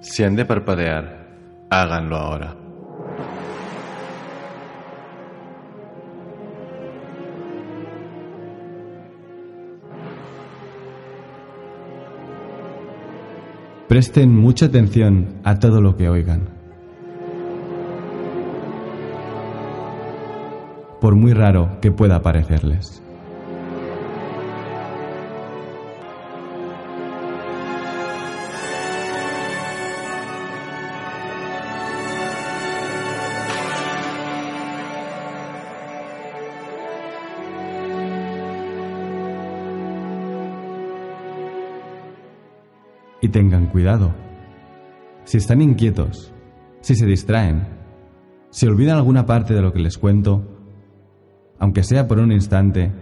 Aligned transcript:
Si 0.00 0.24
han 0.24 0.34
de 0.34 0.46
parpadear, 0.46 1.28
háganlo 1.68 2.16
ahora. 2.16 2.56
Presten 13.88 14.34
mucha 14.34 14.66
atención 14.66 15.40
a 15.44 15.58
todo 15.58 15.80
lo 15.80 15.96
que 15.96 16.08
oigan. 16.08 16.48
Por 21.00 21.14
muy 21.14 21.34
raro 21.34 21.78
que 21.82 21.90
pueda 21.90 22.22
parecerles. 22.22 23.02
Si 45.24 45.38
están 45.38 45.62
inquietos, 45.62 46.32
si 46.80 46.94
se 46.94 47.06
distraen, 47.06 47.66
si 48.50 48.66
olvidan 48.66 48.96
alguna 48.96 49.26
parte 49.26 49.54
de 49.54 49.62
lo 49.62 49.72
que 49.72 49.80
les 49.80 49.98
cuento, 49.98 50.44
aunque 51.58 51.82
sea 51.82 52.06
por 52.06 52.18
un 52.18 52.30
instante, 52.30 52.92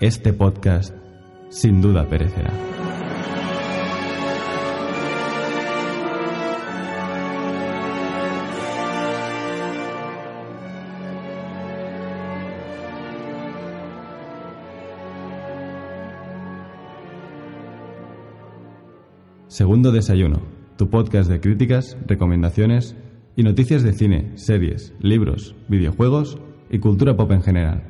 este 0.00 0.32
podcast 0.32 0.94
sin 1.48 1.80
duda 1.80 2.06
perecerá. 2.06 2.50
Segundo 19.60 19.92
Desayuno, 19.92 20.40
tu 20.78 20.88
podcast 20.88 21.28
de 21.28 21.38
críticas, 21.38 21.94
recomendaciones 22.06 22.96
y 23.36 23.42
noticias 23.42 23.82
de 23.82 23.92
cine, 23.92 24.32
series, 24.36 24.94
libros, 25.00 25.54
videojuegos 25.68 26.38
y 26.70 26.78
cultura 26.78 27.14
pop 27.14 27.30
en 27.32 27.42
general. 27.42 27.82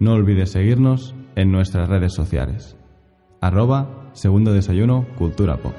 No 0.00 0.14
olvides 0.14 0.50
seguirnos 0.50 1.14
en 1.36 1.52
nuestras 1.52 1.88
redes 1.88 2.12
sociales. 2.12 2.76
Arroba 3.40 4.10
Segundo 4.14 4.52
Desayuno 4.52 5.06
Cultura 5.16 5.58
Pop. 5.58 5.74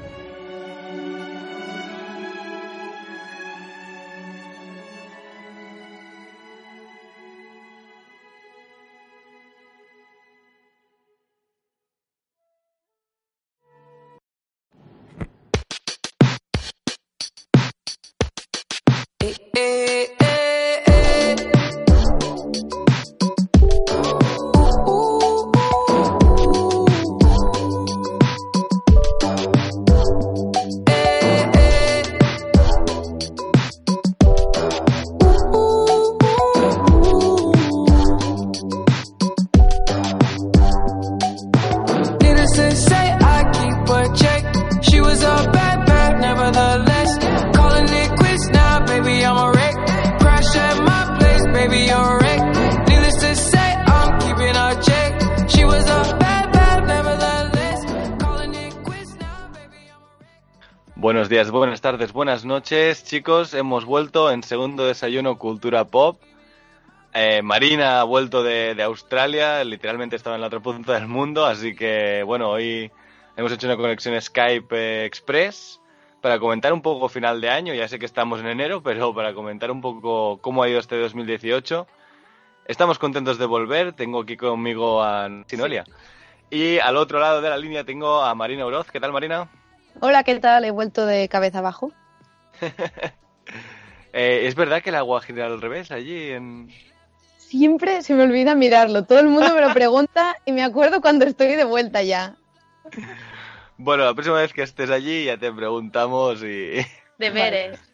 Chicos. 63.08 63.54
Hemos 63.54 63.86
vuelto 63.86 64.30
en 64.30 64.42
segundo 64.42 64.84
desayuno 64.84 65.38
Cultura 65.38 65.86
Pop. 65.86 66.20
Eh, 67.14 67.40
Marina 67.40 68.00
ha 68.00 68.04
vuelto 68.04 68.42
de, 68.42 68.80
Australia, 68.82 69.64
literalmente 69.64 70.14
estaba 70.14 70.36
en 70.36 70.42
la 70.42 70.48
otra 70.48 70.60
punta 70.60 70.92
del 70.92 71.08
mundo, 71.08 71.46
así 71.46 71.74
que 71.74 72.22
bueno, 72.22 72.50
hoy 72.50 72.92
hemos 73.34 73.50
hecho 73.50 73.66
una 73.66 73.78
conexión 73.78 74.20
Skype 74.20 74.76
eh, 74.76 75.06
Express 75.06 75.80
para 76.20 76.38
comentar 76.38 76.70
un 76.74 76.82
poco 76.82 77.08
final 77.08 77.40
de 77.40 77.48
año. 77.48 77.72
Ya 77.72 77.88
sé 77.88 77.98
que 77.98 78.04
estamos 78.04 78.40
en 78.40 78.46
enero, 78.46 78.82
pero 78.82 79.14
para 79.14 79.32
comentar 79.32 79.70
un 79.70 79.80
poco 79.80 80.38
cómo 80.42 80.62
ha 80.62 80.68
ido 80.68 80.78
este 80.78 81.00
2018. 81.00 81.86
Estamos 82.66 82.98
contentos 82.98 83.38
de 83.38 83.46
volver. 83.46 83.94
Tengo 83.94 84.20
aquí 84.20 84.36
conmigo 84.36 85.02
a 85.02 85.30
Sinolia. 85.46 85.84
Y 86.50 86.78
al 86.78 86.98
otro 86.98 87.20
lado 87.20 87.40
de 87.40 87.48
la 87.48 87.56
línea 87.56 87.84
tengo 87.84 88.22
a 88.22 88.34
Marina 88.34 88.66
Oroz. 88.66 88.90
¿Qué 88.90 89.00
tal, 89.00 89.12
Marina? 89.12 89.48
Hola, 90.00 90.24
¿qué 90.24 90.38
tal? 90.40 90.66
He 90.66 90.70
vuelto 90.70 91.06
de 91.06 91.26
cabeza 91.30 91.60
abajo. 91.60 91.90
Eh, 94.14 94.46
¿Es 94.46 94.54
verdad 94.54 94.82
que 94.82 94.88
el 94.88 94.96
agua 94.96 95.20
gira 95.20 95.46
al 95.46 95.60
revés 95.60 95.90
allí 95.90 96.30
en, 96.30 96.70
Siempre 97.36 98.02
se 98.02 98.14
me 98.14 98.24
olvida 98.24 98.54
mirarlo. 98.54 99.04
Todo 99.04 99.20
el 99.20 99.28
mundo 99.28 99.54
me 99.54 99.60
lo 99.60 99.72
pregunta 99.74 100.36
y 100.46 100.52
me 100.52 100.62
acuerdo 100.62 101.00
cuando 101.00 101.24
estoy 101.26 101.54
de 101.56 101.64
vuelta 101.64 102.02
ya. 102.02 102.34
Bueno, 103.76 104.04
la 104.04 104.14
próxima 104.14 104.36
vez 104.40 104.52
que 104.52 104.62
estés 104.62 104.90
allí 104.90 105.24
ya 105.26 105.36
te 105.38 105.52
preguntamos 105.52 106.42
y... 106.42 106.84
Deberes. 107.18 107.78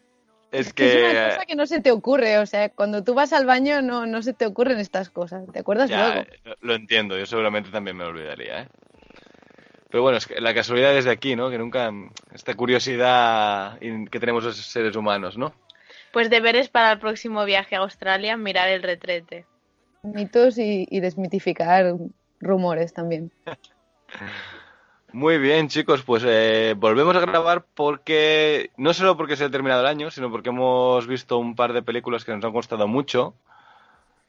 Es 0.50 0.72
Que 0.72 1.06
es 1.06 1.10
una 1.12 1.28
cosa 1.30 1.46
que 1.46 1.56
no 1.56 1.66
se 1.66 1.80
te 1.80 1.90
ocurre. 1.90 2.38
O 2.38 2.46
sea, 2.46 2.68
cuando 2.68 3.02
tú 3.02 3.12
vas 3.14 3.32
al 3.32 3.44
baño 3.44 3.82
no, 3.82 4.06
no 4.06 4.22
se 4.22 4.32
te 4.34 4.46
ocurren 4.46 4.78
estas 4.78 5.10
cosas. 5.10 5.44
¿Te 5.52 5.58
acuerdas 5.58 5.90
Ya, 5.90 6.14
luego? 6.14 6.56
lo 6.60 6.74
entiendo, 6.76 7.18
yo 7.18 7.26
seguramente 7.26 7.70
también 7.70 7.96
me 7.96 8.04
lo 8.04 8.10
olvidaría, 8.10 8.62
¿eh? 8.62 8.68
Pero 9.94 10.02
bueno, 10.02 10.18
es 10.18 10.26
que 10.26 10.40
la 10.40 10.52
casualidad 10.52 10.96
es 10.96 11.04
de 11.04 11.12
aquí, 11.12 11.36
¿no? 11.36 11.50
Que 11.50 11.56
nunca... 11.56 11.92
Esta 12.32 12.54
curiosidad 12.54 13.78
que 13.78 14.18
tenemos 14.18 14.42
los 14.42 14.56
seres 14.56 14.96
humanos, 14.96 15.38
¿no? 15.38 15.52
Pues 16.12 16.30
deberes 16.30 16.68
para 16.68 16.90
el 16.90 16.98
próximo 16.98 17.44
viaje 17.44 17.76
a 17.76 17.78
Australia, 17.78 18.36
mirar 18.36 18.68
el 18.70 18.82
retrete. 18.82 19.46
Mitos 20.02 20.58
y, 20.58 20.88
y 20.90 20.98
desmitificar 20.98 21.94
rumores 22.40 22.92
también. 22.92 23.30
Muy 25.12 25.38
bien, 25.38 25.68
chicos, 25.68 26.02
pues 26.02 26.24
eh, 26.26 26.74
volvemos 26.76 27.14
a 27.14 27.20
grabar 27.20 27.64
porque... 27.72 28.72
No 28.76 28.94
solo 28.94 29.16
porque 29.16 29.36
se 29.36 29.44
ha 29.44 29.50
terminado 29.50 29.82
el 29.82 29.86
año, 29.86 30.10
sino 30.10 30.28
porque 30.28 30.48
hemos 30.48 31.06
visto 31.06 31.38
un 31.38 31.54
par 31.54 31.72
de 31.72 31.82
películas 31.82 32.24
que 32.24 32.34
nos 32.34 32.44
han 32.44 32.52
costado 32.52 32.88
mucho. 32.88 33.36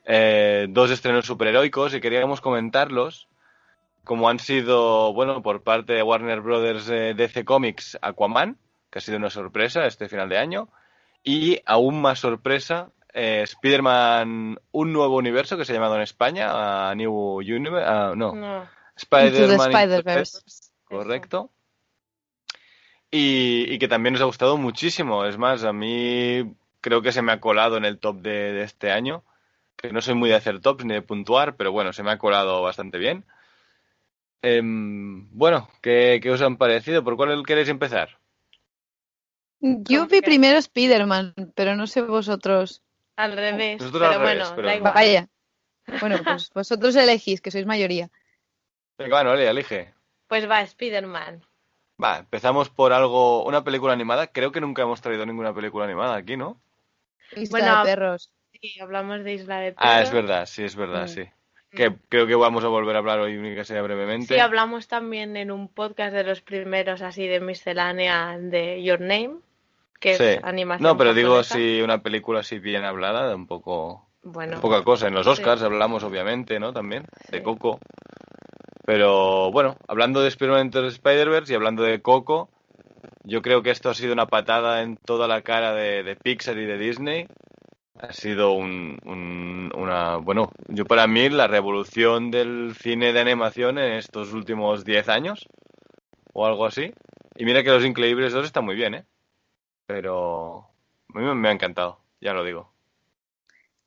Eh, 0.06 0.68
dos 0.70 0.92
estrenos 0.92 1.25
superheroicos 1.25 1.96
y 1.96 2.02
queríamos 2.02 2.40
comentarlos. 2.40 3.28
Como 4.06 4.30
han 4.30 4.40
sido, 4.40 5.14
bueno, 5.14 5.42
por 5.42 5.64
parte 5.64 5.94
de 5.94 6.04
Warner 6.04 6.42
Brothers 6.42 6.90
eh, 6.90 7.14
DC 7.16 7.44
Comics, 7.44 7.98
Aquaman, 8.02 8.58
que 8.90 9.00
ha 9.00 9.02
sido 9.02 9.18
una 9.18 9.30
sorpresa 9.30 9.86
este 9.86 10.08
final 10.08 10.30
de 10.30 10.38
año. 10.38 10.70
Y 11.24 11.60
aún 11.66 12.00
más 12.00 12.19
sorpresa, 12.19 12.92
eh, 13.13 13.42
Spider-Man, 13.44 14.60
un 14.72 14.94
nuevo 14.94 15.18
universo 15.18 15.57
que 15.57 15.66
se 15.66 15.72
ha 15.72 15.75
llamado 15.75 15.96
en 15.96 16.02
España, 16.02 16.90
a 16.90 16.94
New 16.96 17.38
Universe, 17.40 17.86
ah, 17.88 18.13
no, 18.16 18.34
No. 18.34 18.68
Spider-Man. 18.96 20.24
Correcto. 20.84 21.50
Y, 23.10 23.66
y 23.74 23.80
que 23.80 23.88
también 23.88 24.13
nos 24.13 24.22
ha 24.22 24.25
gustado 24.25 24.58
muchísimo. 24.58 25.25
Es 25.25 25.38
más, 25.38 25.63
a 25.63 25.74
mí 25.74 26.56
creo 26.80 27.01
que 27.01 27.12
se 27.12 27.22
me 27.22 27.31
ha 27.31 27.40
colado 27.40 27.78
en 27.78 27.86
el 27.86 27.98
top 27.98 28.18
de, 28.18 28.54
de 28.54 28.63
este 28.63 28.92
año. 28.92 29.24
Que 29.75 29.92
no 29.92 30.01
soy 30.01 30.13
muy 30.13 30.30
de 30.30 30.36
hacer 30.36 30.62
tops 30.62 30.86
ni 30.86 30.94
de 30.94 31.01
puntuar, 31.01 31.56
pero 31.56 31.72
bueno, 31.72 31.92
se 31.92 32.04
me 32.04 32.12
ha 32.12 32.18
colado 32.18 32.62
bastante 32.62 32.98
bien. 32.98 33.25
Em, 34.42 35.28
bueno, 35.32 35.70
¿qué, 35.82 36.20
qué 36.22 36.32
os 36.32 36.42
han 36.42 36.58
parecido? 36.58 37.04
¿Por 37.04 37.16
cuál 37.16 37.44
queréis 37.46 37.70
empezar? 37.70 38.20
Yo 39.60 40.06
vi 40.08 40.22
primero 40.22 40.58
Spider-Man, 40.60 41.34
pero 41.56 41.76
no 41.76 41.88
sé 41.88 42.02
vosotros. 42.02 42.84
Al 43.16 43.36
revés. 43.36 43.80
Nosotros 43.82 44.02
pero 44.02 44.14
al 44.14 44.20
revés, 44.20 44.38
bueno, 44.50 44.56
pero- 44.56 44.68
da 44.68 44.76
igual. 44.76 44.94
Vaya. 44.94 45.28
Bueno, 46.00 46.20
pues 46.24 46.50
vosotros 46.54 46.96
elegís, 46.96 47.42
que 47.42 47.52
sois 47.52 47.66
mayoría. 47.66 48.10
Venga, 48.98 49.18
bueno, 49.18 49.34
Elia, 49.34 49.52
elige. 49.52 49.94
Pues 50.28 50.50
va, 50.50 50.62
Spider-Man. 50.62 51.42
Va, 52.02 52.20
empezamos 52.20 52.70
por 52.70 52.92
algo, 52.94 53.46
una 53.46 53.64
película 53.64 53.94
animada. 53.94 54.28
Creo 54.28 54.52
que 54.52 54.62
nunca 54.62 54.82
hemos 54.84 55.02
traído 55.02 55.26
ninguna 55.26 55.54
película 55.54 55.86
animada 55.86 56.16
aquí, 56.16 56.36
¿no? 56.38 56.60
Isla 57.36 57.60
Bueno, 57.60 57.78
de 57.80 57.84
perros. 57.86 58.32
Sí, 58.52 58.80
hablamos 58.80 59.24
de 59.24 59.34
Isla 59.34 59.60
de 59.60 59.74
Ah, 59.78 59.96
Perros. 59.96 60.08
es 60.10 60.14
verdad, 60.14 60.46
sí, 60.46 60.64
es 60.64 60.76
verdad, 60.76 61.06
Mm. 61.06 61.08
sí. 61.08 61.24
Que 61.75 61.94
creo 62.10 62.25
que 62.27 62.36
vamos 62.36 62.63
a 62.63 62.68
volver 62.68 62.95
a 62.95 63.00
hablar 63.00 63.19
hoy, 63.19 63.38
ni 63.38 63.54
que 63.56 63.66
sea 63.66 63.81
brevemente. 63.81 64.33
Sí, 64.33 64.39
hablamos 64.39 64.88
también 64.88 65.38
en 65.38 65.51
un 65.51 65.68
podcast 65.68 66.13
de 66.13 66.24
los 66.24 66.42
primeros 66.42 67.01
así 67.01 67.27
de 67.27 67.39
miscelánea 67.39 68.38
de 68.39 68.81
Your 68.83 69.01
Name, 69.01 69.36
que 70.00 70.16
Sí. 70.16 70.24
es 70.24 70.44
animación. 70.44 70.83
No, 70.83 70.98
pero 70.98 71.13
digo, 71.13 71.44
si 71.44 71.81
una 71.81 72.01
película 72.01 72.39
así 72.39 72.60
bien 72.60 72.83
hablada, 72.83 73.27
de 73.27 73.36
un 73.36 73.48
poco... 73.48 74.07
Bueno, 74.24 74.60
Poca 74.60 74.83
cosa. 74.83 75.07
En 75.07 75.13
los 75.13 75.25
Sí. 75.25 75.33
Oscars 75.33 75.62
hablamos, 75.62 76.04
obviamente, 76.04 76.60
¿no? 76.60 76.74
También, 76.74 77.06
de 77.30 77.44
Coco. 77.44 77.80
Pero 78.83 79.51
bueno, 79.51 79.77
hablando 79.88 80.22
de 80.22 80.30
Into 80.30 80.81
the 80.81 80.88
Spider-Verse 80.88 81.54
y 81.54 81.56
hablando 81.56 81.83
de 81.83 82.01
Coco, 82.01 82.50
yo 83.24 83.42
creo 83.42 83.63
que 83.63 83.72
esto 83.72 83.89
ha 83.89 83.94
sido 83.94 84.13
una 84.13 84.27
patada 84.27 84.81
en 84.81 84.98
toda 84.98 85.27
la 85.27 85.42
cara 85.42 85.74
de, 85.74 86.04
de 86.04 86.16
Pixar 86.16 86.57
y 86.57 86.66
de 86.66 86.77
Disney. 86.77 87.27
Ha 88.00 88.13
sido 88.13 88.53
un, 88.53 88.97
un- 89.06 89.71
una. 89.75 90.18
Bueno, 90.18 90.51
yo 90.68 90.86
para 90.86 91.07
mí 91.07 91.30
la 91.30 91.47
revolución 91.47 92.31
del 92.31 92.74
cine 92.80 93.13
de 93.13 93.19
animación 93.21 93.77
en 93.77 93.94
estos 93.94 94.33
últimos 94.33 94.83
10 94.86 95.07
años 95.09 95.47
o 96.33 96.45
algo 96.47 96.65
así. 96.65 96.94
Y 97.36 97.45
mira 97.45 97.63
que 97.63 97.71
Los 97.71 97.86
Increíbles 97.86 98.33
2 98.33 98.45
está 98.45 98.62
muy 98.62 98.75
bien, 98.75 98.95
¿eh? 98.95 99.06
Pero 99.88 100.69
a 101.15 101.19
mí 101.19 101.36
me- 101.36 101.50
ha 101.50 101.53
encantado, 101.53 102.00
ya 102.21 102.33
lo 102.33 102.44
digo. 102.45 102.71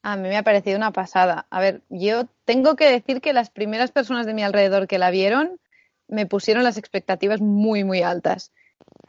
A 0.02 0.16
mí 0.16 0.28
me 0.28 0.37
ha 0.37 0.43
parecido 0.43 0.76
una 0.76 0.93
pasada. 0.93 1.46
A 1.50 1.61
ver, 1.61 1.82
yo 1.88 2.26
tengo 2.44 2.76
que 2.76 2.87
decir 2.90 3.20
que 3.20 3.32
las 3.32 3.50
primeras 3.50 3.93
personas 3.93 4.26
de 4.26 4.34
mi 4.34 4.43
alrededor 4.43 4.87
que 4.88 4.99
la 4.99 5.11
vieron 5.11 5.61
me 6.08 6.26
pusieron 6.26 6.64
las 6.64 6.78
expectativas 6.78 7.40
muy, 7.40 7.84
muy 7.84 8.02
altas. 8.02 8.52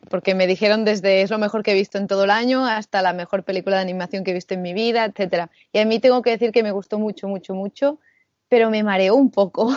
Porque 0.09 0.35
me 0.35 0.47
dijeron 0.47 0.85
desde 0.85 1.21
es 1.21 1.29
lo 1.29 1.37
mejor 1.37 1.63
que 1.63 1.71
he 1.71 1.75
visto 1.75 1.97
en 1.97 2.07
todo 2.07 2.23
el 2.23 2.31
año 2.31 2.65
hasta 2.65 3.01
la 3.01 3.13
mejor 3.13 3.43
película 3.43 3.77
de 3.77 3.81
animación 3.81 4.23
que 4.23 4.31
he 4.31 4.33
visto 4.33 4.53
en 4.53 4.61
mi 4.61 4.73
vida, 4.73 5.05
etcétera. 5.05 5.49
Y 5.71 5.79
a 5.79 5.85
mí 5.85 5.99
tengo 5.99 6.21
que 6.21 6.31
decir 6.31 6.51
que 6.51 6.63
me 6.63 6.71
gustó 6.71 6.99
mucho, 6.99 7.27
mucho, 7.27 7.53
mucho, 7.53 7.99
pero 8.47 8.69
me 8.69 8.83
mareó 8.83 9.15
un 9.15 9.31
poco. 9.31 9.75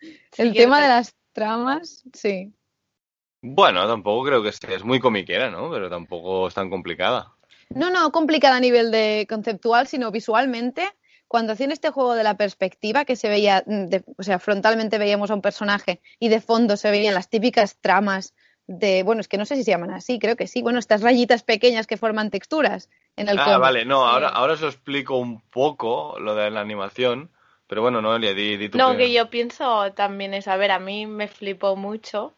El 0.36 0.54
tema 0.54 0.80
de 0.80 0.88
las 0.88 1.14
tramas, 1.32 2.04
sí. 2.12 2.52
Bueno, 3.42 3.86
tampoco 3.86 4.26
creo 4.26 4.42
que 4.42 4.52
sea. 4.52 4.74
Es 4.74 4.84
muy 4.84 5.00
comiquera, 5.00 5.50
¿no? 5.50 5.70
Pero 5.70 5.88
tampoco 5.88 6.48
es 6.48 6.54
tan 6.54 6.70
complicada. 6.70 7.32
No, 7.70 7.90
no 7.90 8.10
complicada 8.10 8.56
a 8.56 8.60
nivel 8.60 8.90
de 8.90 9.26
conceptual, 9.28 9.86
sino 9.86 10.10
visualmente. 10.10 10.88
Cuando 11.28 11.52
hacían 11.52 11.72
este 11.72 11.90
juego 11.90 12.14
de 12.14 12.24
la 12.24 12.36
perspectiva, 12.36 13.04
que 13.04 13.14
se 13.14 13.28
veía, 13.28 13.62
mm, 13.66 13.84
de- 13.86 14.04
o 14.16 14.22
sea, 14.22 14.38
frontalmente 14.38 14.96
veíamos 14.98 15.30
a 15.30 15.34
un 15.34 15.42
personaje 15.42 16.00
y 16.18 16.28
de 16.30 16.40
fondo 16.40 16.76
se 16.76 16.90
veían 16.90 17.14
las 17.14 17.28
típicas 17.28 17.76
tramas 17.80 18.34
de, 18.68 19.02
bueno, 19.02 19.20
es 19.20 19.28
que 19.28 19.38
no 19.38 19.44
sé 19.46 19.56
si 19.56 19.64
se 19.64 19.70
llaman 19.72 19.90
así, 19.90 20.18
creo 20.18 20.36
que 20.36 20.46
sí, 20.46 20.62
bueno, 20.62 20.78
estas 20.78 21.02
rayitas 21.02 21.42
pequeñas 21.42 21.86
que 21.86 21.96
forman 21.96 22.30
texturas 22.30 22.88
en 23.16 23.28
el 23.28 23.38
Ah, 23.40 23.44
cómic. 23.44 23.60
vale, 23.60 23.84
no, 23.84 24.06
ahora, 24.06 24.28
ahora 24.28 24.52
os 24.52 24.62
explico 24.62 25.16
un 25.16 25.40
poco, 25.40 26.16
lo 26.20 26.34
de 26.34 26.50
la 26.50 26.60
animación. 26.60 27.30
Pero 27.66 27.82
bueno, 27.82 28.00
Noelia, 28.00 28.32
di, 28.34 28.56
di 28.56 28.68
tu 28.68 28.78
No, 28.78 28.86
primero. 28.88 28.98
que 28.98 29.12
yo 29.12 29.28
pienso 29.30 29.92
también 29.92 30.32
es, 30.34 30.48
a 30.48 30.56
ver, 30.56 30.70
a 30.70 30.78
mí 30.78 31.06
me 31.06 31.28
flipó 31.28 31.76
mucho. 31.76 32.32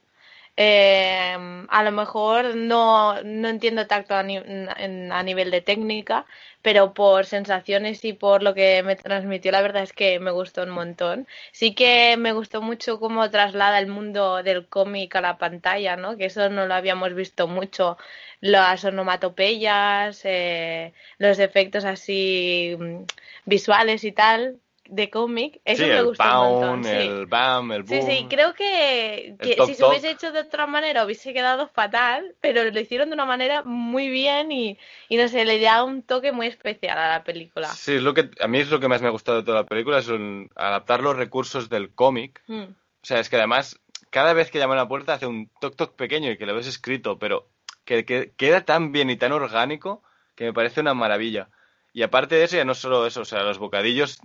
Eh, 0.62 1.36
a 1.68 1.82
lo 1.82 1.90
mejor 1.92 2.54
no, 2.54 3.22
no 3.22 3.48
entiendo 3.48 3.86
tacto 3.86 4.14
a, 4.14 4.18
a 4.20 5.22
nivel 5.22 5.50
de 5.50 5.60
técnica, 5.62 6.26
pero 6.62 6.92
por 6.92 7.24
sensaciones 7.24 8.04
y 8.04 8.12
por 8.12 8.42
lo 8.42 8.52
que 8.54 8.82
me 8.82 8.94
transmitió, 8.96 9.52
la 9.52 9.62
verdad 9.62 9.82
es 9.84 9.92
que 9.94 10.20
me 10.20 10.30
gustó 10.30 10.62
un 10.64 10.70
montón. 10.70 11.26
Sí 11.52 11.74
que 11.74 12.16
me 12.18 12.32
gustó 12.32 12.60
mucho 12.60 13.00
cómo 13.00 13.30
traslada 13.30 13.78
el 13.78 13.86
mundo 13.86 14.42
del 14.42 14.68
cómic 14.68 15.16
a 15.16 15.20
la 15.22 15.38
pantalla, 15.38 15.96
¿no? 15.96 16.16
Que 16.18 16.26
eso 16.26 16.48
no 16.50 16.66
lo 16.66 16.74
habíamos 16.74 17.14
visto 17.14 17.48
mucho. 17.48 17.96
Las 18.40 18.84
onomatopeyas, 18.84 20.20
eh, 20.24 20.92
los 21.18 21.38
efectos 21.38 21.84
así 21.86 22.76
mm, 22.78 23.04
visuales 23.46 24.04
y 24.04 24.12
tal 24.12 24.60
de 24.90 25.08
cómic, 25.08 25.60
eso 25.64 25.82
Sí, 25.84 25.88
me 25.88 25.98
el 25.98 26.04
gustó 26.06 26.24
un 26.24 26.30
pound, 26.30 26.60
montón, 26.60 26.84
sí. 26.84 26.90
el 26.90 27.26
bam, 27.26 27.72
el 27.72 27.84
Sí, 27.84 27.94
boom. 27.96 28.06
sí, 28.10 28.26
creo 28.28 28.54
que, 28.54 29.36
que 29.40 29.56
toc 29.56 29.68
si 29.68 29.74
se 29.74 29.84
hubiese 29.86 30.10
hecho 30.10 30.32
de 30.32 30.40
otra 30.40 30.66
manera 30.66 31.04
hubiese 31.04 31.32
quedado 31.32 31.68
fatal, 31.68 32.34
pero 32.40 32.64
lo 32.64 32.80
hicieron 32.80 33.08
de 33.08 33.14
una 33.14 33.24
manera 33.24 33.62
muy 33.64 34.08
bien 34.08 34.52
y, 34.52 34.76
y 35.08 35.16
no 35.16 35.28
sé, 35.28 35.44
le 35.44 35.60
da 35.60 35.84
un 35.84 36.02
toque 36.02 36.32
muy 36.32 36.46
especial 36.48 36.98
a 36.98 37.08
la 37.10 37.24
película. 37.24 37.68
Sí, 37.68 37.94
es 37.94 38.02
lo 38.02 38.12
que, 38.14 38.30
a 38.40 38.48
mí 38.48 38.58
es 38.58 38.70
lo 38.70 38.80
que 38.80 38.88
más 38.88 39.00
me 39.00 39.08
ha 39.08 39.12
gustado 39.12 39.38
de 39.38 39.44
toda 39.44 39.60
la 39.62 39.66
película, 39.66 39.98
es 39.98 40.08
un- 40.08 40.50
adaptar 40.56 41.02
los 41.02 41.16
recursos 41.16 41.68
del 41.68 41.94
cómic. 41.94 42.42
Mm. 42.48 42.62
O 42.62 43.06
sea, 43.06 43.20
es 43.20 43.30
que 43.30 43.36
además, 43.36 43.78
cada 44.10 44.32
vez 44.32 44.50
que 44.50 44.58
llama 44.58 44.74
a 44.74 44.78
la 44.78 44.88
puerta 44.88 45.14
hace 45.14 45.26
un 45.26 45.48
toc 45.60 45.76
toc 45.76 45.94
pequeño 45.96 46.30
y 46.30 46.36
que 46.36 46.46
lo 46.46 46.54
ves 46.54 46.66
escrito, 46.66 47.18
pero 47.18 47.48
que, 47.84 48.04
que 48.04 48.32
queda 48.36 48.64
tan 48.64 48.92
bien 48.92 49.08
y 49.10 49.16
tan 49.16 49.32
orgánico 49.32 50.02
que 50.34 50.44
me 50.44 50.52
parece 50.52 50.80
una 50.80 50.94
maravilla. 50.94 51.48
Y 51.92 52.02
aparte 52.02 52.36
de 52.36 52.44
eso, 52.44 52.56
ya 52.56 52.64
no 52.64 52.74
solo 52.74 53.06
eso, 53.06 53.22
o 53.22 53.24
sea, 53.24 53.42
los 53.42 53.58
bocadillos 53.58 54.18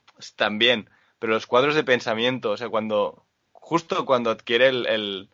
bien, 0.52 0.90
pero 1.20 1.34
los 1.34 1.48
cuadros 1.48 1.76
de 1.76 1.84
pensamiento, 1.84 2.52
o 2.52 2.58
sea, 2.58 2.70
cuando, 2.70 3.26
justo 3.52 4.06
cuando 4.06 4.30
adquiere 4.32 4.68
el, 4.68 4.86
el- 4.88 5.30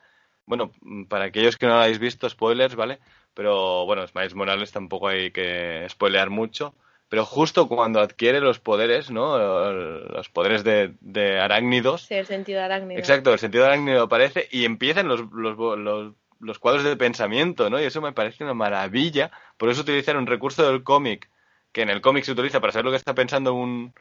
bueno, 0.45 0.71
para 1.07 1.25
aquellos 1.25 1.57
que 1.57 1.65
no 1.67 1.73
lo 1.75 1.81
habéis 1.81 1.99
visto, 1.99 2.29
spoilers, 2.29 2.75
¿vale? 2.75 2.99
Pero 3.33 3.85
bueno, 3.85 4.03
Miles 4.13 4.35
Morales 4.35 4.71
tampoco 4.71 5.07
hay 5.07 5.31
que 5.31 5.87
spoilear 5.89 6.29
mucho, 6.29 6.75
pero 7.07 7.25
justo 7.25 7.67
cuando 7.67 7.99
adquiere 8.01 8.41
los 8.41 8.59
poderes, 8.59 9.11
¿no? 9.11 9.37
Los 9.71 10.29
poderes 10.29 10.63
de, 10.63 10.95
de 10.99 11.39
arácnidos, 11.39 12.03
Sí, 12.03 12.15
el 12.15 12.25
sentido 12.25 12.61
arácnido. 12.61 12.99
Exacto, 12.99 13.33
el 13.33 13.39
sentido 13.39 13.65
arácnido 13.65 14.03
aparece 14.03 14.47
y 14.51 14.65
empiezan 14.65 15.07
los, 15.07 15.21
los, 15.31 15.57
los, 15.57 16.13
los 16.39 16.59
cuadros 16.59 16.83
de 16.83 16.97
pensamiento, 16.97 17.69
¿no? 17.69 17.79
Y 17.79 17.85
eso 17.85 18.01
me 18.01 18.11
parece 18.13 18.43
una 18.43 18.53
maravilla. 18.53 19.31
Por 19.57 19.69
eso 19.69 19.81
utilizar 19.81 20.17
un 20.17 20.27
recurso 20.27 20.69
del 20.69 20.83
cómic, 20.83 21.29
que 21.71 21.81
en 21.81 21.89
el 21.89 22.01
cómic 22.01 22.23
se 22.25 22.31
utiliza 22.33 22.59
para 22.59 22.73
saber 22.73 22.85
lo 22.85 22.91
que 22.91 22.97
está 22.97 23.13
pensando 23.15 23.53
un, 23.53 23.93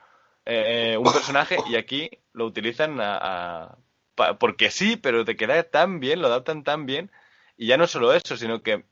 eh, 0.45 0.97
un 0.99 1.13
personaje, 1.13 1.57
y 1.69 1.77
aquí 1.77 2.11
lo 2.33 2.47
utilizan 2.47 3.01
a, 3.01 3.17
a- 3.21 3.79
pa- 4.15 4.39
porque 4.39 4.71
sí, 4.71 4.97
pero 4.97 5.25
te 5.25 5.37
queda 5.37 5.63
tan 5.63 6.01
bien, 6.01 6.21
lo 6.21 6.27
adaptan 6.29 6.65
tan 6.65 6.87
bien. 6.87 7.11
Y 7.57 7.67
ya 7.67 7.77
no 7.77 7.87
solo 7.87 8.13
eso, 8.13 8.37
sino 8.37 8.63
que 8.63 8.85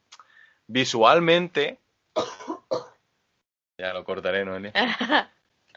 visualmente... 0.66 1.78
Ya 3.80 3.92
lo 3.92 4.04
cortaré, 4.04 4.44
Noelia. 4.44 4.72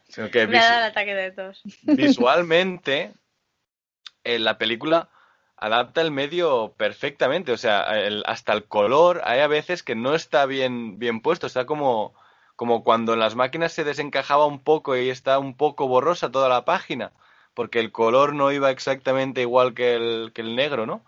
Sino 0.09 0.31
que 0.31 0.47
Me 0.47 0.57
ha 0.57 0.61
visu- 0.61 0.69
dado 0.71 0.85
el 0.85 0.91
ataque 0.91 1.13
de 1.13 1.31
tos. 1.31 1.61
visualmente 1.83 3.13
eh, 4.23 4.39
la 4.39 4.57
película 4.57 5.09
adapta 5.57 6.01
el 6.01 6.09
medio 6.11 6.73
perfectamente, 6.77 7.51
o 7.51 7.57
sea, 7.57 7.83
el- 7.99 8.23
hasta 8.25 8.53
el 8.53 8.65
color 8.65 9.21
hay 9.23 9.39
a 9.41 9.47
veces 9.47 9.83
que 9.83 9.93
no 9.95 10.15
está 10.15 10.45
bien 10.47 10.97
bien 10.97 11.21
puesto, 11.21 11.45
está 11.47 11.65
como 11.65 12.15
como 12.61 12.83
cuando 12.83 13.13
en 13.13 13.19
las 13.19 13.33
máquinas 13.33 13.73
se 13.73 13.83
desencajaba 13.83 14.45
un 14.45 14.59
poco 14.59 14.95
y 14.95 15.09
está 15.09 15.39
un 15.39 15.55
poco 15.57 15.87
borrosa 15.87 16.31
toda 16.31 16.47
la 16.47 16.63
página, 16.63 17.11
porque 17.55 17.79
el 17.79 17.91
color 17.91 18.35
no 18.35 18.51
iba 18.51 18.69
exactamente 18.69 19.41
igual 19.41 19.73
que 19.73 19.95
el, 19.95 20.31
que 20.31 20.41
el 20.41 20.55
negro, 20.55 20.85
¿no? 20.85 21.03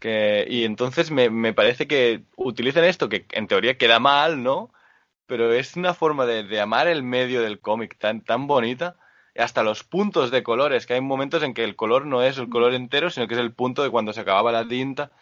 Que, 0.00 0.44
y 0.50 0.64
entonces 0.64 1.12
me, 1.12 1.30
me 1.30 1.52
parece 1.52 1.86
que 1.86 2.24
utilizan 2.34 2.82
esto, 2.82 3.08
que 3.08 3.26
en 3.30 3.46
teoría 3.46 3.78
queda 3.78 4.00
mal, 4.00 4.42
¿no? 4.42 4.72
Pero 5.26 5.52
es 5.52 5.76
una 5.76 5.94
forma 5.94 6.26
de, 6.26 6.42
de 6.42 6.60
amar 6.60 6.88
el 6.88 7.04
medio 7.04 7.42
del 7.42 7.60
cómic 7.60 7.96
tan, 7.96 8.20
tan 8.20 8.48
bonita. 8.48 8.96
Hasta 9.36 9.62
los 9.62 9.84
puntos 9.84 10.32
de 10.32 10.42
colores, 10.42 10.86
que 10.86 10.94
hay 10.94 11.00
momentos 11.00 11.44
en 11.44 11.54
que 11.54 11.62
el 11.62 11.76
color 11.76 12.06
no 12.06 12.24
es 12.24 12.38
el 12.38 12.48
color 12.48 12.74
entero, 12.74 13.08
sino 13.08 13.28
que 13.28 13.34
es 13.34 13.40
el 13.40 13.54
punto 13.54 13.84
de 13.84 13.90
cuando 13.90 14.12
se 14.12 14.22
acababa 14.22 14.50
la 14.50 14.66
tinta, 14.66 15.12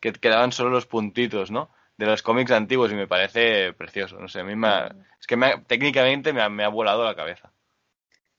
que 0.00 0.14
quedaban 0.14 0.52
solo 0.52 0.70
los 0.70 0.86
puntitos, 0.86 1.50
¿no? 1.50 1.68
De 2.00 2.06
los 2.06 2.22
cómics 2.22 2.50
antiguos 2.50 2.90
y 2.90 2.94
me 2.94 3.06
parece 3.06 3.74
precioso. 3.74 4.18
No 4.18 4.26
sé, 4.26 4.40
a 4.40 4.44
mí 4.44 4.56
me 4.56 4.68
ha- 4.68 4.96
es 5.20 5.26
que 5.26 5.36
me 5.36 5.46
ha- 5.46 5.62
técnicamente 5.62 6.32
me 6.32 6.40
ha, 6.40 6.48
me 6.48 6.64
ha 6.64 6.68
volado 6.68 7.04
la 7.04 7.14
cabeza. 7.14 7.52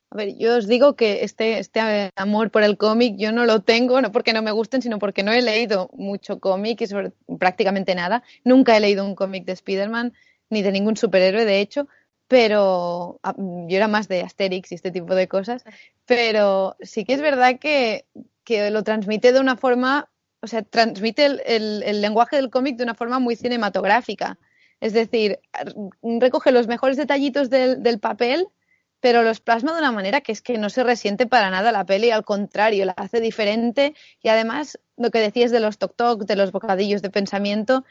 A 0.10 0.18
ver, 0.18 0.36
yo 0.38 0.58
os 0.58 0.68
digo 0.68 0.96
que 0.96 1.24
este, 1.24 1.60
este 1.60 1.80
amor 2.16 2.50
por 2.52 2.64
el 2.64 2.76
cómic 2.78 3.16
yo 3.18 3.32
no 3.32 3.46
lo 3.46 3.62
tengo, 3.62 4.02
no 4.02 4.12
porque 4.12 4.34
no 4.34 4.42
me 4.42 4.52
gusten, 4.52 4.82
sino 4.82 5.00
porque 5.00 5.24
no 5.24 5.32
he 5.32 5.42
leído 5.42 5.90
mucho 5.94 6.40
cómic 6.40 6.82
y 6.82 6.88
sobre 6.88 7.12
prácticamente 7.40 7.96
nada. 7.96 8.24
Nunca 8.44 8.76
he 8.76 8.80
leído 8.82 9.06
un 9.06 9.16
cómic 9.16 9.46
de 9.46 9.54
Spider-Man 9.54 10.14
ni 10.50 10.64
de 10.64 10.72
ningún 10.74 10.98
superhéroe, 10.98 11.46
de 11.46 11.60
hecho, 11.62 11.88
pero 12.28 13.20
ah, 13.24 13.36
yo 13.38 13.78
era 13.78 13.88
más 13.88 14.08
de 14.10 14.22
Asterix 14.24 14.72
y 14.72 14.76
este 14.76 14.92
tipo 14.92 15.16
de 15.16 15.28
cosas. 15.30 15.64
Pero 16.06 16.76
sí 16.82 17.06
que 17.06 17.14
es 17.14 17.22
verdad 17.22 17.60
que, 17.60 18.06
que 18.44 18.72
lo 18.72 18.84
transmite 18.84 19.32
de 19.32 19.40
una 19.40 19.56
forma, 19.56 20.10
o 20.42 20.48
sea, 20.48 20.62
transmite 20.64 21.26
el, 21.26 21.42
el- 21.46 21.84
el 21.84 22.02
lenguaje 22.02 22.36
del 22.36 22.50
cómic 22.50 22.78
de 22.78 22.84
una 22.84 22.96
forma 22.96 23.20
muy 23.20 23.36
cinematográfica. 23.36 24.38
Es 24.80 24.94
decir, 24.94 25.40
recoge 26.02 26.52
los 26.52 26.68
mejores 26.68 26.98
detallitos 26.98 27.50
del, 27.50 27.84
del 27.84 28.00
papel 28.00 28.48
pero 29.00 29.24
los 29.24 29.40
plasma 29.40 29.74
de 29.74 29.80
una 29.80 29.92
manera 29.92 30.22
que 30.22 30.32
es 30.32 30.44
que 30.44 30.60
no 30.60 30.70
se 30.70 30.84
resiente 30.84 31.26
para 31.26 31.50
nada 31.50 31.72
la 31.72 31.86
peli, 31.88 32.12
al 32.12 32.24
contrario, 32.24 32.86
la 32.86 32.92
hace 32.92 33.20
diferente 33.20 33.96
y 34.22 34.30
además 34.30 34.80
lo 34.96 35.10
que 35.10 35.18
decías 35.20 35.50
de 35.50 35.60
los 35.60 35.80
toc-toc, 35.80 36.26
de 36.26 36.36
los 36.36 36.52
bocadillos 36.52 37.02
de 37.02 37.10
pensamiento, 37.10 37.84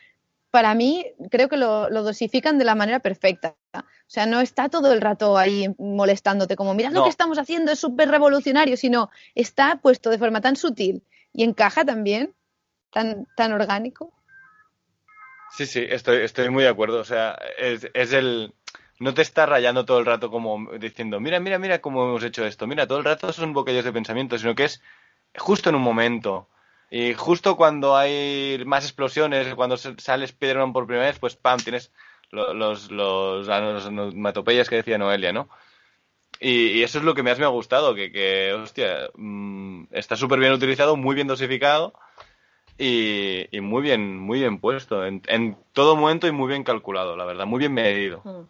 para 0.53 0.73
mí 0.75 1.05
creo 1.29 1.49
que 1.49 1.57
lo, 1.57 1.91
lo 1.91 2.05
dosifican 2.05 2.59
de 2.59 2.65
la 2.65 2.77
manera 2.77 3.01
perfecta. 3.01 3.57
O 3.75 3.83
sea, 4.07 4.27
no 4.27 4.41
está 4.41 4.69
todo 4.69 4.93
el 4.93 5.01
rato 5.01 5.37
ahí 5.37 5.75
molestándote 5.79 6.55
como, 6.55 6.75
mira 6.75 6.91
lo 6.91 7.03
que 7.05 7.11
estamos 7.11 7.39
haciendo, 7.39 7.73
es 7.73 7.81
súper 7.81 8.09
revolucionario, 8.09 8.77
sino 8.77 9.11
está 9.35 9.81
puesto 9.83 10.11
de 10.11 10.19
forma 10.19 10.41
tan 10.41 10.55
sutil 10.55 11.03
y 11.33 11.43
encaja 11.43 11.85
también, 11.85 12.35
tan, 12.91 13.27
tan 13.37 13.53
orgánico. 13.53 14.13
Sí, 15.51 15.67
sí, 15.67 15.85
estoy, 15.89 16.19
estoy 16.19 16.49
muy 16.49 16.63
de 16.63 16.69
acuerdo. 16.69 17.01
O 17.01 17.05
sea, 17.05 17.39
es, 17.59 17.89
es 17.93 18.13
el. 18.13 18.55
no 18.99 19.15
te 19.15 19.23
está 19.23 19.47
rayando 19.47 19.85
todo 19.85 19.99
el 19.99 20.07
rato 20.07 20.31
como 20.31 20.71
diciendo, 20.79 21.21
mira, 21.21 21.41
mira, 21.41 21.59
mira 21.59 21.81
cómo 21.81 22.05
hemos 22.05 22.23
hecho 22.23 22.45
esto, 22.45 22.67
mira, 22.67 22.87
todo 22.87 22.99
el 22.99 23.05
rato 23.05 23.33
son 23.33 23.53
bocadillos 23.53 23.85
de 23.85 23.93
pensamiento, 23.93 24.39
sino 24.39 24.55
que 24.55 24.65
es 24.65 24.83
justo 25.37 25.71
en 25.71 25.77
un 25.77 25.83
momento. 25.83 26.49
Y 26.91 27.15
justo 27.15 27.57
cuando 27.57 27.97
hay 27.97 28.63
más 28.67 28.85
explosiones, 28.85 29.55
cuando 29.55 29.77
sale 29.77 30.25
Spider-Man 30.25 30.73
por 30.73 30.87
primera 30.87 31.07
vez, 31.07 31.19
pues 31.21 31.37
pam, 31.37 31.59
tienes 31.61 31.93
los, 32.31 32.55
los, 32.55 32.91
los, 32.91 33.49
onomatopeyas 33.49 34.69
que 34.69 34.77
decía 34.77 34.99
Noelia, 34.99 35.33
¿no? 35.33 35.49
Y, 36.41 36.83
eso 36.83 36.99
es 36.99 37.05
lo 37.05 37.15
que 37.15 37.23
más 37.23 37.39
me 37.39 37.45
ha 37.45 37.49
gustado, 37.49 37.95
que, 37.95 38.11
que 38.11 38.55
hostia, 38.55 39.11
mm, 39.15 39.85
está 39.93 40.17
súper 40.17 40.41
bien 40.41 40.53
utilizado, 40.53 40.97
muy 40.97 41.15
bien 41.15 41.29
dosificado 41.29 41.93
y, 42.81 43.49
y, 43.51 43.61
muy 43.61 43.83
bien, 43.83 44.19
muy 44.19 44.41
bien 44.41 44.59
puesto, 44.59 45.05
en, 45.05 45.23
en, 45.29 45.57
todo 45.73 45.97
momento 45.97 46.27
y 46.27 46.33
muy 46.33 46.49
bien 46.49 46.65
calculado, 46.65 47.17
la 47.17 47.25
verdad, 47.25 47.47
muy 47.47 47.59
bien 47.59 47.75
medido. 47.75 48.23
Mm. 48.25 48.49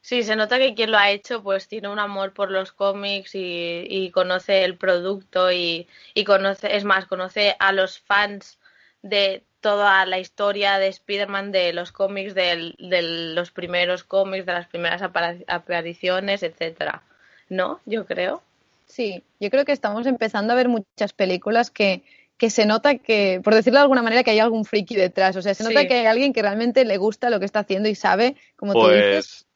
Sí, 0.00 0.22
se 0.22 0.36
nota 0.36 0.58
que 0.58 0.74
quien 0.74 0.92
lo 0.92 0.98
ha 0.98 1.10
hecho 1.10 1.42
pues 1.42 1.66
tiene 1.66 1.88
un 1.88 1.98
amor 1.98 2.32
por 2.32 2.50
los 2.52 2.70
cómics 2.70 3.34
y, 3.34 3.84
y 3.88 4.10
conoce 4.12 4.62
el 4.62 4.76
producto 4.76 5.50
y, 5.50 5.88
y, 6.14 6.24
conoce, 6.24 6.76
es 6.76 6.84
más, 6.84 7.06
conoce 7.06 7.56
a 7.58 7.72
los 7.72 7.98
fans 7.98 8.58
de 9.02 9.42
toda 9.60 10.06
la 10.06 10.20
historia 10.20 10.78
de 10.78 10.86
Spider-Man, 10.86 11.50
de 11.50 11.72
los 11.72 11.90
cómics, 11.90 12.36
de, 12.36 12.74
los 12.78 13.50
primeros 13.50 14.04
cómics, 14.04 14.46
de 14.46 14.52
las 14.52 14.68
primeras 14.68 15.02
apariciones, 15.02 16.44
etcétera. 16.44 17.02
¿No? 17.48 17.80
Yo 17.84 18.06
creo. 18.06 18.42
Sí, 18.86 19.24
yo 19.40 19.50
creo 19.50 19.64
que 19.64 19.72
estamos 19.72 20.06
empezando 20.06 20.52
a 20.52 20.56
ver 20.56 20.68
muchas 20.68 21.12
películas 21.12 21.72
que, 21.72 22.04
que 22.38 22.50
se 22.50 22.66
nota 22.66 22.96
que, 22.98 23.40
por 23.42 23.54
decirlo 23.54 23.78
de 23.78 23.82
alguna 23.82 24.02
manera, 24.02 24.22
que 24.22 24.30
hay 24.30 24.40
algún 24.40 24.64
friki 24.64 24.94
detrás. 24.96 25.36
O 25.36 25.42
sea, 25.42 25.54
se 25.54 25.64
nota 25.64 25.86
que 25.86 25.94
hay 25.94 26.06
alguien 26.06 26.32
que 26.32 26.42
realmente 26.42 26.84
le 26.84 26.96
gusta 26.98 27.30
lo 27.30 27.38
que 27.38 27.46
está 27.46 27.60
haciendo 27.60 27.88
y 27.88 27.94
sabe, 27.94 28.36
como 28.56 28.72
tú 28.72 28.80
pues, 28.80 28.94
dices. 28.94 29.46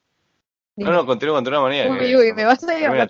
No, 0.77 0.91
no, 0.91 1.05
continúa, 1.05 1.35
continúa, 1.35 1.61
manía. 1.61 1.89
Uy, 1.89 2.15
uy, 2.15 2.33
me 2.33 2.45
vas 2.45 2.63
a 2.63 2.75
llevar 2.75 3.07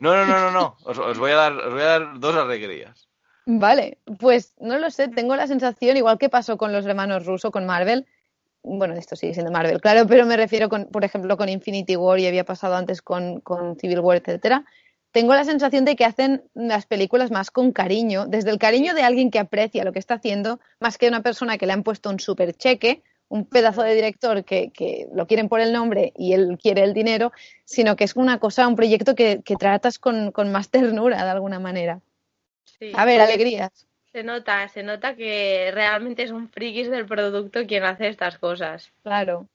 No, 0.00 0.14
no, 0.14 0.26
no, 0.26 0.40
no, 0.40 0.50
no. 0.52 0.76
Os, 0.84 1.18
voy 1.18 1.32
a 1.32 1.36
dar, 1.36 1.52
os 1.52 1.72
voy 1.72 1.82
a 1.82 1.86
dar 1.86 2.20
dos 2.20 2.36
alegrías. 2.36 3.08
Vale, 3.46 3.98
pues 4.20 4.52
no 4.60 4.78
lo 4.78 4.90
sé, 4.90 5.08
tengo 5.08 5.34
la 5.34 5.46
sensación, 5.46 5.96
igual 5.96 6.18
que 6.18 6.28
pasó 6.28 6.58
con 6.58 6.70
los 6.70 6.84
hermanos 6.84 7.24
rusos, 7.24 7.50
con 7.50 7.64
Marvel, 7.64 8.06
bueno, 8.62 8.94
esto 8.94 9.16
sigue 9.16 9.32
siendo 9.32 9.50
Marvel, 9.50 9.80
claro, 9.80 10.06
pero 10.06 10.26
me 10.26 10.36
refiero, 10.36 10.68
con, 10.68 10.84
por 10.86 11.02
ejemplo, 11.02 11.38
con 11.38 11.48
Infinity 11.48 11.96
War 11.96 12.18
y 12.18 12.26
había 12.26 12.44
pasado 12.44 12.74
antes 12.76 13.00
con, 13.00 13.40
con 13.40 13.76
Civil 13.78 14.00
War, 14.00 14.18
etcétera. 14.18 14.66
Tengo 15.10 15.34
la 15.34 15.44
sensación 15.44 15.84
de 15.84 15.96
que 15.96 16.04
hacen 16.04 16.42
las 16.54 16.86
películas 16.86 17.30
más 17.30 17.50
con 17.50 17.72
cariño, 17.72 18.26
desde 18.26 18.50
el 18.50 18.58
cariño 18.58 18.94
de 18.94 19.02
alguien 19.02 19.30
que 19.30 19.38
aprecia 19.38 19.84
lo 19.84 19.92
que 19.92 19.98
está 19.98 20.14
haciendo, 20.14 20.60
más 20.80 20.98
que 20.98 21.08
una 21.08 21.22
persona 21.22 21.58
que 21.58 21.66
le 21.66 21.72
han 21.72 21.82
puesto 21.82 22.10
un 22.10 22.20
super 22.20 22.54
cheque, 22.54 23.02
un 23.28 23.44
pedazo 23.44 23.82
de 23.82 23.94
director 23.94 24.44
que, 24.44 24.70
que, 24.70 25.06
lo 25.12 25.26
quieren 25.26 25.48
por 25.48 25.60
el 25.60 25.72
nombre 25.72 26.12
y 26.16 26.32
él 26.32 26.58
quiere 26.60 26.82
el 26.82 26.94
dinero, 26.94 27.32
sino 27.64 27.96
que 27.96 28.04
es 28.04 28.16
una 28.16 28.38
cosa, 28.38 28.68
un 28.68 28.76
proyecto 28.76 29.14
que, 29.14 29.42
que 29.44 29.56
tratas 29.56 29.98
con, 29.98 30.32
con, 30.32 30.50
más 30.52 30.70
ternura 30.70 31.22
de 31.24 31.30
alguna 31.30 31.58
manera 31.58 32.00
a 32.94 33.04
ver, 33.04 33.20
alegrías. 33.20 33.86
Se 34.12 34.22
nota, 34.22 34.68
se 34.68 34.82
nota 34.82 35.14
que 35.14 35.70
realmente 35.72 36.22
es 36.22 36.30
un 36.30 36.48
frikis 36.48 36.90
del 36.90 37.06
producto 37.06 37.66
quien 37.66 37.84
hace 37.84 38.08
estas 38.08 38.38
cosas. 38.38 38.92
Claro. 39.02 39.46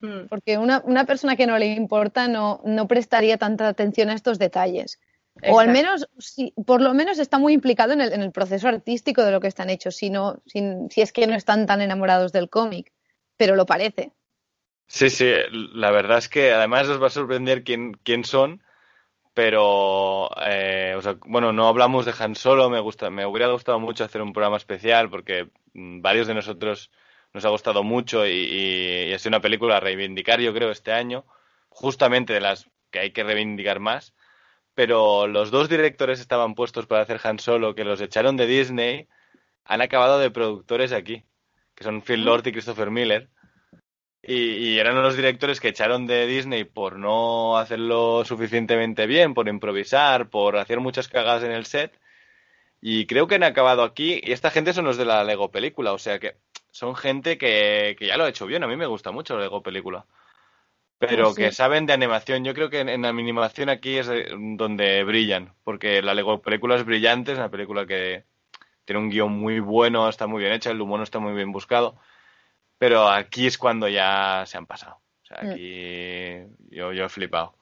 Mm. 0.00 0.26
Porque 0.28 0.58
una, 0.58 0.82
una, 0.84 1.04
persona 1.04 1.36
que 1.36 1.46
no 1.46 1.58
le 1.58 1.66
importa 1.66 2.28
no, 2.28 2.62
no 2.64 2.88
prestaría 2.88 3.36
tanta 3.36 3.68
atención 3.68 4.10
a 4.10 4.14
estos 4.14 4.38
detalles. 4.38 4.98
O 5.48 5.60
al 5.60 5.68
menos, 5.68 6.08
si, 6.18 6.52
por 6.66 6.82
lo 6.82 6.92
menos 6.92 7.18
está 7.18 7.38
muy 7.38 7.52
implicado 7.52 7.92
en 7.92 8.00
el, 8.00 8.12
en 8.12 8.20
el 8.20 8.32
proceso 8.32 8.68
artístico 8.68 9.24
de 9.24 9.30
lo 9.30 9.40
que 9.40 9.48
están 9.48 9.70
hechos, 9.70 9.96
si, 9.96 10.10
no, 10.10 10.42
si, 10.46 10.62
si 10.90 11.00
es 11.00 11.12
que 11.12 11.26
no 11.26 11.34
están 11.34 11.66
tan 11.66 11.80
enamorados 11.80 12.32
del 12.32 12.50
cómic, 12.50 12.92
pero 13.36 13.56
lo 13.56 13.64
parece. 13.64 14.12
Sí, 14.86 15.08
sí, 15.08 15.32
la 15.52 15.92
verdad 15.92 16.18
es 16.18 16.28
que 16.28 16.52
además 16.52 16.88
os 16.88 17.00
va 17.00 17.06
a 17.06 17.10
sorprender 17.10 17.62
quién, 17.62 17.92
quién 18.02 18.24
son, 18.24 18.62
pero 19.34 20.28
eh, 20.44 20.94
o 20.96 21.02
sea, 21.02 21.16
bueno, 21.24 21.52
no 21.52 21.68
hablamos 21.68 22.04
de 22.04 22.12
Han 22.18 22.34
Solo, 22.34 22.68
me 22.68 22.80
gusta, 22.80 23.08
me 23.08 23.24
hubiera 23.24 23.50
gustado 23.52 23.78
mucho 23.78 24.04
hacer 24.04 24.20
un 24.20 24.32
programa 24.32 24.56
especial 24.56 25.08
porque 25.08 25.48
mm, 25.74 26.00
varios 26.00 26.26
de 26.26 26.34
nosotros 26.34 26.90
nos 27.32 27.44
ha 27.44 27.48
gustado 27.48 27.82
mucho 27.82 28.26
y, 28.26 28.30
y, 28.30 29.12
es 29.12 29.26
una 29.26 29.40
película 29.40 29.76
a 29.76 29.80
reivindicar, 29.80 30.40
yo 30.40 30.52
creo, 30.52 30.70
este 30.70 30.92
año, 30.92 31.24
justamente 31.68 32.32
de 32.32 32.40
las 32.40 32.68
que 32.90 33.00
hay 33.00 33.10
que 33.12 33.24
reivindicar 33.24 33.80
más. 33.80 34.14
Pero 34.74 35.26
los 35.26 35.50
dos 35.50 35.68
directores 35.68 36.20
estaban 36.20 36.54
puestos 36.54 36.86
para 36.86 37.02
hacer 37.02 37.20
Han 37.24 37.38
Solo, 37.38 37.74
que 37.74 37.84
los 37.84 38.00
echaron 38.00 38.36
de 38.36 38.46
Disney, 38.46 39.08
han 39.64 39.82
acabado 39.82 40.18
de 40.18 40.30
productores 40.30 40.92
aquí, 40.92 41.24
que 41.74 41.84
son 41.84 42.02
Phil 42.02 42.24
Lord 42.24 42.46
y 42.46 42.52
Christopher 42.52 42.90
Miller. 42.90 43.28
Y, 44.22 44.78
eran 44.78 45.02
los 45.02 45.16
directores 45.16 45.60
que 45.60 45.68
echaron 45.68 46.06
de 46.06 46.26
Disney 46.26 46.64
por 46.64 46.96
no 46.98 47.56
hacerlo 47.56 48.24
suficientemente 48.24 49.06
bien, 49.06 49.32
por 49.34 49.48
improvisar, 49.48 50.28
por 50.28 50.56
hacer 50.58 50.80
muchas 50.80 51.08
cagadas 51.08 51.42
en 51.42 51.52
el 51.52 51.66
set. 51.66 51.98
Y 52.82 53.06
creo 53.06 53.26
que 53.26 53.36
han 53.36 53.44
acabado 53.44 53.82
aquí. 53.82 54.20
Y 54.22 54.32
esta 54.32 54.50
gente 54.50 54.72
son 54.72 54.84
los 54.84 54.96
de 54.98 55.06
la 55.06 55.24
Lego 55.24 55.50
película. 55.50 55.92
O 55.92 55.98
sea 55.98 56.18
que 56.18 56.36
son 56.70 56.94
gente 56.94 57.38
que, 57.38 57.96
que 57.98 58.06
ya 58.06 58.16
lo 58.16 58.24
ha 58.24 58.28
hecho 58.28 58.46
bien. 58.46 58.62
A 58.64 58.66
mí 58.66 58.76
me 58.76 58.86
gusta 58.86 59.10
mucho 59.10 59.36
la 59.36 59.42
Lego 59.42 59.62
película. 59.62 60.06
Pero 60.98 61.30
oh, 61.30 61.34
que 61.34 61.50
saben 61.52 61.86
de 61.86 61.94
animación. 61.94 62.44
Yo 62.44 62.52
creo 62.52 62.68
que 62.68 62.80
en, 62.80 63.02
la 63.02 63.08
animación 63.08 63.70
aquí 63.70 63.96
es 63.96 64.10
donde 64.36 65.02
brillan. 65.04 65.54
Porque 65.64 66.02
la 66.02 66.14
Lego 66.14 66.42
película 66.42 66.76
es 66.76 66.84
brillante. 66.84 67.32
Es 67.32 67.38
una 67.38 67.50
película 67.50 67.86
que 67.86 68.24
tiene 68.84 69.00
un 69.00 69.08
guion 69.08 69.32
muy 69.32 69.60
bueno, 69.60 70.08
está 70.08 70.26
muy 70.26 70.40
bien 70.40 70.52
hecha, 70.52 70.70
el 70.70 70.80
humor 70.80 71.02
está 71.02 71.18
muy 71.18 71.32
bien 71.32 71.52
buscado 71.52 71.96
pero 72.80 73.06
aquí 73.06 73.46
es 73.46 73.58
cuando 73.58 73.88
ya 73.88 74.44
se 74.46 74.56
han 74.56 74.64
pasado. 74.64 75.02
O 75.22 75.26
sea, 75.26 75.42
mm. 75.42 75.50
aquí 75.50 76.34
yo, 76.70 76.94
yo 76.94 77.04
he 77.04 77.08
flipado. 77.10 77.54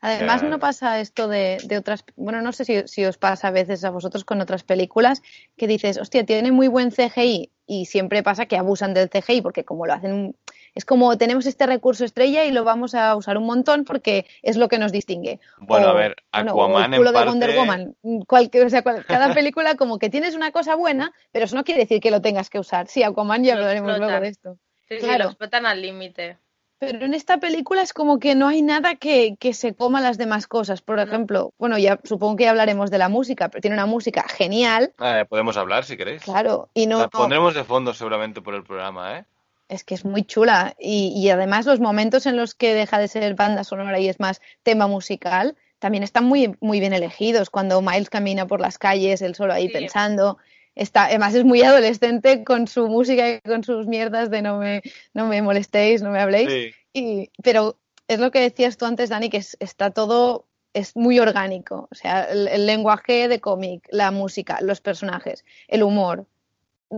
Además, 0.00 0.42
no 0.42 0.58
pasa 0.58 1.00
esto 1.00 1.28
de, 1.28 1.58
de 1.64 1.76
otras. 1.76 2.02
Bueno, 2.16 2.40
no 2.40 2.50
sé 2.52 2.64
si, 2.64 2.88
si, 2.88 3.04
os 3.04 3.18
pasa 3.18 3.48
a 3.48 3.50
veces 3.50 3.84
a 3.84 3.90
vosotros 3.90 4.24
con 4.24 4.40
otras 4.40 4.64
películas 4.64 5.22
que 5.58 5.66
dices, 5.66 5.98
hostia, 5.98 6.24
tiene 6.24 6.50
muy 6.50 6.66
buen 6.68 6.90
CGI 6.90 7.51
y 7.66 7.86
siempre 7.86 8.22
pasa 8.22 8.46
que 8.46 8.56
abusan 8.56 8.94
del 8.94 9.10
CGI 9.10 9.42
porque, 9.42 9.64
como 9.64 9.86
lo 9.86 9.94
hacen 9.94 10.34
es 10.74 10.84
como 10.84 11.18
tenemos 11.18 11.46
este 11.46 11.66
recurso 11.66 12.04
estrella 12.04 12.44
y 12.44 12.50
lo 12.50 12.64
vamos 12.64 12.94
a 12.94 13.14
usar 13.14 13.36
un 13.36 13.44
montón 13.44 13.84
porque 13.84 14.26
es 14.42 14.56
lo 14.56 14.68
que 14.68 14.78
nos 14.78 14.90
distingue. 14.90 15.38
Bueno, 15.58 15.88
a 15.88 15.92
ver, 15.92 16.16
Aquaman 16.32 16.94
en 16.94 17.04
parte... 17.04 17.28
Wonder 17.28 17.56
Woman. 17.56 17.96
o 18.02 18.68
sea, 18.70 18.82
cada 18.82 19.34
película 19.34 19.76
como 19.76 19.98
que 19.98 20.08
tienes 20.08 20.34
una 20.34 20.50
cosa 20.50 20.74
buena, 20.74 21.12
pero 21.30 21.44
eso 21.44 21.56
no 21.56 21.64
quiere 21.64 21.82
decir 21.82 22.00
que 22.00 22.10
lo 22.10 22.22
tengas 22.22 22.48
que 22.48 22.58
usar. 22.58 22.88
Sí, 22.88 23.02
Aquaman 23.02 23.44
ya 23.44 23.54
hablaremos 23.54 23.98
luego 23.98 24.20
de 24.20 24.28
esto. 24.28 24.58
Sí, 24.88 24.98
claro. 24.98 25.12
sí, 25.12 25.18
lo 25.18 25.28
explotan 25.30 25.66
al 25.66 25.82
límite. 25.82 26.38
Pero 26.82 27.04
en 27.04 27.14
esta 27.14 27.38
película 27.38 27.80
es 27.80 27.92
como 27.92 28.18
que 28.18 28.34
no 28.34 28.48
hay 28.48 28.60
nada 28.60 28.96
que, 28.96 29.36
que 29.38 29.54
se 29.54 29.72
coma 29.72 30.00
las 30.00 30.18
demás 30.18 30.48
cosas. 30.48 30.82
Por 30.82 30.98
ejemplo, 30.98 31.52
bueno, 31.56 31.78
ya 31.78 32.00
supongo 32.02 32.34
que 32.34 32.42
ya 32.42 32.50
hablaremos 32.50 32.90
de 32.90 32.98
la 32.98 33.08
música, 33.08 33.50
pero 33.50 33.60
tiene 33.60 33.76
una 33.76 33.86
música 33.86 34.24
genial. 34.28 34.92
Eh, 35.00 35.24
podemos 35.28 35.56
hablar 35.56 35.84
si 35.84 35.96
queréis. 35.96 36.22
Claro, 36.22 36.70
y 36.74 36.88
no. 36.88 36.98
La 36.98 37.08
pondremos 37.08 37.54
de 37.54 37.62
fondo 37.62 37.94
seguramente 37.94 38.40
por 38.40 38.56
el 38.56 38.64
programa, 38.64 39.16
¿eh? 39.16 39.24
es 39.68 39.84
que 39.84 39.94
es 39.94 40.04
muy 40.04 40.24
chula. 40.24 40.74
Y, 40.76 41.28
además 41.30 41.66
los 41.66 41.78
momentos 41.78 42.26
en 42.26 42.36
los 42.36 42.56
que 42.56 42.74
deja 42.74 42.98
de 42.98 43.06
ser 43.06 43.32
banda 43.36 43.62
sonora 43.62 44.00
y 44.00 44.08
es 44.08 44.18
más 44.18 44.40
tema 44.64 44.88
musical, 44.88 45.56
también 45.78 46.02
están 46.02 46.24
muy, 46.24 46.56
muy 46.60 46.80
bien 46.80 46.94
elegidos. 46.94 47.48
Cuando 47.48 47.80
Miles 47.80 48.10
camina 48.10 48.48
por 48.48 48.60
las 48.60 48.78
calles, 48.78 49.22
él 49.22 49.36
solo 49.36 49.52
ahí 49.52 49.68
pensando. 49.68 50.36
Está, 50.74 51.04
además 51.06 51.34
es 51.34 51.44
muy 51.44 51.62
adolescente 51.62 52.44
con 52.44 52.66
su 52.66 52.88
música 52.88 53.28
y 53.28 53.40
con 53.40 53.62
sus 53.62 53.86
mierdas 53.86 54.30
de 54.30 54.42
no 54.42 54.58
me, 54.58 54.82
no 55.12 55.26
me 55.26 55.42
molestéis, 55.42 56.02
no 56.02 56.10
me 56.10 56.20
habléis. 56.20 56.74
Y, 56.92 57.30
pero 57.42 57.78
es 58.08 58.20
lo 58.20 58.30
que 58.30 58.40
decías 58.40 58.76
tú 58.76 58.86
antes, 58.86 59.10
Dani, 59.10 59.28
que 59.28 59.42
está 59.60 59.90
todo 59.90 60.46
es 60.74 60.96
muy 60.96 61.18
orgánico. 61.18 61.88
O 61.90 61.94
sea, 61.94 62.24
el 62.24 62.66
lenguaje 62.66 63.28
de 63.28 63.40
cómic, 63.40 63.86
la 63.90 64.10
música, 64.10 64.58
los 64.62 64.80
personajes, 64.80 65.44
el 65.68 65.82
humor. 65.82 66.26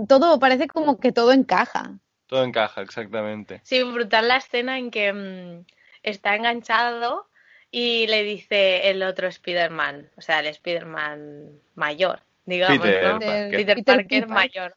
Todo 0.09 0.39
parece 0.39 0.69
como 0.69 0.99
que 0.99 1.13
todo 1.13 1.33
encaja. 1.33 1.99
Todo 2.27 2.45
encaja, 2.45 2.83
exactamente. 2.83 3.61
Sí, 3.65 3.83
brutal 3.83 4.29
la 4.29 4.37
escena 4.37 4.79
en 4.79 4.91
que 4.91 5.13
mm, 5.13 5.65
está 6.03 6.35
enganchado 6.35 7.29
y 7.71 8.07
le 8.07 8.23
dice 8.23 8.91
el 8.91 9.03
otro 9.03 9.29
Spider-Man, 9.29 10.11
o 10.17 10.21
sea, 10.21 10.41
el 10.41 10.47
Spider-Man 10.47 11.61
mayor, 11.75 12.21
digamos, 12.45 12.79
Peter 12.79 13.05
¿no? 13.05 13.19
Parker. 13.21 13.51
Peter, 13.51 13.85
Parker 13.85 14.29
mayor. 14.29 14.77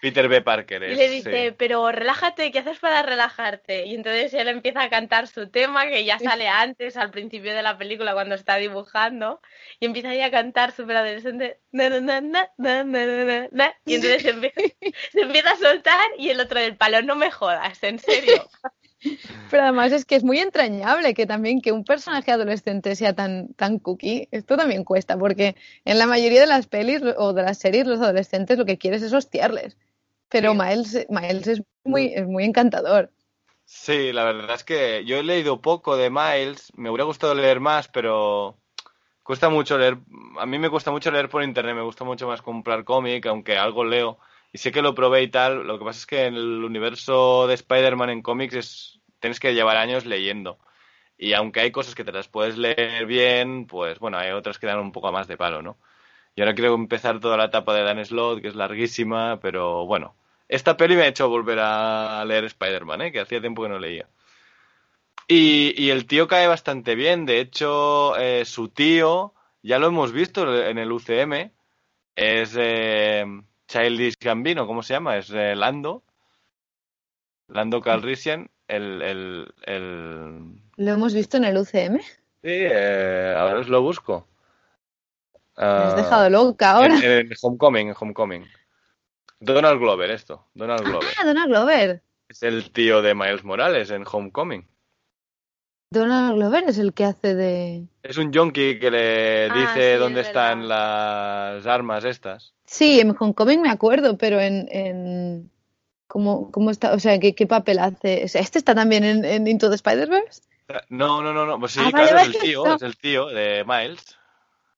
Peter 0.00 0.28
B. 0.28 0.40
Parker 0.40 0.82
es, 0.82 0.92
Y 0.92 0.96
le 0.96 1.10
dice, 1.10 1.54
pero 1.56 1.92
relájate, 1.92 2.50
¿qué 2.50 2.60
haces 2.60 2.78
para 2.78 3.02
relajarte? 3.02 3.86
Y 3.86 3.94
entonces 3.94 4.32
él 4.32 4.48
empieza 4.48 4.82
a 4.82 4.88
cantar 4.88 5.28
su 5.28 5.50
tema, 5.50 5.86
que 5.86 6.04
ya 6.04 6.18
sale 6.18 6.48
antes, 6.48 6.96
al 6.96 7.10
principio 7.10 7.54
de 7.54 7.62
la 7.62 7.76
película, 7.76 8.14
cuando 8.14 8.34
está 8.34 8.56
dibujando, 8.56 9.42
y 9.78 9.86
empieza 9.86 10.08
ahí 10.08 10.22
a 10.22 10.30
cantar 10.30 10.72
súper 10.72 10.96
adolescente. 10.96 11.60
y 11.72 11.78
entonces 13.94 14.22
se 14.22 14.30
empieza, 14.30 14.60
se 15.12 15.20
empieza, 15.20 15.50
a 15.50 15.56
soltar 15.56 16.06
y 16.16 16.30
el 16.30 16.40
otro 16.40 16.60
del 16.60 16.76
palo, 16.76 17.02
no 17.02 17.14
me 17.14 17.30
jodas, 17.30 17.82
en 17.82 17.98
serio. 17.98 18.48
Pero 19.50 19.62
además 19.62 19.92
es 19.92 20.04
que 20.04 20.16
es 20.16 20.24
muy 20.24 20.38
entrañable 20.38 21.14
que 21.14 21.26
también 21.26 21.60
que 21.60 21.72
un 21.72 21.84
personaje 21.84 22.32
adolescente 22.32 22.94
sea 22.96 23.14
tan, 23.14 23.54
tan 23.54 23.78
cookie, 23.78 24.28
esto 24.30 24.56
también 24.56 24.84
cuesta, 24.84 25.18
porque 25.18 25.56
en 25.84 25.98
la 25.98 26.06
mayoría 26.06 26.40
de 26.40 26.46
las 26.46 26.66
pelis 26.66 27.02
o 27.16 27.32
de 27.32 27.42
las 27.42 27.58
series 27.58 27.86
los 27.86 28.00
adolescentes 28.00 28.58
lo 28.58 28.66
que 28.66 28.78
quieres 28.78 29.02
es 29.02 29.12
hostiarles. 29.12 29.76
Pero 30.28 30.54
Miles, 30.54 31.06
Miles 31.08 31.46
es 31.48 31.62
muy, 31.84 32.12
es 32.14 32.26
muy 32.26 32.44
encantador. 32.44 33.10
Sí, 33.64 34.12
la 34.12 34.24
verdad 34.24 34.54
es 34.56 34.64
que 34.64 35.04
yo 35.04 35.16
he 35.16 35.22
leído 35.22 35.60
poco 35.60 35.96
de 35.96 36.10
Miles, 36.10 36.72
me 36.76 36.90
hubiera 36.90 37.04
gustado 37.04 37.34
leer 37.34 37.60
más, 37.60 37.88
pero 37.88 38.56
cuesta 39.22 39.48
mucho 39.48 39.78
leer, 39.78 39.98
a 40.38 40.46
mí 40.46 40.58
me 40.58 40.70
cuesta 40.70 40.90
mucho 40.90 41.10
leer 41.10 41.28
por 41.28 41.42
internet, 41.42 41.76
me 41.76 41.82
gusta 41.82 42.04
mucho 42.04 42.26
más 42.26 42.42
comprar 42.42 42.84
cómic, 42.84 43.26
aunque 43.26 43.56
algo 43.56 43.84
leo, 43.84 44.18
y 44.52 44.58
sé 44.58 44.72
que 44.72 44.82
lo 44.82 44.94
probé 44.94 45.22
y 45.22 45.28
tal, 45.28 45.66
lo 45.66 45.78
que 45.78 45.84
pasa 45.84 45.98
es 46.00 46.06
que 46.06 46.24
en 46.26 46.34
el 46.34 46.64
universo 46.64 47.46
de 47.46 47.54
Spider-Man 47.54 48.10
en 48.10 48.22
cómics 48.22 48.54
es, 48.54 49.00
tienes 49.20 49.40
que 49.40 49.54
llevar 49.54 49.76
años 49.76 50.06
leyendo, 50.06 50.58
y 51.18 51.34
aunque 51.34 51.60
hay 51.60 51.70
cosas 51.70 51.94
que 51.94 52.04
te 52.04 52.12
las 52.12 52.28
puedes 52.28 52.56
leer 52.56 53.06
bien, 53.06 53.66
pues 53.66 53.98
bueno, 53.98 54.18
hay 54.18 54.30
otras 54.30 54.58
que 54.58 54.66
dan 54.66 54.80
un 54.80 54.92
poco 54.92 55.12
más 55.12 55.28
de 55.28 55.36
palo, 55.36 55.62
¿no? 55.62 55.78
Y 56.34 56.40
ahora 56.40 56.54
quiero 56.54 56.74
empezar 56.74 57.20
toda 57.20 57.36
la 57.36 57.46
etapa 57.46 57.74
de 57.74 57.82
Dan 57.82 58.04
Slott, 58.04 58.40
que 58.40 58.48
es 58.48 58.54
larguísima, 58.54 59.40
pero 59.40 59.84
bueno, 59.86 60.14
esta 60.48 60.76
peli 60.76 60.96
me 60.96 61.02
ha 61.02 61.08
hecho 61.08 61.28
volver 61.28 61.58
a 61.60 62.24
leer 62.24 62.44
Spider-Man, 62.44 63.02
¿eh? 63.02 63.12
que 63.12 63.20
hacía 63.20 63.40
tiempo 63.40 63.62
que 63.62 63.68
no 63.68 63.78
leía. 63.78 64.08
Y, 65.28 65.74
y 65.80 65.90
el 65.90 66.06
tío 66.06 66.26
cae 66.26 66.46
bastante 66.48 66.94
bien. 66.96 67.24
De 67.26 67.40
hecho, 67.40 68.16
eh, 68.16 68.44
su 68.44 68.68
tío, 68.68 69.34
ya 69.62 69.78
lo 69.78 69.86
hemos 69.88 70.12
visto 70.12 70.64
en 70.64 70.78
el 70.78 70.90
UCM, 70.90 71.52
es 72.16 72.56
eh, 72.58 73.24
Childish 73.70 74.14
Gambino, 74.20 74.66
¿cómo 74.66 74.82
se 74.82 74.94
llama? 74.94 75.16
Es 75.16 75.30
eh, 75.30 75.54
Lando. 75.54 76.02
Lando 77.46 77.80
Calrissian, 77.80 78.50
el, 78.66 79.00
el, 79.00 79.54
el... 79.64 80.60
¿Lo 80.76 80.90
hemos 80.92 81.14
visto 81.14 81.36
en 81.36 81.44
el 81.44 81.56
UCM? 81.56 82.00
Sí, 82.00 82.04
eh, 82.42 83.34
ahora 83.36 83.60
os 83.60 83.68
lo 83.68 83.80
busco. 83.82 84.26
Me 85.56 85.64
has 85.64 85.92
Ah, 85.92 85.96
dejado 85.96 86.30
loca 86.30 86.70
ahora. 86.72 86.96
En, 86.96 87.26
en 87.28 87.32
Homecoming, 87.40 87.88
en 87.88 87.94
Homecoming. 87.98 88.46
Donald 89.38 89.78
Glover, 89.78 90.10
esto. 90.10 90.46
Donald 90.54 90.82
Glover. 90.82 91.08
Ah, 91.20 91.24
Donald 91.26 91.48
Glover. 91.48 92.02
Es 92.28 92.42
el 92.42 92.72
tío 92.72 93.02
de 93.02 93.14
Miles 93.14 93.44
Morales 93.44 93.90
en 93.90 94.04
Homecoming. 94.10 94.66
Donald 95.92 96.36
Glover 96.36 96.64
es 96.68 96.78
el 96.78 96.94
que 96.94 97.04
hace 97.04 97.34
de... 97.34 97.88
Es 98.04 98.16
un 98.16 98.30
yonki 98.30 98.78
que 98.78 98.90
le 98.92 99.50
Ah, 99.50 99.54
dice 99.54 99.94
sí, 99.94 99.98
dónde 99.98 100.20
es 100.20 100.28
están 100.28 100.68
las 100.68 101.66
armas 101.66 102.04
estas. 102.04 102.54
Sí, 102.64 103.00
en 103.00 103.16
Homecoming 103.18 103.60
me 103.60 103.70
acuerdo, 103.70 104.16
pero 104.16 104.38
en... 104.40 104.68
en... 104.70 105.50
¿Cómo, 106.06 106.50
cómo 106.50 106.70
está? 106.70 106.92
O 106.94 106.98
sea, 106.98 107.18
¿qué, 107.18 107.34
qué 107.34 107.46
papel 107.46 107.78
hace? 107.78 108.24
O 108.24 108.28
sea, 108.28 108.40
¿Este 108.40 108.58
está 108.58 108.74
también 108.74 109.04
en, 109.04 109.24
en 109.24 109.46
Into 109.46 109.68
the 109.68 109.76
Spider-Verse? 109.76 110.42
No, 110.88 111.22
no, 111.22 111.32
no, 111.32 111.46
no. 111.46 111.58
Pues 111.58 111.72
sí, 111.72 111.80
Ah, 111.80 111.90
vale, 111.92 112.08
claro, 112.08 112.18
es 112.18 112.34
el 112.34 112.40
tío, 112.40 112.64
no. 112.64 112.74
es 112.76 112.82
el 112.82 112.96
tío 112.96 113.26
de 113.26 113.64
Miles. 113.64 114.16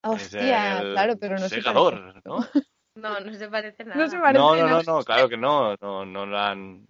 Hostia, 0.03 0.79
el 0.81 0.93
claro, 0.93 1.17
pero 1.17 1.33
no 1.35 1.47
se 1.49 1.55
segador, 1.55 1.99
parece. 2.01 2.21
¿no? 2.25 2.47
No, 2.95 3.19
no 3.19 3.33
se 3.33 3.47
parece 3.47 3.83
nada. 3.83 3.95
No 4.03 4.09
se 4.09 4.17
parece 4.17 4.39
No, 4.39 4.55
no, 4.55 4.67
no, 4.67 4.83
no, 4.83 5.03
claro 5.03 5.29
que 5.29 5.37
no, 5.37 5.75
no, 5.81 6.05
no 6.05 6.25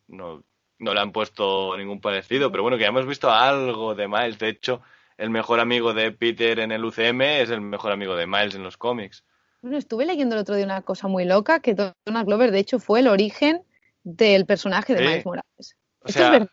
no, 0.07 0.43
no 0.83 0.93
le 0.93 0.99
han 0.99 1.11
puesto 1.11 1.75
ningún 1.77 1.99
parecido, 2.01 2.51
pero 2.51 2.63
bueno, 2.63 2.77
que 2.77 2.83
ya 2.83 2.89
hemos 2.89 3.07
visto 3.07 3.31
algo 3.31 3.95
de 3.95 4.07
Miles. 4.07 4.37
De 4.39 4.49
hecho, 4.49 4.81
el 5.17 5.29
mejor 5.29 5.59
amigo 5.59 5.93
de 5.93 6.11
Peter 6.11 6.59
en 6.59 6.71
el 6.71 6.83
UCM 6.85 7.21
es 7.41 7.49
el 7.49 7.61
mejor 7.61 7.91
amigo 7.91 8.15
de 8.15 8.27
Miles 8.27 8.55
en 8.55 8.63
los 8.63 8.77
cómics. 8.77 9.23
Bueno, 9.61 9.77
estuve 9.77 10.05
leyendo 10.05 10.35
el 10.35 10.41
otro 10.41 10.55
día 10.55 10.65
una 10.65 10.81
cosa 10.81 11.07
muy 11.07 11.23
loca, 11.25 11.61
que 11.61 11.73
Donald 11.73 12.27
Glover, 12.27 12.51
de 12.51 12.59
hecho, 12.59 12.79
fue 12.79 12.99
el 12.99 13.07
origen 13.07 13.61
del 14.03 14.45
personaje 14.45 14.93
de 14.93 14.99
Sí. 14.99 15.05
Miles 15.07 15.25
Morales. 15.25 15.77
O 16.01 16.07
Esto 16.07 16.19
sea, 16.19 16.25
es 16.27 16.31
verdad. 16.31 16.49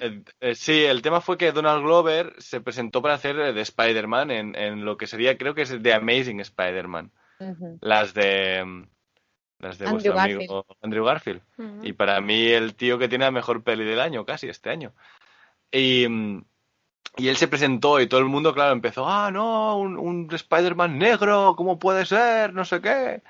eh, 0.00 0.22
eh, 0.40 0.54
sí, 0.54 0.84
el 0.84 1.02
tema 1.02 1.20
fue 1.20 1.36
que 1.36 1.50
Donald 1.50 1.82
Glover 1.82 2.34
se 2.38 2.60
presentó 2.60 3.02
para 3.02 3.14
hacer 3.14 3.36
eh, 3.40 3.52
de 3.52 3.60
Spider-Man 3.62 4.30
en, 4.30 4.54
en 4.54 4.84
lo 4.84 4.96
que 4.96 5.08
sería, 5.08 5.36
creo 5.36 5.54
que 5.54 5.62
es 5.62 5.76
The 5.82 5.92
Amazing 5.94 6.38
Spider-Man. 6.40 7.10
Las 7.80 8.14
de, 8.14 8.86
las 9.62 9.78
de 9.78 9.86
Andrew 9.86 10.12
vuestro 10.12 10.20
amigo 10.20 10.66
Andrew 10.82 11.04
Garfield. 11.04 11.40
Ujú. 11.56 11.78
Y 11.82 11.94
para 11.94 12.20
mí 12.20 12.48
el 12.48 12.74
tío 12.74 12.98
que 12.98 13.08
tiene 13.08 13.24
la 13.24 13.30
mejor 13.30 13.62
peli 13.62 13.84
del 13.84 14.00
año, 14.00 14.26
casi 14.26 14.48
este 14.48 14.68
año. 14.68 14.92
Y, 15.70 16.06
y 17.16 17.28
él 17.28 17.36
se 17.36 17.48
presentó 17.48 18.00
y 18.00 18.06
todo 18.06 18.20
el 18.20 18.26
mundo, 18.26 18.52
claro, 18.52 18.72
empezó, 18.72 19.08
ah, 19.08 19.30
no, 19.30 19.78
un, 19.78 19.96
un 19.96 20.28
Spider-Man 20.30 20.98
negro, 20.98 21.54
¿cómo 21.56 21.78
puede 21.78 22.04
ser? 22.04 22.52
No 22.52 22.64
sé 22.66 22.82
qué. 22.82 23.22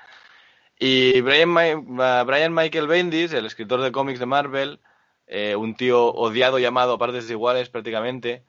Y 0.79 1.21
Brian, 1.21 1.49
Ma- 1.49 2.21
uh, 2.21 2.25
Brian 2.25 2.53
Michael 2.53 2.87
Bendis, 2.87 3.31
el 3.31 3.45
escritor 3.45 3.79
de 3.81 3.91
cómics 3.91 4.19
de 4.19 4.25
Marvel, 4.25 4.79
eh, 5.27 5.55
un 5.55 5.75
tío 5.75 6.07
odiado 6.07 6.59
llamado 6.59 6.93
a 6.93 6.97
partes 6.97 7.29
iguales 7.29 7.69
prácticamente, 7.69 8.43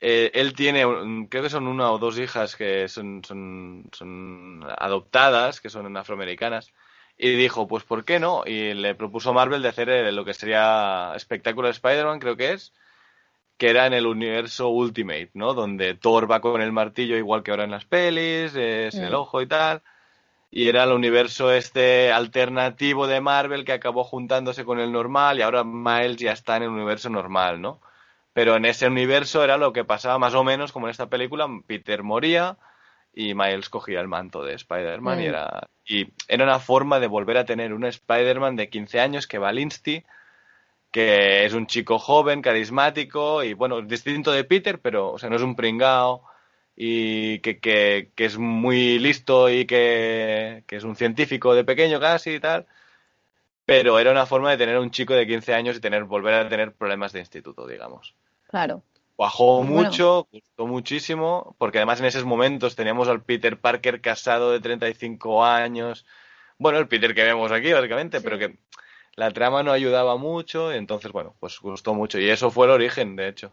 eh, 0.00 0.30
él 0.34 0.54
tiene, 0.54 0.82
creo 1.28 1.42
que 1.42 1.50
son 1.50 1.66
una 1.66 1.90
o 1.90 1.98
dos 1.98 2.18
hijas 2.18 2.54
que 2.54 2.88
son, 2.88 3.22
son, 3.24 3.90
son 3.92 4.64
adoptadas, 4.78 5.60
que 5.60 5.68
son 5.68 5.96
afroamericanas, 5.96 6.72
y 7.18 7.34
dijo, 7.34 7.66
pues 7.66 7.82
¿por 7.82 8.04
qué 8.04 8.20
no? 8.20 8.44
Y 8.46 8.74
le 8.74 8.94
propuso 8.94 9.30
a 9.30 9.32
Marvel 9.32 9.60
de 9.60 9.68
hacer 9.68 9.88
eh, 9.90 10.12
lo 10.12 10.24
que 10.24 10.34
sería 10.34 11.12
espectáculo 11.16 11.66
de 11.66 11.72
Spider-Man, 11.72 12.20
creo 12.20 12.36
que 12.36 12.52
es, 12.52 12.72
que 13.56 13.70
era 13.70 13.86
en 13.86 13.92
el 13.92 14.06
universo 14.06 14.68
Ultimate, 14.68 15.30
¿no? 15.34 15.52
Donde 15.52 15.94
Thor 15.94 16.30
va 16.30 16.40
con 16.40 16.62
el 16.62 16.70
martillo 16.72 17.16
igual 17.16 17.42
que 17.42 17.50
ahora 17.50 17.64
en 17.64 17.72
las 17.72 17.84
pelis, 17.84 18.54
es 18.54 18.94
el 18.94 19.10
Mm. 19.10 19.14
ojo 19.16 19.42
y 19.42 19.48
tal. 19.48 19.82
Y 20.50 20.68
era 20.68 20.84
el 20.84 20.92
universo 20.92 21.52
este 21.52 22.12
alternativo 22.12 23.06
de 23.06 23.20
Marvel 23.20 23.64
que 23.64 23.72
acabó 23.72 24.04
juntándose 24.04 24.64
con 24.64 24.78
el 24.78 24.92
normal 24.92 25.38
y 25.38 25.42
ahora 25.42 25.64
Miles 25.64 26.16
ya 26.18 26.32
está 26.32 26.56
en 26.56 26.62
el 26.64 26.70
universo 26.70 27.10
normal, 27.10 27.60
¿no? 27.60 27.80
Pero 28.32 28.54
en 28.56 28.64
ese 28.64 28.86
universo 28.86 29.42
era 29.42 29.56
lo 29.58 29.72
que 29.72 29.84
pasaba 29.84 30.18
más 30.18 30.34
o 30.34 30.44
menos 30.44 30.72
como 30.72 30.86
en 30.86 30.92
esta 30.92 31.08
película, 31.08 31.48
Peter 31.66 32.02
moría 32.04 32.56
y 33.12 33.34
Miles 33.34 33.68
cogía 33.68 34.00
el 34.00 34.08
manto 34.08 34.44
de 34.44 34.54
Spider-Man 34.54 35.20
y 35.20 35.26
era 35.26 35.68
y 35.86 36.06
era 36.28 36.44
una 36.44 36.60
forma 36.60 37.00
de 37.00 37.06
volver 37.06 37.38
a 37.38 37.44
tener 37.44 37.72
un 37.72 37.84
Spider-Man 37.84 38.56
de 38.56 38.68
15 38.68 39.00
años 39.00 39.26
que 39.26 39.38
va 39.38 39.48
al 39.48 39.58
Insti, 39.58 40.04
que 40.92 41.44
es 41.44 41.54
un 41.54 41.66
chico 41.66 41.98
joven, 41.98 42.42
carismático 42.42 43.42
y 43.42 43.54
bueno, 43.54 43.80
distinto 43.82 44.32
de 44.32 44.44
Peter, 44.44 44.80
pero 44.80 45.12
o 45.12 45.18
sea, 45.18 45.30
no 45.30 45.36
es 45.36 45.42
un 45.42 45.56
pringao 45.56 46.22
y 46.76 47.40
que, 47.40 47.58
que, 47.58 48.12
que 48.14 48.24
es 48.24 48.38
muy 48.38 48.98
listo 48.98 49.50
y 49.50 49.64
que, 49.66 50.62
que 50.66 50.76
es 50.76 50.84
un 50.84 50.94
científico 50.94 51.54
de 51.54 51.64
pequeño 51.64 51.98
casi 51.98 52.34
y 52.34 52.40
tal. 52.40 52.66
Pero 53.64 53.98
era 53.98 54.12
una 54.12 54.26
forma 54.26 54.50
de 54.50 54.58
tener 54.58 54.78
un 54.78 54.90
chico 54.90 55.12
de 55.14 55.26
15 55.26 55.54
años 55.54 55.76
y 55.76 55.80
tener 55.80 56.04
volver 56.04 56.34
a 56.34 56.48
tener 56.48 56.72
problemas 56.72 57.12
de 57.12 57.18
instituto, 57.18 57.66
digamos. 57.66 58.14
Claro. 58.48 58.82
Cuajó 59.18 59.64
Bueno. 59.64 59.82
mucho, 59.82 60.28
gustó 60.30 60.68
muchísimo, 60.68 61.56
porque 61.58 61.78
además 61.78 61.98
en 61.98 62.06
esos 62.06 62.24
momentos 62.24 62.76
teníamos 62.76 63.08
al 63.08 63.20
Peter 63.20 63.58
Parker 63.58 64.00
casado 64.00 64.52
de 64.52 64.60
35 64.60 65.44
años. 65.44 66.06
Bueno, 66.56 66.78
el 66.78 66.86
Peter 66.86 67.16
que 67.16 67.24
vemos 67.24 67.50
aquí, 67.50 67.72
básicamente, 67.72 68.18
Sí. 68.18 68.24
pero 68.24 68.38
que 68.38 68.58
la 69.16 69.32
trama 69.32 69.64
no 69.64 69.72
ayudaba 69.72 70.16
mucho, 70.18 70.72
y 70.72 70.76
entonces, 70.76 71.10
bueno, 71.10 71.34
pues 71.40 71.58
gustó 71.58 71.94
mucho. 71.94 72.20
Y 72.20 72.30
eso 72.30 72.52
fue 72.52 72.66
el 72.66 72.70
origen, 72.70 73.16
de 73.16 73.26
hecho. 73.26 73.50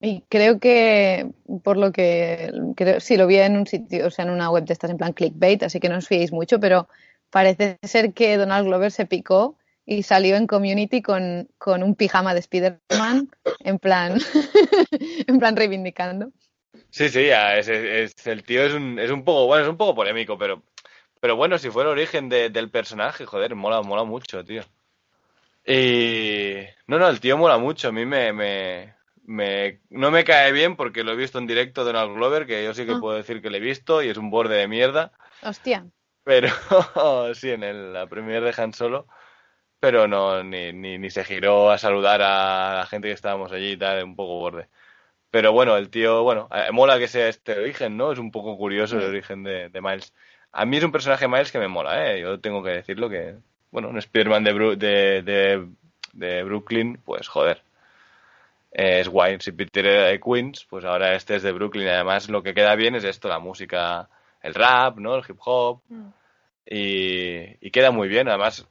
Y 0.00 0.22
creo 0.30 0.58
que, 0.58 1.26
por 1.62 1.76
lo 1.76 1.92
que, 1.92 2.50
creo, 2.74 2.98
sí, 2.98 3.18
lo 3.18 3.26
vi 3.26 3.36
en 3.36 3.58
un 3.58 3.66
sitio, 3.66 4.06
o 4.06 4.10
sea, 4.10 4.24
en 4.24 4.30
una 4.30 4.48
web 4.48 4.64
de 4.64 4.72
estas 4.72 4.90
en 4.90 4.96
plan 4.96 5.12
clickbait, 5.12 5.62
así 5.62 5.78
que 5.78 5.90
no 5.90 5.98
os 5.98 6.08
fiéis 6.08 6.32
mucho, 6.32 6.58
pero 6.58 6.88
parece 7.28 7.78
ser 7.82 8.14
que 8.14 8.38
Donald 8.38 8.66
Glover 8.66 8.90
se 8.90 9.04
picó 9.04 9.58
y 9.84 10.02
salió 10.02 10.36
en 10.36 10.46
Community 10.46 11.02
con, 11.02 11.48
con 11.58 11.82
un 11.82 11.94
pijama 11.94 12.34
de 12.34 12.40
Spider-Man, 12.40 13.28
en 13.60 13.78
plan, 13.78 14.18
en 15.26 15.38
plan 15.38 15.56
reivindicando. 15.56 16.30
Sí, 16.90 17.08
sí, 17.08 17.26
ya, 17.26 17.56
es, 17.58 17.68
es- 17.68 18.14
es- 18.16 18.26
el 18.26 18.42
tío 18.44 18.64
es 18.64 18.72
un, 18.74 18.98
es 18.98 19.10
un 19.10 19.24
poco, 19.24 19.46
bueno, 19.46 19.64
es 19.64 19.70
un 19.70 19.76
poco 19.76 19.94
polémico, 19.94 20.38
pero, 20.38 20.62
pero 21.20 21.36
bueno, 21.36 21.58
si 21.58 21.70
fue 21.70 21.82
el 21.82 21.88
origen 21.88 22.28
de- 22.28 22.50
del 22.50 22.70
personaje, 22.70 23.26
joder, 23.26 23.54
mola, 23.54 23.82
mola 23.82 24.04
mucho, 24.04 24.44
tío. 24.44 24.62
Y 25.64 26.54
no, 26.86 26.98
no, 26.98 27.08
el 27.08 27.20
tío 27.20 27.36
mola 27.38 27.58
mucho, 27.58 27.88
a 27.88 27.92
mí 27.92 28.04
me, 28.04 28.32
me, 28.32 28.94
me- 29.24 29.80
no 29.90 30.10
me 30.10 30.24
cae 30.24 30.50
bien 30.52 30.76
porque 30.76 31.04
lo 31.04 31.12
he 31.12 31.16
visto 31.16 31.38
en 31.38 31.46
directo 31.46 31.84
de 31.84 31.92
Donald 31.92 32.14
Glover, 32.16 32.46
que 32.46 32.64
yo 32.64 32.74
sí 32.74 32.84
que 32.84 32.92
Ah. 32.92 33.00
puedo 33.00 33.16
decir 33.16 33.40
que 33.40 33.50
lo 33.50 33.56
he 33.56 33.60
visto 33.60 34.02
y 34.02 34.08
es 34.08 34.16
un 34.16 34.30
borde 34.30 34.56
de 34.56 34.66
mierda, 34.68 35.12
Hostia, 35.42 35.86
pero 36.24 36.48
sí, 37.34 37.50
en 37.50 37.62
el, 37.62 37.92
la 37.92 38.06
premier 38.08 38.42
de 38.42 38.54
Han 38.60 38.72
Solo, 38.72 39.06
pero 39.82 40.06
no, 40.06 40.44
ni, 40.44 40.72
ni, 40.72 40.96
ni 40.96 41.10
se 41.10 41.24
giró 41.24 41.68
a 41.72 41.76
saludar 41.76 42.22
a 42.22 42.76
la 42.76 42.86
gente 42.86 43.08
que 43.08 43.14
estábamos 43.14 43.50
allí 43.50 43.72
y 43.72 43.76
tal, 43.76 44.04
un 44.04 44.14
poco 44.14 44.38
borde. 44.38 44.68
Pero 45.32 45.52
bueno, 45.52 45.76
el 45.76 45.90
tío, 45.90 46.22
bueno, 46.22 46.48
eh, 46.54 46.70
mola 46.70 47.00
que 47.00 47.08
sea 47.08 47.26
este 47.26 47.58
origen, 47.58 47.96
¿no? 47.96 48.12
Es 48.12 48.20
un 48.20 48.30
poco 48.30 48.56
curioso 48.56 48.96
el 48.96 49.06
Mm. 49.06 49.08
origen 49.08 49.42
de, 49.42 49.68
de 49.70 49.80
Miles. 49.80 50.14
A 50.52 50.64
mí 50.66 50.76
es 50.76 50.84
un 50.84 50.92
personaje 50.92 51.26
Miles 51.26 51.50
que 51.50 51.58
me 51.58 51.66
mola, 51.66 52.12
¿eh? 52.12 52.20
Yo 52.20 52.38
tengo 52.38 52.62
que 52.62 52.70
decirlo 52.70 53.08
que, 53.08 53.34
bueno, 53.72 53.88
un 53.88 53.98
Spider-Man 53.98 54.44
de, 54.44 54.54
Bru- 54.54 54.76
de, 54.76 55.22
de, 55.22 55.66
de 56.12 56.42
Brooklyn, 56.44 57.00
pues 57.04 57.26
joder. 57.26 57.60
Eh, 58.70 59.00
es 59.00 59.08
guay. 59.08 59.38
Si 59.40 59.50
Peter 59.50 59.84
era 59.84 60.04
de 60.06 60.20
Queens, 60.20 60.64
pues 60.70 60.84
ahora 60.84 61.14
este 61.16 61.34
es 61.34 61.42
de 61.42 61.50
Brooklyn. 61.50 61.88
Además, 61.88 62.28
lo 62.28 62.40
que 62.44 62.54
queda 62.54 62.76
bien 62.76 62.94
es 62.94 63.02
esto, 63.04 63.28
la 63.28 63.40
música, 63.40 64.08
el 64.42 64.54
rap, 64.54 64.98
¿no? 64.98 65.16
El 65.16 65.24
hip 65.28 65.38
hop. 65.44 65.80
Mm. 65.88 66.08
Y, 66.66 67.66
y 67.66 67.70
queda 67.72 67.90
muy 67.90 68.06
bien. 68.08 68.28
Además, 68.28 68.68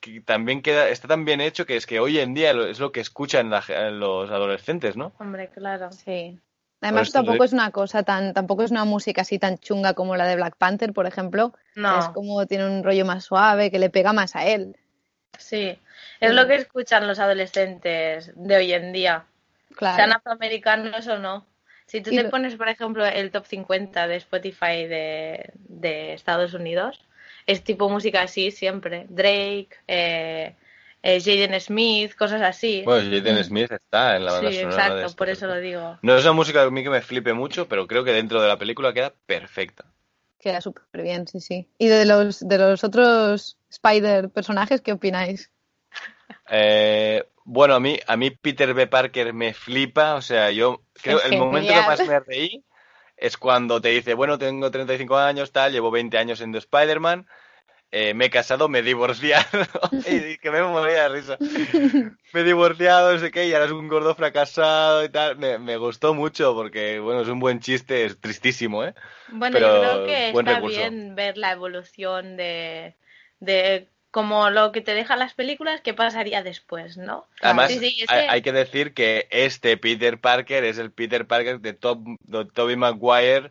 que 0.00 0.20
también 0.20 0.62
queda, 0.62 0.88
está 0.88 1.08
tan 1.08 1.24
bien 1.24 1.40
hecho 1.40 1.66
que 1.66 1.76
es 1.76 1.86
que 1.86 2.00
hoy 2.00 2.18
en 2.18 2.34
día 2.34 2.52
lo- 2.52 2.66
es 2.66 2.80
lo 2.80 2.90
que 2.92 3.00
escuchan 3.00 3.50
la 3.50 3.62
los 3.90 4.30
adolescentes, 4.30 4.96
¿no? 4.96 5.12
Hombre, 5.18 5.48
claro. 5.48 5.92
sí. 5.92 6.38
Además, 6.82 7.08
esto 7.08 7.18
tampoco 7.18 7.40
de- 7.42 7.46
es 7.46 7.52
una 7.52 7.70
cosa 7.72 8.02
tan, 8.02 8.32
tampoco 8.32 8.62
es 8.62 8.70
una 8.70 8.86
música 8.86 9.20
así 9.20 9.38
tan 9.38 9.58
chunga 9.58 9.92
como 9.92 10.16
la 10.16 10.26
de 10.26 10.36
Black 10.36 10.56
Panther, 10.56 10.94
por 10.94 11.06
ejemplo. 11.06 11.52
No. 11.76 11.98
Es 11.98 12.06
como 12.08 12.46
tiene 12.46 12.64
un 12.66 12.82
rollo 12.82 13.04
más 13.04 13.24
suave, 13.24 13.70
que 13.70 13.78
le 13.78 13.90
pega 13.90 14.14
más 14.14 14.34
a 14.34 14.46
él. 14.46 14.76
Sí, 15.38 15.78
es 16.20 16.32
lo 16.34 16.46
que 16.46 16.54
escuchan 16.54 17.06
los 17.06 17.18
adolescentes 17.18 18.32
de 18.34 18.56
hoy 18.56 18.72
en 18.72 18.92
día, 18.94 19.26
Claro. 19.76 19.96
sean 19.96 20.12
afroamericanos 20.12 21.06
o 21.08 21.18
no. 21.18 21.44
Si 21.86 22.00
tú 22.00 22.10
Y 22.12 22.16
te 22.16 22.22
lo- 22.24 22.30
pones, 22.30 22.54
por 22.56 22.68
ejemplo, 22.68 23.04
el 23.04 23.30
top 23.30 23.44
50 23.46 24.06
de 24.08 24.16
Spotify 24.16 24.86
de, 24.86 25.50
de 25.54 26.14
Estados 26.14 26.54
Unidos, 26.54 27.04
es 27.50 27.64
tipo 27.64 27.88
música 27.88 28.22
así 28.22 28.50
siempre. 28.50 29.06
Drake, 29.08 29.70
eh, 29.88 30.54
eh, 31.02 31.20
Jaden 31.20 31.60
Smith, 31.60 32.14
cosas 32.14 32.42
así. 32.42 32.82
Bueno, 32.84 33.10
Jaden 33.10 33.42
Smith 33.42 33.72
está 33.72 34.16
en 34.16 34.24
la 34.24 34.32
banda 34.32 34.50
sí, 34.50 34.60
sonora 34.60 34.76
de 34.76 35.00
exacto, 35.00 35.16
por 35.16 35.28
eso 35.28 35.46
película. 35.46 35.54
lo 35.54 35.60
digo. 35.60 35.98
No 36.02 36.16
es 36.16 36.24
una 36.24 36.32
música 36.32 36.62
a 36.62 36.70
mí 36.70 36.82
que 36.82 36.90
me 36.90 37.02
flipe 37.02 37.32
mucho, 37.32 37.68
pero 37.68 37.86
creo 37.86 38.04
que 38.04 38.12
dentro 38.12 38.40
de 38.40 38.48
la 38.48 38.58
película 38.58 38.92
queda 38.92 39.14
perfecta. 39.26 39.84
Queda 40.38 40.60
súper 40.60 41.02
bien, 41.02 41.26
sí, 41.26 41.40
sí. 41.40 41.68
¿Y 41.78 41.88
de 41.88 42.06
los, 42.06 42.46
de 42.46 42.58
los 42.58 42.84
otros 42.84 43.58
Spider 43.70 44.30
personajes, 44.30 44.80
qué 44.80 44.92
opináis? 44.92 45.50
Eh, 46.48 47.24
bueno, 47.44 47.74
a 47.74 47.80
mí, 47.80 47.98
a 48.06 48.16
mí 48.16 48.30
Peter 48.30 48.74
B. 48.74 48.86
Parker 48.86 49.32
me 49.32 49.54
flipa, 49.54 50.14
o 50.14 50.22
sea, 50.22 50.50
yo 50.50 50.82
creo 50.94 51.18
Es 51.18 51.26
el 51.26 51.38
momento 51.38 51.72
que 51.72 51.80
más 51.80 52.06
me 52.06 52.20
reí 52.20 52.64
es 53.20 53.36
cuando 53.38 53.80
te 53.80 53.90
dice, 53.90 54.14
bueno, 54.14 54.38
tengo 54.38 54.70
35 54.70 55.16
años, 55.18 55.52
tal, 55.52 55.72
llevo 55.72 55.90
20 55.90 56.18
años 56.18 56.38
siendo 56.38 56.58
Spider-Man, 56.58 57.26
eh, 57.92 58.14
me 58.14 58.26
he 58.26 58.30
casado, 58.30 58.68
me 58.68 58.80
he 58.80 58.82
divorciado, 58.82 59.46
y 60.06 60.38
que 60.38 60.50
me 60.50 60.62
moría 60.62 61.04
de 61.04 61.08
risa. 61.10 61.38
Me 62.32 62.40
he 62.40 62.44
divorciado, 62.44 63.12
no 63.12 63.18
sé 63.18 63.30
qué, 63.32 63.46
y 63.48 63.52
ahora 63.54 63.66
es 63.66 63.72
un 63.72 63.88
gordo 63.88 64.14
fracasado 64.14 65.04
y 65.04 65.08
tal. 65.08 65.36
Me, 65.38 65.58
me 65.58 65.76
gustó 65.76 66.14
mucho 66.14 66.54
porque, 66.54 67.00
bueno, 67.00 67.22
es 67.22 67.28
un 67.28 67.40
buen 67.40 67.60
chiste, 67.60 68.04
es 68.04 68.20
tristísimo, 68.20 68.84
¿eh? 68.84 68.94
Bueno, 69.26 69.54
Pero 69.54 69.74
yo 69.74 69.80
creo 69.80 70.04
que 70.04 70.30
está 70.30 70.54
recurso. 70.56 70.78
bien 70.78 71.14
ver 71.14 71.36
la 71.38 71.52
evolución 71.52 72.36
de, 72.36 72.96
de 73.38 73.88
como 74.10 74.50
lo 74.50 74.72
que 74.72 74.80
te 74.80 74.94
dejan 74.94 75.18
las 75.18 75.34
películas, 75.34 75.80
qué 75.82 75.94
pasaría 75.94 76.42
después, 76.42 76.96
¿no? 76.96 77.26
Además, 77.40 77.70
Sí, 77.72 77.78
sí, 77.78 78.04
hay, 78.06 78.18
ese- 78.18 78.30
hay 78.30 78.42
que 78.42 78.52
decir 78.52 78.94
que 78.94 79.28
este 79.30 79.76
Peter 79.76 80.20
Parker 80.20 80.64
es 80.64 80.78
el 80.78 80.92
Peter 80.92 81.26
Parker 81.26 81.60
de, 81.60 81.72
Tom, 81.74 82.16
de 82.22 82.44
Tobey 82.46 82.76
Maguire 82.76 83.50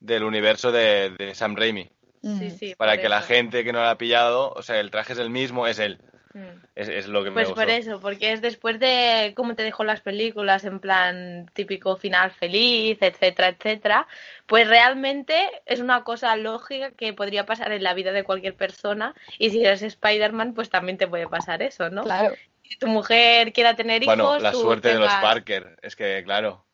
del 0.00 0.24
universo 0.24 0.72
de, 0.72 1.10
de 1.18 1.34
Sam 1.34 1.56
Raimi. 1.56 1.90
sí, 2.22 2.50
sí, 2.50 2.74
Para 2.76 3.00
que 3.00 3.08
la 3.08 3.22
gente 3.22 3.64
que 3.64 3.72
no 3.72 3.80
lo 3.80 3.88
ha 3.88 3.98
pillado, 3.98 4.52
o 4.52 4.62
sea, 4.62 4.78
el 4.80 4.90
traje 4.90 5.14
es 5.14 5.18
el 5.18 5.30
mismo, 5.30 5.66
es 5.66 5.78
él. 5.78 5.98
Mm. 6.34 6.64
Es, 6.74 6.88
es 6.88 7.06
lo 7.08 7.22
que 7.24 7.30
me 7.30 7.34
Pues 7.34 7.48
gustó. 7.48 7.60
por 7.62 7.70
eso, 7.70 8.00
porque 8.00 8.32
es 8.32 8.42
después 8.42 8.80
de 8.80 9.32
cómo 9.36 9.54
te 9.54 9.62
dejó 9.62 9.84
las 9.84 10.00
películas, 10.00 10.64
en 10.64 10.80
plan 10.80 11.48
típico 11.54 11.96
final 11.96 12.32
feliz, 12.32 12.98
etcétera, 13.00 13.48
etcétera, 13.50 14.08
pues 14.46 14.66
realmente 14.68 15.48
es 15.66 15.80
una 15.80 16.02
cosa 16.04 16.36
lógica 16.36 16.90
que 16.90 17.12
podría 17.12 17.46
pasar 17.46 17.70
en 17.72 17.84
la 17.84 17.94
vida 17.94 18.12
de 18.12 18.24
cualquier 18.24 18.56
persona 18.56 19.14
y 19.38 19.50
si 19.50 19.64
eres 19.64 19.82
Spider-Man, 19.82 20.54
pues 20.54 20.70
también 20.70 20.98
te 20.98 21.06
puede 21.08 21.28
pasar 21.28 21.62
eso, 21.62 21.88
¿no? 21.90 22.02
Claro. 22.02 22.34
Si 22.62 22.76
tu 22.78 22.88
mujer 22.88 23.52
quiera 23.52 23.76
tener 23.76 24.02
hijos, 24.02 24.16
Bueno, 24.16 24.38
la 24.40 24.52
suerte 24.52 24.88
de 24.88 24.98
los 24.98 25.14
Parker. 25.14 25.76
Es 25.82 25.94
que, 25.96 26.22
claro, 26.24 26.66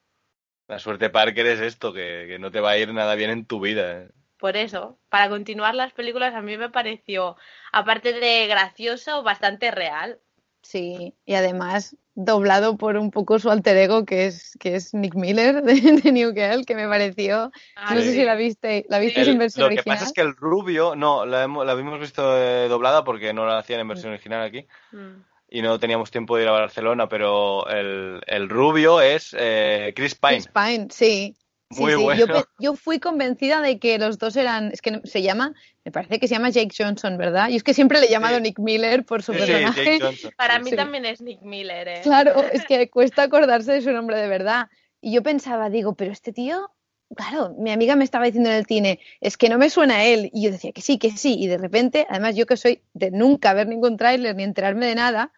la 0.69 0.79
suerte 0.79 1.11
Parker 1.11 1.47
es 1.47 1.61
esto, 1.61 1.93
que, 1.93 2.25
que 2.29 2.39
no 2.39 2.51
te 2.51 2.61
va 2.61 2.71
a 2.71 2.79
ir 2.79 2.95
nada 2.95 3.15
bien 3.15 3.31
en 3.31 3.45
tu 3.45 3.61
vida. 3.61 4.05
¿eh? 4.05 4.09
Por 4.41 4.57
eso, 4.57 4.99
para 5.11 5.29
continuar 5.29 5.75
las 5.75 5.93
películas 5.93 6.35
a 6.35 6.41
mí 6.43 6.57
me 6.57 6.71
pareció, 6.71 7.37
aparte 7.73 8.13
de 8.15 8.47
gracioso, 8.47 9.23
bastante 9.23 9.71
real. 9.71 10.19
Sí, 10.63 11.15
y 11.25 11.35
además 11.35 11.97
doblado 12.15 12.77
por 12.77 12.97
un 12.97 13.11
poco 13.11 13.39
su 13.39 13.51
alter 13.51 13.77
ego, 13.77 14.05
que 14.05 14.27
es, 14.27 14.57
que 14.61 14.75
es 14.77 14.93
Nick 14.95 15.15
Miller 15.15 15.63
de, 15.63 15.75
de 15.81 16.13
New 16.13 16.33
Girl, 16.35 16.67
que 16.67 16.75
me 16.75 16.87
pareció. 16.89 17.51
Ah, 17.77 17.95
no 17.95 18.01
sé 18.01 18.13
si 18.13 18.25
la 18.25 18.35
viste, 18.35 18.85
¿la 18.89 18.99
viste 18.99 19.23
El- 19.23 19.29
en 19.31 19.39
versión 19.39 19.63
lo 19.65 19.69
que 19.69 19.77
original? 19.77 19.97
pasa 19.99 20.05
es 20.09 20.13
que 20.13 20.21
el 20.21 20.37
rubio, 20.37 20.95
no, 20.97 21.25
la, 21.25 21.45
hemos, 21.45 21.65
la 21.65 21.73
habíamos 21.73 21.99
visto 22.01 22.37
eh, 22.37 22.69
doblada 22.69 23.05
porque 23.05 23.33
no 23.33 23.47
la 23.47 23.59
hacían 23.59 23.81
en 23.81 23.89
versión 23.89 24.13
original 24.13 24.43
aquí 24.43 24.67
Mm. 24.93 25.23
y 25.49 25.63
no 25.63 25.79
teníamos 25.79 26.11
tiempo 26.11 26.37
de 26.37 26.43
ir 26.45 26.49
a 26.49 26.53
Barcelona, 26.53 27.09
pero 27.09 27.67
el, 27.69 28.21
el 28.27 28.49
rubio 28.49 29.01
es 29.01 29.35
eh, 29.39 29.93
Chris 29.97 30.15
Pine. 30.15 30.43
Chris 30.43 30.49
Pine, 30.49 30.89
sí. 30.91 31.37
Muy 31.71 31.93
sí. 31.93 32.03
bueno. 32.03 32.45
Yo, 32.59 32.75
fui 32.75 32.99
convencida 32.99 33.61
de 33.61 33.79
que 33.79 33.99
los 33.99 34.19
dos 34.19 34.37
eran, 34.37 34.73
es 34.73 34.83
que 34.83 35.01
se 35.05 35.23
llama, 35.23 35.55
me 35.85 35.93
parece 35.93 36.19
que 36.19 36.27
se 36.27 36.35
llama 36.35 36.51
Jake 36.51 36.75
Johnson, 36.77 37.17
¿verdad? 37.17 37.49
Y 37.49 37.57
es 37.57 37.63
que 37.63 37.75
siempre 37.75 38.01
le 38.01 38.07
he 38.07 38.11
llamado 38.11 38.37
Sí. 38.37 38.43
Nick 38.43 38.59
Miller 38.59 39.05
por 39.05 39.23
su 39.23 39.33
personaje. 39.33 39.85
Jake 39.85 40.01
Johnson. 40.01 40.33
Para 40.37 40.59
Sí, 40.59 40.65
mí 40.65 40.77
también 40.77 41.07
es 41.07 41.21
Nick 41.21 41.43
Miller, 41.43 41.87
¿eh? 41.87 42.01
Claro, 42.03 42.33
es 42.53 42.65
que 42.67 42.91
cuesta 42.91 43.23
acordarse 43.23 43.73
de 43.73 43.83
su 43.83 43.93
nombre 43.93 44.19
de 44.19 44.27
verdad. 44.27 44.69
Y 45.01 45.13
yo 45.13 45.23
pensaba, 45.23 45.71
digo, 45.71 45.95
pero 45.95 46.11
este 46.11 46.33
tío, 46.33 46.73
claro, 47.15 47.55
mi 47.57 47.71
amiga 47.71 47.95
me 47.95 48.05
estaba 48.05 48.25
diciendo 48.25 48.51
en 48.51 48.57
el 48.57 48.67
cine, 48.67 48.99
es 49.21 49.37
que 49.37 49.49
no 49.49 49.57
me 49.57 49.71
suena 49.71 49.99
a 49.99 50.05
él. 50.05 50.29
Y 50.33 50.43
yo 50.43 50.51
decía 50.51 50.73
que 50.73 50.83
sí, 50.83 50.99
que 50.99 51.13
sí. 51.13 51.37
Y 51.39 51.47
de 51.47 51.59
repente, 51.59 52.05
además 52.11 52.35
yo 52.35 52.47
que 52.47 52.57
soy 52.57 52.83
de 52.95 53.13
nunca 53.13 53.55
ver 53.55 53.69
ningún 53.69 53.97
tráiler 53.97 54.35
ni 54.35 54.43
enterarme 54.43 54.87
de 54.87 54.97
nada, 54.97 55.33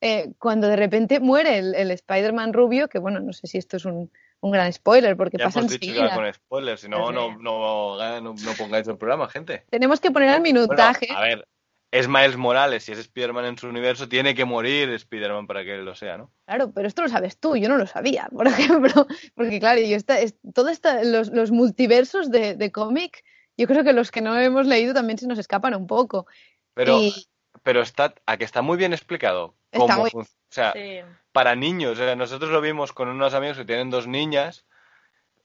eh, 0.00 0.32
cuando 0.38 0.66
de 0.68 0.76
repente 0.76 1.20
muere 1.20 1.58
el, 1.58 1.74
el 1.74 1.90
Spider-Man 1.90 2.54
rubio, 2.54 2.88
que 2.88 2.98
bueno, 2.98 3.20
no 3.20 3.34
sé 3.34 3.46
si 3.46 3.58
esto 3.58 3.76
es 3.76 3.84
un, 3.84 4.10
un 4.44 4.52
gran 4.52 4.72
spoiler, 4.72 5.16
porque 5.16 5.38
Ya 5.38 5.46
pasa 5.46 5.60
hemos 5.60 5.72
dicho 5.72 5.86
enseguida. 5.90 6.14
con 6.14 6.32
spoilers, 6.32 6.80
si 6.82 6.88
no, 6.88 7.10
no, 7.10 7.36
no, 7.38 7.96
no, 7.96 8.20
no 8.20 8.52
pongáis 8.58 8.86
el 8.88 8.98
programa, 8.98 9.28
gente. 9.28 9.64
Tenemos 9.70 10.00
que 10.00 10.10
poner 10.10 10.28
el 10.34 10.40
Bueno, 10.40 10.60
minutaje. 10.60 11.08
a 11.10 11.20
ver, 11.20 11.48
es 11.90 12.08
Miles 12.08 12.36
Morales, 12.36 12.84
si 12.84 12.92
es 12.92 12.98
Spider-Man 12.98 13.44
en 13.46 13.58
su 13.58 13.68
universo, 13.68 14.08
tiene 14.08 14.34
que 14.34 14.44
morir 14.44 14.90
Spider-Man 14.90 15.46
para 15.46 15.64
que 15.64 15.74
él 15.76 15.84
lo 15.84 15.94
sea, 15.94 16.18
¿no? 16.18 16.30
Claro, 16.46 16.72
pero 16.74 16.88
esto 16.88 17.02
lo 17.02 17.08
sabes 17.08 17.38
tú, 17.38 17.56
yo 17.56 17.68
no 17.68 17.76
lo 17.78 17.86
sabía, 17.86 18.28
por 18.32 18.46
ejemplo, 18.48 19.06
porque 19.34 19.60
claro, 19.60 19.80
yo 19.80 19.96
esta, 19.96 20.20
es, 20.20 20.34
todo 20.54 20.68
esta, 20.68 21.02
los, 21.04 21.28
los 21.28 21.50
multiversos 21.50 22.30
de, 22.30 22.54
de 22.54 22.70
cómic, 22.72 23.24
yo 23.56 23.66
creo 23.66 23.82
que 23.84 23.92
los 23.92 24.10
que 24.10 24.20
no 24.20 24.36
hemos 24.38 24.66
leído 24.66 24.92
también 24.92 25.18
se 25.18 25.26
nos 25.26 25.38
escapan 25.38 25.74
un 25.74 25.86
poco. 25.86 26.26
Pero, 26.74 26.98
Y 27.00 27.26
pero 27.64 27.80
está, 27.82 28.14
a 28.26 28.36
que 28.36 28.44
está 28.44 28.62
muy 28.62 28.76
bien 28.76 28.92
explicado 28.92 29.54
Está 29.72 29.78
cómo 29.80 30.02
muy- 30.02 30.10
fun- 30.10 30.22
O 30.22 30.54
sea, 30.54 30.72
Sí. 30.72 31.00
para 31.32 31.56
niños, 31.56 31.94
o 31.94 31.96
sea, 31.96 32.14
nosotros 32.14 32.52
lo 32.52 32.60
vimos 32.60 32.92
con 32.92 33.08
unos 33.08 33.34
amigos 33.34 33.56
que 33.58 33.64
tienen 33.64 33.90
dos 33.90 34.06
niñas 34.06 34.64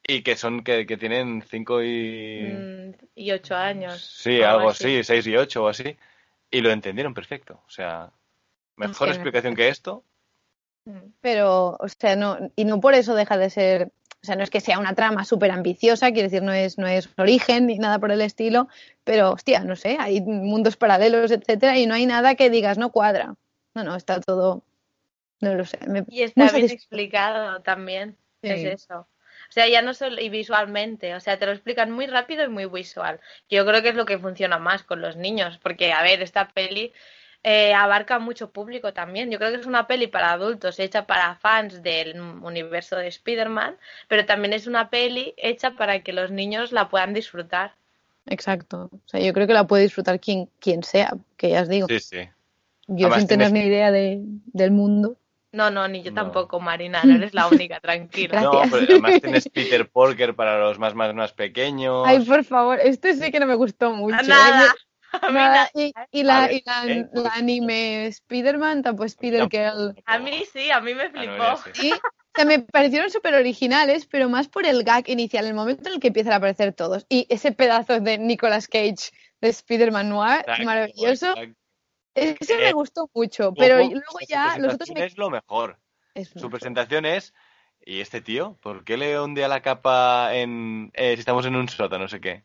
y 0.08 0.22
que 0.22 0.36
son, 0.36 0.64
que, 0.64 0.86
que 0.86 0.98
tienen 0.98 1.42
cinco 1.50 1.82
y... 1.82 2.42
Mm, 2.54 2.92
y 3.16 3.32
ocho 3.32 3.56
años. 3.56 4.00
Sí, 4.00 4.44
algo 4.44 4.70
así, 4.70 5.04
seis 5.04 5.26
y 5.26 5.36
ocho 5.36 5.64
o 5.64 5.68
así, 5.68 5.98
y 6.52 6.62
lo 6.62 6.70
entendieron 6.70 7.16
perfecto. 7.16 7.64
O 7.66 7.70
sea, 7.72 8.12
mejor 8.76 9.10
explicación 9.10 9.56
que 9.56 9.70
esto. 9.70 10.04
Mm. 10.86 11.12
pero, 11.22 11.78
o 11.80 11.88
sea, 11.90 12.16
no, 12.16 12.38
y 12.56 12.66
no 12.66 12.80
por 12.80 12.94
eso 12.94 13.14
deja 13.16 13.38
de 13.38 13.50
ser, 13.50 13.92
o 14.22 14.26
sea, 14.26 14.36
no 14.36 14.44
es 14.44 14.50
que 14.50 14.60
sea 14.60 14.80
una 14.80 14.96
trama 14.96 15.24
súper 15.26 15.52
ambiciosa, 15.52 16.12
quiero 16.12 16.28
decir, 16.30 16.44
no 16.44 16.52
es, 16.52 16.78
no 16.78 16.88
es 16.88 17.10
origen 17.18 17.68
ni 17.68 17.78
nada 17.78 18.00
por 18.00 18.12
el 18.12 18.22
estilo, 18.22 18.68
pero 19.04 19.32
hostia, 19.32 19.62
no 19.62 19.76
sé, 19.76 19.98
hay 20.00 20.22
mundos 20.22 20.76
paralelos, 20.76 21.32
etcétera, 21.32 21.78
y 21.78 21.86
no 21.86 21.94
hay 21.94 22.06
nada 22.06 22.36
que 22.36 22.50
digas 22.50 22.78
no 22.78 22.92
cuadra. 22.92 23.36
No, 23.76 23.84
no, 23.84 23.96
está 23.96 24.20
todo, 24.20 24.64
no 25.40 25.56
lo 25.56 25.66
sé. 25.66 25.80
me- 25.88 26.04
Y 26.10 26.24
está 26.24 26.52
bien 26.52 26.70
explicado 26.70 27.62
también. 27.62 28.18
Sí. 28.42 28.50
Es 28.50 28.64
eso. 28.84 29.08
O 29.50 29.52
sea, 29.52 29.68
ya 29.68 29.82
no 29.82 29.94
solo 29.94 30.20
y 30.22 30.30
visualmente, 30.30 31.16
o 31.16 31.20
sea, 31.22 31.40
te 31.40 31.46
lo 31.46 31.54
explican 31.54 31.92
muy 31.92 32.06
rápido 32.08 32.44
y 32.44 32.50
muy 32.50 32.66
visual. 32.66 33.20
Yo 33.50 33.66
creo 33.66 33.82
que 33.82 33.90
es 33.90 33.96
lo 33.96 34.06
que 34.06 34.20
funciona 34.20 34.60
más 34.60 34.84
con 34.84 35.02
los 35.02 35.16
niños, 35.16 35.58
porque, 35.64 35.94
a 35.94 36.04
ver, 36.04 36.22
esta 36.22 36.50
peli 36.50 36.92
eh, 37.44 37.74
abarca 37.74 38.20
mucho 38.20 38.50
público 38.52 38.94
también. 38.94 39.32
Yo 39.32 39.38
creo 39.40 39.52
que 39.52 39.58
es 39.60 39.66
una 39.66 39.88
peli 39.88 40.08
para 40.08 40.32
adultos, 40.32 40.80
hecha 40.80 41.06
para 41.06 41.36
fans 41.36 41.82
del 41.82 42.20
universo 42.20 42.96
de 42.98 43.08
Spider-Man, 43.08 43.76
pero 44.08 44.26
también 44.26 44.54
es 44.54 44.68
una 44.68 44.90
peli 44.90 45.34
hecha 45.38 45.72
para 45.72 46.02
que 46.02 46.14
los 46.14 46.32
niños 46.32 46.72
la 46.72 46.90
puedan 46.90 47.14
disfrutar. 47.14 47.74
Exacto. 48.26 48.90
O 48.94 49.00
sea, 49.10 49.20
yo 49.22 49.34
creo 49.34 49.48
que 49.48 49.54
la 49.54 49.66
puede 49.68 49.84
disfrutar 49.84 50.20
quien, 50.20 50.50
quien 50.60 50.84
sea, 50.84 51.14
que 51.38 51.50
ya 51.50 51.62
os 51.62 51.70
digo. 51.70 51.88
Sí, 51.88 52.00
sí. 52.00 52.18
Yo 52.88 53.08
Además 53.08 53.20
sin 53.20 53.28
tener 53.28 53.48
tienes- 53.48 53.64
ni 53.64 53.70
idea 53.70 53.92
de, 53.92 54.20
del 54.54 54.72
mundo. 54.72 55.16
No, 55.52 55.72
no, 55.72 55.88
ni 55.88 56.04
yo 56.04 56.12
No. 56.12 56.16
tampoco, 56.24 56.60
Marina, 56.60 57.02
no 57.04 57.16
eres 57.16 57.34
la 57.34 57.48
única, 57.48 57.80
tranquila. 57.82 58.42
No, 58.42 58.62
pero 58.70 58.84
además 58.88 59.20
tienes 59.22 59.50
Peter 59.50 59.90
Parker 59.90 60.36
para 60.36 60.60
los 60.60 60.78
más, 60.78 60.94
más, 60.94 61.14
más 61.16 61.34
pequeños. 61.34 62.04
Ay, 62.06 62.20
por 62.24 62.44
favor, 62.44 62.80
este 62.80 63.16
sí 63.16 63.32
que 63.32 63.40
no 63.40 63.48
me 63.48 63.56
gustó 63.56 63.92
mucho. 63.92 64.16
Nada. 64.28 64.76
Nada, 65.32 65.70
Y, 65.74 65.94
y 66.12 66.24
la, 66.24 66.42
ver, 66.48 66.54
y 66.54 66.64
la, 66.66 66.86
¿eh? 66.88 67.10
la 67.14 67.30
anime 67.34 68.08
Spider-Man, 68.08 68.84
tampoco 68.84 69.06
Spider-Girl. 69.06 69.96
A 70.06 70.20
mí 70.20 70.44
sí, 70.52 70.72
a 70.72 70.80
mí 70.82 70.94
me 70.94 71.04
Ah, 71.04 71.08
no, 71.08 71.12
flipó. 71.12 71.38
ya 71.38 71.56
sé. 71.58 71.74
Sí, 71.74 71.92
o 71.94 72.32
sea, 72.36 72.46
me 72.46 72.60
parecieron 72.60 73.10
súper 73.10 73.34
originales, 73.34 74.06
pero 74.06 74.30
más 74.30 74.48
por 74.48 74.66
el 74.66 74.84
gag 74.84 75.10
inicial, 75.10 75.46
el 75.46 75.54
momento 75.54 75.90
en 75.90 75.96
el 75.96 76.00
que 76.00 76.08
empiezan 76.08 76.34
a 76.34 76.38
aparecer 76.38 76.74
todos. 76.74 77.06
Y 77.10 77.26
ese 77.30 77.52
pedazo 77.52 78.00
de 78.00 78.18
Nicolas 78.18 78.68
Cage 78.68 79.12
de 79.42 79.50
Spider-Man 79.50 80.10
Noir, 80.10 80.40
Exacto, 80.42 80.64
maravilloso. 80.66 81.28
exacto. 81.30 81.56
Ese 82.16 82.54
Eh, 82.56 82.66
me 82.66 82.74
gustó 82.74 83.10
mucho, 83.14 83.54
pero 83.54 83.78
luego 83.78 84.20
ya 84.28 84.58
los 84.58 84.74
otros 84.74 84.90
me... 84.92 85.06
es 85.06 85.18
lo 85.18 85.30
mejor. 85.30 85.80
Es 86.14 86.30
Su 86.30 86.36
mejor. 86.36 86.52
presentación 86.52 87.06
es. 87.06 87.34
¿Y 87.86 88.02
este 88.02 88.20
tío? 88.22 88.58
¿Por 88.62 88.84
qué 88.84 88.98
le 88.98 89.18
ondea 89.18 89.48
la 89.48 89.62
capa 89.62 90.36
en. 90.36 90.92
eh, 90.96 91.14
si 91.16 91.20
estamos 91.22 91.46
en 91.46 91.56
un 91.56 91.70
sótano, 91.70 92.04
no 92.04 92.08
sé 92.10 92.20
qué? 92.20 92.44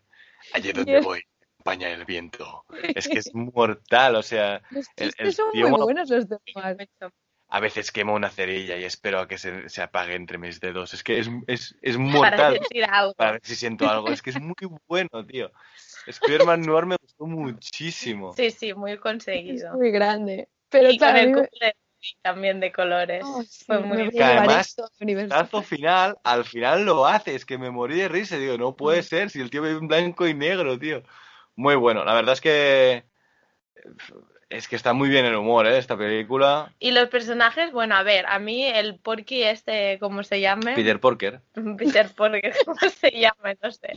Allí 0.53 0.73
donde 0.73 0.93
Yes. 0.93 1.05
voy, 1.05 1.23
acompaña 1.65 1.89
el 1.91 2.05
viento. 2.05 2.65
Es 2.95 3.09
que 3.09 3.19
es 3.19 3.35
mortal, 3.35 4.17
o 4.17 4.23
sea. 4.23 4.63
Los 4.71 4.87
el- 4.97 5.15
el 5.19 5.33
son 5.35 5.51
tío 5.53 5.69
muy 5.69 5.81
buenos 5.81 6.11
los 6.11 6.29
de 6.29 6.37
Noir. 6.55 6.89
A 7.49 7.61
veces 7.61 7.93
quemo 7.93 8.15
una 8.15 8.31
cerilla 8.31 8.77
y 8.77 8.85
espero 8.85 9.21
a 9.21 9.29
que 9.29 9.39
se, 9.39 9.69
se 9.69 9.81
apague 9.83 10.15
entre 10.15 10.39
mis 10.39 10.61
dedos. 10.61 10.93
Es 10.93 11.05
que 11.05 11.21
es, 11.21 11.29
es, 11.47 11.77
es 11.83 11.97
Para 11.97 12.09
mortal. 12.09 12.53
sentir 12.55 12.85
algo. 12.85 13.15
Para 13.15 13.33
ver 13.33 13.41
si 13.45 13.55
siento 13.55 13.89
algo. 13.89 14.09
Es 14.11 14.23
que 14.23 14.31
es 14.31 14.41
muy 14.41 14.55
bueno, 14.89 15.25
tío. 15.27 15.53
Spider-Man 16.07 16.63
Noir 16.63 16.87
me 16.87 16.97
gustó 17.01 17.27
muchísimo. 17.27 18.35
Sí, 18.35 18.51
sí, 18.51 18.75
muy 18.75 18.93
Es 18.93 19.01
conseguido. 19.01 19.75
muy 19.75 19.91
grande. 19.91 20.49
Pero 20.69 20.91
Y 20.91 20.99
con 20.99 21.09
claro, 21.09 21.19
a 21.19 21.23
el 21.23 21.33
cumple 21.33 21.77
también 22.23 22.61
de 22.61 22.73
colores. 22.73 23.23
Oh, 23.25 23.43
sí, 23.43 23.65
Fue 23.67 23.79
muy 23.79 24.11
Que 24.11 24.23
además. 24.23 24.75
Tazo 25.29 25.63
final, 25.63 26.17
al 26.25 26.45
final 26.45 26.85
lo 26.85 27.07
hace, 27.07 27.35
es 27.37 27.47
que 27.47 27.57
me 27.57 27.71
morí 27.71 27.99
de 27.99 28.09
risa, 28.09 28.37
digo, 28.37 28.59
no 28.59 28.75
puede 28.75 29.03
ser, 29.03 29.31
si 29.31 29.41
el 29.41 29.51
tío 29.51 29.63
ve 29.63 29.71
en 29.71 29.87
blanco 29.87 30.27
y 30.27 30.35
negro, 30.35 30.79
tío. 30.79 31.03
Muy 31.57 31.77
bueno, 31.77 32.05
la 32.05 32.15
verdad 32.15 32.35
es 32.35 32.41
que 32.41 33.05
es 34.51 34.69
que 34.69 34.77
está 34.77 34.93
muy 34.93 35.09
bien 35.09 35.25
el 35.25 35.35
humor, 35.35 35.67
¿eh? 35.67 35.79
Esta 35.79 35.97
película. 35.97 36.73
Y 36.79 36.93
los 36.93 37.09
personajes, 37.09 37.73
bueno, 37.73 37.97
a 37.97 38.03
ver, 38.03 38.25
a 38.27 38.39
mí 38.39 38.65
el 38.65 38.99
Porky 38.99 39.43
este, 39.43 39.99
¿cómo 39.99 40.23
se 40.23 40.41
llame? 40.41 40.75
Peter 40.75 41.01
Porker. 41.01 41.41
Peter 41.79 42.09
Porker, 42.15 42.55
¿cómo 42.65 42.79
se 42.79 43.11
llama? 43.11 43.55
No 43.61 43.71
sé. 43.73 43.95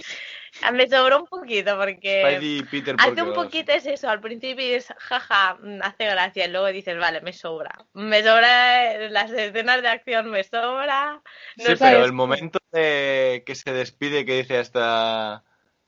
Ah, 0.63 0.72
Me 0.72 0.89
sobró 0.89 1.20
un 1.20 1.28
poquito 1.28 1.78
porque 1.78 2.24
Spidey 2.26 2.63
Peter 2.63 2.96
hace 2.98 3.10
Porker. 3.10 3.24
un 3.28 3.34
poquito 3.34 3.72
es 3.72 3.86
eso, 3.86 4.10
al 4.10 4.20
principio 4.20 4.65
es 4.65 4.91
jaja, 4.98 5.58
mm, 5.62 5.80
hace 5.84 6.06
gracia 6.06 6.46
y 6.48 6.52
luego 6.52 6.67
dices, 6.67 6.98
vale, 6.98 7.22
me 7.22 7.34
sobra. 7.34 7.78
Me 7.93 8.24
sobra 8.24 8.93
eh, 8.93 9.10
las 9.10 9.32
escenas 9.32 9.82
de 9.82 9.89
acción, 9.89 10.32
me 10.32 10.43
sobra. 10.43 11.22
No 11.58 11.65
Sí, 11.65 11.76
pero 11.78 12.04
el 12.04 12.13
momento 12.13 12.60
de 12.72 13.43
que 13.46 13.54
se 13.54 13.72
despide, 13.74 14.26
que 14.26 14.38
dice 14.38 14.58
hasta 14.58 15.43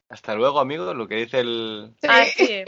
hasta 0.10 0.36
luego, 0.36 0.60
amigo, 0.60 0.94
lo 0.94 1.08
que 1.08 1.16
dice 1.16 1.40
el 1.40 1.94
Ah, 2.08 2.26
sí. 2.36 2.64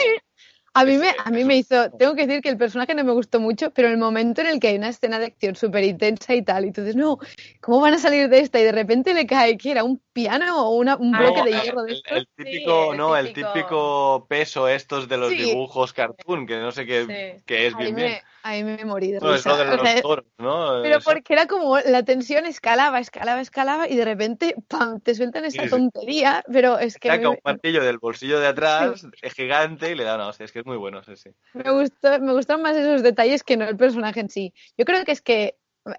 A 0.74 0.86
mí, 0.86 0.98
me, 0.98 1.10
a 1.26 1.30
mí 1.32 1.44
me 1.44 1.58
hizo, 1.58 1.92
tengo 1.92 2.16
que 2.16 2.26
decir 2.26 2.42
que 2.42 2.48
el 2.48 2.58
personaje 2.58 2.96
no 2.96 3.04
me 3.04 3.12
gustó 3.12 3.42
mucho, 3.42 3.72
pero 3.72 3.90
el 3.90 3.98
momento 3.98 4.40
en 4.40 4.48
el 4.48 4.60
que 4.62 4.70
hay 4.70 4.78
una 4.78 4.88
escena 4.88 5.20
de 5.20 5.26
acción 5.26 5.58
súper 5.58 5.84
intensa 5.84 6.34
y 6.34 6.44
tal, 6.44 6.64
y 6.64 6.72
tú 6.72 6.80
dices, 6.80 6.96
no, 6.96 7.18
¿cómo 7.60 7.82
van 7.82 7.96
a 7.96 7.98
salir 7.98 8.30
de 8.30 8.40
esta? 8.40 8.58
Y 8.58 8.64
de 8.64 8.72
repente 8.72 9.14
le 9.14 9.26
cae, 9.28 9.58
que 9.58 9.72
era 9.72 9.84
un 9.84 10.02
piano 10.14 10.66
o 10.66 10.78
una- 10.78 10.96
un 10.96 11.14
Ah, 11.14 11.20
bloque 11.20 11.40
No, 11.40 11.46
de 11.46 11.52
hierro 11.52 11.84
de 11.84 11.92
el, 11.92 11.98
estos. 11.98 12.18
el 12.20 12.28
típico, 12.38 12.84
Sí, 12.86 12.90
el 12.92 12.98
no, 12.98 13.18
el 13.18 13.28
típico- 13.34 13.52
típico 13.54 14.26
peso 14.30 14.70
estos 14.70 15.10
de 15.10 15.18
los 15.18 15.32
Sí. 15.32 15.40
dibujos 15.40 15.92
cartoon, 15.92 16.48
que 16.48 16.58
no 16.60 16.72
sé 16.72 16.86
qué, 16.86 17.06
Sí. 17.38 17.44
qué 17.46 17.68
es 17.68 17.76
bien 17.76 17.94
bien. 17.94 18.14
Me, 18.44 18.50
ahí 18.50 18.64
me 18.64 18.86
morí 18.86 19.12
de 19.12 19.20
No, 19.20 19.34
es 19.34 19.44
risa. 19.44 19.50
lo 19.50 19.58
de 19.58 19.64
O 19.64 19.78
los 19.78 19.90
sea, 19.90 20.02
toros, 20.02 20.26
¿no? 20.38 20.80
pero 20.82 20.98
Eso. 20.98 21.10
porque 21.10 21.34
era 21.34 21.48
como 21.48 21.78
la 21.80 22.04
tensión 22.04 22.46
escalaba, 22.46 23.00
escalaba, 23.00 23.42
escalaba 23.42 23.88
y 23.88 23.96
de 23.96 24.06
repente, 24.06 24.56
¡pam!, 24.68 25.00
te 25.02 25.16
sueltan 25.16 25.50
sí. 25.52 25.70
tontería, 25.70 26.44
pero 26.52 26.80
es 26.80 26.98
que 26.98 27.10
a 27.10 27.14
mí 27.14 27.18
Saca 27.20 27.30
un 27.30 27.40
martillo 27.44 27.84
del 27.84 27.98
bolsillo 28.00 28.40
de 28.40 28.48
atrás, 28.48 29.06
es 29.22 29.34
gigante, 29.34 29.92
y 29.92 29.96
le 29.96 30.04
da 30.04 30.16
una 30.16 30.28
hostia. 30.28 30.46
Es 30.46 30.52
que 30.52 30.60
es 30.60 30.66
muy 30.66 30.78
bueno, 30.78 31.04
sí, 31.04 31.16
sí. 31.16 31.30
me 31.54 31.72
gustó, 31.72 32.20
me 32.20 32.34
gustan 32.34 32.62
más 32.62 32.76
esos 32.76 33.04
detalles 33.04 33.44
que 33.44 33.58
no 33.58 33.66
el 33.68 33.78
personaje 33.78 34.20
en 34.20 34.30
sí. 34.30 34.54
Yo 34.78 34.86
creo 34.86 35.04
que 35.06 35.12
es 35.12 35.22
que 35.22 35.58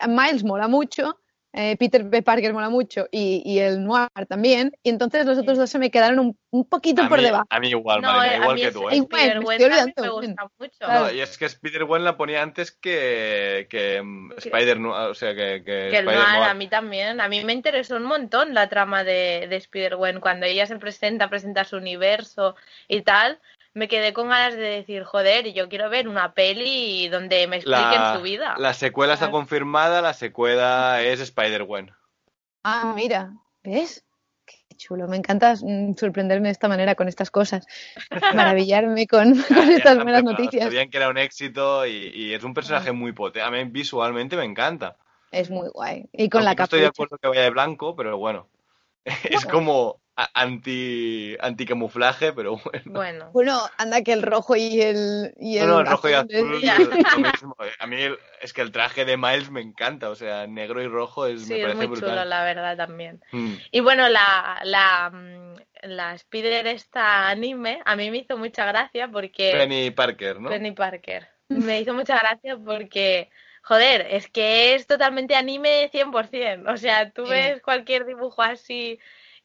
Miles 0.09 0.45
mola 0.45 0.69
mucho, 0.69 1.19
eh, 1.53 1.77
Peter 1.79 2.03
B. 2.05 2.23
Parker 2.23 2.53
mola 2.53 2.69
mucho 2.71 3.07
y, 3.11 3.43
y 3.45 3.59
el 3.59 3.83
Noir 3.85 4.09
también, 4.29 4.73
y 4.83 4.91
entonces 4.91 5.27
los 5.27 5.39
otros 5.39 5.59
dos 5.59 5.71
se 5.71 5.79
me 5.79 5.91
quedaron 5.91 6.19
un, 6.19 6.39
un 6.51 6.65
poquito 6.69 7.03
A 7.03 7.09
por 7.09 7.19
mí, 7.19 7.25
debajo. 7.25 7.47
a 7.49 7.61
mí 7.61 7.69
igual, 7.69 8.01
No, 8.01 8.13
Marina, 8.13 8.35
a 8.35 8.37
igual 8.39 8.55
mí 8.55 8.61
que 8.63 8.73
tú, 8.73 8.89
¿eh? 8.91 9.01
bueno, 9.11 9.43
me 9.43 9.55
estoy 9.55 9.65
olvidando, 9.67 10.03
me 10.03 10.09
gusta 10.09 10.49
mucho. 10.59 10.73
Claro. 10.79 11.05
No, 11.07 11.13
y 11.13 11.21
es 11.21 11.39
que 11.39 11.45
Spider-Gwen 11.47 12.05
la 12.05 12.17
ponía 12.17 12.43
antes 12.43 12.73
que, 12.73 13.67
que 13.71 14.03
Spider, 14.39 14.79
o 14.79 15.15
sea, 15.15 15.35
que, 15.35 15.63
que, 15.65 15.89
Que 15.91 15.99
el 15.99 16.05
Noir, 16.05 16.19
Noir. 16.19 16.43
a 16.51 16.55
mí 16.55 16.69
también. 16.69 17.21
A 17.21 17.29
mí 17.29 17.45
me 17.45 17.53
interesó 17.53 17.97
un 17.97 18.05
montón 18.05 18.55
la 18.55 18.69
trama 18.69 19.05
de, 19.05 19.47
de 19.49 19.57
Spider-Gwen. 19.57 20.21
Cuando 20.21 20.47
ella 20.47 20.67
se 20.67 20.77
presenta, 20.79 21.29
presenta 21.29 21.65
su 21.65 21.77
universo 21.77 22.57
y 22.89 23.03
tal, 23.03 23.39
me 23.75 23.89
quedé 23.89 24.13
con 24.13 24.29
ganas 24.29 24.55
de 24.55 24.63
decir, 24.63 25.05
joder, 25.05 25.53
yo 25.53 25.69
quiero 25.69 25.89
ver 25.89 26.09
una 26.09 26.35
peli 26.35 27.09
donde 27.09 27.47
me 27.47 27.57
expliquen 27.57 28.01
La, 28.01 28.17
su 28.17 28.23
vida. 28.23 28.55
la 28.59 28.75
secuela 28.75 29.15
está 29.15 29.31
confirmada, 29.31 30.03
la 30.03 30.15
secuela 30.15 31.03
es 31.03 31.21
Spider-Gwen. 31.21 31.91
Ah, 32.65 32.93
mira, 32.95 33.33
¿ves? 33.63 34.05
Qué 34.45 34.77
chulo, 34.77 35.09
me 35.09 35.17
encanta 35.17 35.55
mm, 35.61 35.95
sorprenderme 35.97 36.49
de 36.49 36.53
esta 36.53 36.69
manera 36.69 36.95
con 36.95 37.09
estas 37.09 37.31
cosas, 37.31 37.67
maravillarme 38.35 39.07
con, 39.07 39.33
estas 39.71 40.03
buenas 40.03 40.25
noticias. 40.25 40.65
Sabían 40.65 40.91
que 40.91 40.97
era 40.99 41.09
un 41.09 41.19
éxito 41.19 41.87
y, 41.87 42.13
y 42.15 42.35
es 42.35 42.45
un 42.45 42.55
personaje 42.55 42.93
muy 42.93 43.13
potente. 43.13 43.47
A 43.47 43.51
mí 43.51 43.65
visualmente 43.65 44.37
me 44.37 44.45
encanta. 44.45 44.97
Es 45.31 45.49
muy 45.51 45.69
guay. 45.71 46.09
Y 46.13 46.29
con 46.29 46.45
la 46.45 46.53
estoy 46.53 46.81
de 46.81 46.87
acuerdo 46.87 47.17
que 47.17 47.27
vaya 47.27 47.43
de 47.43 47.51
blanco, 47.51 47.97
pero 47.97 48.19
bueno. 48.19 48.49
Es 49.25 49.47
como 49.47 50.02
anti 50.35 51.37
anticamuflaje, 51.41 52.33
pero 52.33 52.57
bueno. 52.65 52.83
Bueno, 52.85 53.31
Bueno, 53.33 53.61
anda 53.79 54.03
que 54.03 54.13
el 54.13 54.23
rojo 54.23 54.57
y 54.57 54.81
el, 54.81 55.33
y 55.39 55.57
No, 55.59 55.63
el 55.63 55.69
no, 55.69 55.81
el 55.81 55.87
rojo 55.87 56.09
y 56.09 56.13
azul 56.13 56.55
es 56.63 57.03
lo 57.13 57.19
mismo. 57.19 57.57
A 57.79 57.87
mí 57.87 57.97
el- 58.03 58.19
es 58.41 58.53
que 58.53 58.61
el 58.61 58.73
traje 58.73 59.05
de 59.05 59.17
Miles 59.17 59.51
me 59.51 59.61
encanta, 59.61 60.11
o 60.11 60.15
sea, 60.15 60.47
negro 60.47 60.83
y 60.83 60.89
rojo 60.89 61.27
es, 61.27 61.43
sí, 61.43 61.53
me 61.53 61.57
es 61.57 61.63
parece 61.63 61.79
muy 61.79 61.87
brutal. 61.89 62.11
chulo, 62.11 62.25
la 62.25 62.45
verdad, 62.45 62.77
también. 62.77 63.23
Mm. 63.33 63.55
Y 63.71 63.81
bueno, 63.81 64.09
la, 64.09 64.61
la, 64.65 65.11
mm, 65.11 65.55
la 65.89 66.15
Spider 66.15 66.67
esta 66.67 67.29
anime 67.29 67.81
a 67.85 67.97
mí 67.97 68.11
me 68.11 68.19
hizo 68.19 68.37
mucha 68.37 68.67
gracia 68.67 69.09
porque... 69.09 69.53
Penny 69.53 69.91
Parker, 69.91 70.41
¿no? 70.41 70.49
Penny 70.51 70.73
Parker. 70.73 71.29
Me 71.49 71.81
hizo 71.81 71.93
mucha 71.95 72.19
gracia 72.19 72.57
porque, 72.57 73.31
joder, 73.63 74.07
es 74.11 74.29
que 74.29 74.75
es 74.75 74.87
totalmente 74.87 75.35
anime 75.37 75.89
100%. 75.93 76.71
O 76.71 76.77
sea, 76.77 77.11
tú 77.11 77.27
ves 77.27 77.61
cualquier 77.63 78.07
dibujo 78.07 78.43
así, 78.43 78.99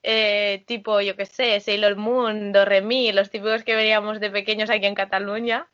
eh, 0.09 0.63
tipo, 0.67 1.01
yo 1.01 1.17
qué 1.17 1.25
sé, 1.25 1.59
Sailor 1.59 1.97
Moon, 1.97 2.53
Doremi, 2.53 3.11
los 3.11 3.29
típicos 3.29 3.63
que 3.63 3.75
veíamos 3.75 4.19
de 4.21 4.31
pequeños 4.31 4.69
aquí 4.69 4.85
en 4.85 4.95
Cataluña. 4.95 5.69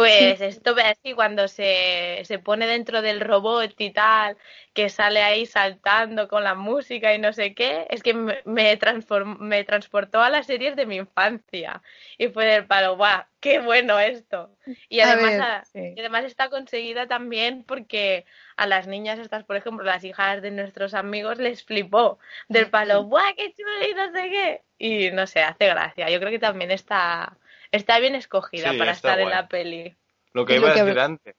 Pues 0.00 0.40
esto 0.40 0.74
ve 0.74 0.82
así 0.82 1.12
cuando 1.14 1.46
se, 1.48 2.22
se 2.24 2.38
pone 2.38 2.66
dentro 2.66 3.02
del 3.02 3.20
robot 3.20 3.74
y 3.78 3.90
tal, 3.92 4.36
que 4.72 4.88
sale 4.88 5.22
ahí 5.22 5.44
saltando 5.46 6.26
con 6.28 6.42
la 6.44 6.54
música 6.54 7.14
y 7.14 7.18
no 7.18 7.32
sé 7.34 7.54
qué, 7.54 7.86
es 7.90 8.02
que 8.02 8.14
me, 8.14 8.40
me, 8.46 8.76
transportó 8.78 10.20
a 10.22 10.30
las 10.30 10.46
series 10.46 10.74
de 10.76 10.86
mi 10.86 10.96
infancia. 10.96 11.82
Y 12.18 12.28
fue 12.28 12.46
del 12.46 12.66
palo, 12.66 12.96
¡guau! 12.96 13.24
¡Qué 13.40 13.58
bueno 13.60 13.98
esto! 13.98 14.56
Y 14.88 15.00
A 15.00 15.06
además, 15.06 15.38
ver, 15.38 15.40
a- 15.40 15.64
sí. 15.64 15.80
y 15.94 16.00
además 16.00 16.24
está 16.24 16.48
conseguida 16.50 17.06
también 17.06 17.64
porque 17.64 18.24
a 18.56 18.66
las 18.66 18.86
niñas 18.86 19.18
estas, 19.18 19.44
por 19.44 19.56
ejemplo, 19.56 19.84
las 19.84 20.04
hijas 20.04 20.40
de 20.42 20.50
nuestros 20.50 20.94
amigos, 20.94 21.38
les 21.38 21.62
flipó 21.64 22.18
del 22.48 22.70
palo, 22.70 23.04
¡buah, 23.04 23.34
qué 23.36 23.52
chulo! 23.52 23.70
Y 23.90 23.94
no 23.94 24.12
sé 24.12 24.30
qué. 24.30 24.62
Y 24.78 25.10
no 25.10 25.26
sé, 25.26 25.42
hace 25.42 25.66
gracia. 25.66 26.08
Yo 26.10 26.18
creo 26.20 26.30
que 26.30 26.38
también 26.38 26.70
está, 26.70 27.36
está 27.72 27.98
bien 27.98 28.14
escogida 28.14 28.72
Sí, 28.72 28.78
para 28.78 28.92
estar 28.92 29.18
en 29.20 29.30
la 29.30 29.48
peli. 29.48 29.96
Lo 30.32 30.46
que 30.46 30.54
Es 30.56 30.60
iba 30.60 30.70
a 30.70 30.74
que- 30.74 30.82
decir 30.84 30.98
antes, 31.00 31.34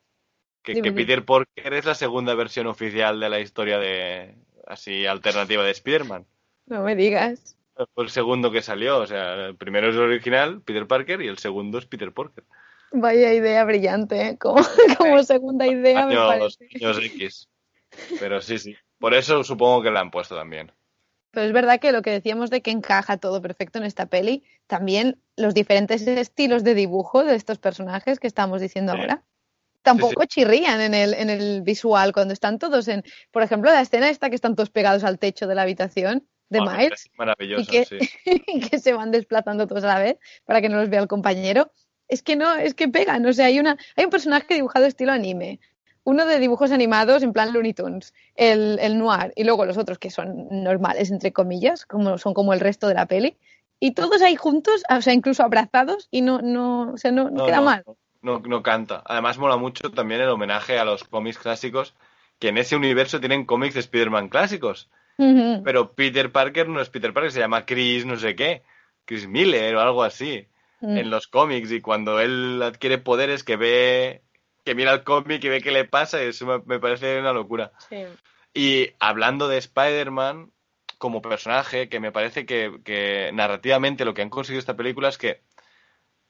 que, 0.64 0.74
Dime, 0.74 0.84
que 0.84 0.90
dime. 0.92 1.02
Peter 1.02 1.26
Parker 1.26 1.74
es 1.74 1.86
la 1.86 1.96
segunda 1.96 2.36
versión 2.36 2.68
oficial 2.68 3.20
de 3.20 3.30
la 3.30 3.40
historia 3.40 3.80
de 3.80 4.36
así 4.68 5.06
alternativa 5.06 5.64
de 5.64 5.72
Spider-Man. 5.72 6.26
No 6.68 6.84
me 6.84 6.96
digas. 6.96 7.58
Fue 7.96 8.04
el 8.04 8.10
segundo 8.12 8.52
que 8.52 8.62
salió, 8.62 9.00
o 9.00 9.08
sea, 9.08 9.48
el 9.48 9.56
primero 9.56 9.90
es 9.90 9.96
el 9.96 10.02
original, 10.02 10.62
Peter 10.62 10.86
Parker, 10.86 11.22
y 11.22 11.28
el 11.28 11.38
segundo 11.40 11.80
es 11.80 11.86
Peter 11.88 12.12
Parker. 12.12 12.44
Vaya 12.92 13.34
idea 13.34 13.64
brillante, 13.64 14.22
¿eh? 14.22 14.38
Como, 14.38 14.62
como 14.98 15.24
segunda 15.24 15.66
idea 15.66 16.06
me 16.06 16.14
Años, 16.16 16.28
parece. 16.58 16.68
años 16.76 16.98
X. 17.02 17.50
Pero 18.20 18.42
sí, 18.42 18.60
sí. 18.60 18.76
Por 19.00 19.14
eso 19.16 19.44
supongo 19.44 19.82
que 19.82 19.90
la 19.90 20.02
han 20.02 20.12
puesto 20.12 20.36
también. 20.36 20.72
Pero 21.32 21.48
es 21.48 21.54
verdad 21.54 21.80
que 21.80 21.92
lo 21.94 22.02
que 22.02 22.12
decíamos 22.12 22.50
de 22.50 22.62
que 22.62 22.72
encaja 22.72 23.18
todo 23.18 23.42
perfecto 23.42 23.80
en 23.80 23.86
esta 23.86 24.06
peli, 24.06 24.44
también 24.72 25.18
los 25.36 25.54
diferentes 25.54 26.08
estilos 26.08 26.64
de 26.64 26.76
dibujo 26.76 27.26
de 27.26 27.36
estos 27.36 27.58
personajes 27.58 28.22
que 28.22 28.28
estamos 28.28 28.62
diciendo 28.62 28.94
Sí. 28.94 29.00
ahora, 29.00 29.22
tampoco 29.82 30.24
chirrían 30.24 30.80
en 30.80 30.94
el, 30.94 31.14
en 31.14 31.30
el 31.30 31.62
visual 31.62 32.14
cuando 32.14 32.34
están 32.34 32.58
todos 32.58 32.88
en, 32.88 33.04
por 33.32 33.44
ejemplo, 33.44 33.70
la 33.70 33.82
escena 33.82 34.08
esta 34.08 34.30
que 34.30 34.36
están 34.36 34.56
todos 34.56 34.70
pegados 34.70 35.04
al 35.04 35.20
techo 35.20 35.46
de 35.46 35.56
la 35.56 35.64
habitación 35.64 36.26
de 36.48 36.60
Ah, 36.60 36.78
Miles 36.78 37.02
es 37.06 37.12
maravilloso, 37.18 37.64
y 37.64 37.66
que, 37.66 37.84
sí. 37.86 37.98
y 38.48 38.60
que 38.62 38.80
se 38.80 38.94
van 38.94 39.12
desplazando 39.12 39.68
todos 39.68 39.84
a 39.84 39.88
la 39.88 40.00
vez 40.00 40.18
para 40.46 40.62
que 40.62 40.70
no 40.70 40.78
los 40.78 40.90
vea 40.90 41.02
el 41.02 41.10
compañero. 41.10 41.74
Es 42.08 42.24
que 42.24 42.38
no, 42.38 42.56
es 42.56 42.74
que 42.74 42.88
pegan. 42.88 43.26
O 43.26 43.34
sea, 43.34 43.48
hay, 43.48 43.60
una, 43.60 43.76
hay 43.98 44.06
un 44.06 44.10
personaje 44.10 44.54
dibujado 44.54 44.86
estilo 44.86 45.12
anime, 45.12 45.60
uno 46.06 46.26
de 46.26 46.40
dibujos 46.40 46.72
animados 46.72 47.24
en 47.24 47.34
plan 47.34 47.52
Looney 47.52 47.74
Tunes, 47.74 48.14
el, 48.36 48.80
el 48.80 48.98
noir, 48.98 49.34
y 49.36 49.44
luego 49.44 49.66
los 49.66 49.78
otros 49.78 50.00
que 50.00 50.12
son 50.12 50.48
normales, 50.50 51.12
entre 51.12 51.34
comillas, 51.34 51.86
como 51.86 52.18
son 52.18 52.34
como 52.34 52.54
el 52.54 52.62
resto 52.62 52.88
de 52.88 52.94
la 52.94 53.06
peli. 53.06 53.38
Y 53.82 53.94
todos 53.94 54.22
ahí 54.22 54.36
juntos, 54.36 54.84
o 54.90 55.02
sea, 55.02 55.12
incluso 55.14 55.44
abrazados, 55.44 56.08
y 56.12 56.22
no, 56.22 56.40
no, 56.42 56.94
o 56.94 56.98
sea, 56.98 57.12
no, 57.12 57.26
no 57.26 57.32
No, 57.32 57.46
queda 57.48 57.62
mal. 57.62 57.84
No, 58.22 58.40
no 58.40 58.62
canta. 58.62 59.02
Además 59.06 59.40
mola 59.40 59.58
mucho 59.58 59.90
también 59.92 60.22
el 60.22 60.30
homenaje 60.30 60.78
a 60.78 60.86
los 60.86 61.04
cómics 61.04 61.40
clásicos, 61.40 61.96
que 62.38 62.50
en 62.50 62.60
ese 62.60 62.76
universo 62.76 63.20
tienen 63.20 63.46
cómics 63.46 63.74
de 63.74 63.80
Spider-Man 63.82 64.30
clásicos. 64.30 64.90
Pero 65.18 65.94
Peter 65.94 66.32
Parker 66.32 66.68
no 66.68 66.82
es 66.82 66.90
Peter 66.90 67.14
Parker, 67.14 67.32
se 67.32 67.40
llama 67.40 67.66
Chris 67.66 68.06
no 68.08 68.18
sé 68.18 68.36
qué, 68.36 68.64
Chris 69.06 69.28
Miller 69.28 69.76
o 69.76 69.82
algo 69.82 70.04
así, 70.04 70.48
Mm. 70.80 70.98
en 70.98 71.10
los 71.12 71.28
cómics. 71.28 71.72
Y 71.72 71.80
cuando 71.82 72.20
él 72.20 72.60
adquiere 72.64 72.98
poderes 72.98 73.44
que 73.44 73.56
ve, 73.56 74.24
que 74.64 74.74
mira 74.74 74.94
el 74.94 75.04
cómic 75.04 75.44
y 75.44 75.50
ve 75.50 75.62
qué 75.62 75.72
le 75.72 75.86
pasa, 75.86 76.24
y 76.24 76.28
eso 76.28 76.46
me, 76.48 76.60
me 76.66 76.80
parece 76.80 77.20
una 77.20 77.34
locura. 77.34 77.72
Sí. 77.90 77.98
Y 78.56 78.90
hablando 79.00 79.48
de 79.48 79.58
Spider-Man 79.60 80.52
como 81.02 81.22
personaje, 81.22 81.90
que 81.90 82.00
me 82.00 82.12
parece 82.12 82.46
que, 82.46 82.80
que 82.86 83.32
narrativamente 83.34 84.06
lo 84.06 84.14
que 84.14 84.22
han 84.22 84.30
conseguido 84.30 84.60
esta 84.60 84.78
película 84.78 85.10
es 85.10 85.18
que 85.18 85.42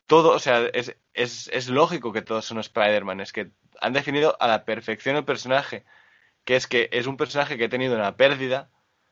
todo, 0.07 0.31
o 0.31 0.39
sea, 0.39 0.65
es, 0.73 0.95
es, 1.13 1.49
es 1.53 1.67
lógico 1.69 2.13
que 2.13 2.21
todos 2.21 2.45
son 2.45 2.57
Spider-Man, 2.57 3.19
es 3.19 3.33
que 3.33 3.51
han 3.81 3.91
definido 3.91 4.37
a 4.39 4.47
la 4.47 4.63
perfección 4.63 5.17
el 5.17 5.25
personaje, 5.25 5.83
que 6.45 6.55
es 6.55 6.67
que 6.67 6.89
es 6.93 7.05
un 7.05 7.17
personaje 7.17 7.57
que 7.57 7.65
ha 7.65 7.69
tenido 7.69 7.95
una 7.95 8.15
pérdida, 8.15 8.69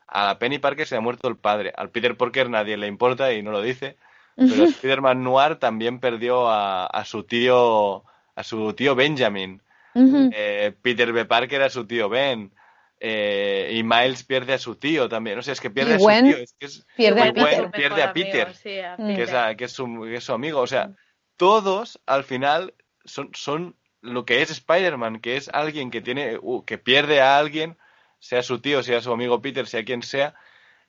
a 0.07 0.25
la 0.25 0.39
Penny 0.39 0.59
Parker 0.59 0.87
se 0.87 0.95
le 0.95 0.99
ha 0.99 1.01
muerto 1.01 1.27
el 1.27 1.35
padre, 1.35 1.73
al 1.75 1.89
Peter 1.89 2.15
Parker 2.15 2.49
nadie 2.49 2.77
le 2.77 2.87
importa 2.87 3.33
y 3.33 3.43
no 3.43 3.51
lo 3.51 3.61
dice, 3.61 3.97
pero 4.35 4.63
Spider-Man 4.63 5.21
Noir 5.23 5.57
también 5.57 5.99
perdió 5.99 6.49
a, 6.49 6.85
a 6.85 7.03
su 7.03 7.23
tío 7.23 8.05
a 8.35 8.43
su 8.43 8.71
tío 8.73 8.95
Benjamin. 8.95 9.61
Eh, 10.33 10.71
Peter 10.81 11.11
B. 11.11 11.25
Parker 11.25 11.61
a 11.61 11.69
su 11.69 11.85
tío 11.85 12.07
Ben. 12.07 12.53
Eh, 13.01 13.71
y 13.75 13.83
Miles 13.83 14.23
pierde 14.23 14.53
a 14.53 14.57
su 14.57 14.75
tío 14.75 15.07
también. 15.07 15.37
No 15.37 15.41
sé, 15.41 15.53
es 15.53 15.61
que 15.61 15.69
pierde 15.69 15.91
Y 15.91 15.93
a 15.95 15.97
su 15.99 16.03
Gwen 16.03 16.25
tío. 16.25 16.37
Es 16.37 16.53
que 16.59 16.65
es, 16.65 16.85
pierde 16.97 17.21
a 17.21 17.33
Peter. 17.33 17.71
pierde 17.71 18.03
a 18.03 18.13
Peter, 18.13 18.53
Sí, 18.55 18.79
a 18.79 18.95
Mm. 18.97 19.15
que 19.15 19.23
es, 19.23 19.33
a- 19.33 19.55
que 19.55 19.65
es 19.65 19.71
su, 19.71 20.01
que 20.03 20.15
es 20.15 20.23
su 20.23 20.33
amigo. 20.33 20.59
O 20.59 20.67
sea, 20.67 20.91
todos 21.37 22.01
al 22.05 22.23
final 22.25 22.73
son, 23.05 23.29
son 23.33 23.75
lo 24.01 24.25
que 24.25 24.41
es 24.41 24.49
Spider-Man, 24.51 25.19
que 25.21 25.37
es 25.37 25.49
alguien 25.49 25.91
que 25.91 26.01
tiene, 26.01 26.37
uh, 26.41 26.63
que 26.65 26.77
pierde 26.77 27.21
a 27.21 27.37
alguien, 27.37 27.77
sea 28.19 28.43
su 28.43 28.59
tío, 28.59 28.83
sea 28.83 29.01
su 29.01 29.11
amigo 29.13 29.41
Peter, 29.41 29.65
sea 29.65 29.85
quien 29.85 30.01
sea, 30.03 30.35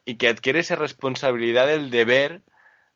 y 0.05 0.17
que 0.17 0.29
adquiere 0.29 0.61
esa 0.61 0.75
responsabilidad 0.77 1.67
del 1.69 1.91
deber 1.91 2.43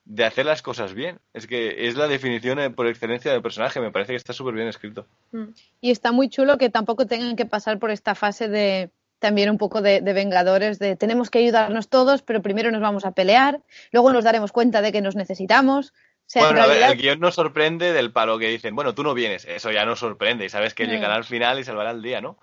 de 0.04 0.24
hacer 0.24 0.44
las 0.44 0.60
cosas 0.60 0.92
bien. 0.92 1.20
Es 1.32 1.46
que 1.46 1.86
es 1.88 1.96
la 1.96 2.08
definición 2.08 2.58
eh, 2.58 2.70
por 2.70 2.86
excelencia 2.88 3.32
del 3.32 3.42
personaje, 3.42 3.80
me 3.80 3.90
parece 3.92 4.12
que 4.12 4.16
está 4.16 4.32
súper 4.32 4.54
bien 4.54 4.66
escrito. 4.68 5.06
Mm. 5.32 5.44
Y 5.80 5.90
está 5.92 6.10
muy 6.12 6.28
chulo 6.28 6.58
que 6.58 6.68
tampoco 6.68 7.06
tengan 7.06 7.36
que 7.36 7.46
pasar 7.46 7.78
por 7.78 7.90
esta 7.90 8.14
fase 8.14 8.48
de 8.48 8.90
también 9.18 9.50
un 9.50 9.58
poco 9.58 9.80
de, 9.82 10.00
de 10.00 10.12
vengadores, 10.12 10.78
de 10.78 10.96
tenemos 10.96 11.30
que 11.30 11.38
ayudarnos 11.38 11.88
todos, 11.88 12.22
pero 12.22 12.42
primero 12.42 12.70
nos 12.70 12.80
vamos 12.80 13.04
a 13.04 13.12
pelear, 13.12 13.60
luego 13.92 14.12
nos 14.12 14.24
daremos 14.24 14.52
cuenta 14.52 14.82
de 14.82 14.92
que 14.92 15.00
nos 15.00 15.16
necesitamos. 15.16 15.90
O 15.90 16.26
sea, 16.26 16.42
bueno, 16.44 16.58
en 16.58 16.64
a 16.64 16.66
ver, 16.66 16.76
realidad, 16.78 16.92
el 16.92 17.02
guion 17.02 17.20
nos 17.20 17.34
sorprende 17.34 17.92
del 17.92 18.10
palo 18.12 18.38
que 18.38 18.48
dicen, 18.48 18.74
bueno, 18.74 18.94
tú 18.94 19.02
no 19.02 19.14
vienes, 19.14 19.44
eso 19.44 19.70
ya 19.70 19.84
nos 19.84 19.98
sorprende 20.00 20.44
y 20.44 20.48
sabes 20.48 20.74
que 20.74 20.86
Mm. 20.86 20.90
llegará 20.90 21.14
al 21.16 21.24
final 21.24 21.58
y 21.58 21.64
salvará 21.64 21.90
el 21.90 22.02
día, 22.02 22.20
¿no? 22.20 22.38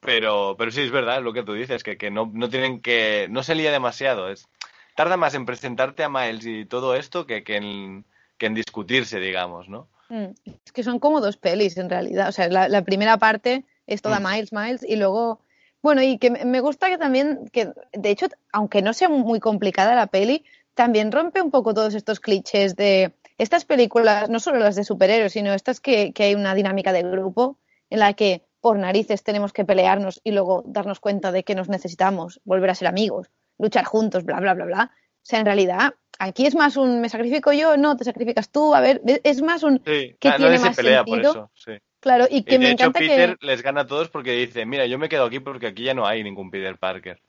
Pero, 0.00 0.54
pero 0.58 0.70
sí 0.70 0.80
es 0.82 0.90
verdad 0.90 1.18
es 1.18 1.22
lo 1.24 1.32
que 1.32 1.42
tú 1.42 1.52
dices, 1.52 1.82
que, 1.82 1.98
que 1.98 2.10
no, 2.10 2.30
no 2.32 2.48
tienen 2.48 2.80
que, 2.80 3.26
no 3.30 3.42
se 3.42 3.54
lía 3.54 3.70
demasiado, 3.70 4.30
es, 4.30 4.48
tarda 4.96 5.16
más 5.16 5.34
en 5.34 5.44
presentarte 5.44 6.02
a 6.04 6.08
Miles 6.08 6.46
y 6.46 6.64
todo 6.64 6.96
esto 6.96 7.26
que, 7.26 7.44
que, 7.44 7.56
en, 7.56 8.04
que 8.38 8.46
en 8.46 8.54
discutirse, 8.54 9.20
digamos, 9.20 9.68
¿no? 9.68 9.88
mm, 10.08 10.26
es 10.64 10.72
que 10.72 10.82
son 10.82 10.98
como 11.00 11.20
dos 11.20 11.36
pelis 11.36 11.76
en 11.76 11.90
realidad. 11.90 12.28
O 12.28 12.32
sea, 12.32 12.48
la, 12.48 12.68
la 12.68 12.82
primera 12.82 13.18
parte 13.18 13.64
es 13.86 14.00
toda 14.02 14.20
Mm. 14.20 14.24
Miles, 14.26 14.52
Miles, 14.52 14.82
y 14.88 14.96
luego, 14.96 15.40
bueno, 15.82 16.02
y 16.02 16.18
que 16.18 16.30
me 16.30 16.60
gusta 16.60 16.88
que 16.88 16.98
también, 16.98 17.48
que 17.52 17.72
de 17.92 18.10
hecho, 18.10 18.26
aunque 18.52 18.82
no 18.82 18.92
sea 18.92 19.08
muy 19.08 19.40
complicada 19.40 19.94
la 19.94 20.06
peli, 20.06 20.44
también 20.74 21.12
rompe 21.12 21.40
un 21.40 21.50
poco 21.50 21.74
todos 21.74 21.94
estos 21.94 22.20
clichés 22.20 22.76
de 22.76 23.12
estas 23.38 23.64
películas, 23.64 24.28
no 24.28 24.40
solo 24.40 24.58
las 24.58 24.76
de 24.76 24.84
superhéroes, 24.84 25.32
sino 25.32 25.52
estas 25.54 25.80
que, 25.80 26.12
que 26.12 26.24
hay 26.24 26.34
una 26.34 26.54
dinámica 26.54 26.92
de 26.92 27.02
grupo 27.02 27.56
en 27.88 28.00
la 28.00 28.12
que 28.12 28.42
por 28.60 28.78
narices 28.78 29.22
tenemos 29.22 29.52
que 29.52 29.64
pelearnos 29.64 30.20
y 30.22 30.32
luego 30.32 30.62
darnos 30.66 31.00
cuenta 31.00 31.32
de 31.32 31.44
que 31.44 31.54
nos 31.54 31.68
necesitamos, 31.68 32.40
volver 32.44 32.70
a 32.70 32.74
ser 32.74 32.88
amigos, 32.88 33.30
luchar 33.58 33.84
juntos, 33.84 34.24
bla, 34.24 34.40
bla, 34.40 34.54
bla, 34.54 34.66
bla. 34.66 34.90
O 34.94 35.22
sea, 35.22 35.40
en 35.40 35.46
realidad, 35.46 35.94
aquí 36.18 36.46
es 36.46 36.54
más 36.54 36.76
un 36.76 37.00
me 37.00 37.08
sacrifico 37.08 37.52
yo, 37.52 37.76
no, 37.76 37.96
te 37.96 38.04
sacrificas 38.04 38.50
tú, 38.50 38.74
a 38.74 38.80
ver, 38.80 39.00
es 39.24 39.42
más 39.42 39.62
un 39.62 39.82
Sí, 39.84 40.16
que 40.18 40.28
ah, 40.28 40.36
tiene 40.36 40.52
nadie 40.52 40.58
se 40.58 40.64
más 40.66 40.76
pelea 40.76 41.04
por 41.04 41.14
sentido. 41.14 41.32
eso, 41.32 41.50
sí. 41.54 41.72
Claro, 42.00 42.26
y 42.30 42.44
que 42.44 42.54
Y 42.54 42.58
de 42.58 42.64
me 42.64 42.70
hecho 42.70 42.86
encanta 42.86 42.98
Peter 42.98 43.36
que... 43.38 43.46
les 43.46 43.62
gana 43.62 43.82
a 43.82 43.86
todos 43.86 44.08
porque 44.08 44.32
dice, 44.32 44.64
mira, 44.66 44.86
yo 44.86 44.98
me 44.98 45.08
quedo 45.08 45.24
aquí 45.24 45.40
porque 45.40 45.66
aquí 45.68 45.84
ya 45.84 45.94
no 45.94 46.06
hay 46.06 46.22
ningún 46.24 46.50
Peter 46.50 46.76
Parker. 46.78 47.20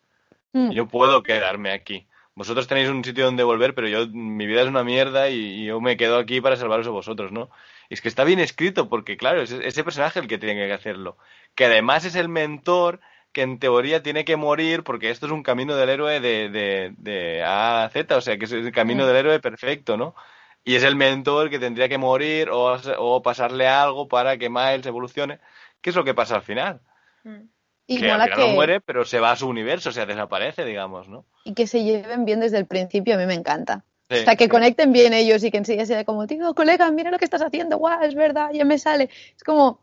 Mm, 0.53 0.71
Yo 0.71 0.87
puedo 0.87 1.23
quedarme 1.23 1.71
aquí. 1.71 2.07
Vosotros 2.35 2.67
tenéis 2.67 2.89
un 2.89 3.03
sitio 3.03 3.25
donde 3.25 3.43
volver, 3.43 3.75
pero 3.75 3.87
yo, 3.89 4.07
mi 4.07 4.47
vida 4.47 4.61
es 4.61 4.67
una 4.67 4.83
mierda 4.83 5.29
y, 5.29 5.35
y 5.35 5.65
yo 5.65 5.81
me 5.81 5.97
quedo 5.97 6.17
aquí 6.17 6.41
para 6.41 6.55
salvaros 6.55 6.87
a 6.87 6.91
vosotros, 6.91 7.31
¿no? 7.31 7.49
Y 7.89 7.95
es 7.95 8.01
que 8.01 8.07
está 8.07 8.23
bien 8.23 8.39
escrito 8.39 8.89
porque, 8.89 9.17
claro, 9.17 9.41
es 9.41 9.51
ese 9.51 9.83
personaje 9.83 10.19
el 10.19 10.27
que 10.27 10.37
tiene 10.37 10.55
que 10.67 10.73
hacerlo. 10.73 11.17
Que 11.55 11.65
además 11.65 12.05
es 12.05 12.15
el 12.15 12.29
mentor 12.29 13.01
que 13.33 13.41
en 13.43 13.59
teoría 13.59 14.01
tiene 14.03 14.25
que 14.25 14.37
morir 14.37 14.83
porque 14.83 15.09
esto 15.09 15.25
es 15.25 15.31
un 15.33 15.43
camino 15.43 15.75
del 15.75 15.89
héroe 15.89 16.19
de, 16.21 16.49
de, 16.49 16.93
de 16.97 17.43
A 17.43 17.83
a 17.85 17.89
Z, 17.89 18.15
o 18.17 18.21
sea, 18.21 18.37
que 18.37 18.45
es 18.45 18.51
el 18.53 18.71
camino 18.71 19.03
Mm. 19.03 19.07
del 19.07 19.15
héroe 19.17 19.39
perfecto, 19.41 19.97
¿no? 19.97 20.15
Y 20.63 20.75
es 20.75 20.83
el 20.83 20.95
mentor 20.95 21.49
que 21.49 21.59
tendría 21.59 21.89
que 21.89 21.97
morir 21.97 22.49
o, 22.49 22.77
o 22.99 23.21
pasarle 23.21 23.67
algo 23.67 24.07
para 24.07 24.37
que 24.37 24.49
Miles 24.49 24.85
evolucione. 24.85 25.39
¿Qué 25.81 25.89
es 25.89 25.95
lo 25.95 26.03
que 26.03 26.13
pasa 26.13 26.35
al 26.35 26.43
final? 26.43 26.81
Mm. 27.23 27.41
y 27.87 27.99
que 27.99 28.11
al 28.11 28.17
mola 28.19 28.23
final 28.25 28.39
que, 28.39 28.47
no 28.47 28.55
muere, 28.55 28.81
pero 28.81 29.05
se 29.05 29.19
va 29.19 29.31
a 29.31 29.35
su 29.35 29.47
universo, 29.47 29.89
o 29.89 29.91
sea, 29.91 30.05
desaparece, 30.05 30.65
digamos, 30.65 31.07
¿no? 31.07 31.25
y 31.43 31.53
que 31.53 31.67
se 31.67 31.83
lleven 31.83 32.25
bien 32.25 32.39
desde 32.39 32.57
el 32.57 32.65
principio, 32.65 33.15
a 33.15 33.17
mí 33.17 33.25
me 33.25 33.33
encanta. 33.33 33.83
Sí, 34.09 34.19
o 34.19 34.23
sea, 34.23 34.35
que 34.35 34.45
sí. 34.45 34.49
conecten 34.49 34.91
bien 34.91 35.13
ellos 35.13 35.43
y 35.43 35.51
que 35.51 35.57
enseguida 35.57 35.85
sea 35.85 36.03
como, 36.03 36.27
tío, 36.27 36.53
colega, 36.53 36.91
mira 36.91 37.11
lo 37.11 37.17
que 37.17 37.25
estás 37.25 37.41
haciendo, 37.41 37.77
guau, 37.77 38.03
es 38.03 38.13
verdad, 38.13 38.51
ya 38.53 38.65
me 38.65 38.77
sale. 38.77 39.09
Es 39.35 39.43
como, 39.43 39.79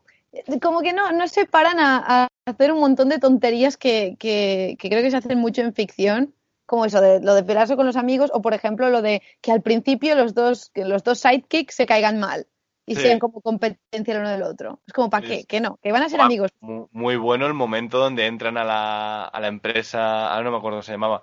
como 0.60 0.82
que 0.82 0.92
no, 0.92 1.12
no 1.12 1.26
se 1.28 1.46
paran 1.46 1.78
a, 1.80 2.24
a 2.24 2.28
hacer 2.46 2.72
un 2.72 2.80
montón 2.80 3.08
de 3.08 3.18
tonterías 3.18 3.76
que, 3.76 4.16
que, 4.18 4.76
que 4.78 4.88
creo 4.90 5.02
que 5.02 5.10
se 5.10 5.16
hacen 5.16 5.38
mucho 5.38 5.62
en 5.62 5.72
ficción, 5.72 6.34
como 6.68 6.84
eso 6.84 7.00
de 7.00 7.20
lo 7.20 7.34
de 7.34 7.42
pelearse 7.42 7.76
con 7.76 7.86
los 7.86 7.96
amigos, 7.96 8.30
o 8.34 8.42
por 8.42 8.52
ejemplo 8.52 8.90
lo 8.90 9.00
de 9.00 9.22
que 9.40 9.52
al 9.52 9.62
principio 9.62 10.14
los 10.14 10.34
dos, 10.34 10.68
que 10.74 10.84
los 10.84 11.02
dos 11.02 11.18
sidekicks 11.18 11.74
se 11.74 11.86
caigan 11.86 12.20
mal 12.20 12.46
y 12.84 12.94
Sí. 12.94 13.00
sean 13.00 13.18
como 13.18 13.40
competencia 13.40 14.12
el 14.12 14.20
uno 14.20 14.28
del 14.28 14.42
otro. 14.42 14.80
Es 14.86 14.92
como, 14.92 15.08
¿para 15.08 15.26
qué? 15.26 15.44
Que 15.44 15.60
no, 15.60 15.78
que 15.82 15.92
van 15.92 16.02
a 16.02 16.10
ser 16.10 16.20
amigos. 16.20 16.50
Muy, 16.60 16.86
muy 16.92 17.16
bueno 17.16 17.46
el 17.46 17.54
momento 17.54 17.98
donde 17.98 18.26
entran 18.26 18.58
a 18.58 18.64
la, 18.64 19.24
a 19.24 19.40
la 19.40 19.48
empresa, 19.48 20.30
ahora 20.30 20.44
no 20.44 20.50
me 20.50 20.56
acuerdo 20.58 20.76
cómo 20.76 20.82
se 20.82 20.92
llamaba, 20.92 21.22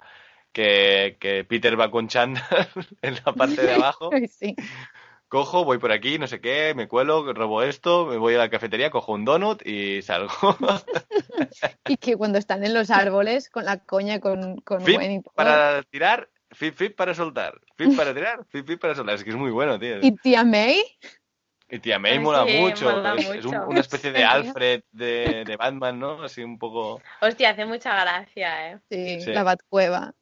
que, 0.52 1.18
que 1.20 1.44
Peter 1.44 1.80
va 1.80 1.92
con 1.92 2.08
Chandler 2.08 2.44
en 3.04 3.16
la 3.24 3.34
parte 3.34 3.62
de 3.62 3.74
abajo. 3.76 4.10
Sí. 4.28 4.56
Cojo, 5.28 5.66
voy 5.66 5.80
por 5.80 5.92
aquí, 5.92 6.20
no 6.20 6.28
sé 6.28 6.40
qué, 6.40 6.74
me 6.76 6.88
cuelo, 6.88 7.34
robo 7.34 7.64
esto, 7.64 8.06
me 8.06 8.18
voy 8.18 8.36
a 8.36 8.38
la 8.38 8.50
cafetería, 8.50 8.92
cojo 8.92 9.14
un 9.14 9.26
donut 9.26 9.66
y 9.66 10.02
salgo. 10.02 10.32
Y 11.88 11.98
que 11.98 12.16
cuando 12.16 12.38
están 12.38 12.64
en 12.64 12.74
los 12.74 12.90
árboles 12.92 13.50
con 13.50 13.66
la 13.66 13.78
coña 13.80 14.20
con, 14.20 14.58
con 14.62 14.82
y 14.90 15.22
todo. 15.22 15.34
para 15.34 15.82
tirar, 15.84 16.30
flip, 16.52 16.76
flip 16.76 16.96
para 16.96 17.14
soltar, 17.14 17.60
flip 17.76 17.96
para 17.98 18.14
tirar, 18.14 18.46
flip, 18.50 18.66
flip 18.66 18.80
para 18.80 18.96
soltar. 18.96 19.16
Es 19.16 19.24
que 19.24 19.30
es 19.32 19.36
muy 19.36 19.52
bueno, 19.52 19.80
tío. 19.80 19.98
Y 20.02 20.12
tía 20.16 20.44
May, 20.44 20.82
Y 21.70 21.80
tía 21.80 21.98
May 22.00 22.14
Ay, 22.14 22.20
mola 22.20 22.46
sí, 22.46 22.58
mucho. 22.60 22.86
mola 22.92 23.16
es, 23.16 23.30
es 23.30 23.46
un- 23.46 23.52
mucho. 23.56 23.68
una 23.68 23.80
especie 23.80 24.12
de. 24.12 24.24
Alfred 24.24 24.84
de, 24.92 25.44
de 25.46 25.58
Batman, 25.58 26.00
¿no? 26.00 26.24
Así 26.24 26.44
un 26.44 26.58
poco. 26.60 27.02
Hostia, 27.22 27.50
hace 27.52 27.66
mucha 27.66 28.00
gracia, 28.00 28.72
¿eh? 28.72 28.80
sí, 28.90 29.22
Sí. 29.22 29.34
la 29.34 29.44
Batcueva. 29.44 30.14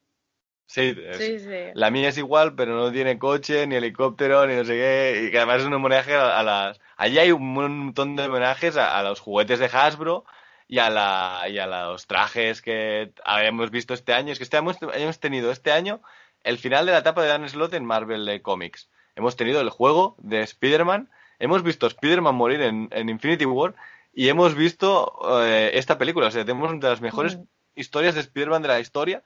Sí, 0.65 0.95
es- 0.97 1.17
Sí, 1.17 1.39
sí. 1.39 1.71
La 1.76 1.91
mía 1.91 2.10
es 2.10 2.17
igual, 2.17 2.56
pero 2.56 2.76
no 2.76 2.91
tiene 2.91 3.19
coche, 3.19 3.67
ni 3.67 3.76
helicóptero, 3.76 4.47
ni 4.47 4.56
no 4.56 4.65
sé 4.65 4.73
qué. 4.73 5.23
Y 5.28 5.32
que 5.32 5.38
además 5.38 5.60
es 5.62 5.65
un 5.67 5.73
homenaje 5.73 6.15
a, 6.15 6.39
a 6.39 6.43
las. 6.43 6.80
Allí 6.97 7.19
hay 7.19 7.32
un 7.32 7.54
montón 7.54 8.15
de 8.15 8.23
homenajes 8.26 8.78
a, 8.78 8.97
a 8.97 9.04
los 9.04 9.19
juguetes 9.19 9.60
de 9.60 9.65
Hasbro 9.71 10.26
y 10.67 10.80
a, 10.80 10.89
la, 10.89 11.41
y 11.49 11.60
a 11.60 11.67
los 11.67 12.08
trajes 12.08 12.62
que 12.62 13.12
habíamos 13.23 13.69
visto 13.71 13.93
este 13.93 14.13
año. 14.13 14.32
Es 14.32 14.39
que 14.39 14.45
este 14.45 14.58
hemos, 14.58 14.78
hemos 14.93 15.19
tenido 15.19 15.52
este 15.52 15.71
año 15.71 16.02
el 16.43 16.58
final 16.58 16.86
de 16.86 16.93
la 16.93 16.99
etapa 16.99 17.21
de 17.21 17.28
Dan 17.30 17.47
Slott 17.47 17.73
en 17.73 17.86
Marvel 17.86 18.41
Comics. 18.41 18.89
Hemos 19.15 19.36
tenido 19.36 19.62
el 19.62 19.69
juego 19.69 20.15
de 20.19 20.41
Spider-Man. 20.41 21.10
Hemos 21.39 21.62
visto 21.62 21.86
a 21.86 21.89
Spider-Man 21.89 22.34
morir 22.36 22.62
en, 22.62 22.88
en 22.91 23.10
Infinity 23.10 23.45
War. 23.45 23.76
Y 24.13 24.30
hemos 24.30 24.56
visto 24.56 25.19
eh, 25.43 25.71
esta 25.73 25.97
película. 25.97 26.28
O 26.28 26.32
sea, 26.32 26.45
tenemos 26.45 26.71
una 26.71 26.80
de 26.80 26.89
las 26.89 27.02
mejores 27.02 27.38
Mm. 27.38 27.43
historias 27.76 28.15
de 28.15 28.21
Spider-Man 28.21 28.62
de 28.62 28.67
la 28.69 28.80
historia. 28.80 29.23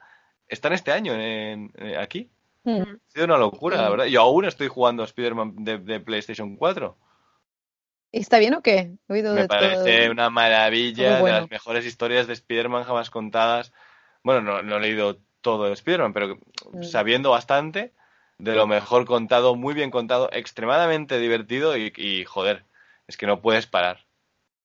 Están 0.48 0.72
este 0.72 0.92
año 0.92 1.12
en- 1.14 1.72
en- 1.76 1.96
aquí. 1.98 2.30
Mm. 2.64 2.80
Ha 2.82 2.96
sido 3.12 3.24
una 3.26 3.38
locura, 3.38 3.76
Sí. 3.76 3.82
la 3.82 3.88
verdad. 3.90 4.04
Yo 4.06 4.20
aún 4.22 4.44
estoy 4.44 4.68
jugando 4.68 5.02
a 5.02 5.06
Spider-Man 5.06 5.54
de, 5.64 5.78
de 5.78 6.00
PlayStation 6.00 6.56
4. 6.56 6.96
¿Y 8.10 8.20
¿Está 8.20 8.38
bien 8.38 8.54
o 8.54 8.62
qué? 8.62 8.92
He 9.08 9.12
oído 9.12 9.34
Me 9.34 9.42
de 9.42 9.48
parece 9.48 10.02
todo. 10.04 10.12
una 10.12 10.30
maravilla, 10.30 11.20
bueno. 11.20 11.34
de 11.36 11.40
las 11.42 11.50
mejores 11.50 11.84
historias 11.84 12.26
de 12.26 12.32
Spider-Man 12.32 12.84
jamás 12.84 13.10
contadas. 13.10 13.72
Bueno, 14.24 14.40
no, 14.40 14.62
no 14.62 14.76
he 14.76 14.80
leído 14.80 15.18
todo 15.40 15.66
de 15.66 15.72
Spider-Man, 15.74 16.12
pero 16.14 16.38
Mm. 16.72 16.82
sabiendo 16.82 17.30
bastante 17.30 17.92
de 18.38 18.54
lo 18.54 18.66
mejor 18.66 19.04
contado, 19.04 19.56
muy 19.56 19.74
bien 19.74 19.90
contado, 19.90 20.30
extremadamente 20.32 21.18
divertido 21.18 21.76
y, 21.76 21.92
y, 21.96 22.24
joder, 22.24 22.64
es 23.08 23.16
que 23.16 23.26
no 23.26 23.40
puedes 23.40 23.66
parar. 23.66 24.04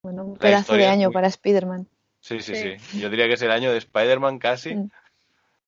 Bueno, 0.04 0.24
un 0.26 0.38
pedazo 0.38 0.76
de 0.76 0.86
año 0.88 1.08
muy- 1.10 1.14
para 1.14 1.28
Spider-Man. 1.28 1.88
Sí, 2.20 2.40
sí, 2.40 2.56
sí, 2.56 2.78
Sí. 2.80 3.00
Yo 3.02 3.10
diría 3.10 3.28
que 3.28 3.34
es 3.34 3.42
el 3.42 3.52
año 3.52 3.72
de 3.72 3.78
Spider-Man 3.80 4.40
casi. 4.40 4.76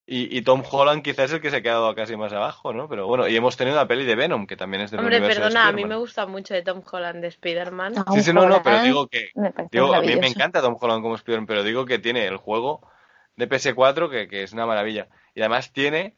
Y, 0.08 0.38
y 0.38 0.44
Tom 0.44 0.62
Holland 0.70 1.02
quizás 1.02 1.26
es 1.26 1.34
el 1.34 1.42
que 1.42 1.50
se 1.50 1.58
ha 1.58 1.62
quedado 1.64 1.96
casi 1.96 2.16
más 2.16 2.32
abajo, 2.32 2.74
¿no? 2.74 2.88
Pero 2.88 3.08
bueno, 3.08 3.28
y 3.28 3.36
hemos 3.36 3.58
tenido 3.58 3.76
la 3.76 3.88
peli 3.88 4.06
de 4.06 4.16
Venom, 4.16 4.46
que 4.46 4.56
también 4.56 4.84
es 4.84 4.92
del 4.92 5.00
Hombre, 5.00 5.18
universo 5.18 5.42
de 5.42 5.46
perdona, 5.48 5.68
a 5.68 5.72
mí 5.72 5.82
Spider-Man. 5.82 5.90
me 5.90 6.00
gusta 6.00 6.26
mucho 6.28 6.54
de 6.54 6.62
Tom 6.62 6.84
Holland 6.90 7.22
de 7.22 7.28
Spider-Man. 7.30 7.96
Sí, 8.14 8.22
sí, 8.22 8.34
no, 8.34 8.48
no, 8.48 8.62
pero 8.62 8.84
digo 8.84 9.08
que 9.08 9.32
digo, 9.72 9.94
a 9.94 10.02
mí 10.02 10.16
me 10.16 10.28
encanta 10.28 10.62
Tom 10.62 10.78
Holland 10.80 11.02
como 11.02 11.16
Spider-Man, 11.16 11.48
pero 11.48 11.64
digo 11.64 11.86
que 11.86 11.98
tiene 11.98 12.28
el 12.28 12.38
juego 12.38 12.88
de 13.36 13.50
PS4 13.50 14.12
que, 14.12 14.28
que 14.28 14.44
es 14.44 14.54
una 14.54 14.68
maravilla. 14.68 15.08
Y 15.34 15.42
además 15.42 15.74
tiene 15.74 16.16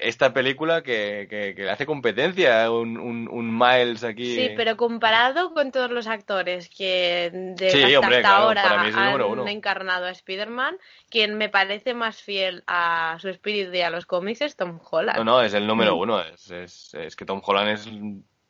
esta 0.00 0.32
película 0.32 0.82
que, 0.82 1.26
que, 1.30 1.54
que 1.54 1.62
le 1.62 1.70
hace 1.70 1.86
competencia, 1.86 2.70
un, 2.70 2.98
un, 2.98 3.28
un 3.28 3.58
Miles 3.58 4.02
aquí. 4.04 4.34
Sí, 4.34 4.50
pero 4.56 4.76
comparado 4.76 5.52
con 5.54 5.70
todos 5.72 5.90
los 5.90 6.06
actores 6.06 6.68
que 6.68 7.30
de 7.32 7.70
Sí, 7.70 7.82
hasta, 7.82 7.98
hombre, 8.00 8.16
hasta 8.16 8.28
claro, 8.28 8.44
ahora 8.44 8.62
para 8.62 8.82
mí 8.82 8.88
es 8.88 8.94
el 8.96 9.04
número 9.04 9.24
han 9.26 9.30
uno. 9.32 9.46
encarnado 9.48 10.06
a 10.06 10.10
Spider-Man, 10.10 10.78
quien 11.08 11.34
me 11.36 11.48
parece 11.48 11.94
más 11.94 12.20
fiel 12.22 12.64
a 12.66 13.16
su 13.20 13.28
espíritu 13.28 13.72
y 13.74 13.80
a 13.82 13.90
los 13.90 14.06
cómics 14.06 14.40
es 14.40 14.56
Tom 14.56 14.80
Holland. 14.90 15.18
No, 15.18 15.24
no, 15.24 15.42
es 15.42 15.54
el 15.54 15.66
número 15.66 15.96
Mm. 15.96 16.00
uno. 16.00 16.20
Es, 16.22 16.50
es, 16.50 16.94
es 16.94 17.16
que 17.16 17.24
Tom 17.24 17.40
Holland 17.44 17.68
es 17.70 17.88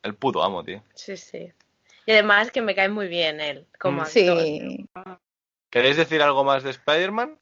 el 0.03 0.15
puto 0.15 0.43
amo, 0.43 0.63
tío. 0.65 0.83
Sí, 0.95 1.17
sí. 1.17 1.53
Y 2.07 2.13
además 2.13 2.51
que 2.51 2.63
me 2.63 2.75
cae 2.75 2.89
muy 2.89 3.09
bien 3.09 3.41
él 3.41 3.67
como 3.79 3.99
Mm. 3.99 4.05
actor. 4.05 4.43
Sí. 4.43 4.89
¿Queréis 5.71 5.97
decir 5.97 6.21
algo 6.23 6.43
más 6.45 6.63
de 6.65 6.71
Spider-Man? 6.71 7.39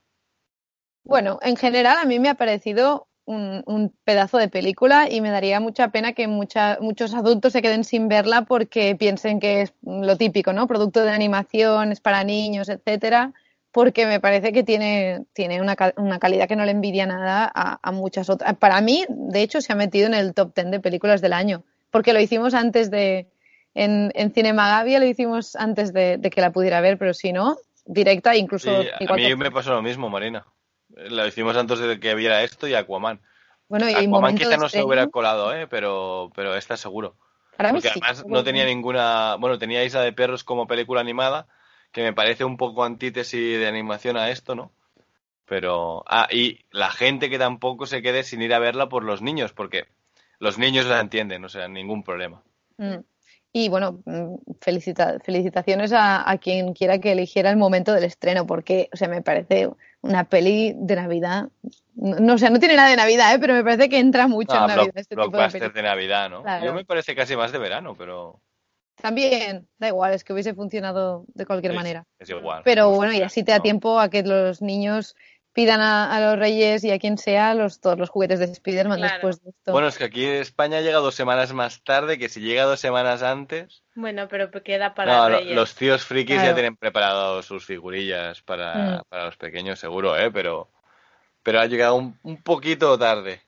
Bueno, 1.03 1.39
en 1.41 1.55
general 1.57 1.97
a 1.97 2.05
mí 2.05 2.19
me 2.19 2.29
ha 2.29 2.35
parecido 2.35 3.07
un, 3.29 3.61
un 3.67 3.93
pedazo 4.03 4.39
de 4.39 4.47
película 4.47 5.07
y 5.09 5.21
me 5.21 5.29
daría 5.29 5.59
mucha 5.59 5.89
pena 5.89 6.13
que 6.13 6.27
mucha- 6.27 6.79
muchos 6.81 7.13
adultos 7.13 7.53
se 7.53 7.61
queden 7.61 7.83
sin 7.83 8.07
verla 8.07 8.41
porque 8.45 8.95
piensen 8.95 9.39
que 9.39 9.61
es 9.61 9.73
lo 9.83 10.17
típico, 10.17 10.51
¿no? 10.51 10.65
Producto 10.67 11.03
de 11.03 11.11
animación, 11.11 11.91
es 11.91 12.01
para 12.01 12.23
niños, 12.23 12.69
etcétera, 12.69 13.33
porque 13.71 14.07
me 14.07 14.19
parece 14.19 14.51
que 14.51 14.63
tiene, 14.63 15.25
tiene 15.33 15.61
una, 15.61 15.75
una 15.97 16.17
calidad 16.17 16.47
que 16.47 16.55
no 16.55 16.65
le 16.65 16.71
envidia 16.71 17.05
nada 17.05 17.51
a, 17.53 17.77
a 17.83 17.91
muchas 17.91 18.31
otras. 18.31 18.57
Para 18.57 18.81
mí, 18.81 19.05
de 19.07 19.43
hecho, 19.43 19.61
se 19.61 19.73
ha 19.73 19.75
metido 19.75 20.07
en 20.07 20.15
el 20.15 20.33
top 20.33 20.55
10 20.55 20.71
de 20.71 20.79
películas 20.79 21.21
del 21.21 21.33
año, 21.33 21.63
porque 21.91 22.13
lo 22.13 22.19
hicimos 22.19 22.55
antes 22.55 22.89
de, 22.89 23.27
en, 23.75 24.11
en 24.15 24.31
Cinemagavia 24.31 24.97
lo 24.99 25.05
hicimos 25.05 25.55
antes 25.55 25.93
de, 25.93 26.17
de 26.17 26.29
que 26.31 26.41
la 26.41 26.51
pudiera 26.51 26.81
ver, 26.81 26.97
pero 26.97 27.13
si 27.13 27.31
no, 27.31 27.57
directa, 27.85 28.35
incluso 28.35 28.81
Sí, 28.81 28.89
a 29.07 29.13
mí 29.15 29.35
me 29.35 29.51
pasó 29.51 29.71
lo 29.73 29.83
mismo, 29.83 30.09
Marina. 30.09 30.47
Lo 31.09 31.25
hicimos 31.27 31.55
antes 31.55 31.79
de 31.79 31.99
que 31.99 32.15
viera 32.15 32.43
esto 32.43 32.67
y 32.67 32.73
Aquaman. 32.73 33.21
bueno, 33.67 33.89
y 33.89 33.93
Aquaman 33.93 34.35
quizá 34.35 34.57
no 34.57 34.69
se 34.69 34.83
hubiera 34.83 35.07
colado, 35.07 35.53
¿eh? 35.53 35.67
pero, 35.67 36.31
pero 36.35 36.55
esta 36.55 36.77
seguro. 36.77 37.15
para 37.57 37.71
mí 37.71 37.77
Porque 37.77 37.89
sí, 37.89 37.99
además 38.03 38.25
no 38.27 38.43
tenía 38.43 38.65
ninguna. 38.65 39.35
Bueno, 39.35 39.57
tenía 39.57 39.83
Isla 39.83 40.01
de 40.01 40.13
Perros 40.13 40.43
como 40.43 40.67
película 40.67 41.01
animada, 41.01 41.47
que 41.91 42.03
me 42.03 42.13
parece 42.13 42.43
un 42.43 42.57
poco 42.57 42.83
antítesis 42.83 43.59
de 43.59 43.67
animación 43.67 44.17
a 44.17 44.29
esto, 44.29 44.55
¿no? 44.55 44.71
Pero. 45.45 46.03
Ah, 46.07 46.27
y 46.31 46.59
la 46.71 46.91
gente 46.91 47.29
que 47.29 47.39
tampoco 47.39 47.85
se 47.85 48.01
quede 48.01 48.23
sin 48.23 48.41
ir 48.41 48.53
a 48.53 48.59
verla 48.59 48.89
por 48.89 49.03
los 49.03 49.21
niños, 49.21 49.53
porque 49.53 49.87
los 50.39 50.57
niños 50.57 50.85
la 50.85 50.99
entienden, 50.99 51.43
o 51.45 51.49
sea, 51.49 51.67
ningún 51.67 52.03
problema. 52.03 52.41
Mm. 52.77 52.99
Y 53.51 53.67
bueno, 53.69 54.01
mm, 54.05 54.35
felicita- 54.61 55.19
felicitaciones 55.23 55.91
a, 55.91 56.29
a 56.29 56.37
quien 56.37 56.73
quiera 56.73 56.99
que 56.99 57.11
eligiera 57.13 57.49
el 57.49 57.57
momento 57.57 57.93
del 57.93 58.03
estreno, 58.03 58.45
porque, 58.45 58.89
o 58.93 58.97
sea, 58.97 59.07
me 59.07 59.21
parece 59.23 59.69
una 60.01 60.25
peli 60.29 60.73
de 60.75 60.95
Navidad. 60.95 61.49
No, 61.95 62.19
no, 62.19 62.33
o 62.35 62.37
sea, 62.37 62.51
no 62.51 62.59
tiene 62.59 62.75
nada 62.75 62.89
de 62.89 62.95
Navidad, 62.95 63.33
¿eh? 63.33 63.39
pero 63.39 63.53
me 63.55 63.63
parece 63.63 63.89
que 63.89 63.97
entra 63.99 64.27
mucho 64.27 64.53
Ah, 64.53 64.61
en 64.61 64.67
Navidad 64.67 64.83
block- 64.93 64.99
este 64.99 65.15
tipo 65.15 65.37
de 65.37 65.69
de 65.73 65.81
Navidad, 65.81 66.29
¿no? 66.29 66.43
Claro. 66.43 66.65
Yo 66.65 66.73
me 66.73 66.85
parece 66.85 67.15
casi 67.15 67.35
más 67.35 67.51
de 67.51 67.57
verano, 67.57 67.95
pero. 67.97 68.39
También, 69.01 69.67
da 69.77 69.87
igual, 69.87 70.13
es 70.13 70.23
que 70.23 70.33
hubiese 70.33 70.53
funcionado 70.53 71.25
de 71.33 71.45
cualquier 71.45 71.71
es, 71.71 71.75
manera. 71.77 72.05
es 72.19 72.29
igual. 72.29 72.61
Pero 72.65 72.91
No 72.91 72.95
bueno, 72.97 73.13
y 73.13 73.21
así 73.21 73.43
te 73.43 73.51
da 73.51 73.57
no. 73.57 73.63
tiempo 73.63 73.99
a 73.99 74.09
que 74.09 74.23
los 74.23 74.61
niños 74.61 75.15
pidan 75.59 75.81
a, 75.81 76.15
a 76.15 76.21
los 76.21 76.39
reyes 76.39 76.85
y 76.85 76.91
a 76.91 76.99
quien 76.99 77.17
sea 77.17 77.53
los, 77.53 77.81
todos 77.81 77.97
los 77.99 78.09
juguetes 78.09 78.39
de 78.39 78.45
Spider-Man 78.45 78.99
Claro. 78.99 79.13
después 79.13 79.43
de 79.43 79.49
esto. 79.49 79.73
Bueno, 79.73 79.89
es 79.89 79.97
que 79.97 80.05
aquí 80.05 80.25
en 80.25 80.35
España 80.35 80.79
llega 80.79 80.99
dos 80.99 81.15
semanas 81.15 81.51
más 81.51 81.83
tarde, 81.83 82.17
que 82.17 82.29
si 82.29 82.39
llega 82.39 82.63
dos 82.63 82.79
semanas 82.79 83.23
antes, 83.23 83.83
Bueno, 83.93 84.29
pero 84.29 84.51
queda 84.63 84.93
para 84.93 85.17
no, 85.17 85.29
lo- 85.29 85.39
Reyes. 85.39 85.55
los 85.55 85.75
tíos 85.75 86.05
frikis 86.05 86.41
ya 86.41 86.53
tienen 86.53 86.77
preparados 86.77 87.45
sus 87.45 87.65
figurillas 87.65 88.41
para, 88.41 88.99
Mm. 88.99 89.01
para 89.09 89.25
los 89.25 89.35
pequeños, 89.35 89.79
seguro, 89.79 90.17
¿eh? 90.17 90.31
Pero, 90.31 90.69
pero 91.43 91.59
ha 91.59 91.65
llegado 91.65 91.95
un, 91.95 92.17
un 92.23 92.41
poquito 92.41 92.97
tarde. 92.97 93.41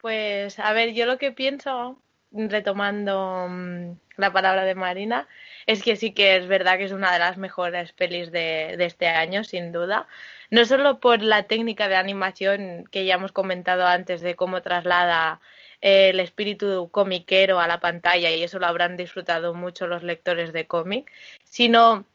Pues, 0.00 0.58
a 0.58 0.72
ver, 0.72 0.94
yo 0.94 1.06
lo 1.06 1.16
que 1.16 1.30
pienso, 1.30 1.96
retomando 2.32 3.46
mm, 3.48 3.92
la 4.16 4.32
palabra 4.32 4.64
de 4.64 4.74
Marina, 4.74 5.28
es 5.66 5.82
que 5.82 5.96
sí 5.96 6.12
que 6.12 6.36
es 6.36 6.46
verdad 6.48 6.78
que 6.78 6.84
es 6.84 6.92
una 6.92 7.12
de 7.12 7.18
las 7.18 7.36
mejores 7.38 7.92
pelis 7.92 8.32
de, 8.32 8.74
de 8.76 8.84
este 8.84 9.08
año, 9.08 9.44
sin 9.44 9.72
duda. 9.72 10.06
No 10.50 10.64
solo 10.64 11.00
por 11.00 11.22
la 11.22 11.44
técnica 11.44 11.88
de 11.88 11.96
animación 11.96 12.84
que 12.90 13.04
ya 13.04 13.14
hemos 13.14 13.32
comentado 13.32 13.86
antes 13.86 14.20
de 14.20 14.36
cómo 14.36 14.62
traslada 14.62 15.40
eh, 15.82 16.10
el 16.10 16.20
espíritu 16.20 16.88
comiquero 16.90 17.60
a 17.60 17.66
la 17.66 17.80
pantalla 17.80 18.30
y 18.30 18.42
eso 18.42 18.58
lo 18.60 18.66
habrán 18.66 18.96
disfrutado 18.96 19.52
mucho 19.54 19.86
los 19.88 20.02
lectores 20.04 20.52
de 20.52 20.66
cómic, 20.66 21.10
sino 21.44 22.06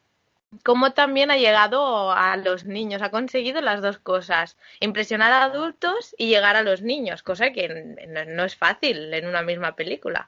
cómo 0.64 0.94
también 0.94 1.32
ha 1.32 1.38
llegado 1.38 2.12
a 2.12 2.38
los 2.38 2.66
niños, 2.66 3.02
ha 3.02 3.12
conseguido 3.12 3.62
las 3.62 3.82
dos 3.82 3.98
cosas, 4.00 4.58
impresionar 4.80 5.34
a 5.34 5.44
adultos 5.44 6.16
y 6.18 6.28
llegar 6.30 6.56
a 6.56 6.64
los 6.64 6.82
niños, 6.82 7.24
cosa 7.24 7.52
que 7.52 7.68
no, 8.08 8.26
no 8.26 8.46
es 8.46 8.56
fácil 8.56 9.14
en 9.14 9.28
una 9.28 9.42
misma 9.42 9.76
película. 9.76 10.28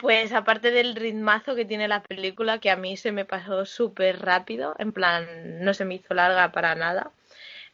Pues 0.00 0.32
aparte 0.32 0.70
del 0.70 0.96
ritmazo 0.96 1.54
que 1.54 1.66
tiene 1.66 1.86
la 1.86 2.02
película, 2.02 2.58
que 2.58 2.70
a 2.70 2.76
mí 2.76 2.96
se 2.96 3.12
me 3.12 3.26
pasó 3.26 3.66
súper 3.66 4.20
rápido, 4.22 4.74
en 4.78 4.92
plan, 4.92 5.62
no 5.62 5.74
se 5.74 5.84
me 5.84 5.96
hizo 5.96 6.14
larga 6.14 6.52
para 6.52 6.74
nada. 6.74 7.12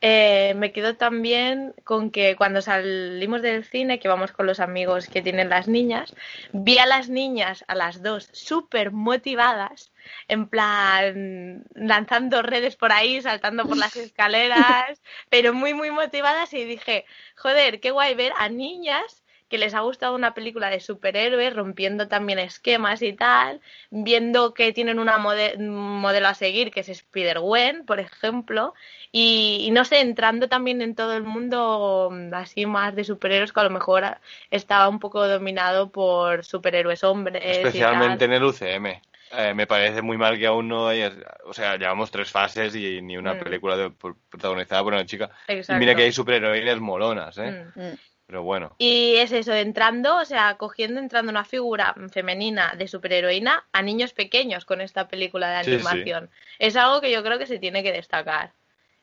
Eh, 0.00 0.52
me 0.56 0.72
quedo 0.72 0.96
también 0.96 1.72
con 1.84 2.10
que 2.10 2.34
cuando 2.34 2.60
salimos 2.62 3.42
del 3.42 3.64
cine, 3.64 4.00
que 4.00 4.08
vamos 4.08 4.32
con 4.32 4.46
los 4.46 4.58
amigos 4.58 5.06
que 5.06 5.22
tienen 5.22 5.48
las 5.48 5.68
niñas, 5.68 6.14
vi 6.52 6.78
a 6.78 6.86
las 6.86 7.08
niñas, 7.08 7.64
a 7.68 7.76
las 7.76 8.02
dos, 8.02 8.28
súper 8.32 8.90
motivadas, 8.90 9.92
en 10.26 10.48
plan 10.48 11.64
lanzando 11.74 12.42
redes 12.42 12.74
por 12.74 12.90
ahí, 12.92 13.22
saltando 13.22 13.66
por 13.66 13.76
las 13.76 13.94
escaleras, 13.96 15.00
pero 15.30 15.54
muy, 15.54 15.74
muy 15.74 15.92
motivadas 15.92 16.52
y 16.54 16.64
dije, 16.64 17.06
joder, 17.36 17.78
qué 17.80 17.92
guay 17.92 18.14
ver 18.16 18.32
a 18.36 18.48
niñas 18.48 19.22
que 19.48 19.58
les 19.58 19.74
ha 19.74 19.80
gustado 19.80 20.14
una 20.14 20.34
película 20.34 20.70
de 20.70 20.80
superhéroes, 20.80 21.54
rompiendo 21.54 22.08
también 22.08 22.38
esquemas 22.38 23.02
y 23.02 23.12
tal, 23.12 23.60
viendo 23.90 24.54
que 24.54 24.72
tienen 24.72 24.98
una 24.98 25.18
mode- 25.18 25.56
un 25.56 25.68
modelo 26.00 26.28
a 26.28 26.34
seguir, 26.34 26.70
que 26.70 26.80
es 26.80 26.88
Spider-Gwen, 26.88 27.84
por 27.86 28.00
ejemplo, 28.00 28.74
y, 29.12 29.58
y 29.66 29.70
no 29.70 29.84
sé, 29.84 30.00
entrando 30.00 30.48
también 30.48 30.82
en 30.82 30.94
todo 30.94 31.14
el 31.14 31.22
mundo 31.22 32.08
mm, 32.12 32.34
así 32.34 32.66
más 32.66 32.94
de 32.94 33.04
superhéroes 33.04 33.52
que 33.52 33.60
a 33.60 33.64
lo 33.64 33.70
mejor 33.70 34.04
estaba 34.50 34.88
un 34.88 34.98
poco 35.00 35.26
dominado 35.26 35.90
por 35.90 36.44
superhéroes 36.44 37.04
hombres. 37.04 37.42
y 37.44 37.48
Especialmente 37.50 38.26
tal. 38.26 38.34
en 38.34 38.42
el 38.42 38.44
UCM. 38.44 39.00
Eh, 39.32 39.54
me 39.54 39.66
parece 39.66 40.02
muy 40.02 40.16
mal 40.16 40.38
que 40.38 40.46
aún 40.46 40.68
no 40.68 40.86
haya... 40.86 41.12
O 41.46 41.52
sea, 41.52 41.76
llevamos 41.76 42.10
tres 42.10 42.30
fases 42.30 42.74
y 42.76 43.02
ni 43.02 43.16
una 43.16 43.34
Mm. 43.34 43.38
película 43.38 43.76
de- 43.76 43.90
protagonizada 44.30 44.82
por 44.84 44.92
una 44.92 45.04
chica. 45.04 45.30
Y 45.48 45.74
mira 45.74 45.94
que 45.94 46.02
hay 46.02 46.12
superheroínas 46.12 46.78
molonas, 46.80 47.36
¿eh? 47.38 47.64
Mm. 47.74 47.94
Pero 48.26 48.42
bueno. 48.42 48.74
Y 48.78 49.16
es 49.16 49.30
eso, 49.30 49.52
entrando, 49.54 50.16
o 50.16 50.24
sea, 50.24 50.56
cogiendo, 50.56 50.98
entrando 50.98 51.30
una 51.30 51.44
figura 51.44 51.94
femenina 52.12 52.74
de 52.76 52.88
superheroína 52.88 53.64
a 53.72 53.82
niños 53.82 54.12
pequeños 54.12 54.64
con 54.64 54.80
esta 54.80 55.06
película 55.06 55.48
de 55.50 55.64
Sí, 55.64 55.70
sí. 55.70 55.74
animación. 55.76 56.30
Es 56.58 56.74
algo 56.76 57.00
que 57.00 57.12
yo 57.12 57.22
creo 57.22 57.38
que 57.38 57.46
se 57.46 57.58
tiene 57.60 57.84
que 57.84 57.92
destacar. 57.92 58.52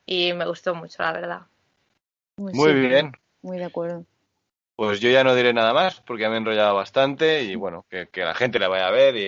Y 0.04 0.34
me 0.34 0.44
gustó 0.46 0.74
mucho, 0.74 1.02
la 1.02 1.12
verdad. 1.12 1.40
Pues 2.36 2.54
Muy 2.54 2.72
sí, 2.72 2.80
bien. 2.80 3.12
Muy 3.40 3.58
de 3.58 3.64
acuerdo. 3.64 4.04
Pues 4.76 5.00
yo 5.00 5.08
ya 5.08 5.22
no 5.24 5.34
diré 5.34 5.52
nada 5.54 5.72
más 5.72 6.00
porque 6.00 6.22
ya 6.22 6.28
me 6.28 6.34
he 6.34 6.38
enrollado 6.38 6.74
bastante 6.74 7.44
y 7.44 7.54
bueno, 7.54 7.86
que, 7.88 8.08
que 8.08 8.24
la 8.24 8.34
gente 8.34 8.58
la 8.58 8.68
vaya 8.68 8.88
a 8.88 8.90
ver 8.90 9.16
y, 9.16 9.20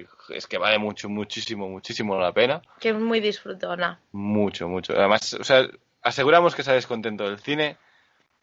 y 0.00 0.06
es 0.34 0.46
que 0.46 0.56
vale 0.58 0.78
mucho, 0.78 1.08
muchísimo, 1.10 1.68
muchísimo 1.68 2.18
la 2.18 2.32
pena. 2.32 2.62
Que 2.80 2.88
es 2.88 2.94
muy 2.96 3.20
disfrutona. 3.20 4.00
Mucho, 4.12 4.66
mucho. 4.66 4.94
Además, 4.96 5.34
o 5.34 5.44
sea, 5.44 5.68
aseguramos 6.02 6.54
que 6.54 6.62
sales 6.62 6.86
contento 6.86 7.28
del 7.28 7.38
cine 7.38 7.76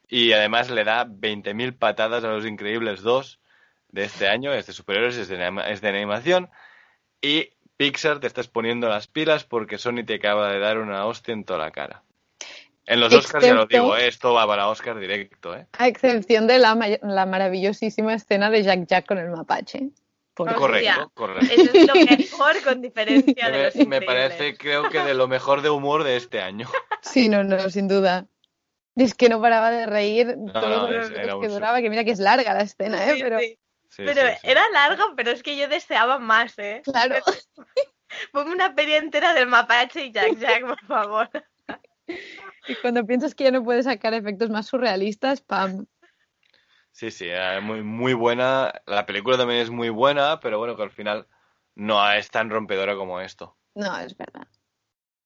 y 0.08 0.32
además 0.34 0.70
le 0.70 0.84
da 0.84 1.06
20.000 1.06 1.78
patadas 1.78 2.24
a 2.24 2.28
los 2.30 2.46
Increíbles 2.46 3.02
2 3.02 3.40
de 3.90 4.04
este 4.04 4.28
año. 4.28 4.54
Es 4.54 4.68
de 4.68 4.74
superhéroes, 4.74 5.18
es 5.18 5.28
de, 5.28 5.36
anima- 5.44 5.68
es 5.70 5.82
de 5.82 5.90
animación. 5.90 6.50
Y 7.22 7.52
Pixar 7.78 8.20
te 8.20 8.28
estás 8.28 8.48
poniendo 8.48 8.88
las 8.88 9.08
pilas 9.08 9.44
porque 9.44 9.78
Sony 9.78 10.04
te 10.06 10.16
acaba 10.16 10.52
de 10.52 10.60
dar 10.60 10.78
una 10.78 11.06
hostia 11.06 11.34
en 11.34 11.44
toda 11.44 11.60
la 11.60 11.72
cara. 11.72 12.04
En 12.88 13.00
los 13.00 13.12
Oscars 13.14 13.44
ya 13.44 13.54
lo 13.56 13.66
digo, 13.66 13.98
¿eh? 13.98 14.08
esto 14.08 14.34
va 14.34 14.46
para 14.46 14.68
Oscar 14.68 15.00
directo, 15.00 15.56
¿eh? 15.56 15.66
A 15.74 15.88
excepción 15.88 16.46
de 16.46 16.60
la, 16.60 16.76
ma- 16.76 16.86
la 17.02 17.26
maravillosísima 17.26 18.14
escena 18.14 18.52
de 18.52 18.62
Jack 18.62 18.86
Jack 18.88 19.08
con 19.08 19.18
el 19.18 19.30
mapache. 19.32 19.90
Hostia. 20.38 20.56
Correcto, 20.56 21.12
correcto. 21.16 21.46
Eso 21.52 21.72
es 21.74 21.88
lo 21.88 21.94
mejor 21.96 22.62
con 22.64 22.82
diferencia 22.82 23.50
de 23.50 23.64
los 23.64 23.76
Me, 23.76 23.86
me 23.86 23.96
Increíbles. 23.98 24.06
parece, 24.34 24.58
creo 24.58 24.90
que 24.90 25.00
de 25.00 25.14
lo 25.16 25.28
mejor 25.28 25.62
de 25.64 25.70
humor 25.72 26.04
de 26.04 26.18
este 26.18 26.42
año. 26.42 26.70
Sí, 27.02 27.28
no, 27.30 27.44
no, 27.44 27.70
sin 27.70 27.88
duda. 27.88 28.28
Es 28.96 29.14
que 29.14 29.30
no 29.30 29.42
paraba 29.42 29.72
de 29.72 29.86
reír 29.86 30.38
No, 30.38 30.54
todos 30.54 30.90
no, 30.90 30.92
los 30.92 31.10
minutos 31.12 31.42
que 31.42 31.48
un 31.48 31.54
duraba, 31.54 31.82
que 31.82 31.90
mira 31.90 32.04
que 32.04 32.12
es 32.12 32.20
larga 32.20 32.54
la 32.54 32.62
escena, 32.62 33.06
¿eh? 33.06 33.16
Sí, 33.16 33.24
Pero 33.24 33.40
sí. 33.40 33.60
Sí, 33.90 34.04
Pero 34.06 34.28
sí, 34.28 34.34
sí. 34.42 34.48
era 34.50 34.62
largo, 34.74 35.04
pero 35.16 35.32
es 35.32 35.42
que 35.42 35.56
yo 35.56 35.70
deseaba 35.70 36.20
más, 36.20 36.58
¿eh? 36.60 36.82
claro, 36.84 37.16
Ponme 38.32 38.52
una 38.52 38.76
peli 38.76 38.94
entera 38.94 39.34
del 39.34 39.48
mapache 39.48 40.06
y 40.06 40.12
Jack 40.12 40.38
Jack, 40.38 40.66
por 40.66 40.86
favor. 40.86 41.30
y 42.68 42.76
cuando 42.82 43.06
piensas 43.06 43.36
que 43.36 43.46
ya 43.46 43.52
no 43.52 43.64
puedes 43.64 43.86
sacar 43.86 44.14
efectos 44.14 44.50
más 44.50 44.68
surrealistas, 44.68 45.42
pam. 45.42 45.86
Sí, 46.92 47.12
sí, 47.12 47.28
eh, 47.30 47.60
muy, 47.62 47.84
muy 47.84 48.14
buena. 48.14 48.74
La 48.86 49.06
película 49.06 49.38
también 49.38 49.60
es 49.62 49.70
muy 49.70 49.90
buena, 49.90 50.40
pero 50.40 50.60
bueno, 50.60 50.78
que 50.78 50.84
al 50.84 50.92
final 50.92 51.28
no 51.76 52.12
es 52.12 52.30
tan 52.30 52.50
rompedora 52.50 52.96
como 52.96 53.20
esto. 53.20 53.58
No, 53.76 53.98
es 54.00 54.16
verdad. 54.16 54.48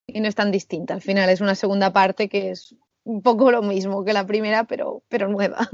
Y 0.07 0.19
no 0.19 0.27
es 0.27 0.35
tan 0.35 0.51
distinta. 0.51 0.95
Al 0.95 1.01
final 1.01 1.29
es 1.29 1.41
una 1.41 1.53
segunda 1.53 1.93
parte 1.93 2.27
que 2.27 2.51
es 2.51 2.75
un 3.09 3.21
poco 3.21 3.51
lo 3.51 3.61
mismo 3.61 4.03
que 4.05 4.13
la 4.13 4.25
primera, 4.27 4.63
pero, 4.65 5.03
pero 5.09 5.27
nueva. 5.27 5.67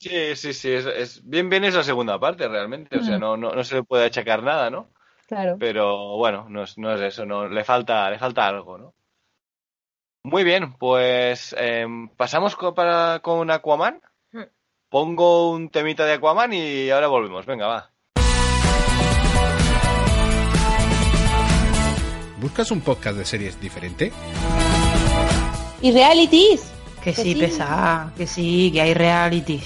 Sí, 0.00 0.36
sí, 0.36 0.52
sí, 0.54 0.70
es, 0.72 0.86
es- 0.86 1.28
bien, 1.28 1.48
bien 1.50 1.64
es 1.64 1.74
la 1.74 1.82
segunda 1.82 2.18
parte 2.20 2.46
realmente. 2.46 2.96
O 2.98 3.02
sea, 3.02 3.16
Mm. 3.16 3.20
no, 3.20 3.36
no, 3.36 3.50
no 3.50 3.64
se 3.64 3.74
le 3.74 3.82
puede 3.82 4.04
achacar 4.06 4.42
nada, 4.44 4.70
¿no? 4.70 4.90
Claro. 5.26 5.56
Pero 5.58 6.16
bueno, 6.16 6.46
no 6.48 6.62
es, 6.62 6.78
no 6.78 6.94
es 6.94 7.00
eso, 7.00 7.26
no, 7.26 7.48
le 7.48 7.64
falta, 7.64 8.08
le 8.08 8.18
falta 8.18 8.46
algo, 8.46 8.78
¿no? 8.78 8.94
Muy 10.22 10.44
bien, 10.44 10.74
pues 10.78 11.54
em, 11.58 12.08
pasamos 12.10 12.54
co- 12.56 12.74
para, 12.74 13.18
con 13.20 13.50
Aquaman. 13.50 14.00
Hmm. 14.32 14.42
Pongo 14.88 15.50
un 15.50 15.68
temita 15.68 16.04
de 16.06 16.12
Aquaman 16.14 16.52
y 16.52 16.90
ahora 16.90 17.08
volvemos. 17.08 17.44
Venga, 17.44 17.66
va. 17.66 17.90
¿Buscas 22.40 22.70
un 22.70 22.80
podcast 22.82 23.18
de 23.18 23.24
series 23.24 23.60
diferente? 23.60 24.12
¿Y 25.82 25.90
realities? 25.92 26.72
Que 27.02 27.12
Que 27.14 27.22
sí, 27.22 27.32
sí. 27.34 27.38
pesada, 27.40 28.12
que 28.16 28.26
sí, 28.26 28.70
que 28.72 28.80
hay 28.82 28.94
realities. 28.94 29.64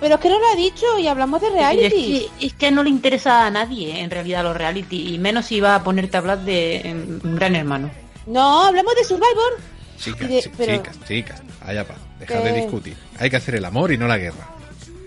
Pero 0.00 0.16
es 0.16 0.20
que 0.20 0.28
no 0.28 0.38
lo 0.40 0.46
ha 0.48 0.56
dicho 0.56 0.98
y 0.98 1.06
hablamos 1.06 1.40
de 1.40 1.50
reality. 1.50 2.16
Es 2.16 2.30
que, 2.40 2.46
es 2.46 2.52
que 2.54 2.70
no 2.72 2.82
le 2.82 2.90
interesa 2.90 3.46
a 3.46 3.50
nadie, 3.50 4.00
en 4.00 4.10
realidad, 4.10 4.42
los 4.42 4.56
reality. 4.56 5.14
Y 5.14 5.18
menos 5.18 5.46
si 5.46 5.60
va 5.60 5.76
a 5.76 5.84
ponerte 5.84 6.16
a 6.16 6.20
hablar 6.20 6.40
de 6.40 6.76
em, 6.80 7.20
un 7.22 7.36
gran 7.36 7.54
hermano. 7.54 7.88
No, 8.26 8.64
hablamos 8.64 8.94
de 8.96 9.04
Survivor. 9.04 9.58
Chicas, 9.98 10.28
de- 10.28 10.50
pero- 10.56 10.76
chicas, 10.78 10.98
chicas, 11.06 11.42
allá 11.64 11.86
paz, 11.86 11.98
dejad 12.18 12.42
de 12.42 12.52
discutir. 12.52 12.96
Hay 13.20 13.30
que 13.30 13.36
hacer 13.36 13.54
el 13.54 13.64
amor 13.64 13.92
y 13.92 13.98
no 13.98 14.08
la 14.08 14.18
guerra. 14.18 14.48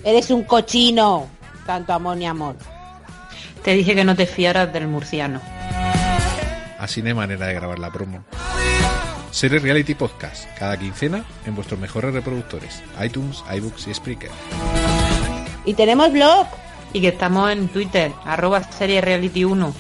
Eres 0.03 0.29
un 0.31 0.43
cochino. 0.43 1.27
Tanto 1.65 1.91
amor 1.93 2.15
ni 2.15 2.25
amor. 2.27 2.55
Te 3.63 3.73
dije 3.73 3.95
que 3.95 4.05
no 4.05 4.15
te 4.15 4.25
fiaras 4.27 4.71
del 4.71 4.87
murciano. 4.87 5.41
Así 6.79 7.01
no 7.01 7.07
hay 7.09 7.13
manera 7.15 7.47
de 7.47 7.53
grabar 7.55 7.79
la 7.79 7.91
promo. 7.91 8.23
Serie 9.35 9.59
Reality 9.59 9.95
Podcast, 9.95 10.45
cada 10.57 10.79
quincena 10.79 11.25
en 11.45 11.55
vuestros 11.55 11.77
mejores 11.77 12.13
reproductores, 12.13 12.81
iTunes, 13.03 13.43
iBooks 13.53 13.87
y 13.87 13.93
Spreaker. 13.93 14.31
Y 15.65 15.73
tenemos 15.73 16.09
blog. 16.13 16.47
Y 16.93 17.01
que 17.01 17.09
estamos 17.09 17.51
en 17.51 17.67
Twitter, 17.67 18.13
arroba 18.23 18.63
serie 18.63 19.01
reality 19.01 19.43
1. 19.43 19.75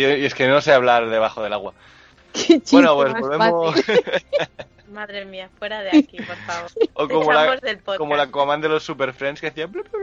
Y, 0.00 0.22
y 0.22 0.24
es 0.26 0.34
que 0.34 0.48
no 0.48 0.60
sé 0.60 0.72
hablar 0.72 1.08
debajo 1.08 1.42
del 1.42 1.52
agua. 1.52 1.74
Qué 2.32 2.60
Bueno, 2.72 2.94
pues 2.96 3.12
volvemos. 3.14 3.74
Madre 4.92 5.24
mía, 5.24 5.48
fuera 5.58 5.82
de 5.82 5.90
aquí, 5.96 6.16
por 6.16 6.36
favor. 6.36 6.70
o 6.94 7.08
como 7.08 7.32
la, 7.32 7.56
del 7.56 7.80
como 7.82 8.16
la 8.16 8.24
Aquaman 8.24 8.60
de 8.60 8.68
los 8.68 8.82
Super 8.82 9.12
Friends 9.12 9.40
que 9.40 9.46
hacía 9.46 9.66
blu, 9.66 9.84
blu, 9.84 10.00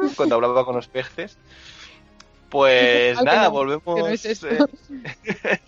blu, 0.00 0.12
cuando 0.16 0.36
hablaba 0.36 0.64
con 0.64 0.76
los 0.76 0.88
peces. 0.88 1.36
Pues 2.48 3.20
nada, 3.22 3.44
no, 3.44 3.50
volvemos. 3.50 3.98
no 3.98 4.06
es 4.08 4.24
eh, 4.44 4.58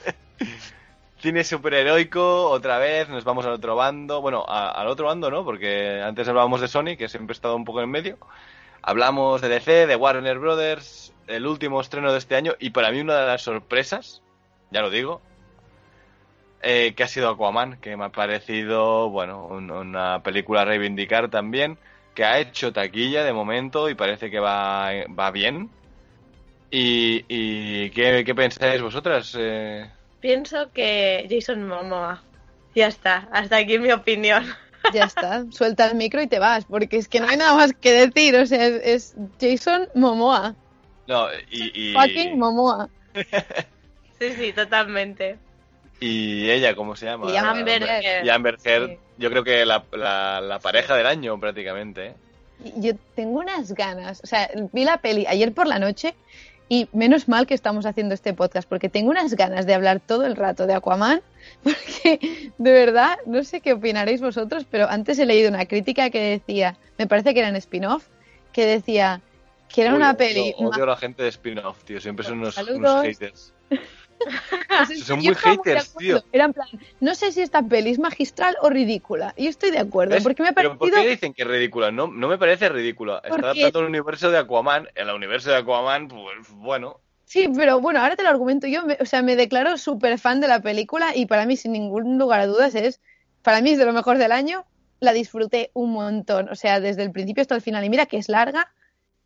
Cine 1.21 1.45
superheroico, 1.45 2.49
otra 2.49 2.79
vez, 2.79 3.11
nos 3.11 3.25
vamos 3.25 3.45
al 3.45 3.53
otro 3.53 3.77
bando. 3.77 4.23
Bueno, 4.23 4.43
a- 4.49 4.71
al 4.71 4.87
otro 4.89 5.07
bando, 5.07 5.31
¿no? 5.31 5.45
Porque 5.45 6.01
antes 6.03 6.27
hablábamos 6.27 6.63
de 6.63 6.69
Sony, 6.69 6.97
que 6.97 7.11
siempre 7.11 7.33
he 7.33 7.37
estado 7.37 7.57
un 7.57 7.67
poco 7.67 7.83
en 7.83 7.91
medio. 7.91 8.17
Hablamos 8.81 9.43
de 9.43 9.51
DC, 9.51 9.87
de 9.87 9.97
Warner 9.97 10.39
Brothers, 10.39 11.13
el 11.31 11.47
último 11.47 11.81
estreno 11.81 12.13
de 12.13 12.19
este 12.19 12.37
año, 12.37 12.55
y 12.59 12.71
para 12.71 12.91
mí 12.91 13.01
una 13.01 13.19
de 13.21 13.27
las 13.27 13.43
sorpresas, 13.43 14.23
ya 14.71 14.81
lo 14.83 14.91
digo, 14.91 15.21
eh, 16.63 16.93
que 16.95 17.03
ha 17.05 17.09
sido 17.09 17.31
Aquaman, 17.31 17.79
que 17.81 17.97
me 17.97 18.05
ha 18.05 18.09
parecido, 18.11 19.09
bueno, 19.11 19.47
un- 19.47 19.71
una 19.71 20.23
película 20.23 20.63
a 20.63 20.65
reivindicar 20.67 21.31
también, 21.31 21.79
que 22.15 22.25
ha 22.25 22.39
hecho 22.39 22.73
taquilla 22.73 23.25
de 23.25 23.33
momento 23.33 23.89
y 23.89 23.95
parece 23.95 24.31
que 24.31 24.41
va, 24.41 24.91
va 25.19 25.31
bien. 25.31 25.71
¿Y, 26.71 27.25
y 27.29 27.91
¿qué, 27.91 28.23
qué 28.25 28.35
pensáis 28.35 28.81
vosotras? 28.83 29.35
Eh, 29.39 29.91
Pienso 30.21 30.71
que 30.73 31.27
Jason 31.31 31.67
Momoa. 31.67 32.23
Ya 32.75 32.87
está, 32.89 33.29
hasta 33.33 33.57
aquí 33.57 33.79
mi 33.79 33.93
opinión. 33.93 34.45
Ya 34.95 35.05
está, 35.05 35.45
suelta 35.53 35.87
el 35.87 35.95
micro 35.95 36.21
y 36.21 36.27
te 36.27 36.41
vas, 36.41 36.65
porque 36.65 36.97
es 36.97 37.07
que 37.07 37.21
no 37.21 37.29
hay 37.29 37.37
nada 37.37 37.55
más 37.55 37.73
que 37.75 37.93
decir. 37.93 38.35
O 38.35 38.45
sea, 38.45 38.67
es, 38.67 38.83
es 38.83 39.15
Jason 39.41 39.89
Momoa. 39.95 40.57
No, 41.11 41.27
y, 41.51 41.91
y, 41.91 41.93
Fucking 41.93 42.39
Momoa. 42.39 42.89
Sí, 44.19 44.33
sí, 44.39 44.53
totalmente. 44.53 45.39
y 45.99 46.49
ella, 46.51 46.75
¿cómo 46.75 46.95
se 46.95 47.07
llama? 47.07 47.31
Y 47.33 47.37
Amber 47.37 47.83
Heard. 47.83 48.25
Y 48.25 48.29
Amber 48.29 48.59
Heard, 48.63 48.89
Sí. 48.91 48.99
yo 49.19 49.31
creo 49.31 49.43
que 49.45 49.65
la, 49.65 49.83
la, 49.93 50.41
la 50.43 50.59
pareja 50.59 50.95
del 50.95 51.07
año 51.07 51.41
prácticamente. 51.41 52.15
Y 52.63 52.73
Yo 52.83 52.93
tengo 53.15 53.39
unas 53.41 53.73
ganas. 53.73 54.21
O 54.23 54.27
sea, 54.27 54.51
vi 54.73 54.85
la 54.85 54.99
peli 54.99 55.25
ayer 55.27 55.53
por 55.53 55.67
la 55.67 55.79
noche 55.79 56.15
y 56.69 56.87
menos 56.93 57.29
mal 57.29 57.47
que 57.47 57.55
estamos 57.55 57.87
haciendo 57.87 58.15
este 58.15 58.35
podcast, 58.35 58.69
porque 58.69 58.91
tengo 58.91 59.11
unas 59.11 59.35
ganas 59.35 59.65
de 59.67 59.73
hablar 59.75 60.01
todo 60.01 60.27
el 60.27 60.37
rato 60.37 60.67
de 60.67 60.75
Aquaman. 60.75 61.23
Porque 61.63 62.53
de 62.59 62.73
verdad, 62.73 63.17
no 63.27 63.43
sé 63.43 63.61
qué 63.63 63.73
opinaréis 63.73 64.21
vosotros, 64.21 64.67
pero 64.71 64.89
antes 64.89 65.19
he 65.19 65.25
leído 65.27 65.49
una 65.49 65.65
crítica 65.67 66.11
que 66.11 66.21
decía, 66.21 66.77
me 66.99 67.07
parece 67.07 67.33
que 67.33 67.41
era 67.41 67.49
en 67.49 67.57
spin-off, 67.57 68.07
que 68.53 68.67
decía 68.67 69.21
que 69.73 69.83
era 69.83 69.91
Uy, 69.93 69.97
una 69.97 70.11
odio- 70.11 70.17
peli. 70.19 70.55
Odio, 70.59 70.71
ma- 70.71 70.83
a 70.83 70.87
la 70.87 70.97
gente 70.97 71.23
de 71.23 71.29
spin-off, 71.29 71.85
tío. 71.85 72.01
Siempre 72.01 72.25
son 72.25 72.41
unos, 72.41 72.57
haters. 73.03 73.53
Pues 74.87 75.01
Son 75.05 75.19
muy 75.19 75.29
yo 75.29 75.35
haters, 75.35 75.95
tío. 75.97 76.23
Era 76.31 76.45
en 76.45 76.53
plan, 76.53 76.69
no 77.01 77.15
sé 77.15 77.33
si 77.33 77.41
esta 77.41 77.63
peli 77.63 77.91
es 77.91 77.99
magistral 77.99 78.55
o 78.61 78.69
ridícula. 78.69 79.33
Y 79.37 79.47
estoy 79.47 79.71
de 79.71 79.79
acuerdo, 79.79 80.15
¿Ves? 80.15 80.23
porque 80.23 80.43
me 80.43 80.51
ha 80.51 80.53
Pero 80.53 80.71
¿por 80.77 80.79
parecido. 80.91 81.03
qué 81.03 81.09
dicen 81.11 81.33
que 81.33 81.43
es 81.43 81.49
ridícula? 81.49 81.91
No, 81.91 82.07
no 82.07 82.29
me 82.29 82.37
parece 82.37 82.69
ridícula. 82.69 83.23
Está 83.25 83.37
adaptando 83.37 83.81
el 83.81 83.87
universo 83.87 84.31
de 84.31 84.37
Aquaman. 84.39 84.89
El 84.95 85.09
universo 85.11 85.49
de 85.51 85.57
Aquaman, 85.57 86.09
pues 86.09 86.51
bueno. 86.51 87.01
Sí, 87.25 87.49
pero 87.57 87.81
bueno, 87.81 88.01
ahora 88.01 88.15
te 88.17 88.23
lo 88.23 88.29
argumento. 88.29 88.67
Yo, 88.67 88.85
me- 88.85 88.99
o 89.01 89.07
sea, 89.07 89.23
me 89.23 89.37
declaro 89.37 89.79
súper 89.79 90.19
fan 90.19 90.41
de 90.41 90.49
la 90.49 90.61
película 90.61 91.17
y 91.17 91.25
para 91.25 91.47
mí, 91.47 91.57
sin 91.57 91.73
ningún 91.73 92.19
lugar 92.19 92.41
a 92.41 92.47
dudas, 92.47 92.75
es. 92.75 93.01
Para 93.43 93.63
mí 93.63 93.71
es 93.71 93.79
de 93.79 93.87
lo 93.87 93.93
mejor 93.95 94.19
del 94.19 94.33
año. 94.33 94.67
La 95.01 95.13
disfruté 95.15 95.71
un 95.73 95.93
montón. 95.93 96.51
O 96.51 96.55
sea, 96.57 96.79
desde 96.81 97.03
el 97.05 97.11
principio 97.11 97.41
hasta 97.41 97.55
el 97.55 97.63
final. 97.63 97.83
Y 97.85 97.89
mira 97.89 98.05
que 98.05 98.19
es 98.19 98.29
larga. 98.29 98.71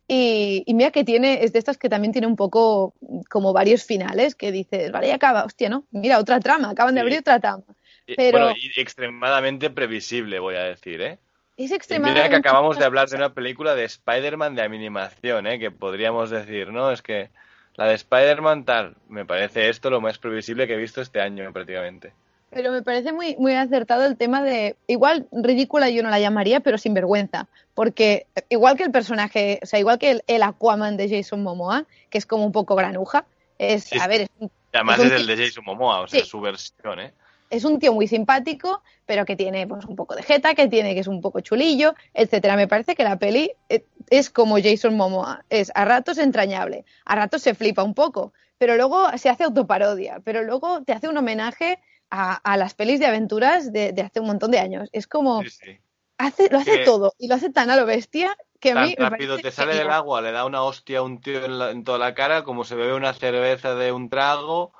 Y, 0.07 0.63
y 0.67 0.73
mira 0.75 0.91
que 0.91 1.03
tiene, 1.03 1.43
es 1.43 1.51
de 1.53 1.59
estas 1.59 1.77
que 1.77 1.89
también 1.89 2.11
tiene 2.11 2.27
un 2.27 2.35
poco 2.35 2.93
como 3.29 3.53
varios 3.53 3.83
finales 3.83 4.35
que 4.35 4.51
dices, 4.51 4.91
vale, 4.91 5.07
ya 5.07 5.15
acaba, 5.15 5.43
hostia, 5.45 5.67
¿no? 5.69 5.85
Mira, 5.91 6.19
otra 6.19 6.39
trama, 6.39 6.69
acaban 6.69 6.93
de 6.93 7.01
abrir 7.01 7.19
otra 7.19 7.39
trama. 7.39 7.63
Y- 8.05 8.15
Pero- 8.15 8.37
Bueno, 8.39 8.55
y 8.55 8.79
extremadamente 8.79 9.69
previsible, 9.71 10.37
voy 10.39 10.55
a 10.55 10.63
decir, 10.63 11.01
¿eh? 11.01 11.17
Es 11.57 11.71
Y 11.71 11.73
extremadamente. 11.73 12.27
mira 12.27 12.29
que 12.29 12.35
acabamos 12.47 12.77
de 12.77 12.85
hablar 12.85 13.09
de 13.09 13.15
una 13.15 13.33
película 13.33 13.73
de 13.73 13.85
Spider-Man 13.85 14.53
de 14.55 14.61
animación, 14.61 15.47
¿eh? 15.47 15.57
Que 15.57 15.71
podríamos 15.71 16.29
decir, 16.29 16.71
¿no? 16.71 16.91
Es 16.91 17.01
que 17.01 17.29
la 17.75 17.85
de 17.87 17.95
Spider-Man 17.95 18.63
tal, 18.65 18.95
me 19.09 19.25
parece 19.25 19.69
esto 19.69 19.89
lo 19.89 20.01
más 20.01 20.17
previsible 20.19 20.67
que 20.67 20.73
he 20.73 20.77
visto 20.77 21.01
este 21.01 21.19
año 21.21 21.51
prácticamente. 21.51 22.13
Pero 22.55 22.71
me 22.71 22.81
parece 22.81 23.11
muy, 23.11 23.35
muy 23.37 23.53
acertado 23.53 24.05
el 24.05 24.15
tema 24.15 24.41
de. 24.41 24.77
Igual 24.87 25.27
ridícula 25.33 25.89
yo 25.89 26.01
no 26.03 26.09
la 26.09 26.19
llamaría, 26.21 26.61
pero 26.61 26.77
sin 26.77 26.93
vergüenza. 26.93 27.47
Porque 27.73 28.27
igual 28.47 28.77
que 28.77 28.83
el 28.83 28.91
personaje, 28.91 29.59
o 29.61 29.65
sea, 29.65 29.77
igual 29.77 29.99
que 29.99 30.11
el, 30.11 30.23
el 30.27 30.41
Aquaman 30.41 30.95
de 30.95 31.09
Jason 31.09 31.43
Momoa, 31.43 31.83
que 32.09 32.17
es 32.17 32.25
como 32.25 32.45
un 32.45 32.53
poco 32.53 32.75
granuja, 32.75 33.25
es. 33.59 33.83
Sí, 33.83 33.99
a 33.99 34.07
ver, 34.07 34.21
es 34.21 34.29
un- 34.39 34.49
además 34.71 34.99
Es 34.99 35.11
el 35.11 35.27
de 35.27 35.35
Jason 35.35 35.65
Momoa, 35.65 35.99
o 35.99 36.07
sea, 36.07 36.21
Sí. 36.21 36.25
su 36.25 36.39
versión, 36.39 37.01
¿eh? 37.01 37.13
es 37.49 37.63
un 37.65 37.77
tío 37.77 37.93
muy 37.93 38.07
simpático, 38.07 38.81
pero 39.05 39.23
que 39.25 39.35
tiene 39.35 39.67
pues, 39.67 39.85
un 39.85 39.95
poco 39.95 40.15
de 40.15 40.23
jeta, 40.23 40.55
que 40.55 40.67
tiene 40.67 40.93
que 40.93 41.01
es 41.01 41.07
un 41.07 41.21
poco 41.21 41.41
chulillo, 41.41 41.93
etcétera. 42.13 42.55
Me 42.55 42.67
parece 42.67 42.95
que 42.95 43.03
la 43.03 43.17
peli 43.19 43.51
eh, 43.69 43.83
es 44.09 44.29
como 44.29 44.57
Jason 44.61 44.95
Momoa, 44.97 45.43
es 45.49 45.71
a 45.75 45.83
ratos 45.85 46.17
entrañable, 46.17 46.85
a 47.05 47.15
ratos 47.15 47.41
se 47.43 47.53
flipa 47.53 47.83
un 47.83 47.93
poco, 47.93 48.31
pero 48.57 48.75
luego 48.77 49.09
se 49.17 49.29
hace 49.29 49.43
autoparodia, 49.43 50.21
pero 50.23 50.41
luego 50.43 50.81
te 50.83 50.93
hace 50.93 51.07
un 51.09 51.17
homenaje 51.17 51.79
a, 52.15 52.33
a 52.35 52.57
las 52.57 52.73
pelis 52.73 52.99
de 52.99 53.05
aventuras 53.07 53.71
de, 53.73 53.91
de 53.93 54.01
hace 54.01 54.19
un 54.19 54.27
montón 54.27 54.51
de 54.51 54.59
años. 54.59 54.89
Es 54.91 55.07
como 55.07 55.43
Sí, 55.43 55.49
sí. 55.49 55.79
hace, 56.17 56.49
lo 56.49 56.57
hace 56.59 56.71
Que- 56.77 56.85
todo 56.85 57.13
y 57.17 57.27
lo 57.27 57.35
hace 57.35 57.49
tan 57.51 57.69
a 57.69 57.75
lo 57.75 57.85
bestia 57.85 58.35
que 58.59 58.71
a 58.71 58.75
mí 58.75 58.95
me 58.97 59.09
rápido 59.09 59.37
te 59.37 59.51
sale 59.51 59.75
del 59.75 59.89
agua, 59.91 60.21
le 60.21 60.31
da 60.31 60.45
una 60.45 60.63
hostia 60.63 60.99
a 60.99 61.03
un 61.03 61.21
tío 61.21 61.43
en, 61.45 61.59
la- 61.59 61.71
en 61.71 61.83
toda 61.83 61.97
la 61.99 62.15
cara, 62.15 62.43
como 62.43 62.63
se 62.63 62.75
bebe 62.75 62.93
una 62.93 63.13
cerveza 63.13 63.75
de 63.75 63.91
un 63.91 64.09
trago, 64.09 64.73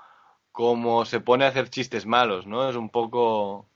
como 0.51 1.05
se 1.05 1.19
pone 1.19 1.45
a 1.45 1.49
hacer 1.49 1.69
chistes 1.69 2.05
malos, 2.05 2.47
¿no? 2.47 2.69
Es 2.69 2.75
un 2.75 2.89
poco... 2.89 3.67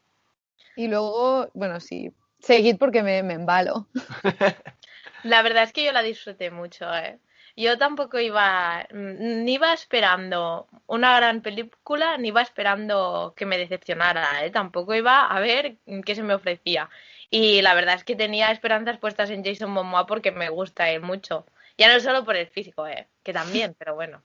Y 0.76 0.88
luego, 0.88 1.49
bueno, 1.53 1.80
sí, 1.80 2.12
seguid 2.39 2.78
porque 2.78 3.03
me, 3.03 3.22
me 3.24 3.34
embalo. 3.34 3.88
La 5.24 5.41
verdad 5.41 5.64
es 5.64 5.74
que 5.74 5.84
yo 5.84 5.91
la 5.91 6.01
disfruté 6.01 6.51
mucho, 6.51 6.86
¿eh? 6.95 7.20
Yo 7.60 7.78
tampoco 7.78 8.20
iba, 8.20 8.88
mm, 8.89 9.43
ni 9.43 9.53
iba 9.55 9.74
esperando 9.74 10.68
una 10.88 11.18
gran 11.18 11.41
película, 11.41 12.18
ni 12.18 12.30
iba 12.30 12.41
esperando 12.41 13.34
que 13.36 13.45
me 13.45 13.57
decepcionara, 13.57 14.45
¿eh? 14.45 14.49
Tampoco 14.49 14.95
iba 14.95 15.26
a 15.28 15.39
ver 15.41 15.76
qué 16.05 16.16
se 16.16 16.24
me 16.24 16.34
ofrecía. 16.34 16.89
Y 17.30 17.62
la 17.62 17.74
verdad 17.74 17.95
es 17.95 18.05
que 18.05 18.16
tenía 18.16 18.51
esperanzas 18.51 18.97
puestas 18.97 19.30
en 19.30 19.43
Jason 19.43 19.72
Momoa 19.72 20.05
porque 20.07 20.32
me 20.32 20.49
gusta 20.49 20.89
él 20.89 21.01
mucho. 21.01 21.45
Ya 21.78 21.93
no 21.93 21.99
solo 21.99 22.24
por 22.24 22.38
el 22.38 22.47
físico, 22.47 22.88
¿eh? 22.88 23.07
Que 23.24 23.34
también, 23.34 23.76
pero 23.78 23.93
bueno. 23.93 24.24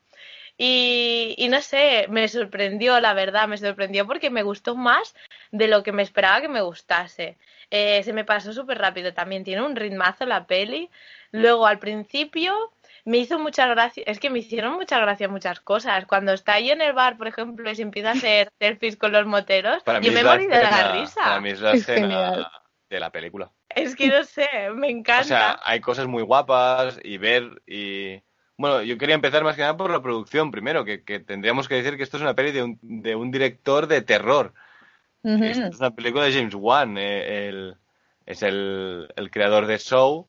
Y, 0.57 1.35
y 1.37 1.49
no 1.49 1.61
sé, 1.61 2.07
me 2.11 2.29
sorprendió, 2.29 3.01
la 3.01 3.15
verdad, 3.15 3.49
me 3.49 3.59
sorprendió 3.59 4.07
porque 4.07 4.31
me 4.31 4.45
gustó 4.45 4.77
más 4.77 5.15
de 5.51 5.67
lo 5.69 5.83
que 5.83 5.93
me 5.93 6.03
esperaba 6.05 6.41
que 6.41 6.49
me 6.49 6.61
gustase. 6.63 7.37
Eh, 7.71 8.03
se 8.05 8.13
me 8.13 8.25
pasó 8.25 8.53
súper 8.53 8.79
rápido 8.79 9.13
también, 9.13 9.43
tiene 9.45 9.63
un 9.63 9.75
ritmazo 9.77 10.25
la 10.27 10.47
peli. 10.47 10.91
Luego 11.33 11.67
al 11.67 11.81
principio 11.81 12.73
me 13.05 13.19
hizo 13.19 13.39
mucha 13.39 13.67
gracia, 13.67 14.03
es 14.07 14.19
que 14.19 14.31
me 14.31 14.39
hicieron 14.39 14.75
mucha 14.75 14.99
gracia 14.99 15.29
muchas 15.29 15.61
cosas. 15.61 16.07
Cuando 16.07 16.33
está 16.33 16.55
ahí 16.55 16.71
en 16.71 16.81
el 16.81 16.93
bar, 16.95 17.17
por 17.17 17.27
ejemplo, 17.27 17.71
y 17.71 17.75
se 17.77 17.83
empieza 17.83 18.11
a 18.11 18.13
hacer 18.13 18.49
selfies 18.59 18.97
con 18.97 19.13
los 19.13 19.27
moteros, 19.27 19.83
Para 19.83 20.01
yo 20.01 20.13
me 20.13 20.25
morí 20.25 20.47
de 20.47 20.63
la 20.63 20.93
risa. 20.93 21.21
Para 21.23 21.41
mí 21.41 21.51
es 21.51 21.61
la 21.61 21.73
Es 21.73 21.81
escena 21.81 22.01
genial. 22.01 22.47
de 22.91 23.01
la 23.01 23.11
película. 23.11 23.51
Es 23.69 23.95
que 23.97 24.09
no 24.09 24.25
sé, 24.25 24.49
me 24.75 24.89
encanta. 24.91 25.21
O 25.23 25.25
sea, 25.25 25.61
hay 25.65 25.81
cosas 25.81 26.07
muy 26.07 26.23
guapas 26.23 26.99
y 27.03 27.19
ver 27.19 27.63
y... 27.67 28.23
Bueno, 28.57 28.83
yo 28.83 28.97
quería 28.99 29.17
empezar 29.17 29.43
más 29.43 29.57
que 29.57 29.63
nada 29.63 29.77
por 29.77 29.91
la 29.91 30.01
producción 30.01 30.53
primero, 30.53 30.85
que, 30.85 31.03
que 31.03 31.19
tendríamos 31.19 31.67
que 31.67 31.75
decir 31.75 31.97
que 31.97 32.05
esto 32.05 32.19
es 32.19 32.23
una 32.23 32.35
peli 32.35 32.53
de 32.53 32.63
un, 32.63 32.79
de 32.83 33.17
un 33.17 33.33
director 33.33 33.89
de 33.89 34.01
terror. 34.01 34.55
Esto 35.25 35.67
es 35.67 35.79
una 35.81 35.91
película 35.91 36.23
de 36.25 36.33
James 36.35 36.55
Wan, 36.55 36.97
eh, 36.97 37.49
el- 37.49 37.77
es 38.27 38.43
el, 38.45 39.09
el 39.17 39.31
creador 39.33 39.67
de 39.67 39.79
Show, 39.79 40.29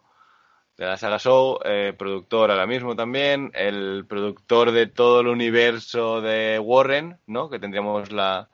de 0.77 0.85
la 0.85 0.97
saga 0.97 1.19
Show, 1.19 1.59
eh, 1.63 1.93
productor 1.97 2.51
ahora 2.51 2.67
mismo 2.67 2.95
también, 2.95 3.51
el 3.53 4.05
productor 4.07 4.71
de 4.71 4.87
todo 4.87 5.21
el 5.21 5.27
universo 5.27 6.21
de 6.21 6.59
Warren, 6.59 7.17
¿no? 7.27 7.49
Que 7.49 7.59
tendríamos 7.59 8.11
la, 8.11 8.49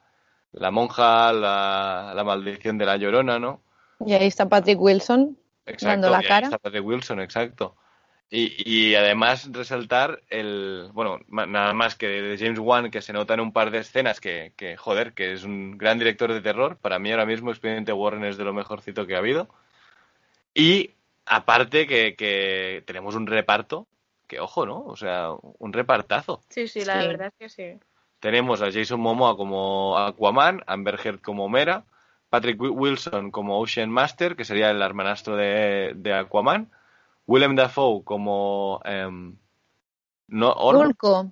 la 0.52 0.72
monja, 0.72 1.34
la, 1.34 2.14
la 2.16 2.24
maldición 2.24 2.78
de 2.78 2.86
la 2.86 2.98
llorona, 2.98 3.40
¿no? 3.40 3.62
Y 4.06 4.14
ahí 4.14 4.28
está 4.28 4.48
Patrick 4.48 4.80
Wilson. 4.80 5.38
Exacto, 5.66 5.88
Dando 5.88 6.10
la 6.10 6.22
y 6.22 6.26
ahí 6.26 6.28
cara. 6.28 6.46
está 6.48 6.58
Patrick 6.58 6.86
Wilson, 6.86 7.20
exacto. 7.22 7.76
Y, 8.34 8.54
y 8.66 8.96
además 8.96 9.50
resaltar 9.52 10.22
el, 10.30 10.90
bueno, 10.94 11.20
nada 11.28 11.74
más 11.74 11.96
que 11.96 12.08
de 12.08 12.38
James 12.38 12.60
Wan, 12.60 12.90
que 12.90 13.02
se 13.02 13.12
nota 13.14 13.34
en 13.34 13.42
un 13.42 13.52
par 13.52 13.72
de 13.72 13.80
escenas 13.80 14.22
que, 14.22 14.54
que, 14.56 14.78
joder, 14.78 15.14
que 15.14 15.34
es 15.34 15.44
un 15.44 15.78
gran 15.78 16.00
director 16.00 16.32
de 16.32 16.40
terror. 16.40 16.78
Para 16.78 16.98
mí 16.98 17.12
ahora 17.12 17.26
mismo 17.26 17.52
Expediente 17.52 17.92
Warren 17.92 18.24
es 18.24 18.38
de 18.38 18.46
lo 18.46 18.54
mejorcito 18.54 19.06
que 19.06 19.16
ha 19.16 19.18
habido. 19.18 19.50
Y 20.54 20.92
aparte 21.26 21.88
que, 21.88 22.16
que 22.16 22.84
tenemos 22.86 23.16
un 23.16 23.28
reparto, 23.28 23.88
que 24.28 24.40
ojo, 24.40 24.66
¿no? 24.66 24.84
O 24.86 24.96
sea, 24.96 25.30
un 25.60 25.74
repartazo. 25.74 26.42
Sí, 26.50 26.68
sí, 26.68 26.86
la 26.86 27.02
Sí. 27.02 27.08
verdad 27.08 27.28
es 27.28 27.34
que 27.38 27.50
sí. 27.50 27.80
Tenemos 28.20 28.62
a 28.62 28.72
Jason 28.72 29.00
Momoa 29.00 29.36
como 29.36 29.98
Aquaman, 29.98 30.64
Amber 30.68 31.00
Heard 31.04 31.22
como 31.22 31.50
Mera, 31.50 31.86
Patrick 32.30 32.62
Wi- 32.62 32.70
Wilson 32.70 33.32
como 33.32 33.60
Ocean 33.60 33.90
Master, 33.90 34.36
que 34.36 34.46
sería 34.46 34.70
el 34.72 34.82
hermanastro 34.82 35.36
de, 35.36 35.94
de 35.96 36.14
Aquaman, 36.14 36.72
Willem 37.28 37.56
Dafoe 37.56 38.04
como... 38.04 38.80
em, 38.86 39.36
no, 40.28 40.54
Orm- 40.56 40.86
Bulco. 40.86 41.32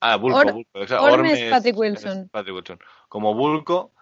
ah, 0.00 0.16
Bulco, 0.16 0.38
Or- 0.38 0.52
Bulco, 0.52 0.70
o 0.80 0.86
sea, 0.86 1.02
Orm 1.02 1.14
Orm 1.14 1.26
es 1.26 1.50
Patrick 1.50 1.76
Wilson. 1.76 2.18
es 2.24 2.30
Patrick 2.30 2.54
Wilson. 2.54 2.78
Como 3.08 3.34
Bulco, 3.34 3.92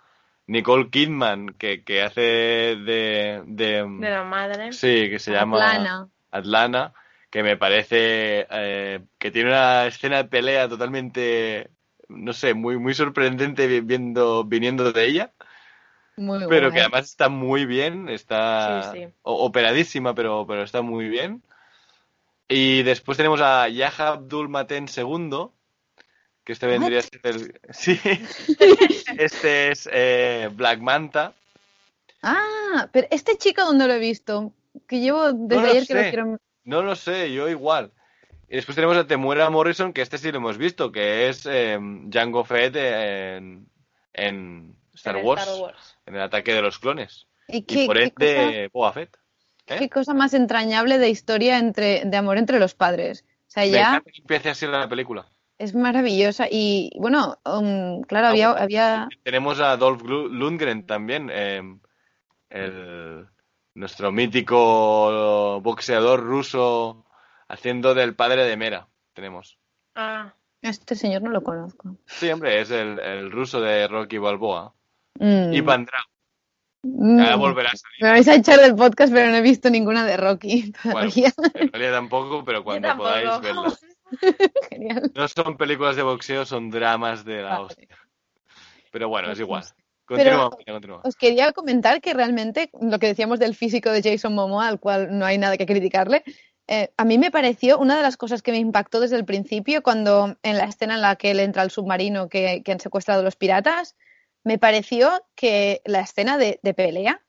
Nicole 0.47 0.91
Kidman, 0.91 1.49
que, 1.51 1.83
que 1.85 2.03
hace 2.03 2.21
de... 2.21 3.43
de, 3.47 3.85
De 3.89 4.11
la 4.11 4.25
madre. 4.25 4.73
Sí, 4.73 5.11
que 5.11 5.19
se 5.19 5.33
llama... 5.33 6.11
Atlana, 6.31 6.93
que 7.31 7.43
me 7.43 7.57
parece 7.57 8.47
eh, 8.51 9.01
que 9.19 9.31
tiene 9.31 9.51
una 9.51 9.87
escena 9.87 10.19
de 10.19 10.25
pelea 10.29 10.69
totalmente, 10.69 11.71
no 12.09 12.33
sé, 12.33 12.55
muy, 12.55 12.79
muy 12.79 12.95
sorprendente 12.95 13.67
vi- 13.67 13.81
viendo, 13.81 14.45
viniendo 14.45 14.93
de 14.93 15.07
ella, 15.07 15.33
Muy 16.17 16.45
pero 16.47 16.69
guay. 16.69 16.73
que 16.75 16.81
además 16.81 17.05
está 17.07 17.29
muy 17.29 17.65
bien, 17.65 18.09
está 18.09 18.91
Sí, 18.93 19.01
sí. 19.01 19.09
o- 19.23 19.45
operadísima, 19.47 20.15
pero, 20.15 20.47
pero 20.47 20.63
está 20.63 20.83
muy 20.83 21.09
bien. 21.09 21.43
Y 22.49 22.83
después 22.83 23.17
tenemos 23.17 23.41
a 23.41 23.69
Yaha 23.69 24.09
Abdul 24.09 24.49
Maten 24.49 24.87
II, 24.89 25.51
que 26.45 26.53
este 26.53 26.67
vendría 26.67 27.01
a 27.01 27.03
ser 27.03 27.21
el... 27.25 27.61
Sí, 27.71 27.99
este 29.19 29.71
es 29.73 29.89
eh, 29.93 30.49
Black 30.53 30.81
Manta. 30.81 31.35
Ah, 32.23 32.89
pero 32.93 33.07
este 33.11 33.37
chico, 33.39 33.65
¿dónde 33.65 33.87
lo 33.87 33.95
he 33.95 33.99
visto? 33.99 34.53
Que 34.87 35.01
llevo 35.01 35.33
desde 35.33 35.69
ayer 35.69 35.87
que 35.87 35.95
lo 35.95 36.01
quiero. 36.03 36.39
No 36.65 36.83
lo 36.83 36.97
sé, 36.97 37.33
yo 37.33 37.49
igual. 37.49 37.93
Y 38.49 38.57
después 38.57 38.75
tenemos 38.77 38.97
a 38.97 39.07
Temuera 39.07 39.51
Morrison, 39.51 39.93
que 39.93 40.03
este 40.03 40.19
sí 40.19 40.31
lo 40.31 40.39
hemos 40.39 40.59
visto, 40.59 40.93
que 40.93 41.29
es 41.29 41.47
eh, 41.47 41.79
Jango 42.13 42.45
Fett 42.45 42.77
en, 42.77 43.69
en 44.13 44.77
Star, 44.95 45.17
En 45.17 45.25
Wars, 45.27 45.43
Star 45.43 45.61
Wars. 45.61 45.99
en 46.07 46.15
el 46.15 46.21
ataque 46.23 46.55
de 46.55 46.63
los 46.63 46.79
clones. 46.79 47.27
¿Y 47.49 47.59
Y 47.59 47.63
qué, 47.63 47.87
por 47.87 47.99
ende, 47.99 48.71
Boba 48.73 48.93
Fett. 48.93 49.17
cosa, 49.67 49.75
¿eh? 49.77 49.79
qué 49.79 49.91
cosa 49.91 50.15
más 50.15 50.35
entrañable 50.35 50.99
de 50.99 51.09
historia 51.09 51.59
entre, 51.59 52.05
de 52.05 52.17
amor 52.17 52.39
entre 52.39 52.59
los 52.59 52.75
padres? 52.75 53.25
O 53.49 53.51
sea, 53.51 53.67
ya 53.67 54.03
así 54.51 54.67
la 54.67 54.89
película. 54.89 55.27
Es 55.59 55.75
maravillosa. 55.75 56.47
Y 56.51 56.91
bueno, 56.99 57.39
um, 57.45 58.03
claro, 58.03 58.29
Ah, 58.29 58.31
había, 58.31 58.49
bueno. 58.51 58.63
había. 58.65 59.09
Tenemos 59.23 59.61
a 59.61 59.77
Dolph 59.77 60.03
Lundgren 60.03 60.87
también, 60.87 61.31
eh, 61.33 61.63
el, 62.51 63.27
nuestro 63.75 64.13
mítico 64.13 65.61
boxeador 65.63 66.21
ruso 66.23 67.05
haciendo 67.49 67.95
del 67.95 68.15
padre 68.15 68.45
de 68.45 68.57
Mera. 68.57 68.89
Tenemos. 69.15 69.59
Ah, 69.95 70.35
Este 70.63 70.95
señor 70.95 71.23
no 71.23 71.31
lo 71.31 71.43
conozco. 71.43 71.97
Sí, 72.07 72.29
hombre, 72.31 72.61
es 72.61 72.71
el, 72.71 72.99
el 72.99 73.31
ruso 73.31 73.61
de 73.61 73.87
Rocky 73.89 74.19
Balboa. 74.19 74.75
Mm, 75.19 75.53
Ivan 75.55 75.85
Drago. 75.87 76.09
mm. 76.83 77.19
Ya 77.25 77.37
volverá 77.37 77.71
a 77.71 77.77
salir. 77.77 77.97
Me 78.03 78.09
vais 78.11 78.29
a 78.29 78.35
echar 78.35 78.59
del 78.61 78.75
podcast, 78.75 79.13
pero 79.13 79.31
no 79.31 79.37
he 79.37 79.41
visto 79.43 79.71
ninguna 79.71 80.05
de 80.05 80.17
Rocky 80.17 80.73
Bueno, 80.85 81.11
todavía. 81.11 81.33
en 81.55 81.73
realidad 81.73 81.93
tampoco, 81.93 82.45
pero 82.45 82.63
cuando 82.65 82.89
tampoco. 82.89 83.09
podáis 83.11 83.41
verlas. 83.41 83.81
Genial. 84.71 85.11
No 85.15 85.29
son 85.29 85.57
películas 85.57 85.97
de 85.97 86.03
boxeo, 86.03 86.45
son 86.47 86.71
dramas 86.71 87.25
de 87.25 87.43
la 87.43 87.51
Vale. 87.51 87.65
hostia. 87.67 87.89
Pero 88.91 89.09
bueno, 89.09 89.31
es 89.33 89.41
igual. 89.41 89.65
Pero- 90.09 90.51
Continúa, 90.51 90.51
continúa. 90.75 91.01
Os 91.05 91.17
quería 91.17 91.53
comentar 91.53 92.01
que 92.01 92.15
realmente 92.15 92.71
lo 92.81 92.99
que 93.01 93.09
decíamos 93.09 93.41
del 93.41 93.57
físico 93.57 93.91
de 93.91 94.03
Jason 94.03 94.35
Momoa, 94.35 94.69
al 94.69 94.79
cual 94.79 95.19
no 95.19 95.25
hay 95.27 95.37
nada 95.37 95.57
que 95.57 95.67
criticarle, 95.67 96.23
eh, 96.69 96.91
a 96.97 97.05
mí 97.05 97.19
me 97.19 97.31
pareció 97.33 97.79
una 97.79 97.97
de 97.97 98.03
las 98.03 98.17
cosas 98.17 98.41
que 98.43 98.53
me 98.53 98.59
impactó 98.59 99.01
desde 99.01 99.17
el 99.17 99.25
principio, 99.25 99.83
cuando 99.83 100.37
en 100.43 100.59
la 100.59 100.65
escena 100.65 100.95
en 100.95 101.01
la 101.01 101.17
que 101.17 101.33
él 101.33 101.41
entra 101.41 101.63
al 101.63 101.71
submarino 101.73 102.29
que, 102.29 102.63
que 102.65 102.73
han 102.73 102.81
secuestrado 102.81 103.23
los 103.25 103.35
piratas, 103.37 103.97
me 104.45 104.59
pareció 104.59 105.11
que 105.35 105.83
la 105.85 106.01
escena 106.01 106.39
de, 106.39 106.61
de 106.63 106.75
pelea 106.75 107.21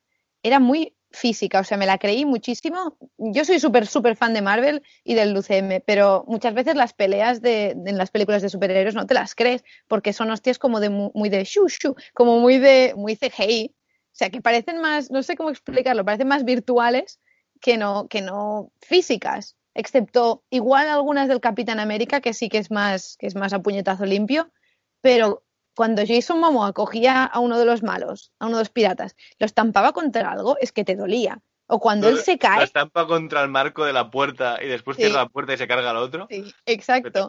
era 0.44 0.60
muy 0.60 0.94
física, 1.10 1.60
o 1.60 1.64
sea, 1.64 1.76
me 1.78 1.86
la 1.86 1.98
creí 1.98 2.24
muchísimo. 2.24 2.96
Yo 3.16 3.44
soy 3.44 3.60
súper, 3.60 3.86
súper 3.86 4.16
fan 4.16 4.34
de 4.34 4.42
Marvel 4.42 4.82
y 5.04 5.14
del 5.14 5.36
UCM, 5.36 5.80
pero 5.86 6.24
muchas 6.28 6.54
veces 6.54 6.74
las 6.76 6.92
peleas 6.92 7.40
de, 7.40 7.70
en 7.70 7.96
las 7.98 8.10
películas 8.10 8.42
de 8.42 8.48
superhéroes 8.50 8.94
no 8.94 9.06
te 9.06 9.14
las 9.14 9.34
crees, 9.34 9.64
porque 9.88 10.12
son 10.12 10.30
hostias 10.30 10.58
como 10.58 10.80
de 10.80 10.90
mu- 10.90 11.10
muy 11.14 11.28
de 11.30 11.44
shu 11.44 11.68
shu, 11.68 11.94
como 12.14 12.38
muy 12.40 12.58
de 12.58 12.92
muy 12.96 13.16
CGI, 13.16 13.74
o 14.12 14.16
sea, 14.18 14.30
que 14.30 14.40
parecen 14.42 14.80
más, 14.80 15.10
no 15.10 15.22
sé 15.22 15.36
cómo 15.36 15.50
explicarlo, 15.50 16.04
parecen 16.04 16.28
más 16.28 16.44
virtuales 16.44 17.20
que 17.60 17.76
no, 17.76 18.06
que 18.08 18.20
no 18.20 18.70
físicas, 18.80 19.56
excepto 19.74 20.44
igual 20.50 20.88
algunas 20.88 21.28
del 21.28 21.40
Capitán 21.40 21.80
América, 21.80 22.20
que 22.20 22.34
sí 22.34 22.48
que 22.48 22.58
es 22.58 22.70
más, 22.70 23.16
que 23.18 23.26
es 23.26 23.34
más 23.34 23.52
a 23.52 23.60
puñetazo 23.62 24.04
limpio, 24.06 24.50
pero 25.00 25.44
cuando 25.78 26.02
Jason 26.04 26.40
Momoa 26.40 26.72
cogía 26.72 27.22
a 27.22 27.38
uno 27.38 27.56
de 27.56 27.64
los 27.64 27.84
malos, 27.84 28.32
a 28.40 28.46
uno 28.46 28.56
de 28.56 28.62
los 28.62 28.68
piratas, 28.70 29.14
lo 29.38 29.46
estampaba 29.46 29.92
contra 29.92 30.32
algo, 30.32 30.56
es 30.60 30.72
que 30.72 30.82
te 30.84 30.96
dolía. 30.96 31.40
O 31.68 31.78
cuando 31.78 32.08
él 32.08 32.18
se 32.18 32.32
La 32.32 32.38
cae, 32.38 32.64
estampa 32.64 33.06
contra 33.06 33.44
el 33.44 33.48
marco 33.48 33.84
de 33.84 33.92
la 33.92 34.10
puerta 34.10 34.58
y 34.60 34.66
después 34.66 34.96
Sí. 34.96 35.04
cierra 35.04 35.22
la 35.22 35.28
puerta 35.28 35.52
y 35.52 35.56
se 35.56 35.68
carga 35.68 35.90
al 35.90 35.98
otro. 35.98 36.26
sí, 36.28 36.52
exacto. 36.66 37.28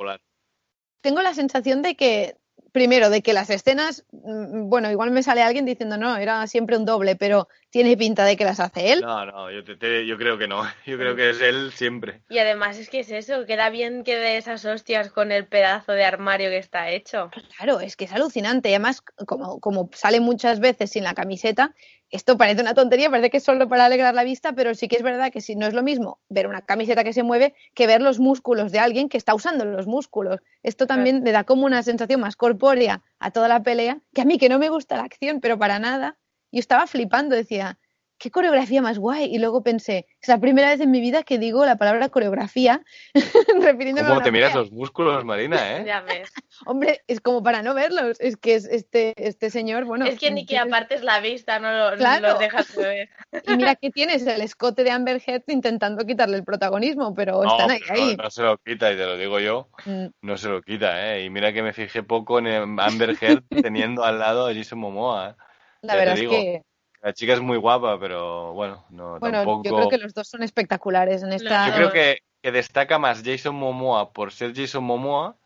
Tengo 1.01 1.21
la 1.21 1.35
sensación 1.35 1.83
de 1.83 1.95
que 1.95 2.37
primero, 2.71 3.09
de 3.09 3.21
que 3.21 3.33
las 3.33 3.49
escenas, 3.49 4.05
mm, 4.11 4.69
bueno, 4.69 4.89
igual 4.91 5.11
me 5.11 5.23
sale 5.23 5.41
alguien 5.41 5.65
diciendo, 5.65 5.97
no, 5.97 6.17
era 6.17 6.45
siempre 6.47 6.77
un 6.77 6.85
doble, 6.85 7.15
pero 7.15 7.47
tiene 7.69 7.95
pinta 7.97 8.23
de 8.25 8.35
que 8.37 8.45
las 8.45 8.59
hace 8.59 8.93
él. 8.93 9.01
No, 9.01 9.25
no, 9.25 9.51
yo, 9.51 9.63
te- 9.63 9.75
te- 9.75 10.05
yo 10.07 10.17
creo 10.17 10.37
que 10.37 10.47
no. 10.47 10.63
Yo 10.85 10.97
creo 10.97 11.15
que 11.15 11.29
es 11.29 11.41
él 11.41 11.71
siempre. 11.73 12.21
Y 12.29 12.39
además 12.39 12.77
es 12.77 12.89
que 12.89 12.99
es 13.01 13.11
eso, 13.11 13.45
queda 13.45 13.69
bien 13.69 14.03
que 14.03 14.17
dé 14.17 14.37
esas 14.37 14.65
hostias 14.65 15.11
con 15.11 15.31
el 15.31 15.45
pedazo 15.47 15.91
de 15.91 16.03
armario 16.03 16.49
que 16.49 16.57
está 16.57 16.89
hecho. 16.89 17.29
Claro, 17.57 17.79
es 17.79 17.95
que 17.95 18.05
es 18.05 18.13
alucinante. 18.13 18.69
Y 18.69 18.73
además, 18.73 19.01
como, 19.27 19.59
como 19.59 19.89
sale 19.93 20.19
muchas 20.19 20.59
veces 20.59 20.91
sin 20.91 21.03
la 21.03 21.13
camiseta, 21.13 21.73
esto 22.11 22.37
parece 22.37 22.61
una 22.61 22.73
tontería, 22.73 23.09
parece 23.09 23.29
que 23.29 23.37
es 23.37 23.43
solo 23.43 23.67
para 23.67 23.85
alegrar 23.85 24.13
la 24.13 24.23
vista, 24.23 24.53
pero 24.53 24.75
sí 24.75 24.87
que 24.87 24.97
es 24.97 25.03
verdad 25.03 25.31
que 25.31 25.41
si 25.41 25.55
no 25.55 25.65
es 25.67 25.73
lo 25.73 25.83
mismo 25.83 26.19
ver 26.29 26.47
una 26.47 26.61
camiseta 26.61 27.03
que 27.03 27.13
se 27.13 27.23
mueve 27.23 27.55
que 27.73 27.87
ver 27.87 28.01
los 28.01 28.19
músculos 28.19 28.71
de 28.71 28.79
alguien 28.79 29.09
que 29.09 29.17
está 29.17 29.33
usando 29.33 29.65
los 29.65 29.87
músculos. 29.87 30.41
Esto 30.63 30.87
también 30.87 31.23
le 31.23 31.31
da 31.31 31.43
como 31.43 31.65
una 31.65 31.83
sensación 31.83 32.21
más 32.21 32.35
corpórea 32.35 33.01
a 33.19 33.31
toda 33.31 33.47
la 33.47 33.63
pelea, 33.63 34.01
que 34.13 34.21
a 34.21 34.25
mí 34.25 34.37
que 34.37 34.49
no 34.49 34.59
me 34.59 34.69
gusta 34.69 34.97
la 34.97 35.03
acción, 35.03 35.39
pero 35.39 35.57
para 35.57 35.79
nada. 35.79 36.17
Yo 36.51 36.59
estaba 36.59 36.87
flipando, 36.87 37.35
decía, 37.35 37.78
qué 38.19 38.29
coreografía 38.29 38.81
más 38.81 38.99
guay. 38.99 39.33
Y 39.33 39.39
luego 39.39 39.63
pensé, 39.63 40.05
es 40.21 40.27
la 40.27 40.37
primera 40.39 40.69
vez 40.69 40.79
en 40.81 40.91
mi 40.91 40.99
vida 41.01 41.23
que 41.23 41.39
digo 41.39 41.65
la 41.65 41.77
palabra 41.77 42.09
coreografía, 42.09 42.83
refiriéndome 43.61 44.01
a 44.07 44.09
¿Cómo 44.09 44.17
una 44.17 44.23
te 44.25 44.31
miras 44.31 44.53
los 44.53 44.71
músculos, 44.71 45.23
Marina, 45.25 45.57
eh? 45.77 45.83
Ya 45.85 46.01
ves. 46.01 46.31
Hombre, 46.65 47.01
es 47.07 47.21
como 47.21 47.41
para 47.41 47.61
no 47.63 47.73
verlos. 47.73 48.19
Es 48.19 48.37
que 48.37 48.55
es 48.55 48.65
este, 48.65 49.13
este 49.17 49.49
señor, 49.49 49.85
bueno. 49.85 50.05
es 50.05 50.19
que 50.19 50.29
ni 50.31 50.45
que 50.45 50.57
apartes 50.57 51.03
la 51.03 51.19
vista, 51.19 51.59
no 51.59 51.71
lo, 51.71 51.97
Claro. 51.97 52.29
los 52.29 52.39
dejas 52.39 52.75
de 52.75 52.83
ver. 52.87 53.09
Y 53.47 53.55
mira 53.57 53.75
que 53.75 53.89
tienes 53.91 54.25
el 54.27 54.41
escote 54.41 54.83
de 54.83 54.91
Amber 54.91 55.21
Heard 55.25 55.43
intentando 55.47 56.05
quitarle 56.05 56.35
el 56.37 56.43
protagonismo, 56.43 57.13
pero 57.15 57.41
No, 57.43 57.51
están 57.51 57.71
ahí. 57.71 57.79
pero 57.87 57.93
ahí. 58.01 58.15
no, 58.17 58.23
no 58.23 58.29
se 58.31 58.43
lo 58.43 58.57
quita, 58.57 58.91
y 58.91 58.97
te 58.97 59.05
lo 59.05 59.17
digo 59.17 59.39
yo. 59.39 59.69
Mm, 59.85 60.05
No 60.21 60.37
se 60.37 60.49
lo 60.49 60.61
quita, 60.61 61.15
¿eh? 61.15 61.23
Y 61.25 61.29
mira 61.29 61.53
que 61.53 61.61
me 61.63 61.71
fijé 61.73 62.03
poco 62.03 62.39
en 62.39 62.47
Amber 62.79 63.15
Heard 63.21 63.43
teniendo 63.61 64.03
al 64.03 64.19
lado 64.19 64.47
a 64.47 64.53
Jason 64.53 64.79
Momoa. 64.79 65.29
¿eh? 65.29 65.35
La 65.81 65.93
Ya 65.93 65.99
verdad 65.99 66.17
es 66.19 66.29
que, 66.29 66.61
La 67.01 67.13
chica 67.13 67.33
es 67.33 67.39
muy 67.39 67.57
guapa, 67.57 67.97
pero 67.99 68.53
bueno, 68.53 68.85
no, 68.89 69.19
bueno, 69.19 69.37
tampoco... 69.37 69.63
yo 69.63 69.75
creo 69.75 69.89
que 69.89 69.97
los 69.97 70.13
dos 70.13 70.27
son 70.27 70.43
espectaculares 70.43 71.23
en 71.23 71.31
esta. 71.31 71.67
Yo 71.67 71.73
creo 71.73 71.91
que, 71.91 72.23
que 72.41 72.51
destaca 72.51 72.99
más 72.99 73.23
Jason 73.23 73.55
Momoa 73.55 74.11
por 74.11 74.31
ser 74.31 74.53
Jason 74.53 74.83
Momoa 74.83 75.37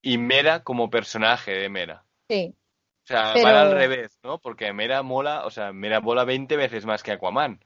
y 0.00 0.18
Mera 0.18 0.62
como 0.62 0.88
personaje 0.88 1.52
de 1.52 1.68
Mera. 1.68 2.04
Sí, 2.28 2.54
O 3.02 3.06
sea, 3.06 3.32
Pero- 3.32 3.44
van 3.44 3.56
al 3.56 3.72
revés, 3.72 4.18
¿no? 4.22 4.38
Porque 4.38 4.72
Mera 4.72 5.02
mola, 5.02 5.44
o 5.44 5.50
sea, 5.50 5.72
Mera 5.72 6.00
mola 6.00 6.24
20 6.24 6.56
veces 6.56 6.86
más 6.86 7.02
que 7.02 7.12
Aquaman. 7.12 7.58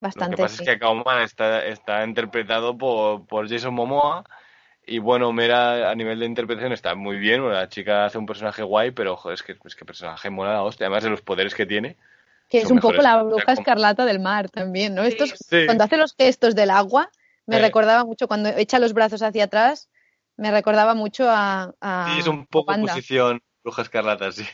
Lo 0.00 0.06
bastante. 0.06 0.36
que 0.36 0.42
pasa 0.42 0.56
sí. 0.56 0.62
es 0.62 0.68
que 0.68 0.74
Aquaman 0.74 1.22
está, 1.22 1.64
está 1.66 2.04
interpretado 2.04 2.76
por, 2.76 3.26
por 3.26 3.48
Jason 3.48 3.74
Momoa 3.74 4.24
y 4.84 4.98
bueno, 5.00 5.32
Mera 5.32 5.90
a 5.90 5.94
nivel 5.94 6.18
de 6.18 6.26
interpretación 6.26 6.72
está 6.72 6.94
muy 6.94 7.18
bien, 7.18 7.48
la 7.48 7.68
chica 7.68 8.06
hace 8.06 8.16
un 8.16 8.26
personaje 8.26 8.62
guay, 8.62 8.90
pero 8.90 9.16
joder, 9.16 9.34
es 9.34 9.42
que, 9.42 9.56
es 9.64 9.76
que 9.76 9.84
personaje 9.84 10.30
mola 10.30 10.54
la 10.54 10.62
hostia, 10.62 10.86
además 10.86 11.04
de 11.04 11.10
los 11.10 11.20
poderes 11.20 11.54
que 11.54 11.66
tiene. 11.66 11.96
Que 12.48 12.58
es 12.58 12.70
un 12.70 12.78
poco 12.80 13.02
la 13.02 13.16
O 13.16 13.20
sea, 13.20 13.36
bruja 13.36 13.52
escarlata 13.52 14.04
del 14.04 14.20
mar 14.20 14.48
también, 14.50 14.94
¿no? 14.94 15.02
Estos, 15.02 15.34
Sí. 15.48 15.66
Cuando 15.66 15.84
hace 15.84 15.96
los 15.96 16.14
gestos 16.16 16.54
del 16.54 16.70
agua, 16.70 17.10
me 17.46 17.56
Eh. 17.58 17.60
recordaba 17.60 18.04
mucho, 18.04 18.26
cuando 18.28 18.48
echa 18.50 18.78
los 18.78 18.92
brazos 18.94 19.22
hacia 19.22 19.44
atrás, 19.44 19.88
me 20.36 20.50
recordaba 20.50 20.94
mucho 20.94 21.28
a. 21.28 21.74
a 21.80 22.10
Sí, 22.12 22.20
es 22.20 22.26
un 22.26 22.46
poco 22.46 22.74
posición 22.74 23.42
Bruja 23.62 23.82
Escarlata, 23.82 24.32
sí. 24.32 24.44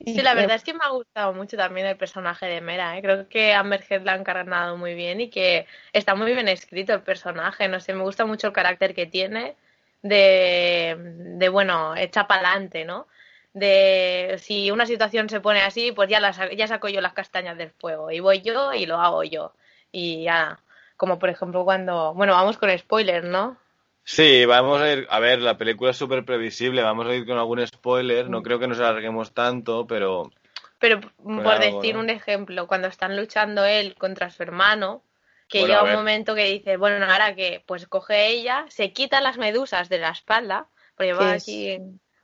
Y, 0.00 0.14
Sí, 0.14 0.22
la 0.22 0.34
verdad 0.34 0.56
es 0.56 0.64
que 0.64 0.74
me 0.74 0.80
ha 0.82 0.88
gustado 0.88 1.32
mucho 1.32 1.56
también 1.56 1.86
el 1.86 1.96
personaje 1.96 2.46
de 2.46 2.60
Mera, 2.60 2.98
¿eh? 2.98 3.00
Creo 3.02 3.28
que 3.28 3.54
Amber 3.54 3.84
Heard 3.88 4.04
la 4.04 4.12
ha 4.14 4.16
encarnado 4.16 4.76
muy 4.76 4.94
bien 4.94 5.20
y 5.20 5.30
que 5.30 5.66
está 5.92 6.14
muy 6.16 6.32
bien 6.32 6.48
escrito 6.48 6.92
el 6.92 7.02
personaje, 7.02 7.68
no 7.68 7.78
sé, 7.80 7.94
me 7.94 8.02
gusta 8.02 8.26
mucho 8.26 8.48
el 8.48 8.52
carácter 8.52 8.92
que 8.94 9.06
tiene 9.06 9.54
de, 10.02 10.96
de 10.98 11.48
bueno, 11.48 11.94
echa 11.96 12.26
pa'lante, 12.26 12.84
¿no? 12.84 13.06
De 13.54 14.36
si 14.42 14.70
una 14.70 14.84
situación 14.86 15.28
se 15.30 15.40
pone 15.40 15.62
así, 15.62 15.92
pues 15.92 16.08
ya, 16.10 16.20
la 16.20 16.32
sa- 16.32 16.52
ya 16.52 16.66
saco 16.68 16.88
yo 16.88 17.00
las 17.00 17.12
castañas 17.14 17.56
del 17.56 17.70
fuego 17.70 18.10
y 18.10 18.20
voy 18.20 18.42
yo 18.42 18.74
y 18.74 18.84
lo 18.86 18.98
hago 18.98 19.22
yo. 19.24 19.54
Y 19.92 20.24
ya, 20.24 20.58
como 20.96 21.18
por 21.18 21.30
ejemplo 21.30 21.64
cuando, 21.64 22.12
bueno, 22.14 22.34
vamos 22.34 22.58
con 22.58 22.76
spoilers, 22.76 23.24
¿no? 23.26 23.56
Sí, 24.04 24.44
vamos 24.44 24.80
a 24.82 24.92
ir, 24.92 25.06
a 25.08 25.18
ver, 25.20 25.40
la 25.40 25.56
película 25.56 25.92
es 25.92 25.96
súper 25.96 26.24
previsible, 26.24 26.82
vamos 26.82 27.06
a 27.06 27.14
ir 27.14 27.26
con 27.26 27.38
algún 27.38 27.66
spoiler, 27.66 28.26
Mm. 28.26 28.30
no 28.30 28.42
creo 28.42 28.58
que 28.58 28.66
nos 28.68 28.78
alarguemos 28.78 29.32
tanto, 29.32 29.86
pero 29.86 30.30
Pero 30.78 31.00
por 31.00 31.46
algo, 31.48 31.80
decir 31.80 31.94
¿no? 31.94 32.00
un 32.00 32.10
ejemplo, 32.10 32.66
cuando 32.66 32.88
están 32.88 33.16
luchando 33.16 33.64
él 33.64 33.94
contra 33.94 34.30
su 34.30 34.42
hermano, 34.42 35.02
que 35.48 35.60
Bueno, 35.60 35.74
llega 35.74 35.80
a 35.80 35.84
un 35.84 35.90
momento 36.00 36.34
que 36.34 36.44
dice, 36.44 36.76
bueno, 36.76 37.06
ahora 37.06 37.34
que, 37.34 37.62
pues 37.66 37.86
coge 37.86 38.26
ella, 38.28 38.66
se 38.68 38.92
quita 38.92 39.20
las 39.20 39.38
medusas 39.38 39.88
de 39.88 39.98
la 39.98 40.10
espalda, 40.10 40.66
porque 40.96 41.08
Que 41.08 41.14
va 41.14 41.32
aquí 41.32 41.78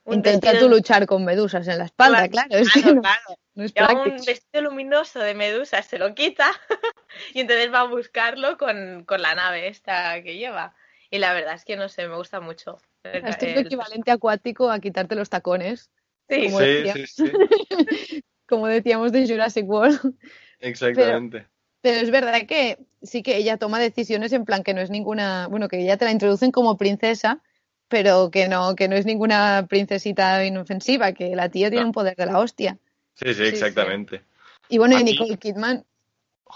Intenta 0.06 0.58
tú 0.58 0.68
luchar 0.68 1.06
con 1.06 1.24
medusas 1.24 1.68
en 1.68 1.78
la 1.78 1.84
espalda, 1.84 2.28
claro. 2.28 2.48
es 2.56 2.72
que 2.72 2.80
claro, 2.80 2.94
no, 2.96 3.02
claro. 3.02 3.38
no 3.54 3.64
es 3.64 3.74
Lleva 3.74 4.02
un 4.02 4.16
vestido 4.24 4.62
luminoso 4.62 5.20
de 5.20 5.34
medusas, 5.34 5.86
se 5.86 5.98
lo 5.98 6.14
quita 6.14 6.50
y 7.34 7.40
entonces 7.40 7.72
va 7.72 7.80
a 7.80 7.84
buscarlo 7.86 8.56
con, 8.56 9.04
con 9.04 9.22
la 9.22 9.34
nave 9.34 9.68
esta 9.68 10.22
que 10.22 10.36
lleva. 10.36 10.74
Y 11.10 11.18
la 11.18 11.32
verdad 11.32 11.54
es 11.54 11.64
que 11.64 11.76
no 11.76 11.88
sé, 11.88 12.08
me 12.08 12.16
gusta 12.16 12.40
mucho. 12.40 12.78
El- 13.02 13.26
Esto 13.28 13.44
es 13.46 13.50
el- 13.50 13.54
lo 13.54 13.60
equivalente 13.60 14.10
acuático 14.10 14.70
a 14.70 14.78
quitarte 14.80 15.14
los 15.14 15.28
tacones, 15.28 15.90
Sí, 16.28 16.44
como 16.44 16.58
sí, 16.60 16.64
decía. 16.64 16.94
sí, 16.94 17.06
sí, 17.06 17.24
como 18.48 18.66
decíamos 18.68 19.12
de 19.12 19.26
Jurassic 19.28 19.68
World. 19.68 20.14
exactamente. 20.60 21.46
Pero 21.82 22.00
es 22.00 22.10
verdad 22.10 22.46
que 22.46 22.78
sí 23.02 23.22
que 23.22 23.36
ella 23.36 23.56
toma 23.56 23.78
decisiones 23.78 24.32
en 24.32 24.44
plan 24.44 24.62
que 24.62 24.74
no 24.74 24.80
es 24.80 24.90
ninguna, 24.90 25.46
bueno, 25.48 25.68
que 25.68 25.82
ya 25.84 25.96
te 25.96 26.04
la 26.04 26.10
introducen 26.12 26.50
como 26.50 26.76
princesa, 26.76 27.42
pero 27.90 28.30
que 28.30 28.48
no, 28.48 28.74
que 28.74 28.88
no 28.88 28.96
es 28.96 29.04
ninguna 29.04 29.66
princesita 29.68 30.42
inofensiva, 30.46 31.12
que 31.12 31.36
la 31.36 31.50
tía 31.50 31.68
tiene 31.68 31.82
No. 31.82 31.88
un 31.88 31.92
poder 31.92 32.16
de 32.16 32.26
la 32.26 32.38
hostia. 32.38 32.78
Sí, 33.14 33.34
sí, 33.34 33.34
sí. 33.34 33.44
exactamente. 33.46 34.22
Y 34.68 34.78
bueno, 34.78 34.98
y 34.98 35.04
Nicole 35.04 35.36
Kidman, 35.36 35.84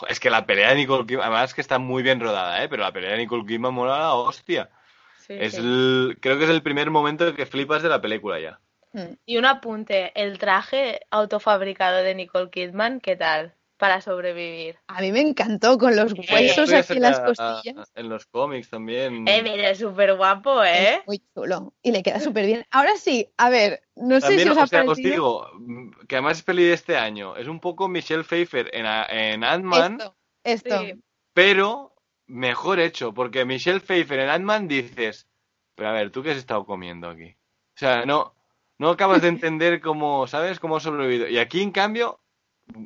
Es 0.08 0.18
que 0.20 0.30
la 0.30 0.46
pelea 0.46 0.70
de 0.70 0.76
Nicole 0.76 1.06
Kidman, 1.06 1.26
además 1.26 1.52
que 1.54 1.60
está 1.60 1.78
muy 1.78 2.02
bien 2.02 2.20
rodada, 2.20 2.62
¿eh? 2.64 2.68
Pero 2.68 2.82
la 2.82 2.92
pelea 2.92 3.10
de 3.10 3.18
Nicole 3.18 3.44
Kidman 3.46 3.74
mola 3.74 3.98
la 3.98 4.14
hostia. 4.14 4.70
sí, 5.18 5.34
Es 5.38 5.52
sí. 5.52 5.58
el- 5.58 6.18
creo 6.20 6.38
que 6.38 6.44
es 6.44 6.50
el 6.50 6.62
primer 6.62 6.90
momento 6.90 7.34
que 7.34 7.46
flipas 7.46 7.82
de 7.82 7.88
la 7.88 8.00
película 8.00 8.40
ya. 8.40 8.60
mm, 8.92 9.14
Y 9.26 9.36
un 9.36 9.44
apunte, 9.44 10.12
el 10.20 10.38
traje 10.38 11.00
autofabricado 11.10 11.98
de 12.02 12.14
Nicole 12.14 12.50
Kidman, 12.50 13.00
¿qué 13.00 13.16
tal? 13.16 13.54
Para 13.76 14.00
sobrevivir. 14.00 14.78
a 14.86 15.00
mí 15.00 15.10
me 15.10 15.20
encantó 15.20 15.78
con 15.78 15.96
los 15.96 16.12
huesos 16.12 16.72
aquí 16.72 16.92
en 16.92 17.02
las 17.02 17.20
costillas. 17.20 17.90
En 17.94 18.08
los 18.08 18.26
cómics 18.26 18.70
también. 18.70 19.26
Eh, 19.26 19.42
mira, 19.42 19.70
es 19.70 19.78
súper 19.78 20.14
guapo, 20.14 20.62
¿eh? 20.62 20.96
Es 20.96 21.06
muy 21.06 21.22
chulo. 21.34 21.74
Y 21.82 21.90
le 21.90 22.02
queda 22.02 22.20
súper 22.20 22.46
bien. 22.46 22.64
Ahora 22.70 22.96
sí, 22.96 23.28
a 23.36 23.50
ver, 23.50 23.82
no 23.96 24.20
sé 24.20 24.38
si 24.38 24.48
os 24.48 24.56
ha 24.56 24.64
o 24.64 24.66
sea, 24.66 24.82
os 24.82 24.86
parecido 24.86 25.10
digo, 25.10 25.50
mm, 25.54 25.90
que 26.06 26.16
además 26.16 26.38
es 26.38 26.44
peli 26.44 26.64
de 26.64 26.72
este 26.72 26.96
año. 26.96 27.36
Es 27.36 27.48
un 27.48 27.58
poco 27.58 27.88
Michelle 27.88 28.22
Pfeiffer 28.22 28.70
en, 28.72 28.86
en 28.86 29.42
Ant-Man, 29.42 29.98
esto. 30.00 30.16
Esto. 30.44 30.80
Sí. 30.80 31.02
pero 31.32 31.94
mejor 32.26 32.80
hecho, 32.80 33.12
porque 33.12 33.44
Michelle 33.44 33.80
Pfeiffer 33.80 34.20
en 34.20 34.30
Ant-Man 34.30 34.68
dices, 34.68 35.28
pero 35.74 35.88
a 35.88 35.92
ver, 35.92 36.10
¿tú 36.10 36.22
qué 36.22 36.30
has 36.30 36.36
estado 36.36 36.64
comiendo 36.64 37.08
aquí? 37.08 37.36
O 37.76 37.78
sea, 37.78 38.06
no, 38.06 38.34
no 38.78 38.90
acabas 38.90 39.22
de 39.22 39.28
entender 39.28 39.80
cómo, 39.80 40.26
¿sabes? 40.26 40.60
Cómo 40.60 40.76
ha 40.76 40.80
sobrevivido. 40.80 41.28
Y 41.28 41.38
aquí, 41.38 41.62
en 41.62 41.72
cambio, 41.72 42.20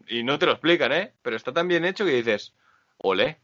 y 0.08 0.22
no 0.22 0.38
te 0.38 0.46
lo 0.46 0.52
explican, 0.52 0.92
¿eh? 0.92 1.12
Pero 1.22 1.36
está 1.36 1.52
tan 1.52 1.68
bien 1.68 1.84
hecho 1.84 2.04
que 2.04 2.12
dices, 2.12 2.54
ole, 2.98 3.38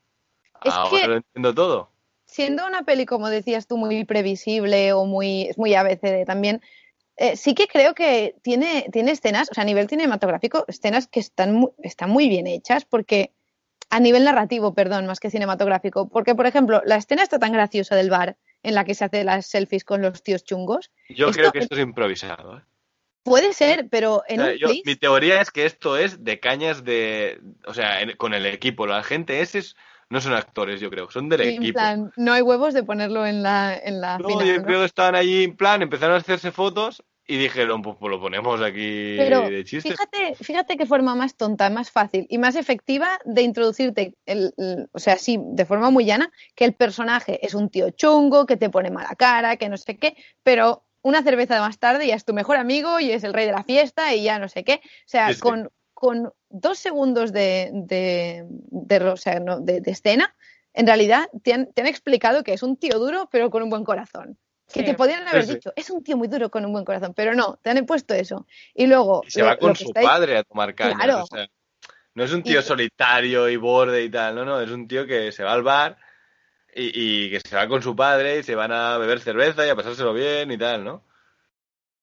Es 0.64 0.72
ahora 0.74 1.00
que- 1.02 1.08
lo 1.08 1.16
entiendo 1.16 1.54
todo. 1.54 1.90
siendo 2.26 2.66
una 2.66 2.82
peli, 2.84 3.06
como 3.06 3.28
decías 3.28 3.66
tú, 3.66 3.76
muy 3.76 4.04
previsible 4.04 4.92
o 4.92 5.04
muy, 5.04 5.42
es 5.42 5.58
muy 5.58 5.74
ABCD 5.74 6.24
también, 6.24 6.60
eh, 7.16 7.36
sí 7.36 7.54
que 7.54 7.68
creo 7.68 7.94
que 7.94 8.34
tiene, 8.42 8.88
tiene 8.92 9.12
escenas, 9.12 9.48
o 9.50 9.54
sea, 9.54 9.62
a 9.62 9.66
nivel 9.66 9.88
cinematográfico, 9.88 10.64
escenas 10.66 11.06
que 11.06 11.20
están 11.20 11.54
muy, 11.54 11.70
están 11.82 12.10
muy 12.10 12.28
bien 12.28 12.46
hechas, 12.48 12.84
porque 12.84 13.32
a 13.90 14.00
nivel 14.00 14.24
narrativo, 14.24 14.74
perdón, 14.74 15.06
más 15.06 15.20
que 15.20 15.30
cinematográfico, 15.30 16.08
porque, 16.08 16.34
por 16.34 16.46
ejemplo, 16.46 16.82
la 16.84 16.96
escena 16.96 17.22
está 17.22 17.38
tan 17.38 17.52
graciosa 17.52 17.94
del 17.94 18.10
bar 18.10 18.36
en 18.64 18.74
la 18.74 18.84
que 18.84 18.94
se 18.94 19.04
hace 19.04 19.22
las 19.22 19.46
selfies 19.46 19.84
con 19.84 20.02
los 20.02 20.22
tíos 20.22 20.42
chungos, 20.42 20.90
Yo 21.10 21.26
Esto- 21.28 21.38
creo 21.38 21.52
que 21.52 21.58
esto 21.60 21.74
es 21.76 21.82
improvisado, 21.82 22.58
¿eh? 22.58 22.62
Puede 23.24 23.52
ser, 23.52 23.88
pero 23.90 24.22
en 24.28 24.40
O 24.40 24.44
sea, 24.44 24.52
un 24.52 24.58
yo- 24.58 24.68
mi 24.84 24.94
teoría 24.96 25.40
es 25.40 25.50
que 25.50 25.66
esto 25.66 25.96
es 25.96 26.22
de 26.22 26.38
cañas 26.38 26.84
de. 26.84 27.40
O 27.66 27.74
sea, 27.74 28.00
en- 28.02 28.16
con 28.16 28.34
el 28.34 28.46
equipo. 28.46 28.86
La 28.86 29.02
gente 29.02 29.40
ese 29.40 29.58
es- 29.58 29.76
no 30.10 30.20
son 30.20 30.34
actores, 30.34 30.80
yo 30.80 30.90
creo. 30.90 31.10
Son 31.10 31.28
del 31.28 31.40
equipo. 31.40 31.78
plan, 31.78 32.12
no 32.16 32.32
hay 32.34 32.42
huevos 32.42 32.74
de 32.74 32.84
ponerlo 32.84 33.26
en 33.26 33.42
la, 33.42 33.76
en 33.76 34.00
la 34.00 34.18
No, 34.18 34.28
final, 34.28 34.46
yo 34.46 34.56
¿no? 34.58 34.62
creo 34.64 34.80
que 34.80 34.86
estaban 34.86 35.14
allí 35.16 35.44
en 35.44 35.56
plan, 35.56 35.82
empezaron 35.82 36.14
a 36.14 36.18
hacerse 36.18 36.52
fotos 36.52 37.02
y 37.26 37.38
dijeron, 37.38 37.80
pues, 37.80 37.96
pues 37.98 38.10
lo 38.10 38.20
ponemos 38.20 38.60
aquí 38.60 39.14
Pero 39.16 39.48
de 39.48 39.64
chistes. 39.64 39.92
fíjate, 39.96 40.34
fíjate 40.44 40.76
qué 40.76 40.84
forma 40.84 41.14
más 41.14 41.36
tonta, 41.36 41.70
más 41.70 41.90
fácil 41.90 42.26
y 42.28 42.36
más 42.36 42.54
efectiva 42.54 43.18
de 43.24 43.40
introducirte, 43.40 44.14
el, 44.26 44.52
el- 44.58 44.88
o 44.92 44.98
sea, 44.98 45.16
sí, 45.16 45.38
de 45.40 45.64
forma 45.64 45.90
muy 45.90 46.04
llana, 46.04 46.30
que 46.54 46.66
el 46.66 46.74
personaje 46.74 47.44
es 47.44 47.54
un 47.54 47.70
tío 47.70 47.88
chungo, 47.90 48.44
que 48.44 48.58
te 48.58 48.68
pone 48.68 48.90
mala 48.90 49.14
cara, 49.16 49.56
que 49.56 49.70
no 49.70 49.78
sé 49.78 49.96
qué, 49.96 50.14
pero 50.42 50.84
una 51.04 51.22
cerveza 51.22 51.60
más 51.60 51.78
tarde 51.78 52.06
ya 52.06 52.14
es 52.16 52.24
tu 52.24 52.32
mejor 52.34 52.56
amigo 52.56 52.98
y 52.98 53.10
es 53.12 53.22
el 53.24 53.34
rey 53.34 53.46
de 53.46 53.52
la 53.52 53.62
fiesta 53.62 54.14
y 54.14 54.24
ya 54.24 54.38
no 54.38 54.48
sé 54.48 54.64
qué. 54.64 54.80
O 54.84 54.88
sea, 55.06 55.28
Sí, 55.28 55.34
sí. 55.34 55.40
con, 55.40 55.70
con 55.92 56.32
dos 56.48 56.78
segundos 56.78 57.32
de, 57.32 57.70
de, 57.72 58.44
de- 58.48 59.04
o 59.04 59.16
sea, 59.16 59.38
no, 59.38 59.60
de- 59.60 59.80
de 59.80 59.90
escena, 59.90 60.34
en 60.72 60.86
realidad 60.86 61.28
te 61.42 61.52
han, 61.52 61.72
te 61.72 61.82
han 61.82 61.86
explicado 61.88 62.42
que 62.42 62.54
es 62.54 62.62
un 62.62 62.76
tío 62.76 62.98
duro, 62.98 63.28
pero 63.30 63.50
con 63.50 63.62
un 63.62 63.70
buen 63.70 63.84
corazón. 63.84 64.38
Que 64.72 64.80
Sí. 64.80 64.86
te 64.86 64.94
podrían 64.94 65.28
haber 65.28 65.42
Sí, 65.42 65.48
sí. 65.50 65.54
dicho, 65.56 65.72
es 65.76 65.90
un 65.90 66.02
tío 66.02 66.16
muy 66.16 66.26
duro 66.26 66.50
con 66.50 66.64
un 66.64 66.72
buen 66.72 66.86
corazón, 66.86 67.12
pero 67.14 67.34
no, 67.34 67.58
te 67.62 67.68
han 67.70 67.84
puesto 67.84 68.14
eso. 68.14 68.46
Y 68.74 68.86
luego. 68.86 69.22
Y 69.26 69.30
se 69.30 69.40
lo- 69.40 69.46
va 69.46 69.56
con 69.58 69.76
su 69.76 69.84
estáis- 69.90 70.06
padre 70.08 70.38
a 70.38 70.42
tomar 70.42 70.74
cañas. 70.74 70.96
Claro. 70.96 71.22
o 71.22 71.26
sea, 71.26 71.46
no 72.14 72.24
es 72.24 72.32
un 72.32 72.42
tío 72.42 72.60
Y- 72.60 72.62
solitario 72.62 73.48
y 73.50 73.56
borde 73.56 74.04
y 74.04 74.10
tal, 74.10 74.34
no, 74.36 74.44
no, 74.46 74.60
es 74.60 74.70
un 74.70 74.88
tío 74.88 75.06
que 75.06 75.32
se 75.32 75.44
va 75.44 75.52
al 75.52 75.62
bar 75.62 75.98
y, 76.74 77.26
y 77.26 77.30
que 77.30 77.40
se 77.40 77.56
va 77.56 77.68
con 77.68 77.82
su 77.82 77.94
padre 77.94 78.38
y 78.38 78.42
se 78.42 78.54
van 78.54 78.72
a 78.72 78.98
beber 78.98 79.20
cerveza 79.20 79.66
y 79.66 79.70
a 79.70 79.76
pasárselo 79.76 80.12
bien 80.12 80.50
y 80.50 80.58
tal, 80.58 80.84
¿no? 80.84 81.02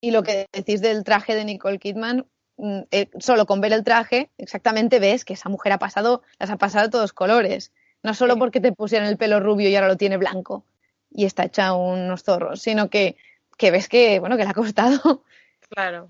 Y 0.02 0.12
lo 0.12 0.24
que 0.24 0.48
decís 0.52 0.82
del 0.82 1.04
traje 1.04 1.36
de 1.36 1.46
Nicole 1.46 1.78
Kidman, 1.78 2.26
mm, 2.58 2.80
eh, 2.90 3.10
solo 3.20 3.46
con 3.46 3.62
ver 3.62 3.74
el 3.74 3.84
traje, 3.84 4.32
exactamente 4.38 5.00
ves 5.00 5.24
que 5.24 5.34
esa 5.34 5.50
mujer 5.50 5.74
ha 5.74 5.78
pasado, 5.78 6.24
las 6.40 6.50
ha 6.50 6.58
pasado 6.58 6.86
de 6.86 6.92
todos 6.92 7.14
colores. 7.14 7.72
No 8.04 8.16
solo 8.16 8.38
porque 8.38 8.60
te 8.60 8.72
pusieron 8.72 9.08
el 9.08 9.18
pelo 9.18 9.40
rubio 9.40 9.70
y 9.70 9.76
ahora 9.76 9.88
lo 9.88 9.98
tiene 9.98 10.18
blanco 10.18 10.66
y 11.12 11.26
está 11.26 11.44
hecha 11.44 11.74
unos 11.74 12.24
zorros, 12.24 12.62
sino 12.62 12.90
que, 12.90 13.16
que 13.58 13.70
ves 13.70 13.88
que, 13.88 14.20
bueno, 14.20 14.38
que 14.38 14.44
le 14.44 14.50
ha 14.50 14.54
costado. 14.56 15.24
Claro. 15.70 16.10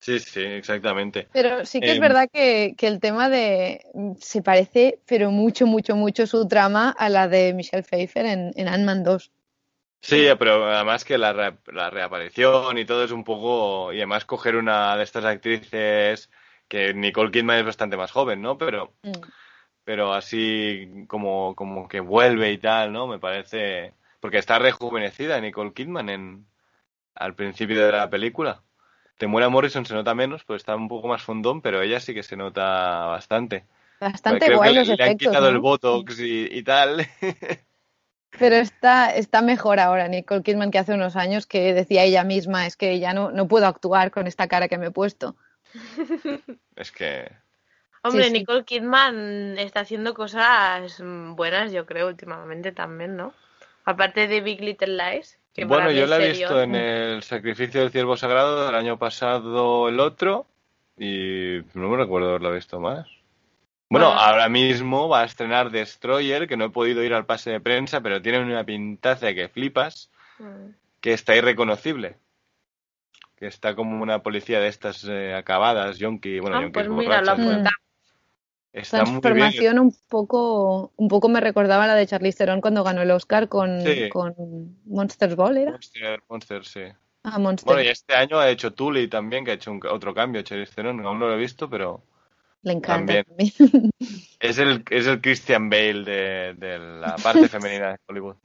Sí, 0.00 0.18
sí, 0.20 0.40
exactamente. 0.40 1.28
Pero 1.32 1.64
sí 1.66 1.80
que 1.80 1.86
es 1.92 1.94
Em. 1.96 2.00
verdad 2.02 2.28
que, 2.32 2.74
que 2.78 2.86
el 2.86 3.00
tema 3.00 3.28
de. 3.28 3.84
Se 4.20 4.42
parece, 4.42 5.00
pero 5.06 5.30
mucho, 5.30 5.66
mucho, 5.66 5.96
mucho 5.96 6.26
su 6.26 6.46
trama 6.46 6.90
a 6.90 7.08
la 7.08 7.28
de 7.28 7.52
Michelle 7.54 7.82
Pfeiffer 7.82 8.26
en, 8.26 8.52
en 8.56 8.68
Ant-Man 8.68 9.02
2. 9.02 9.30
Sí, 10.00 10.28
pero 10.38 10.66
además 10.66 11.04
que 11.04 11.18
la, 11.18 11.32
re- 11.32 11.58
la 11.72 11.90
reaparición 11.90 12.78
y 12.78 12.84
todo 12.84 13.04
es 13.04 13.10
un 13.10 13.24
poco... 13.24 13.92
Y 13.92 13.96
además 13.98 14.24
coger 14.24 14.54
una 14.56 14.96
de 14.96 15.02
estas 15.02 15.24
actrices 15.24 16.30
que 16.68 16.94
Nicole 16.94 17.30
Kidman 17.32 17.58
es 17.58 17.64
bastante 17.64 17.96
más 17.96 18.12
joven, 18.12 18.40
¿no? 18.40 18.56
Pero, 18.58 18.92
Mm. 19.02 19.12
pero 19.84 20.14
así 20.14 21.06
como, 21.08 21.54
como 21.56 21.88
que 21.88 22.00
vuelve 22.00 22.52
y 22.52 22.58
tal, 22.58 22.92
¿no? 22.92 23.06
Me 23.08 23.18
parece... 23.20 23.94
Porque 24.20 24.38
está 24.38 24.58
rejuvenecida 24.58 25.40
Nicole 25.40 25.72
Kidman 25.74 26.08
en, 26.10 26.46
al 27.14 27.34
principio 27.36 27.86
de 27.86 27.92
la 27.92 28.10
película. 28.10 28.62
Temuera 29.18 29.48
Morrison 29.48 29.86
se 29.86 29.94
nota 29.94 30.14
menos, 30.14 30.44
pues 30.44 30.62
está 30.62 30.76
un 30.76 30.88
poco 30.88 31.08
más 31.08 31.22
fondón, 31.22 31.62
pero 31.62 31.80
ella 31.80 32.00
sí 32.00 32.14
que 32.14 32.22
se 32.22 32.36
nota 32.36 33.06
bastante. 33.06 33.64
Bastante 34.00 34.46
Creo 34.46 34.58
guay 34.58 34.72
que 34.72 34.78
los 34.80 34.88
le, 34.88 34.96
le 34.96 35.04
han 35.04 35.18
quitado 35.18 35.50
¿no? 35.50 35.56
el 35.56 35.58
botox 35.58 36.20
y, 36.20 36.48
y 36.50 36.62
tal. 36.62 37.06
Pero 38.38 38.56
está, 38.56 39.10
está 39.14 39.40
mejor 39.42 39.80
ahora 39.80 40.08
Nicole 40.08 40.42
Kidman 40.42 40.70
que 40.70 40.78
hace 40.78 40.92
unos 40.92 41.16
años 41.16 41.46
que 41.46 41.72
decía 41.72 42.04
ella 42.04 42.24
misma, 42.24 42.66
es 42.66 42.76
que 42.76 42.98
ya 42.98 43.14
no, 43.14 43.30
no 43.30 43.48
puedo 43.48 43.66
actuar 43.66 44.10
con 44.10 44.26
esta 44.26 44.46
cara 44.48 44.68
que 44.68 44.78
me 44.78 44.86
he 44.86 44.90
puesto. 44.90 45.36
Es 46.76 46.92
que... 46.92 47.32
Hombre, 48.02 48.24
Sí, 48.24 48.30
sí. 48.30 48.38
Nicole 48.38 48.64
Kidman 48.64 49.58
está 49.58 49.80
haciendo 49.80 50.14
cosas 50.14 51.02
buenas, 51.02 51.72
yo 51.72 51.86
creo, 51.86 52.08
últimamente 52.08 52.70
también, 52.70 53.16
¿no? 53.16 53.32
Aparte 53.84 54.28
de 54.28 54.42
Big 54.42 54.60
Little 54.60 54.96
Lies. 54.96 55.38
Bueno, 55.64 55.90
yo 55.90 56.06
la 56.06 56.16
he 56.18 56.28
visto 56.30 56.60
en 56.60 56.74
el 56.74 57.22
Sacrificio 57.22 57.80
del 57.80 57.90
Ciervo 57.90 58.16
Sagrado 58.16 58.66
del 58.66 58.74
año 58.74 58.98
pasado 58.98 59.88
el 59.88 60.00
otro 60.00 60.46
y 60.98 61.60
no 61.74 61.88
me 61.88 61.96
recuerdo 61.96 62.30
haberla 62.30 62.50
visto 62.50 62.80
más. 62.80 63.06
Bueno, 63.88 64.08
Bueno. 64.08 64.20
ahora 64.20 64.48
mismo 64.48 65.08
va 65.08 65.20
a 65.20 65.24
estrenar 65.24 65.70
Destroyer, 65.70 66.48
que 66.48 66.56
no 66.56 66.66
he 66.66 66.70
podido 66.70 67.02
ir 67.04 67.14
al 67.14 67.24
pase 67.24 67.50
de 67.50 67.60
prensa, 67.60 68.00
pero 68.00 68.20
tiene 68.20 68.40
una 68.40 68.64
pintaza 68.64 69.32
que 69.32 69.48
flipas, 69.48 70.10
Mm. 70.38 70.70
que 71.00 71.12
está 71.12 71.36
irreconocible. 71.36 72.16
Que 73.36 73.46
está 73.46 73.74
como 73.74 74.02
una 74.02 74.22
policía 74.22 74.60
de 74.60 74.68
estas 74.68 75.04
eh, 75.08 75.34
acabadas, 75.34 75.98
yonki, 75.98 76.40
bueno, 76.40 76.56
Ah, 76.58 76.68
pues 76.72 76.88
mira, 76.88 77.22
lo. 77.22 77.36
Está. 78.76 78.98
Transformación 79.04 79.78
un 79.78 79.94
poco, 80.08 80.92
un 80.96 81.08
poco 81.08 81.28
me 81.30 81.40
recordaba 81.40 81.84
a 81.84 81.86
la 81.86 81.94
de 81.94 82.06
Charlize 82.06 82.36
Theron 82.38 82.60
cuando 82.60 82.84
ganó 82.84 83.00
el 83.02 83.10
Oscar 83.10 83.48
con, 83.48 83.80
Sí. 83.80 84.08
con 84.10 84.34
Monsters 84.84 85.34
Ball, 85.34 85.56
¿era? 85.56 85.70
Monster, 85.72 86.22
Monster, 86.28 86.64
sí. 86.64 86.80
Ah, 87.22 87.38
Monster. 87.38 87.66
Bueno, 87.66 87.82
y 87.82 87.88
este 87.88 88.14
año 88.14 88.38
ha 88.38 88.50
hecho 88.50 88.74
Tully 88.74 89.08
también, 89.08 89.44
que 89.44 89.52
ha 89.52 89.54
hecho 89.54 89.72
un- 89.72 89.80
otro 89.90 90.12
cambio, 90.14 90.42
Charlize 90.42 90.74
Theron, 90.74 91.04
aún 91.06 91.18
no 91.18 91.26
lo 91.26 91.34
he 91.34 91.38
visto, 91.38 91.68
pero... 91.70 92.02
Le 92.62 92.72
encanta. 92.72 93.24
también. 93.24 93.52
Es 94.40 94.58
el, 94.58 94.84
es 94.90 95.06
el 95.06 95.20
Christian 95.22 95.70
Bale 95.70 96.04
de, 96.04 96.54
de 96.58 96.78
la 96.78 97.16
parte 97.16 97.48
femenina 97.48 97.92
de 97.92 97.98
Hollywood. 98.06 98.36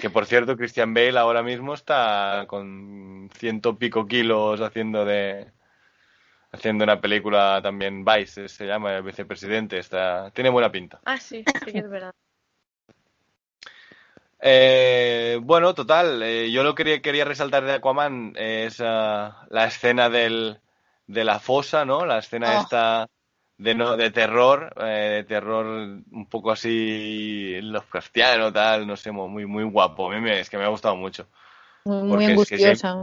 Que 0.00 0.08
por 0.10 0.26
cierto, 0.26 0.56
Christian 0.56 0.94
Bale 0.94 1.18
ahora 1.18 1.42
mismo 1.42 1.74
está 1.74 2.44
con 2.46 3.28
ciento 3.36 3.76
pico 3.76 4.06
kilos 4.06 4.60
haciendo 4.60 5.04
de 5.04 5.48
haciendo 6.52 6.84
una 6.84 7.00
película 7.00 7.60
también 7.62 8.04
Vice, 8.04 8.48
se 8.48 8.66
llama 8.66 8.96
el 8.96 9.02
vicepresidente, 9.02 9.78
está 9.78 10.30
tiene 10.32 10.50
buena 10.50 10.70
pinta. 10.70 11.00
Ah, 11.04 11.18
sí, 11.18 11.44
sí 11.64 11.72
que 11.72 11.78
es 11.78 11.88
verdad. 11.90 12.12
Eh, 14.40 15.38
bueno, 15.42 15.74
total, 15.74 16.22
eh, 16.22 16.50
yo 16.52 16.62
lo 16.62 16.74
que 16.74 16.84
quería, 16.84 17.02
quería 17.02 17.24
resaltar 17.24 17.64
de 17.64 17.72
Aquaman 17.74 18.34
es 18.36 18.80
ah, 18.84 19.46
la 19.50 19.66
escena 19.66 20.08
del, 20.08 20.60
de 21.06 21.24
la 21.24 21.40
fosa, 21.40 21.84
¿no? 21.84 22.06
La 22.06 22.18
escena 22.18 22.54
Oh. 22.54 22.62
esta 22.62 23.08
de, 23.56 23.74
no, 23.74 23.96
de 23.96 24.10
terror, 24.12 24.72
eh, 24.80 24.84
de 25.16 25.24
terror 25.24 25.66
un 25.66 26.26
poco 26.30 26.52
así 26.52 27.60
Lovecraftiano, 27.62 28.52
tal, 28.52 28.86
no 28.86 28.96
sé, 28.96 29.10
muy, 29.10 29.46
muy 29.46 29.64
guapo. 29.64 30.10
A 30.10 30.14
mí 30.14 30.20
me- 30.20 30.38
es 30.40 30.48
que 30.50 30.56
me 30.58 30.64
ha 30.64 30.68
gustado 30.68 30.94
mucho. 30.96 31.28
Muy, 31.88 32.20
es 32.20 32.26
que 32.26 32.32
angustiosa. 32.32 33.00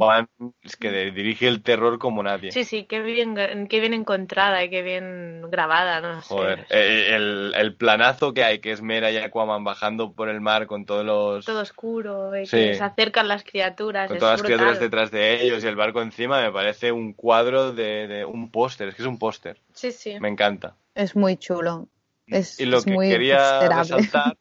Es 0.61 0.75
que 0.77 0.91
dirige 1.11 1.47
el 1.47 1.63
terror 1.63 1.97
como 1.97 2.21
nadie. 2.21 2.51
Sí, 2.51 2.63
sí, 2.63 2.85
qué 2.85 3.01
bien, 3.01 3.35
qué 3.67 3.79
bien 3.79 3.93
encontrada 3.95 4.63
y 4.63 4.69
qué 4.69 4.83
bien 4.83 5.41
grabada, 5.49 6.01
no 6.01 6.21
sé. 6.21 6.27
Joder, 6.27 6.67
eh, 6.69 7.15
el, 7.15 7.53
el 7.55 7.75
planazo 7.75 8.33
que 8.33 8.43
hay, 8.43 8.59
que 8.59 8.71
es 8.71 8.81
Mera 8.83 9.11
y 9.11 9.17
Aquaman 9.17 9.63
bajando 9.63 10.13
por 10.13 10.29
el 10.29 10.39
mar 10.39 10.67
con 10.67 10.85
todos 10.85 11.03
los... 11.03 11.45
Todo 11.45 11.61
oscuro 11.61 12.39
y 12.39 12.45
Sí. 12.45 12.57
que 12.57 12.75
se 12.75 12.83
acercan 12.83 13.27
las 13.27 13.43
criaturas. 13.43 14.07
con 14.07 14.17
es 14.17 14.19
todas 14.19 14.39
las 14.39 14.45
criaturas 14.45 14.79
detrás 14.79 15.09
de 15.09 15.41
ellos 15.43 15.63
y 15.63 15.67
el 15.67 15.75
barco 15.75 16.01
encima, 16.01 16.41
me 16.41 16.51
parece 16.51 16.91
un 16.91 17.13
cuadro 17.13 17.73
de, 17.73 18.07
de 18.07 18.23
un 18.25 18.51
póster, 18.51 18.89
es 18.89 18.95
que 18.95 19.01
es 19.01 19.07
un 19.07 19.17
póster, 19.17 19.59
Sí, 19.73 19.91
sí. 19.91 20.19
me 20.19 20.29
encanta. 20.29 20.75
Es 20.93 21.15
muy 21.15 21.37
chulo. 21.37 21.89
Es, 22.27 22.59
y 22.59 22.65
lo 22.65 22.77
es 22.77 22.85
que 22.85 22.91
muy 22.93 23.09
quería 23.09 23.67
resaltar, 23.67 24.37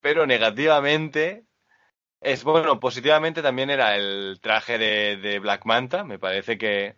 pero 0.00 0.26
negativamente, 0.26 1.44
es 2.20 2.44
bueno, 2.44 2.80
positivamente 2.80 3.42
también 3.42 3.70
era 3.70 3.96
el 3.96 4.38
traje 4.42 4.78
de, 4.78 5.16
de 5.16 5.38
Black 5.38 5.64
Manta, 5.66 6.04
me 6.04 6.18
parece 6.18 6.58
que, 6.58 6.96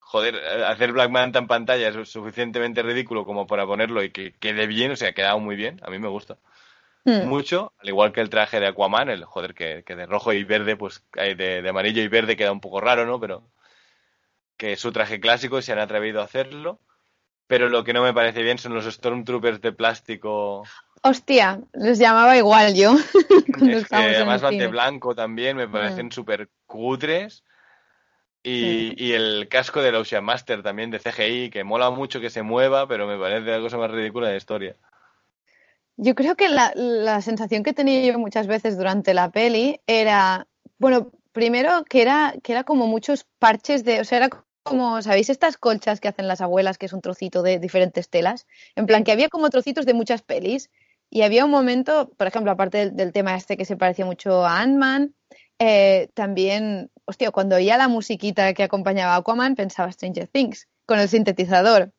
joder, 0.00 0.36
hacer 0.64 0.92
Black 0.92 1.10
Manta 1.10 1.38
en 1.38 1.46
pantalla 1.46 1.88
es 1.88 2.08
suficientemente 2.10 2.82
ridículo 2.82 3.24
como 3.24 3.46
para 3.46 3.66
ponerlo 3.66 4.02
y 4.02 4.10
que 4.12 4.34
quede 4.34 4.66
bien, 4.66 4.92
o 4.92 4.96
sea, 4.96 5.10
ha 5.10 5.12
quedado 5.14 5.38
muy 5.40 5.56
bien, 5.56 5.80
a 5.82 5.90
mí 5.90 5.98
me 5.98 6.08
gusta 6.08 6.38
Mm. 7.06 7.20
mucho, 7.20 7.74
al 7.78 7.88
igual 7.88 8.12
que 8.12 8.20
el 8.22 8.30
traje 8.30 8.60
de 8.60 8.66
Aquaman, 8.68 9.10
el 9.10 9.24
joder, 9.24 9.54
que, 9.54 9.84
que 9.84 9.96
de 9.96 10.06
rojo 10.06 10.32
y 10.32 10.44
verde, 10.44 10.76
pues 10.76 11.04
eh, 11.16 11.34
de, 11.36 11.62
de 11.62 11.68
amarillo 11.70 12.02
y 12.02 12.08
verde 12.08 12.36
queda 12.36 12.52
un 12.52 12.60
poco 12.60 12.80
raro, 12.80 13.06
¿no? 13.06 13.20
Pero 13.20 13.44
que 14.58 14.72
es 14.72 14.80
su 14.80 14.92
traje 14.92 15.20
clásico 15.20 15.58
y 15.58 15.62
se 15.62 15.72
han 15.72 15.78
atrevido 15.78 16.20
a 16.20 16.24
hacerlo. 16.24 16.80
Pero 17.46 17.68
lo 17.68 17.84
que 17.84 17.92
no 17.92 18.02
me 18.02 18.12
parece 18.12 18.42
bien 18.42 18.58
son 18.58 18.74
los 18.74 18.84
Stormtroopers 18.86 19.60
de 19.60 19.72
plástico, 19.72 20.64
Hostia, 21.02 21.60
les 21.72 21.98
llamaba 21.98 22.36
igual 22.36 22.74
yo. 22.74 22.96
es 23.70 23.88
que 23.88 23.96
además 23.96 24.42
van 24.42 24.58
de 24.58 24.66
blanco 24.66 25.14
también, 25.14 25.56
me 25.56 25.68
parecen 25.68 26.06
Mm. 26.06 26.10
súper 26.10 26.48
cutres. 26.66 27.44
Y, 28.42 28.94
y 29.04 29.12
el 29.12 29.48
casco 29.48 29.82
del 29.82 29.96
Ocean 29.96 30.24
Master 30.24 30.62
también 30.62 30.90
de 30.90 31.00
CGI, 31.00 31.50
que 31.50 31.64
mola 31.64 31.90
mucho 31.90 32.20
que 32.20 32.30
se 32.30 32.42
mueva, 32.42 32.86
pero 32.86 33.06
me 33.06 33.18
parece 33.18 33.50
la 33.50 33.60
cosa 33.60 33.76
más 33.76 33.90
ridícula 33.90 34.26
de 34.28 34.34
la 34.34 34.38
historia. 34.38 34.76
Yo 35.96 36.14
creo 36.14 36.36
que 36.36 36.48
la, 36.48 36.72
la 36.74 37.22
sensación 37.22 37.62
que 37.62 37.72
tenía 37.72 38.04
yo 38.04 38.18
muchas 38.18 38.46
veces 38.46 38.76
durante 38.76 39.14
la 39.14 39.30
peli 39.30 39.80
era, 39.86 40.46
bueno, 40.78 41.10
primero 41.32 41.84
que 41.88 42.02
era, 42.02 42.34
que 42.42 42.52
era 42.52 42.64
como 42.64 42.86
muchos 42.86 43.24
parches 43.38 43.84
de, 43.84 44.00
o 44.00 44.04
sea, 44.04 44.18
era 44.18 44.30
como, 44.66 45.00
¿sabéis 45.00 45.30
estas 45.30 45.56
colchas 45.56 46.00
que 46.00 46.08
hacen 46.08 46.28
las 46.28 46.40
abuelas, 46.40 46.76
que 46.76 46.86
es 46.86 46.92
un 46.92 47.00
trocito 47.00 47.42
de 47.42 47.58
diferentes 47.58 48.10
telas? 48.10 48.46
En 48.74 48.86
plan, 48.86 49.04
que 49.04 49.12
había 49.12 49.28
como 49.28 49.48
trocitos 49.48 49.86
de 49.86 49.94
muchas 49.94 50.22
pelis 50.22 50.70
y 51.08 51.22
había 51.22 51.44
un 51.44 51.50
momento, 51.50 52.10
por 52.16 52.26
ejemplo, 52.26 52.52
aparte 52.52 52.78
del, 52.78 52.96
del 52.96 53.12
tema 53.12 53.36
este 53.36 53.56
que 53.56 53.64
se 53.64 53.76
parecía 53.76 54.04
mucho 54.04 54.44
a 54.44 54.60
Ant-Man, 54.60 55.14
eh, 55.58 56.10
también, 56.14 56.90
hostia, 57.06 57.30
cuando 57.30 57.56
oía 57.56 57.78
la 57.78 57.88
musiquita 57.88 58.52
que 58.52 58.62
acompañaba 58.62 59.14
a 59.14 59.16
Aquaman 59.16 59.54
pensaba 59.54 59.90
Stranger 59.90 60.28
Things, 60.28 60.68
con 60.84 60.98
el 60.98 61.08
sintetizador. 61.08 61.92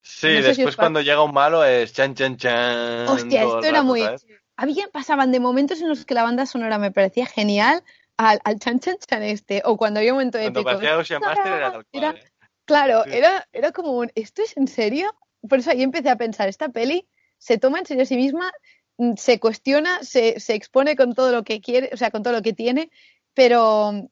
Sí, 0.00 0.28
No 0.36 0.42
sé 0.42 0.48
después 0.48 0.76
cuando 0.76 1.00
llega 1.02 1.22
un 1.22 1.34
malo 1.34 1.64
es 1.64 1.92
chan 1.92 2.14
chan 2.14 2.36
chan. 2.36 3.08
Hostia, 3.08 3.42
esto 3.42 3.62
era 3.62 3.78
rato, 3.78 3.84
muy... 3.84 4.00
¿sabes? 4.00 4.26
Había, 4.56 4.88
pasaban 4.88 5.30
de 5.30 5.38
momentos 5.38 5.80
en 5.80 5.88
los 5.88 6.04
que 6.04 6.14
la 6.14 6.24
banda 6.24 6.44
sonora 6.46 6.78
me 6.78 6.90
parecía 6.90 7.26
genial 7.26 7.84
al, 8.18 8.40
al 8.44 8.58
chan 8.58 8.80
chan 8.80 8.96
chan 8.98 9.22
este, 9.22 9.62
o 9.64 9.76
cuando 9.78 10.00
había 10.00 10.12
un 10.12 10.18
momento 10.18 10.38
Cuando 10.38 10.60
Ocean 10.98 11.22
Master 11.22 11.52
era 11.52 11.72
tal 11.72 11.86
cual. 11.86 12.04
Era- 12.04 12.10
¿eh? 12.10 12.30
Claro, 12.66 13.04
Sí. 13.04 13.10
era, 13.14 13.48
era 13.52 13.72
como 13.72 13.92
un, 13.92 14.12
¿esto 14.14 14.42
es 14.42 14.54
en 14.58 14.68
serio? 14.68 15.10
Por 15.48 15.60
eso 15.60 15.70
ahí 15.70 15.82
empecé 15.82 16.10
a 16.10 16.16
pensar, 16.16 16.48
esta 16.50 16.68
peli 16.68 17.08
se 17.38 17.56
toma 17.56 17.78
en 17.78 17.86
serio 17.86 18.02
a 18.02 18.06
sí 18.06 18.16
misma, 18.16 18.52
mm, 18.98 19.14
se 19.16 19.40
cuestiona, 19.40 20.02
se, 20.02 20.38
se 20.38 20.54
expone 20.54 20.94
con 20.94 21.14
todo 21.14 21.32
lo 21.32 21.44
que 21.44 21.62
quiere, 21.62 21.88
o 21.94 21.96
sea, 21.96 22.10
con 22.10 22.22
todo 22.22 22.34
lo 22.34 22.42
que 22.42 22.52
tiene, 22.52 22.90
pero 23.32 23.92
mm, 23.92 24.08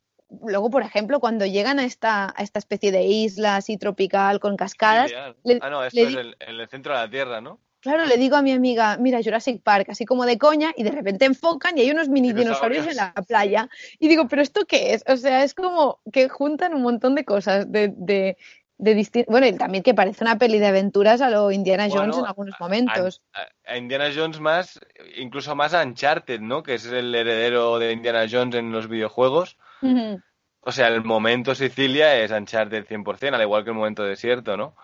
luego, 0.48 0.70
por 0.70 0.82
ejemplo, 0.82 1.20
cuando 1.20 1.44
llegan 1.44 1.78
a 1.78 1.84
esta, 1.84 2.32
a 2.34 2.42
esta 2.42 2.58
especie 2.58 2.92
de 2.92 3.02
isla 3.02 3.56
así 3.56 3.76
tropical 3.76 4.40
con 4.40 4.56
cascadas, 4.56 5.12
ah, 5.14 5.34
no, 5.68 5.84
esto 5.84 6.00
le 6.00 6.06
es 6.06 6.14
el- 6.14 6.36
en 6.40 6.60
el 6.60 6.68
centro 6.68 6.94
de 6.94 7.00
la 7.00 7.10
Tierra, 7.10 7.40
¿no? 7.42 7.60
Claro, 7.86 8.04
le 8.04 8.16
digo 8.16 8.34
a 8.34 8.42
mi 8.42 8.50
amiga, 8.50 8.96
mira, 8.98 9.20
Jurassic 9.22 9.62
Park, 9.62 9.90
así 9.90 10.04
como 10.04 10.26
de 10.26 10.38
coña, 10.38 10.72
y 10.76 10.82
de 10.82 10.90
repente 10.90 11.24
enfocan 11.24 11.78
y 11.78 11.82
hay 11.82 11.90
unos 11.92 12.08
mini 12.08 12.32
dinosaurios 12.32 12.84
en 12.88 12.96
la 12.96 13.14
playa. 13.14 13.68
Y 14.00 14.08
digo, 14.08 14.26
¿pero 14.26 14.42
esto 14.42 14.66
qué 14.66 14.94
es? 14.94 15.04
O 15.06 15.16
sea, 15.16 15.44
es 15.44 15.54
como 15.54 16.00
que 16.12 16.28
juntan 16.28 16.74
un 16.74 16.82
montón 16.82 17.14
de 17.14 17.24
cosas 17.24 17.70
de, 17.70 17.92
de, 17.96 18.36
de 18.78 19.24
Bueno, 19.28 19.46
y 19.46 19.52
también 19.52 19.84
que 19.84 19.94
parece 19.94 20.24
una 20.24 20.36
peli 20.36 20.58
de 20.58 20.66
aventuras 20.66 21.20
a 21.20 21.30
lo 21.30 21.52
Indiana 21.52 21.84
Jones 21.84 22.16
Bueno, 22.16 22.18
en 22.18 22.26
algunos 22.26 22.54
momentos. 22.58 23.22
A, 23.32 23.72
a 23.72 23.76
Indiana 23.76 24.10
Jones 24.12 24.40
más, 24.40 24.80
incluso 25.16 25.54
más 25.54 25.72
a 25.72 25.84
Uncharted, 25.84 26.40
¿no? 26.40 26.64
Que 26.64 26.74
es 26.74 26.86
el 26.86 27.14
heredero 27.14 27.78
de 27.78 27.92
Indiana 27.92 28.26
Jones 28.28 28.56
en 28.56 28.72
los 28.72 28.88
videojuegos. 28.88 29.56
Ujú, 29.80 30.20
O 30.68 30.72
sea, 30.72 30.88
el 30.88 31.04
momento 31.04 31.54
Sicilia 31.54 32.16
es 32.16 32.32
Uncharted 32.32 32.86
100%, 32.86 33.34
al 33.34 33.42
igual 33.42 33.62
que 33.62 33.70
el 33.70 33.76
momento 33.76 34.02
desierto, 34.02 34.56
¿no? 34.56 34.74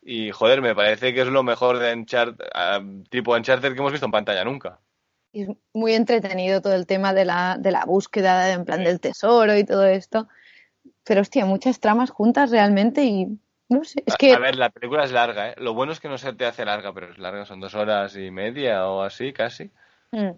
Y 0.00 0.30
joder, 0.30 0.62
me 0.62 0.72
parece 0.72 1.12
que 1.12 1.22
es 1.22 1.26
lo 1.26 1.42
mejor 1.42 1.80
de 1.80 1.92
Uncharted, 1.92 2.46
ah, 2.54 2.80
tipo 3.10 3.34
Uncharted 3.34 3.72
que 3.72 3.78
hemos 3.80 3.90
visto 3.90 4.06
en 4.06 4.12
pantalla 4.12 4.44
nunca. 4.44 4.78
Es 5.32 5.48
muy 5.72 5.94
entretenido 5.94 6.60
todo 6.60 6.74
el 6.74 6.86
tema 6.86 7.12
de 7.12 7.24
la, 7.24 7.56
de 7.58 7.72
la 7.72 7.84
búsqueda, 7.84 8.52
en 8.52 8.64
plan 8.64 8.84
del 8.84 9.00
tesoro 9.00 9.56
y 9.56 9.64
todo 9.64 9.84
esto. 9.84 10.28
Pero 11.02 11.22
hostia, 11.22 11.44
muchas 11.44 11.80
tramas 11.80 12.10
juntas 12.10 12.52
realmente 12.52 13.02
y 13.02 13.26
no 13.68 13.82
sé, 13.82 14.04
es 14.06 14.14
que 14.14 14.32
A 14.32 14.38
ver, 14.38 14.54
la 14.54 14.70
película 14.70 15.02
es 15.02 15.10
larga, 15.10 15.50
¿eh? 15.50 15.54
Lo 15.58 15.74
bueno 15.74 15.90
es 15.90 15.98
que 15.98 16.08
no 16.08 16.18
se 16.18 16.34
te 16.34 16.46
hace 16.46 16.64
larga, 16.64 16.94
pero 16.94 17.10
es 17.10 17.18
larga, 17.18 17.44
son 17.46 17.58
dos 17.58 17.74
horas 17.74 18.16
y 18.16 18.30
media 18.30 18.86
o 18.86 19.02
así, 19.02 19.32
casi. 19.32 19.72
mm, 20.12 20.30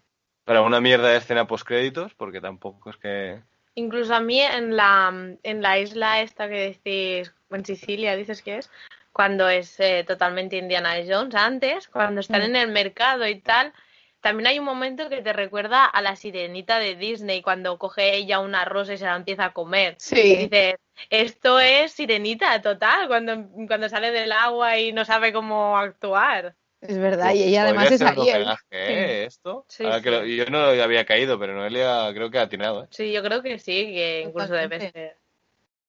Para 0.44 0.62
una 0.62 0.80
mierda 0.80 1.08
de 1.08 1.18
escena 1.18 1.46
post-créditos, 1.46 2.14
porque 2.14 2.40
tampoco 2.40 2.88
es 2.88 2.96
que... 2.96 3.42
Incluso 3.78 4.12
a 4.14 4.20
mí 4.20 4.40
en 4.40 4.76
la, 4.76 5.12
en 5.42 5.62
la 5.62 5.78
isla 5.78 6.20
esta 6.20 6.48
que 6.48 6.74
decís, 6.74 7.32
en 7.50 7.64
Sicilia 7.64 8.16
dices 8.16 8.42
que 8.42 8.58
es, 8.58 8.70
cuando 9.12 9.48
es 9.48 9.78
eh, 9.80 10.04
totalmente 10.06 10.56
Indiana 10.56 10.94
Jones, 11.08 11.34
antes, 11.36 11.88
cuando 11.88 12.20
están 12.20 12.42
Mm. 12.42 12.44
en 12.46 12.56
el 12.56 12.68
mercado 12.68 13.26
y 13.28 13.40
tal, 13.40 13.72
también 14.20 14.48
hay 14.48 14.58
un 14.58 14.64
momento 14.64 15.08
que 15.08 15.22
te 15.22 15.32
recuerda 15.32 15.84
a 15.84 16.02
la 16.02 16.16
sirenita 16.16 16.78
de 16.80 16.96
Disney, 16.96 17.40
cuando 17.42 17.78
coge 17.78 18.16
ella 18.16 18.40
una 18.40 18.64
rosa 18.64 18.94
y 18.94 18.98
se 18.98 19.04
la 19.04 19.14
empieza 19.16 19.44
a 19.46 19.52
comer. 19.52 20.00
Y 20.22 20.36
sí, 20.36 20.36
dices, 20.36 20.74
esto 21.10 21.60
es 21.60 21.92
sirenita 21.92 22.60
total, 22.60 23.06
cuando, 23.06 23.48
cuando 23.68 23.88
sale 23.88 24.10
del 24.10 24.32
agua 24.32 24.78
y 24.78 24.92
no 24.92 25.04
sabe 25.04 25.32
cómo 25.32 25.78
actuar. 25.78 26.56
Es 26.80 26.98
verdad. 26.98 27.34
Y 27.34 27.42
ella 27.44 27.62
además 27.64 27.90
es 27.90 28.02
Ariel. 28.02 28.46
¿eh? 28.70 29.24
Esto. 29.26 29.64
Sí, 29.68 29.84
Ahora 29.84 30.00
que 30.00 30.10
lo- 30.10 30.24
yo 30.24 30.46
no 30.46 30.58
había 30.60 31.04
caído, 31.04 31.38
pero 31.38 31.54
Noelia 31.54 32.10
creo 32.14 32.30
que 32.30 32.38
ha 32.38 32.42
atinado, 32.42 32.84
¿eh? 32.84 32.88
Sí, 32.90 33.12
yo 33.12 33.22
creo 33.22 33.42
que 33.42 33.58
sí, 33.58 33.72
que 33.92 34.22
incluso 34.26 34.54
debe 34.54 34.80
ser. 34.90 35.18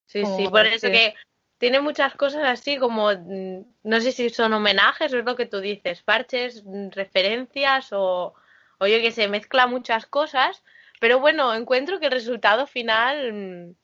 Sí, 0.06 0.22
Como 0.22 0.38
sí, 0.38 0.48
por 0.50 0.66
eso 0.66 0.88
que- 0.88 0.94
que 0.94 1.16
tiene 1.60 1.80
muchas 1.82 2.16
cosas 2.16 2.44
así 2.46 2.78
como, 2.78 3.12
mm, 3.12 3.64
no 3.84 4.02
sé 4.02 4.12
si 4.12 4.30
son 4.30 4.54
homenajes 4.54 5.14
o 5.14 5.20
es 5.20 5.26
lo 5.26 5.36
que 5.36 5.46
tú 5.46 5.60
dices, 5.60 6.02
parches, 6.02 6.64
mm, 6.66 6.90
referencias 6.92 7.90
o, 7.94 8.34
o 8.80 8.88
yo 8.88 9.00
que 9.02 9.12
sé, 9.12 9.28
mezcla 9.28 9.68
muchas 9.68 10.06
cosas, 10.08 10.64
pero 11.00 11.20
bueno, 11.20 11.54
encuentro 11.54 12.00
que 12.00 12.08
el 12.08 12.12
resultado 12.12 12.66
final 12.66 13.34
mm, 13.34 13.76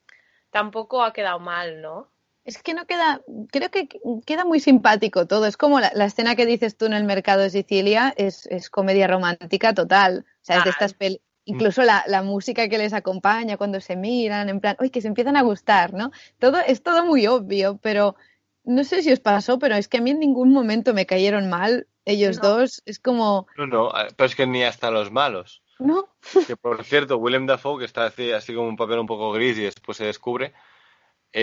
tampoco 0.50 1.02
ha 1.04 1.12
quedado 1.12 1.38
mal, 1.38 1.80
¿no? 1.82 2.08
Es 2.46 2.62
que 2.62 2.74
no 2.74 2.86
queda, 2.86 3.20
creo 3.50 3.70
que 3.70 3.88
queda 4.24 4.44
muy 4.44 4.60
simpático 4.60 5.26
todo. 5.26 5.46
Es 5.46 5.56
como 5.56 5.80
la, 5.80 5.90
la 5.94 6.04
escena 6.06 6.36
que 6.36 6.46
dices 6.46 6.76
tú 6.76 6.86
en 6.86 6.92
el 6.94 7.04
mercado 7.04 7.42
de 7.42 7.50
Sicilia, 7.50 8.14
es, 8.16 8.46
es 8.46 8.70
comedia 8.70 9.06
romántica 9.08 9.74
total. 9.74 10.24
O 10.42 10.44
sea, 10.44 10.58
es 10.58 10.64
de 10.64 10.70
estas 10.70 10.96
pel- 10.98 11.20
Incluso 11.48 11.82
la, 11.82 12.02
la 12.08 12.22
música 12.22 12.68
que 12.68 12.76
les 12.78 12.92
acompaña 12.92 13.56
cuando 13.56 13.80
se 13.80 13.94
miran, 13.94 14.48
en 14.48 14.58
plan, 14.60 14.76
uy, 14.80 14.90
que 14.90 15.00
se 15.00 15.06
empiezan 15.06 15.36
a 15.36 15.42
gustar, 15.42 15.92
¿no? 15.94 16.10
Todo, 16.40 16.58
es 16.58 16.82
todo 16.82 17.04
muy 17.04 17.28
obvio, 17.28 17.78
pero 17.80 18.16
no 18.64 18.82
sé 18.82 19.02
si 19.04 19.12
os 19.12 19.20
pasó, 19.20 19.56
pero 19.58 19.76
es 19.76 19.86
que 19.86 19.98
a 19.98 20.00
mí 20.00 20.10
en 20.10 20.18
ningún 20.18 20.52
momento 20.52 20.92
me 20.92 21.06
cayeron 21.06 21.48
mal 21.48 21.86
ellos 22.04 22.38
No. 22.42 22.48
dos. 22.48 22.82
Es 22.84 22.98
como, 22.98 23.46
No, 23.56 23.66
no, 23.68 23.92
pero 24.16 24.26
es 24.26 24.34
que 24.34 24.46
ni 24.46 24.64
hasta 24.64 24.90
los 24.90 25.12
malos. 25.12 25.62
no, 25.78 26.08
Que 26.48 26.56
por 26.56 26.82
cierto, 26.84 27.16
Willem 27.18 27.46
Dafoe, 27.46 27.78
que 27.78 27.84
está 27.84 28.06
así, 28.06 28.32
así 28.32 28.52
como 28.52 28.68
un 28.68 28.76
papel 28.76 28.98
un 28.98 29.06
poco 29.06 29.30
gris 29.30 29.56
y 29.58 29.62
después 29.62 29.98
se 29.98 30.04
descubre, 30.06 30.52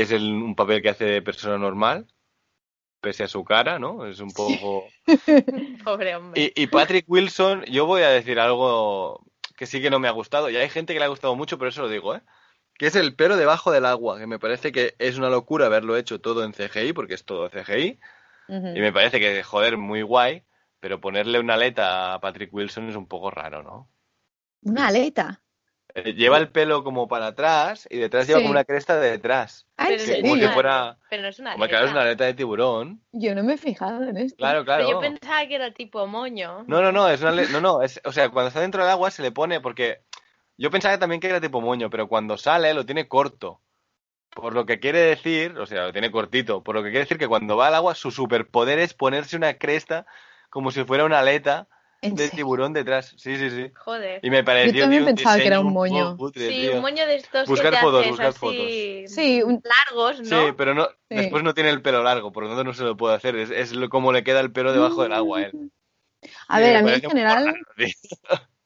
es 0.02 0.12
el- 0.12 0.32
un 0.32 0.56
papel 0.56 0.82
que 0.82 0.90
hace 0.90 1.06
de 1.06 1.22
persona 1.22 1.58
normal, 1.58 2.08
pese 3.00 3.24
a 3.24 3.28
su 3.28 3.44
cara, 3.44 3.78
¿no? 3.80 4.06
Es 4.08 4.20
un 4.20 4.32
poco... 4.32 4.86
Pobre 5.86 6.16
hombre. 6.16 6.52
Y, 6.56 6.64
y 6.64 6.68
Patrick 6.68 7.06
Wilson, 7.08 7.64
yo 7.66 7.86
voy 7.86 8.02
a 8.02 8.10
decir 8.10 8.40
algo 8.40 9.24
que 9.56 9.68
sí 9.68 9.82
que 9.82 9.92
no 9.92 10.00
me 10.00 10.08
ha 10.08 10.12
gustado, 10.12 10.50
y 10.50 10.58
hay 10.58 10.70
gente 10.70 10.94
que 10.94 11.00
le 11.00 11.06
ha 11.06 11.10
gustado 11.10 11.36
mucho, 11.36 11.58
pero 11.60 11.70
eso 11.70 11.84
lo 11.84 11.90
digo, 11.90 12.16
¿eh? 12.16 12.22
Que 12.76 12.88
es 12.88 12.96
el 12.96 13.16
pelo 13.16 13.38
debajo 13.38 13.72
del 13.72 13.86
agua, 13.86 14.18
que 14.18 14.26
me 14.26 14.40
parece 14.40 14.72
que 14.72 14.96
es 14.98 15.18
una 15.20 15.30
locura 15.30 15.68
haberlo 15.68 15.96
hecho 15.96 16.20
todo 16.20 16.44
en 16.44 16.54
CGI, 16.54 16.94
porque 16.94 17.14
es 17.14 17.24
todo 17.24 17.50
CGI, 17.50 18.00
y 18.76 18.80
me 18.82 18.92
parece 18.92 19.20
que, 19.20 19.44
joder, 19.44 19.78
muy 19.78 20.02
guay, 20.02 20.44
pero 20.80 21.00
ponerle 21.00 21.40
una 21.40 21.54
aleta 21.54 22.16
a 22.16 22.20
Patrick 22.20 22.52
Wilson 22.52 22.90
es 22.90 22.96
un 22.96 23.06
poco 23.08 23.30
raro, 23.30 23.62
¿no? 23.62 23.90
una 24.64 24.88
aleta. 24.88 25.43
Eh, 25.96 26.14
Lleva 26.14 26.38
el 26.40 26.50
pelo 26.50 26.84
como 26.84 27.08
para 27.08 27.28
atrás 27.28 27.88
y 27.92 27.98
detrás 27.98 28.26
lleva 28.28 28.40
Sí. 28.40 28.44
como 28.46 28.52
una 28.52 28.64
cresta 28.64 29.00
de 29.00 29.12
detrás. 29.12 29.68
Ah, 29.78 29.90
¿en 29.90 29.98
Pero 29.98 30.04
que- 30.06 30.10
no 30.10 30.16
es 30.16 30.22
como 30.22 30.34
una- 30.34 30.54
fuera... 30.54 30.98
pero 31.10 31.22
no 31.22 31.28
es 31.30 31.40
una 31.40 31.52
Como 31.54 31.66
claro, 31.68 31.86
es 31.86 31.92
aleta. 31.92 32.00
una 32.00 32.02
aleta 32.10 32.24
de 32.26 32.34
tiburón. 32.34 33.02
Yo 33.12 33.36
no 33.36 33.44
me 33.44 33.54
he 33.54 33.58
fijado 33.58 34.04
en 34.04 34.18
esto. 34.18 34.38
Claro, 34.38 34.66
Pero 34.66 34.66
claro. 34.66 34.90
yo 34.90 35.00
pensaba 35.00 35.46
que 35.48 35.56
era 35.56 35.72
tipo 35.72 36.08
moño. 36.08 36.64
No, 36.68 36.82
no, 36.82 36.92
no, 36.92 37.08
es 37.10 37.22
una 37.22 37.32
no, 37.32 37.62
no, 37.62 37.82
es, 37.84 38.02
o 38.06 38.12
sea, 38.12 38.30
cuando 38.30 38.48
está 38.48 38.60
dentro 38.62 38.82
del 38.82 38.90
agua 38.92 39.12
se 39.12 39.22
le 39.22 39.32
pone 39.32 39.62
porque 39.62 40.02
yo 40.58 40.72
pensaba 40.72 40.98
también 40.98 41.22
que 41.22 41.28
era 41.28 41.40
tipo 41.42 41.62
moño, 41.62 41.90
pero 41.92 42.08
cuando 42.08 42.38
sale 42.38 42.74
lo 42.74 42.86
tiene 42.86 43.08
corto. 43.08 43.62
Por 44.32 44.56
lo 44.56 44.66
que 44.66 44.80
quiere 44.80 44.98
decir, 45.00 45.60
o 45.60 45.68
sea, 45.68 45.84
lo 45.84 45.92
tiene 45.94 46.10
cortito, 46.10 46.64
por 46.64 46.74
lo 46.74 46.82
que 46.82 46.90
quiere 46.90 47.02
decir 47.06 47.20
que 47.20 47.28
cuando 47.28 47.56
va 47.56 47.68
al 47.68 47.76
agua 47.76 47.94
su 47.94 48.10
superpoder 48.10 48.80
es 48.80 48.96
ponerse 48.96 49.36
una 49.38 49.60
cresta 49.60 50.08
como 50.50 50.72
si 50.72 50.84
fuera 50.86 51.06
una 51.06 51.20
aleta 51.20 51.68
¿En 52.04 52.16
de 52.16 52.24
serio? 52.24 52.36
tiburón 52.36 52.74
detrás. 52.74 53.14
Sí, 53.18 53.38
sí, 53.38 53.50
sí. 53.50 53.72
Joder. 53.76 54.20
Y 54.24 54.30
me 54.30 54.44
pareció 54.44 54.74
Yo 54.74 54.82
también 54.82 55.06
tío, 55.06 55.16
pensaba 55.16 55.38
que 55.38 55.48
era 55.48 55.60
un 55.60 55.72
moño. 55.74 56.18
Sí, 56.34 56.50
tío. 56.50 56.76
un 56.76 56.82
moño 56.82 57.06
de 57.08 57.16
estos 57.16 57.48
Buscar 57.48 57.72
que 57.72 57.78
te 57.78 57.82
fotos, 57.82 58.00
haces 58.02 58.12
buscar 58.12 58.28
así 58.28 59.06
Sí, 59.08 59.42
un- 59.42 59.64
largos, 59.64 60.20
¿no? 60.20 60.26
Sí, 60.48 60.54
pero 60.58 60.74
no, 60.76 60.86
Sí. 60.88 61.16
después 61.16 61.44
no 61.44 61.54
tiene 61.54 61.70
el 61.70 61.82
pelo 61.82 62.04
largo, 62.04 62.32
por 62.32 62.44
lo 62.44 62.50
tanto 62.50 62.64
no 62.66 62.74
se 62.74 62.84
lo 62.84 62.98
puede 62.98 63.16
hacer. 63.16 63.36
Es, 63.38 63.50
es 63.52 63.72
lo- 63.72 63.90
como 63.90 64.12
le 64.12 64.24
queda 64.24 64.42
el 64.42 64.52
pelo 64.52 64.74
debajo 64.74 65.04
del 65.04 65.14
agua 65.14 65.40
a 65.40 65.42
él. 65.44 65.72
A 66.48 66.60
Y 66.60 66.64
ver, 66.64 66.74
me 66.74 66.80
a 66.80 66.82
mí 66.84 66.92
en 67.04 67.10
general, 67.10 67.46
raro, 67.46 67.58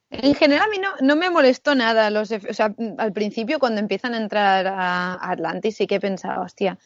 en 0.10 0.36
general 0.36 0.66
a 0.68 0.70
mí 0.70 0.78
no, 0.80 0.90
no 1.02 1.16
me 1.16 1.30
molestó 1.30 1.76
nada 1.76 2.10
los 2.10 2.32
o 2.32 2.54
sea, 2.54 2.74
al 2.98 3.14
principio 3.14 3.60
cuando 3.60 3.80
empiezan 3.82 4.14
a 4.14 4.18
entrar 4.18 4.68
a 4.68 5.14
a 5.14 5.32
Atlantis 5.32 5.76
sí 5.78 5.86
que 5.88 5.96
he 5.96 6.00
pensado, 6.00 6.44
hostia, 6.44 6.78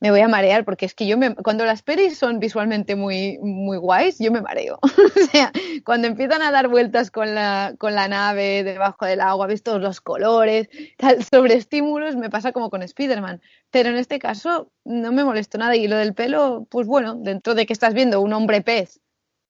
me 0.00 0.10
voy 0.10 0.20
a 0.20 0.28
marear 0.28 0.64
porque 0.64 0.86
es 0.86 0.94
que 0.94 1.06
yo 1.06 1.18
me, 1.18 1.34
cuando 1.34 1.64
las 1.64 1.82
pelis 1.82 2.16
son 2.18 2.38
visualmente 2.38 2.94
muy, 2.94 3.38
muy 3.40 3.78
guays, 3.78 4.18
yo 4.18 4.30
me 4.30 4.40
mareo. 4.40 4.78
O 5.28 5.30
sea, 5.30 5.52
cuando 5.84 6.06
empiezan 6.06 6.40
a 6.42 6.50
dar 6.52 6.68
vueltas 6.68 7.10
con 7.10 7.34
la, 7.34 7.74
con 7.78 7.94
la 7.94 8.08
nave 8.08 8.62
debajo 8.64 9.04
del 9.04 9.20
agua, 9.20 9.46
ves 9.46 9.62
todos 9.62 9.80
los 9.82 10.00
colores, 10.00 10.68
tal, 10.96 11.22
sobre 11.24 11.54
estímulos, 11.54 12.16
me 12.16 12.30
pasa 12.30 12.52
como 12.52 12.70
con 12.70 12.82
Spider-Man. 12.82 13.40
Pero 13.70 13.88
en 13.90 13.96
este 13.96 14.18
caso 14.18 14.70
no 14.84 15.12
me 15.12 15.24
molestó 15.24 15.58
nada 15.58 15.76
y 15.76 15.88
lo 15.88 15.96
del 15.96 16.14
pelo, 16.14 16.66
pues 16.70 16.86
bueno, 16.86 17.14
dentro 17.16 17.54
de 17.54 17.66
que 17.66 17.72
estás 17.72 17.92
viendo 17.92 18.20
un 18.20 18.32
hombre 18.32 18.62
pez 18.62 19.00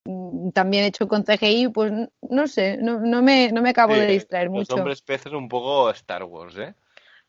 mm, 0.05 0.51
también 0.51 0.85
hecho 0.85 1.07
con 1.07 1.25
CGI, 1.25 1.69
pues 1.69 1.93
no 2.23 2.49
sé, 2.49 2.79
no, 2.79 2.99
no 3.01 3.23
me, 3.23 3.53
no 3.53 3.63
me 3.63 3.71
acabo 3.71 3.95
Sí, 3.95 4.01
de 4.01 4.07
distraer 4.07 4.47
Los 4.47 4.55
mucho. 4.55 4.75
hombres 4.75 5.03
peces 5.03 5.33
un 5.33 5.49
poco 5.49 5.91
Star 5.91 6.25
Wars, 6.25 6.57
¿eh? 6.59 6.75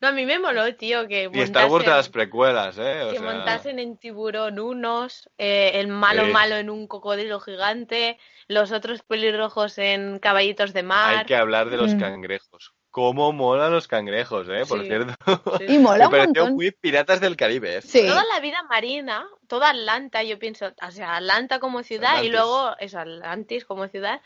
No, 0.00 0.08
a 0.08 0.12
mí 0.12 0.24
me 0.24 0.38
moló, 0.38 0.74
tío, 0.76 1.06
que 1.08 1.28
Y 1.32 1.40
Star 1.42 1.68
Wars 1.68 1.84
de 1.84 1.90
las 1.90 2.08
precuelas, 2.08 2.78
¿eh? 2.78 3.02
O 3.04 3.10
que 3.10 3.18
sea, 3.18 3.32
montasen 3.32 3.78
en 3.78 3.98
tiburón 3.98 4.58
unos, 4.58 5.28
eh, 5.36 5.72
el 5.74 5.88
malo 5.88 6.24
Sí. 6.24 6.32
malo 6.32 6.56
en 6.56 6.70
un 6.70 6.86
cocodrilo 6.86 7.38
gigante, 7.40 8.18
los 8.48 8.72
otros 8.72 9.02
pelirrojos 9.02 9.76
en 9.78 10.18
caballitos 10.18 10.72
de 10.72 10.82
mar. 10.82 11.18
hay 11.18 11.24
que 11.26 11.36
hablar 11.36 11.68
de 11.70 11.76
los 11.76 11.94
Mm. 11.94 11.98
cangrejos. 12.00 12.72
¿Cómo 12.90 13.32
molan 13.32 13.70
los 13.72 13.86
cangrejos, 13.86 14.48
eh? 14.48 14.62
Por 14.66 14.80
Sí. 14.80 14.86
cierto. 14.86 15.14
Sí. 15.58 15.64
Y 15.74 15.78
mola 15.78 15.98
Me 15.98 16.04
un 16.06 16.10
pareció 16.10 16.42
montón. 16.42 16.54
muy 16.56 16.70
Piratas 16.72 17.20
del 17.20 17.36
Caribe. 17.36 17.76
esto, 17.76 17.90
Sí. 17.92 18.00
¿eh? 18.00 18.06
Toda 18.08 18.24
la 18.32 18.40
vida 18.40 18.62
marina, 18.68 19.24
toda 19.46 19.70
Atlanta, 19.70 20.22
yo 20.24 20.38
pienso, 20.40 20.72
o 20.82 20.90
sea, 20.90 21.16
Atlanta 21.16 21.60
como 21.60 21.82
ciudad 21.84 22.22
y 22.22 22.30
luego, 22.30 22.74
eso, 22.80 22.98
Atlantis 22.98 23.64
como 23.64 23.86
ciudad, 23.86 24.20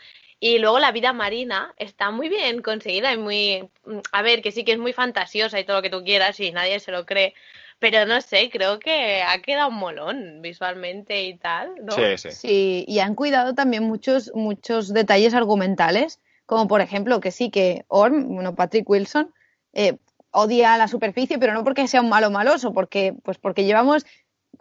y 0.45 0.59
luego 0.59 0.79
la 0.79 0.93
vida 0.93 1.15
marina 1.15 1.73
está 1.79 2.11
muy 2.11 2.29
bien 2.29 2.61
conseguida 2.61 3.15
y 3.15 3.17
muy, 3.17 3.71
a 4.13 4.21
ver, 4.21 4.43
que 4.43 4.53
sí 4.53 4.63
que 4.63 4.73
es 4.73 4.79
muy 4.79 4.93
fantasiosa 4.93 5.59
y 5.59 5.65
todo 5.65 5.77
lo 5.77 5.83
que 5.83 5.89
tú 5.89 6.05
quieras 6.05 6.39
y 6.39 6.53
nadie 6.53 6.81
se 6.81 6.93
lo 6.93 7.07
cree, 7.07 7.33
pero 7.79 8.05
no 8.05 8.21
sé, 8.21 8.51
creo 8.51 8.79
que 8.79 9.23
ha 9.23 9.41
quedado 9.41 9.71
un 9.71 9.77
molón 9.77 10.43
visualmente 10.43 11.25
y 11.25 11.39
tal, 11.39 11.71
¿no? 11.83 11.93
Sí, 11.93 12.19
sí. 12.19 12.31
Sí, 12.31 12.85
y 12.87 12.99
han 12.99 13.15
cuidado 13.15 13.55
también 13.55 13.85
muchos, 13.85 14.33
muchos 14.35 14.93
detalles 14.93 15.33
argumentales, 15.33 16.21
como 16.45 16.69
por 16.69 16.83
ejemplo 16.83 17.21
que 17.21 17.31
sí 17.31 17.49
que 17.49 17.87
Orm, 17.89 18.35
bueno, 18.35 18.55
Patrick 18.55 18.87
Wilson, 18.87 19.33
eh, 19.73 19.97
odia 20.31 20.77
la 20.77 20.89
superficie, 20.89 21.39
pero 21.39 21.55
no 21.55 21.65
porque 21.65 21.89
sea 21.89 22.03
un 22.03 22.11
malo 22.11 22.31
maloso, 22.31 22.75
porque, 22.75 23.15
pues 23.23 23.39
porque 23.39 23.65
llevamos 23.65 24.05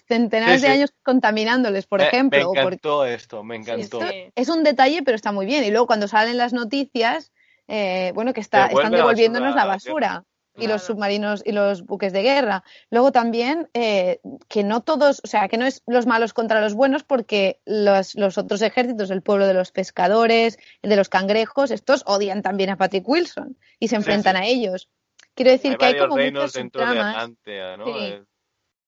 centenares 0.08 0.62
Sí, 0.62 0.68
de 0.68 0.74
años 0.74 0.94
contaminándoles, 1.04 1.86
por 1.88 2.00
Me- 2.02 2.08
ejemplo. 2.08 2.39
Me 2.39 2.46
porque- 2.46 2.60
encantó 2.76 3.06
esto, 3.06 3.44
me 3.44 3.56
encantó. 3.56 4.02
Sí. 4.02 4.32
es 4.36 4.50
un 4.50 4.64
detalle, 4.64 5.04
pero 5.04 5.16
está 5.16 5.32
muy 5.32 5.46
bien. 5.46 5.64
Y 5.64 5.72
luego 5.72 5.88
cuando 5.88 6.08
salen 6.08 6.38
las 6.38 6.54
noticias, 6.54 7.32
eh, 7.68 8.12
bueno, 8.16 8.34
que 8.34 8.41
está, 8.41 8.68
Devuelve 8.68 8.88
están 8.88 8.98
devolviéndonos 9.00 9.50
la 9.56 9.62
tierra. 9.62 9.68
basura. 9.74 10.26
y 10.56 10.68
los 10.68 10.84
submarinos 10.84 11.41
y 11.44 11.52
los 11.52 11.84
buques 11.84 12.14
de 12.14 12.22
guerra. 12.22 12.64
Luego 12.91 13.12
también 13.12 13.70
eh, 13.74 14.20
que 14.48 14.64
no 14.64 14.82
todos, 14.82 15.20
o 15.24 15.28
sea, 15.28 15.48
que 15.48 15.58
no 15.58 15.66
es 15.66 15.82
los 15.88 16.06
malos 16.06 16.32
contra 16.36 16.62
los 16.62 16.76
buenos 16.76 17.04
porque 17.04 17.60
los, 17.66 18.14
los 18.14 18.38
otros 18.38 18.62
ejércitos, 18.62 19.10
el 19.10 19.24
pueblo 19.24 19.48
de 19.48 19.56
los 19.56 19.72
pescadores, 19.72 20.60
el 20.84 20.91
de 20.91 20.96
los 20.96 21.10
cangrejos, 21.10 21.72
estos 21.72 22.04
odian 22.06 22.44
también 22.44 22.70
a 22.70 22.78
Patrick 22.78 23.10
Wilson 23.10 23.58
y 23.80 23.88
se 23.88 23.96
enfrentan 23.96 24.36
sí. 24.36 24.41
a 24.44 24.46
ellos. 24.46 24.89
Quiero 25.34 25.50
decir 25.50 25.72
hay 25.72 25.78
que 25.78 25.86
hay 25.88 25.98
como 25.98 26.18
reinos 26.18 26.44
muchas 26.44 26.54
dentro 26.54 26.82
de. 26.88 27.00
Atlantea, 27.00 27.78
¿no? 27.78 27.86
Sí. 27.88 28.14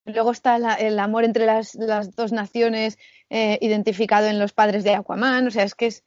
Luego 0.06 0.32
está 0.32 0.58
la- 0.60 0.76
el 0.76 0.99
amor 0.99 1.24
entre 1.24 1.45
las, 1.45 1.76
las 1.76 2.16
dos 2.16 2.32
naciones 2.32 2.97
eh, 3.30 3.58
identificado 3.62 4.28
en 4.28 4.39
los 4.39 4.53
padres 4.53 4.84
de 4.84 4.93
Aquaman. 4.93 5.47
O 5.47 5.51
sea, 5.51 5.64
es 5.64 5.76
que 5.76 5.88
es, 5.88 6.03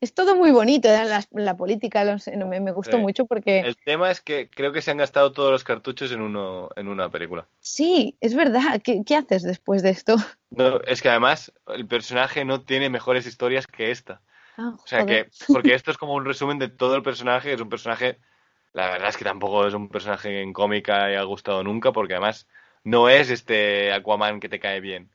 es 0.00 0.14
todo 0.14 0.36
muy 0.36 0.50
bonito. 0.52 0.88
¿eh? 0.88 1.04
La, 1.04 1.24
la 1.32 1.56
política 1.56 2.04
no, 2.36 2.46
me, 2.46 2.60
me 2.60 2.72
gustó 2.72 2.96
Sí. 2.96 3.02
mucho 3.02 3.26
porque 3.26 3.60
El 3.60 3.76
tema 3.76 4.10
es 4.10 4.20
que 4.20 4.48
creo 4.48 4.72
que 4.72 4.82
se 4.82 4.90
han 4.92 4.98
gastado 4.98 5.32
todos 5.32 5.50
los 5.50 5.64
cartuchos 5.64 6.12
en 6.12 6.20
uno 6.20 6.70
en 6.76 6.88
una 6.88 7.10
película. 7.10 7.46
sí, 7.58 8.16
es 8.20 8.34
verdad. 8.34 8.80
¿Qué, 8.82 9.02
qué 9.04 9.16
haces 9.16 9.42
después 9.42 9.82
de 9.82 9.90
esto? 9.90 10.16
No, 10.50 10.80
es 10.80 11.00
que 11.00 11.08
además 11.08 11.52
el 11.68 11.86
personaje 11.86 12.44
no 12.44 12.62
tiene 12.62 12.90
mejores 12.90 13.24
historias 13.26 13.68
que 13.68 13.92
esta. 13.92 14.20
Ah, 14.58 14.72
O 14.74 14.86
sea 14.86 15.02
joder. 15.02 15.30
que, 15.30 15.30
porque 15.52 15.74
esto 15.74 15.92
es 15.92 15.96
como 15.96 16.14
un 16.14 16.24
resumen 16.24 16.58
de 16.58 16.68
todo 16.68 16.96
el 16.96 17.02
personaje, 17.04 17.52
es 17.52 17.60
un 17.60 17.68
personaje, 17.68 18.18
la 18.72 18.90
verdad 18.90 19.10
es 19.10 19.16
que 19.16 19.24
tampoco 19.24 19.66
es 19.66 19.74
un 19.74 19.88
personaje 19.88 20.42
en 20.42 20.52
cómica 20.52 21.04
haya 21.04 21.22
gustado 21.22 21.62
nunca, 21.62 21.92
porque 21.92 22.14
además 22.14 22.48
no 22.84 23.08
es 23.08 23.30
este 23.30 23.92
Aquaman 23.92 24.40
que 24.40 24.48
te 24.48 24.60
cae 24.60 24.80
bien. 24.80 25.10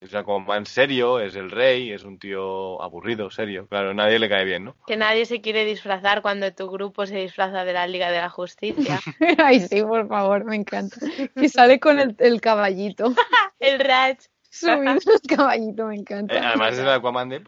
Es 0.00 0.12
un 0.12 0.18
Aquaman 0.20 0.64
serio, 0.64 1.20
es 1.20 1.36
el 1.36 1.50
rey, 1.50 1.92
es 1.92 2.04
un 2.04 2.18
tío 2.18 2.80
aburrido, 2.82 3.30
serio. 3.30 3.66
Claro, 3.68 3.90
a 3.90 3.94
nadie 3.94 4.18
le 4.18 4.30
cae 4.30 4.44
bien, 4.46 4.64
¿no? 4.64 4.76
Que 4.86 4.96
nadie 4.96 5.26
se 5.26 5.42
quiere 5.42 5.64
disfrazar 5.66 6.22
cuando 6.22 6.50
tu 6.54 6.70
grupo 6.70 7.04
se 7.04 7.16
disfraza 7.18 7.64
de 7.66 7.74
la 7.74 7.86
Liga 7.86 8.10
de 8.10 8.18
la 8.18 8.30
Justicia. 8.30 8.98
Ay, 9.38 9.60
sí, 9.60 9.82
por 9.82 10.08
favor, 10.08 10.44
me 10.44 10.56
encanta. 10.56 10.96
Y 11.36 11.48
sale 11.50 11.78
con 11.78 12.00
el, 12.00 12.16
el 12.18 12.40
caballito. 12.40 13.12
El 13.60 13.78
Ratch. 13.78 14.24
Subido 14.52 14.92
el 14.94 15.36
caballito, 15.36 15.86
me 15.86 15.94
Eh, 15.94 15.98
encanta. 16.00 16.48
además 16.48 16.72
es 16.72 16.78
el 16.80 16.88
Aquaman 16.88 17.28
de... 17.28 17.42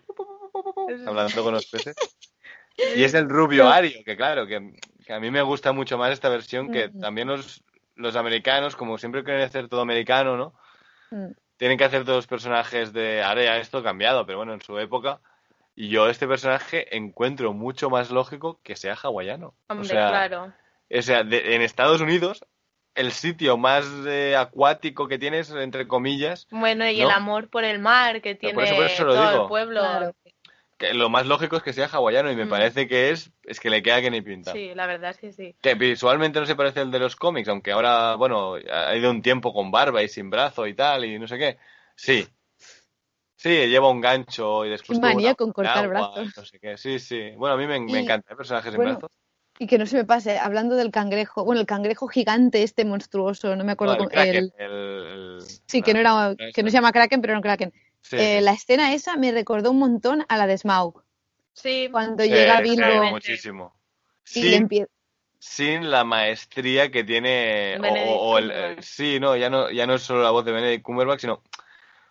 hablando 1.07 1.43
con 1.43 1.55
los 1.55 1.67
peces. 1.67 1.97
Y 2.97 3.05
es 3.05 3.13
el 3.13 3.29
rubio 3.29 3.69
Ario, 3.69 4.01
que 4.05 4.17
claro, 4.17 4.47
que, 4.47 4.73
que 5.07 5.13
a 5.13 5.21
mí 5.21 5.31
me 5.31 5.43
gusta 5.43 5.73
mucho 5.73 5.99
más 5.99 6.11
esta 6.11 6.31
versión, 6.31 6.73
que 6.73 6.89
también 6.89 7.29
los, 7.29 7.63
los 7.95 8.17
americanos, 8.17 8.77
como 8.77 8.99
siempre 8.99 9.25
quieren 9.25 9.43
hacer 9.43 9.69
todo 9.69 9.81
americano, 9.81 10.37
¿no? 10.37 10.55
Mm. 11.11 11.33
Tienen 11.57 11.79
que 11.79 11.85
hacer 11.85 12.05
todos 12.05 12.17
los 12.19 12.27
personajes 12.27 12.93
de... 12.93 13.23
Ahora 13.23 13.45
ya 13.45 13.57
esto 13.59 13.79
ha 13.79 13.83
cambiado, 13.83 14.27
pero 14.27 14.39
bueno, 14.39 14.55
en 14.55 14.61
su 14.63 14.79
época... 14.79 15.21
Y 15.75 15.89
yo 15.89 16.07
este 16.11 16.29
personaje 16.29 16.95
encuentro 16.95 17.55
mucho 17.55 17.89
más 17.89 18.11
lógico 18.11 18.61
que 18.63 18.77
sea 18.77 18.95
hawaiano. 18.95 19.55
Hombre, 19.69 19.87
o 19.87 19.89
sea, 19.89 20.09
claro. 20.11 20.53
o 20.95 21.01
sea, 21.03 21.25
de- 21.25 21.55
en 21.55 21.63
Estados 21.63 22.03
Unidos, 22.03 22.45
el 22.95 23.11
sitio 23.11 23.57
más 23.57 23.87
eh, 24.07 24.37
acuático 24.37 25.09
que 25.09 25.19
tienes, 25.19 25.51
entre 25.51 25.89
comillas, 25.89 26.47
Bueno, 26.51 26.87
y 26.87 26.99
¿no? 26.99 27.05
el 27.07 27.11
amor 27.11 27.49
por 27.49 27.65
el 27.65 27.79
mar 27.79 28.21
que 28.21 28.35
tiene 28.35 28.55
por 28.55 28.65
eso- 28.65 28.77
por 28.77 28.85
eso 28.85 29.05
lo 29.07 29.15
todo 29.15 29.31
digo. 29.31 29.43
el 29.45 29.49
pueblo. 29.49 29.81
Claro. 29.81 30.15
Que 30.89 30.95
lo 30.95 31.09
más 31.09 31.27
lógico 31.27 31.57
es 31.57 31.63
que 31.63 31.73
sea 31.73 31.87
hawaiano 31.87 32.31
y 32.31 32.37
me 32.37 32.45
Mm. 32.45 32.49
parece 32.51 32.87
que 32.89 33.11
es, 33.11 33.31
es 33.45 33.59
que 33.61 33.71
le 33.71 33.83
queda 33.83 34.01
que 34.01 34.11
ni 34.11 34.21
pinta. 34.21 34.53
Sí, 34.53 34.73
la 34.75 34.87
verdad 34.87 35.11
es 35.11 35.19
que 35.19 35.33
sí. 35.33 35.55
Que 35.63 35.75
visualmente 35.75 36.41
no 36.41 36.47
se 36.47 36.55
parece 36.57 36.81
al 36.81 36.91
de 36.91 36.99
los 36.99 37.17
cómics, 37.17 37.49
aunque 37.49 37.73
ahora, 37.73 38.15
bueno, 38.17 38.55
ha 38.71 38.95
ido 38.97 39.11
un 39.11 39.23
tiempo 39.23 39.53
con 39.53 39.71
barba 39.71 40.03
y 40.03 40.09
sin 40.09 40.31
brazo 40.31 40.67
y 40.67 40.75
tal, 40.75 41.05
y 41.05 41.19
no 41.19 41.27
sé 41.27 41.39
qué. 41.39 41.59
Sí. 41.97 42.27
Sí, 43.37 43.49
lleva 43.69 43.91
un 43.91 44.01
gancho 44.01 44.65
y 44.65 44.71
después... 44.71 44.99
Qué 44.99 45.03
manía 45.05 45.29
una 45.31 45.35
con 45.35 45.53
cortar 45.53 45.85
agua, 45.87 46.13
brazos. 46.15 46.33
No 46.37 46.45
sé 46.45 46.59
qué. 46.61 46.77
Sí, 46.79 46.99
sí. 47.01 47.31
Bueno, 47.37 47.55
a 47.55 47.59
mí 47.59 47.67
me, 47.67 47.77
encanta, 48.01 48.33
¿eh? 48.33 48.37
personajes 48.37 48.75
bueno, 48.77 48.91
en 48.93 48.97
brazos. 48.99 49.11
Y 49.59 49.67
que 49.67 49.79
no 49.79 49.87
se 49.87 49.97
me 49.97 50.05
pase, 50.05 50.39
hablando 50.39 50.77
del 50.77 50.91
cangrejo, 50.91 51.45
bueno, 51.45 51.61
el 51.61 51.67
cangrejo 51.67 52.07
gigante 52.09 52.63
este 52.63 52.85
monstruoso, 52.85 53.55
no 53.57 53.65
me 53.65 53.73
acuerdo 53.73 53.95
No, 53.97 54.05
el 54.05 54.09
cómo- 54.09 54.11
Kraken, 54.11 54.35
el- 54.37 54.53
el- 54.59 55.07
el- 55.41 55.41
sí, 55.67 55.83
que 55.83 55.93
no 55.93 56.01
era, 56.01 56.31
eso. 56.39 56.53
que 56.55 56.63
no 56.63 56.71
se 56.71 56.75
llama 56.75 56.93
Kraken, 56.93 57.21
pero 57.21 57.35
no 57.35 57.41
Kraken. 57.41 57.73
Sí, 58.03 58.17
Eh. 58.19 58.41
La 58.43 58.53
escena 58.53 58.93
esa 58.95 59.17
me 59.17 59.33
recordó 59.33 59.71
un 59.71 59.79
montón 59.79 60.25
a 60.29 60.37
la 60.37 60.47
de 60.47 60.59
Smaug, 60.59 61.03
Sí, 61.55 61.89
cuando 61.91 62.25
Sí, 62.25 62.31
llega 62.31 62.57
sí, 62.59 62.63
Bilbo 62.63 63.05
muchísimo. 63.11 63.75
y 64.27 64.29
Sin, 64.31 64.69
empie- 64.69 64.89
sin 65.39 65.91
la 65.91 66.03
maestría 66.05 66.91
que 66.91 67.05
tiene 67.05 67.77
o- 67.79 67.83
Benedict 67.83 68.07
o, 68.09 68.15
o 68.15 68.39
el, 68.39 68.45
Cumberbatch. 68.51 68.79
eh, 68.79 68.83
sí 68.83 69.21
no 69.21 69.37
ya 69.37 69.51
no 69.51 69.71
ya 69.71 69.87
no 69.87 69.95
es 69.95 70.03
solo 70.03 70.23
la 70.23 70.31
voz 70.31 70.45
de 70.45 70.53
Benedict 70.53 70.83
Cumberbatch 70.83 71.21
sino 71.21 71.43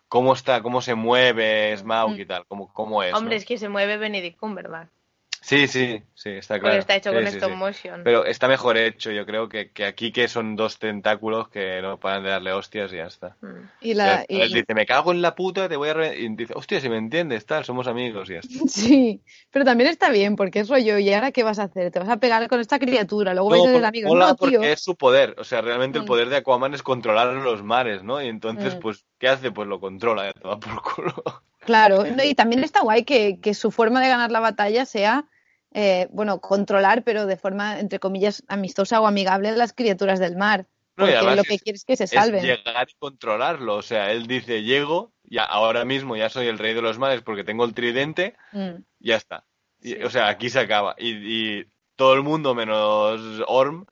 cómo 0.08 0.34
está 0.34 0.62
cómo 0.62 0.82
se 0.82 0.94
mueve 0.96 1.76
Smaug 1.78 2.18
y 2.20 2.26
tal 2.26 2.46
cómo, 2.48 2.72
cómo 2.74 3.02
es 3.04 3.14
hombre, 3.14 3.36
¿no? 3.36 3.39
es 3.39 3.46
que 3.46 3.58
se 3.58 3.70
mueve 3.70 3.98
Benedict 3.98 4.38
Cumberbatch. 4.38 4.89
Sí 5.42 5.68
sí 5.68 6.02
sí 6.14 6.30
está 6.30 6.60
claro 6.60 6.78
está 6.80 6.96
hecho 6.96 7.10
Sí, 7.10 7.16
con 7.16 7.28
sí, 7.28 7.36
stop 7.38 7.50
sí. 7.50 7.56
motion. 7.56 8.04
pero 8.04 8.26
está 8.26 8.48
mejor 8.48 8.78
hecho 8.78 9.12
yo 9.12 9.26
creo 9.26 9.50
que, 9.50 9.72
que 9.72 9.86
aquí 9.86 10.12
que 10.12 10.28
son 10.28 10.56
dos 10.56 10.78
tentáculos 10.80 11.50
que 11.50 11.82
no 11.82 12.00
paran 12.00 12.24
de 12.24 12.30
darle 12.30 12.54
hostias 12.54 12.94
y 12.94 12.98
ya 12.98 13.08
está 13.08 13.36
Mm. 13.42 13.58
y 13.82 13.94
la 13.96 14.22
Él 14.30 14.50
y- 14.52 14.54
dice 14.54 14.74
me 14.76 14.86
cago 14.86 15.12
en 15.12 15.22
la 15.22 15.34
puta 15.36 15.68
te 15.68 15.76
voy 15.76 15.89
a 15.89 15.94
re-", 15.96 16.20
y 16.20 16.30
dice 16.36 16.54
hostia 16.56 16.80
si 16.80 16.89
me 16.89 16.98
entiendes 16.98 17.46
tal 17.46 17.66
somos 17.66 17.88
amigos 17.88 18.30
y 18.30 18.34
ya 18.34 18.39
está 18.39 18.54
Sí, 18.68 19.22
pero 19.52 19.66
también 19.66 19.89
está 19.89 20.12
bien, 20.12 20.36
porque 20.36 20.60
es 20.60 20.70
rollo, 20.70 21.00
¿y 21.00 21.12
ahora 21.14 21.32
qué 21.32 21.44
vas 21.44 21.58
a 21.60 21.64
hacer? 21.64 21.92
Te 21.92 22.00
vas 22.00 22.10
a 22.10 22.18
pegar 22.18 22.48
con 22.48 22.60
esta 22.60 22.78
criatura, 22.80 23.34
luego 23.34 23.50
vais 23.50 23.64
No, 23.64 23.70
a 23.70 23.74
ser 23.74 23.86
amigos. 23.86 24.10
mola 24.12 24.28
No, 24.28 24.36
tío. 24.36 24.60
porque 24.60 24.72
es 24.74 24.82
su 24.84 24.96
poder. 24.96 25.36
O 25.39 25.44
sea, 25.44 25.62
realmente 25.62 25.98
el 25.98 26.04
Mm. 26.04 26.08
poder 26.08 26.30
de 26.30 26.38
Aquaman 26.38 26.74
es 26.74 26.84
controlar 26.84 27.34
los 27.34 27.64
mares, 27.64 28.04
¿no? 28.04 28.22
Y 28.22 28.28
entonces, 28.28 28.76
Mm. 28.76 28.80
pues, 28.80 29.06
¿qué 29.22 29.30
hace? 29.30 29.52
Pues 29.52 29.68
lo 29.70 29.80
controla, 29.80 30.26
ya 30.26 30.34
toma 30.34 30.60
por 30.60 30.82
culo. 30.82 31.14
Claro, 31.60 32.04
y 32.26 32.34
también 32.36 32.64
está 32.64 32.82
guay 32.82 33.06
que, 33.06 33.40
que 33.40 33.54
su 33.54 33.72
forma 33.72 34.02
de 34.02 34.10
ganar 34.10 34.32
la 34.32 34.40
batalla 34.42 34.86
sea, 34.86 35.26
eh, 35.74 36.08
bueno, 36.12 36.42
controlar, 36.42 37.04
pero 37.04 37.28
de 37.28 37.38
forma, 37.38 37.80
entre 37.80 38.00
comillas, 38.00 38.44
amistosa 38.48 39.00
o 39.00 39.06
amigable 39.08 39.50
a 39.50 39.56
las 39.56 39.72
criaturas 39.74 40.20
del 40.20 40.36
mar. 40.36 40.66
Porque 40.96 41.14
lo 41.36 41.44
que 41.44 41.54
es- 41.56 41.62
quiere 41.62 41.78
es 41.78 41.86
que 41.86 41.96
se 41.96 42.04
Es 42.06 42.10
salven. 42.10 42.44
llegar 42.44 42.88
y 42.90 42.94
controlarlo. 43.00 43.76
O 43.76 43.82
sea, 43.82 44.12
él 44.12 44.28
dice, 44.28 44.64
llego, 44.64 45.14
ya 45.24 45.44
ahora 45.46 45.86
mismo 45.86 46.16
ya 46.18 46.30
soy 46.30 46.48
el 46.48 46.58
rey 46.60 46.74
de 46.74 46.82
los 46.82 47.00
mares 47.00 47.22
porque 47.22 47.44
tengo 47.44 47.64
el 47.64 47.74
tridente, 47.74 48.36
Mm. 48.52 48.82
ya 49.00 49.16
está. 49.16 49.46
Y, 49.82 50.04
O 50.04 50.10
sea, 50.10 50.28
aquí 50.28 50.50
se 50.50 50.60
acaba. 50.60 50.96
Y, 50.98 51.12
y 51.60 51.66
todo 51.96 52.14
el 52.16 52.24
mundo 52.24 52.54
menos 52.56 53.22
Orm, 53.48 53.86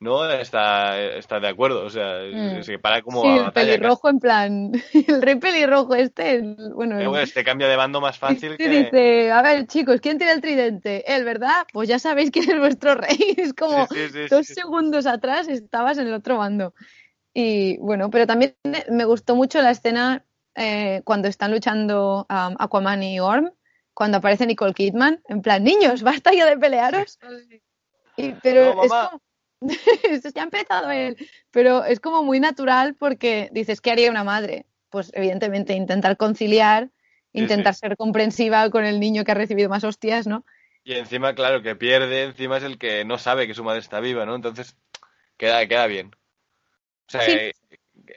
¿no? 0.00 0.28
Está, 0.30 0.98
está 0.98 1.38
de 1.40 1.48
acuerdo. 1.48 1.84
O 1.84 1.90
sea, 1.90 2.20
Mm. 2.32 2.62
se 2.62 2.78
para 2.78 3.02
como 3.02 3.22
Sí, 3.22 3.28
a 3.28 3.46
el 3.46 3.52
pelirrojo 3.52 4.08
en 4.08 4.18
plan, 4.18 4.72
el 5.08 5.22
rey 5.22 5.36
pelirrojo 5.36 5.94
este, 5.94 6.32
el- 6.36 6.72
bueno, 6.74 7.16
este 7.18 7.44
cambia 7.44 7.68
de 7.68 7.76
bando 7.76 8.00
más 8.00 8.18
fácil 8.18 8.52
este 8.52 8.64
que... 8.64 8.68
dice, 8.70 9.30
a 9.30 9.42
ver 9.42 9.66
chicos, 9.66 10.00
¿quién 10.00 10.18
tiene 10.18 10.32
el 10.32 10.40
tridente? 10.40 11.04
Él, 11.14 11.24
¿verdad? 11.24 11.66
Pues 11.72 11.88
ya 11.88 11.98
sabéis 11.98 12.30
quién 12.30 12.50
es 12.50 12.58
vuestro 12.58 12.94
rey. 12.94 13.18
Es 13.36 13.52
como 13.54 13.86
Sí, 13.88 14.08
sí, 14.08 14.22
sí, 14.24 14.28
dos 14.28 14.46
segundos 14.46 15.06
atrás 15.06 15.48
estabas 15.48 15.98
en 15.98 16.08
el 16.08 16.14
otro 16.14 16.38
bando. 16.38 16.74
Y 17.32 17.76
bueno, 17.78 18.10
pero 18.10 18.26
también 18.26 18.56
me 18.88 19.04
gustó 19.04 19.36
mucho 19.36 19.62
la 19.62 19.70
escena 19.70 20.24
eh, 20.56 21.02
cuando 21.04 21.28
están 21.28 21.52
luchando 21.52 22.26
um, 22.28 22.56
Aquaman 22.58 23.02
y 23.04 23.20
Orm, 23.20 23.50
cuando 23.94 24.16
aparece 24.18 24.46
Nicole 24.46 24.74
Kidman, 24.74 25.22
en 25.28 25.40
plan, 25.42 25.62
niños, 25.62 26.02
basta 26.02 26.32
ya 26.32 26.46
de 26.46 26.56
pelearos. 26.56 27.18
Y- 28.16 28.32
pero 28.42 28.74
No, 28.74 28.82
es 28.82 28.90
mamá. 28.90 29.10
Como... 29.60 29.72
ya 30.34 30.40
ha 30.42 30.44
empezado 30.44 30.90
él, 30.90 31.16
pero 31.50 31.84
es 31.84 32.00
como 32.00 32.22
muy 32.22 32.40
natural 32.40 32.94
porque 32.94 33.48
dices, 33.52 33.80
¿qué 33.80 33.90
haría 33.92 34.10
una 34.10 34.24
madre? 34.24 34.66
Pues 34.90 35.10
evidentemente 35.14 35.74
intentar 35.74 36.16
conciliar, 36.16 36.90
intentar 37.32 37.74
sí. 37.74 37.80
ser 37.80 37.96
comprensiva 37.96 38.70
con 38.70 38.84
el 38.84 39.00
niño 39.00 39.24
que 39.24 39.32
ha 39.32 39.34
recibido 39.34 39.68
más 39.68 39.84
hostias, 39.84 40.26
¿no? 40.26 40.44
Y 40.84 40.94
encima, 40.94 41.34
claro, 41.34 41.62
que 41.62 41.76
pierde, 41.76 42.24
encima 42.24 42.56
es 42.56 42.64
el 42.64 42.78
que 42.78 43.04
no 43.04 43.18
sabe 43.18 43.46
que 43.46 43.54
su 43.54 43.62
madre 43.64 43.80
está 43.80 44.00
viva, 44.00 44.24
¿no? 44.26 44.34
Entonces, 44.34 44.76
queda, 45.36 45.66
queda 45.68 45.86
bien. 45.86 46.10
O 47.08 47.10
sea, 47.10 47.22
Sí. 47.22 47.32
eh, 47.32 47.52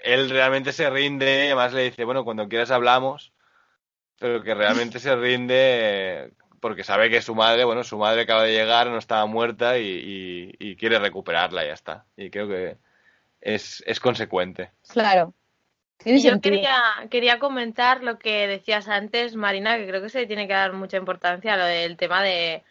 él 0.04 0.30
realmente 0.30 0.72
se 0.72 0.90
rinde, 0.90 1.46
además 1.48 1.74
le 1.74 1.84
dice, 1.84 2.04
bueno, 2.06 2.24
cuando 2.24 2.48
quieras 2.48 2.72
hablamos, 2.72 3.34
pero 4.20 4.44
que 4.44 4.54
realmente 4.56 5.00
se 5.00 5.16
rinde 5.16 6.34
porque 6.64 6.84
sabe 6.86 7.10
que 7.10 7.22
su 7.22 7.36
madre, 7.36 7.66
bueno, 7.66 7.84
su 7.84 7.98
madre 7.98 8.22
acaba 8.22 8.44
de 8.44 8.54
llegar, 8.54 8.88
no 8.88 8.98
estaba 8.98 9.26
muerta 9.26 9.78
y, 9.78 9.84
y- 9.86 10.56
y 10.72 10.76
quiere 10.78 10.98
recuperarla, 10.98 11.64
y 11.64 11.68
ya 11.68 11.74
está. 11.74 12.06
Y 12.18 12.30
creo 12.30 12.48
que 12.48 12.78
es, 13.42 13.84
es 13.86 14.00
consecuente. 14.00 14.72
Claro. 14.88 15.34
Y 16.06 16.22
yo 16.24 16.32
quería, 16.42 16.82
quería 17.12 17.38
comentar 17.40 18.02
lo 18.04 18.18
que 18.18 18.48
decías 18.48 18.88
antes, 18.88 19.36
Marina, 19.36 19.78
que 19.78 19.88
creo 19.88 20.02
que 20.02 20.10
se 20.10 20.20
le 20.22 20.26
tiene 20.28 20.48
que 20.48 20.54
dar 20.54 20.72
mucha 20.74 20.98
importancia 20.98 21.54
a 21.54 21.58
lo 21.58 21.66
del 21.66 21.98
tema 21.98 22.24
de, 22.24 22.64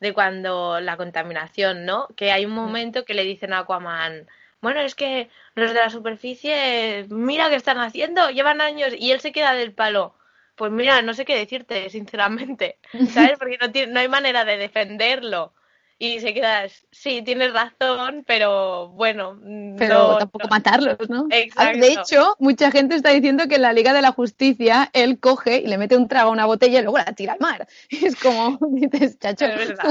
de 0.00 0.12
cuando 0.14 0.80
la 0.80 0.96
contaminación, 0.96 1.84
¿no? 1.84 2.06
Que 2.16 2.30
hay 2.32 2.46
un 2.46 2.52
momento 2.52 3.04
que 3.04 3.14
le 3.14 3.24
dicen 3.24 3.52
a 3.52 3.58
Aquaman, 3.60 4.28
bueno, 4.60 4.80
es 4.80 4.94
que 4.94 5.28
los 5.56 5.74
de 5.74 5.80
la 5.80 5.90
superficie, 5.90 7.06
mira 7.10 7.48
qué 7.50 7.56
están 7.56 7.78
haciendo, 7.78 8.30
llevan 8.30 8.60
años 8.60 8.94
y 8.96 9.10
él 9.10 9.20
se 9.20 9.32
queda 9.32 9.54
del 9.54 9.72
palo. 9.72 10.14
Pues 10.56 10.70
mira, 10.72 11.02
no 11.02 11.14
sé 11.14 11.24
qué 11.24 11.36
decirte, 11.36 11.88
sinceramente, 11.90 12.78
¿sabes? 13.06 13.38
Porque 13.38 13.58
no, 13.60 13.70
tiene, 13.72 13.92
no 13.92 14.00
hay 14.00 14.08
manera 14.08 14.44
de 14.44 14.56
defenderlo. 14.58 15.52
Y 15.96 16.18
se 16.18 16.34
queda, 16.34 16.64
sí, 16.90 17.22
tienes 17.22 17.52
razón, 17.52 18.24
pero 18.26 18.88
bueno, 18.88 19.38
Pero 19.78 19.94
no- 20.12 20.18
tampoco 20.18 20.48
matarlos, 20.48 21.08
¿no? 21.08 21.26
Exacto. 21.30 21.78
De 21.78 21.92
hecho, 21.92 22.36
mucha 22.40 22.70
gente 22.72 22.96
está 22.96 23.10
diciendo 23.10 23.44
que 23.48 23.54
en 23.54 23.62
la 23.62 23.72
Liga 23.72 23.92
de 23.92 24.02
la 24.02 24.10
Justicia 24.10 24.90
él 24.92 25.20
coge 25.20 25.58
y 25.58 25.68
le 25.68 25.78
mete 25.78 25.96
un 25.96 26.08
trago 26.08 26.30
a 26.30 26.32
una 26.32 26.46
botella 26.46 26.80
y 26.80 26.82
luego 26.82 26.98
la 26.98 27.04
tira 27.12 27.34
al 27.34 27.40
mar. 27.40 27.66
Y 27.90 28.06
es 28.06 28.16
como, 28.16 28.58
dices, 28.72 29.18
chacho. 29.20 29.44
Es. 29.46 29.72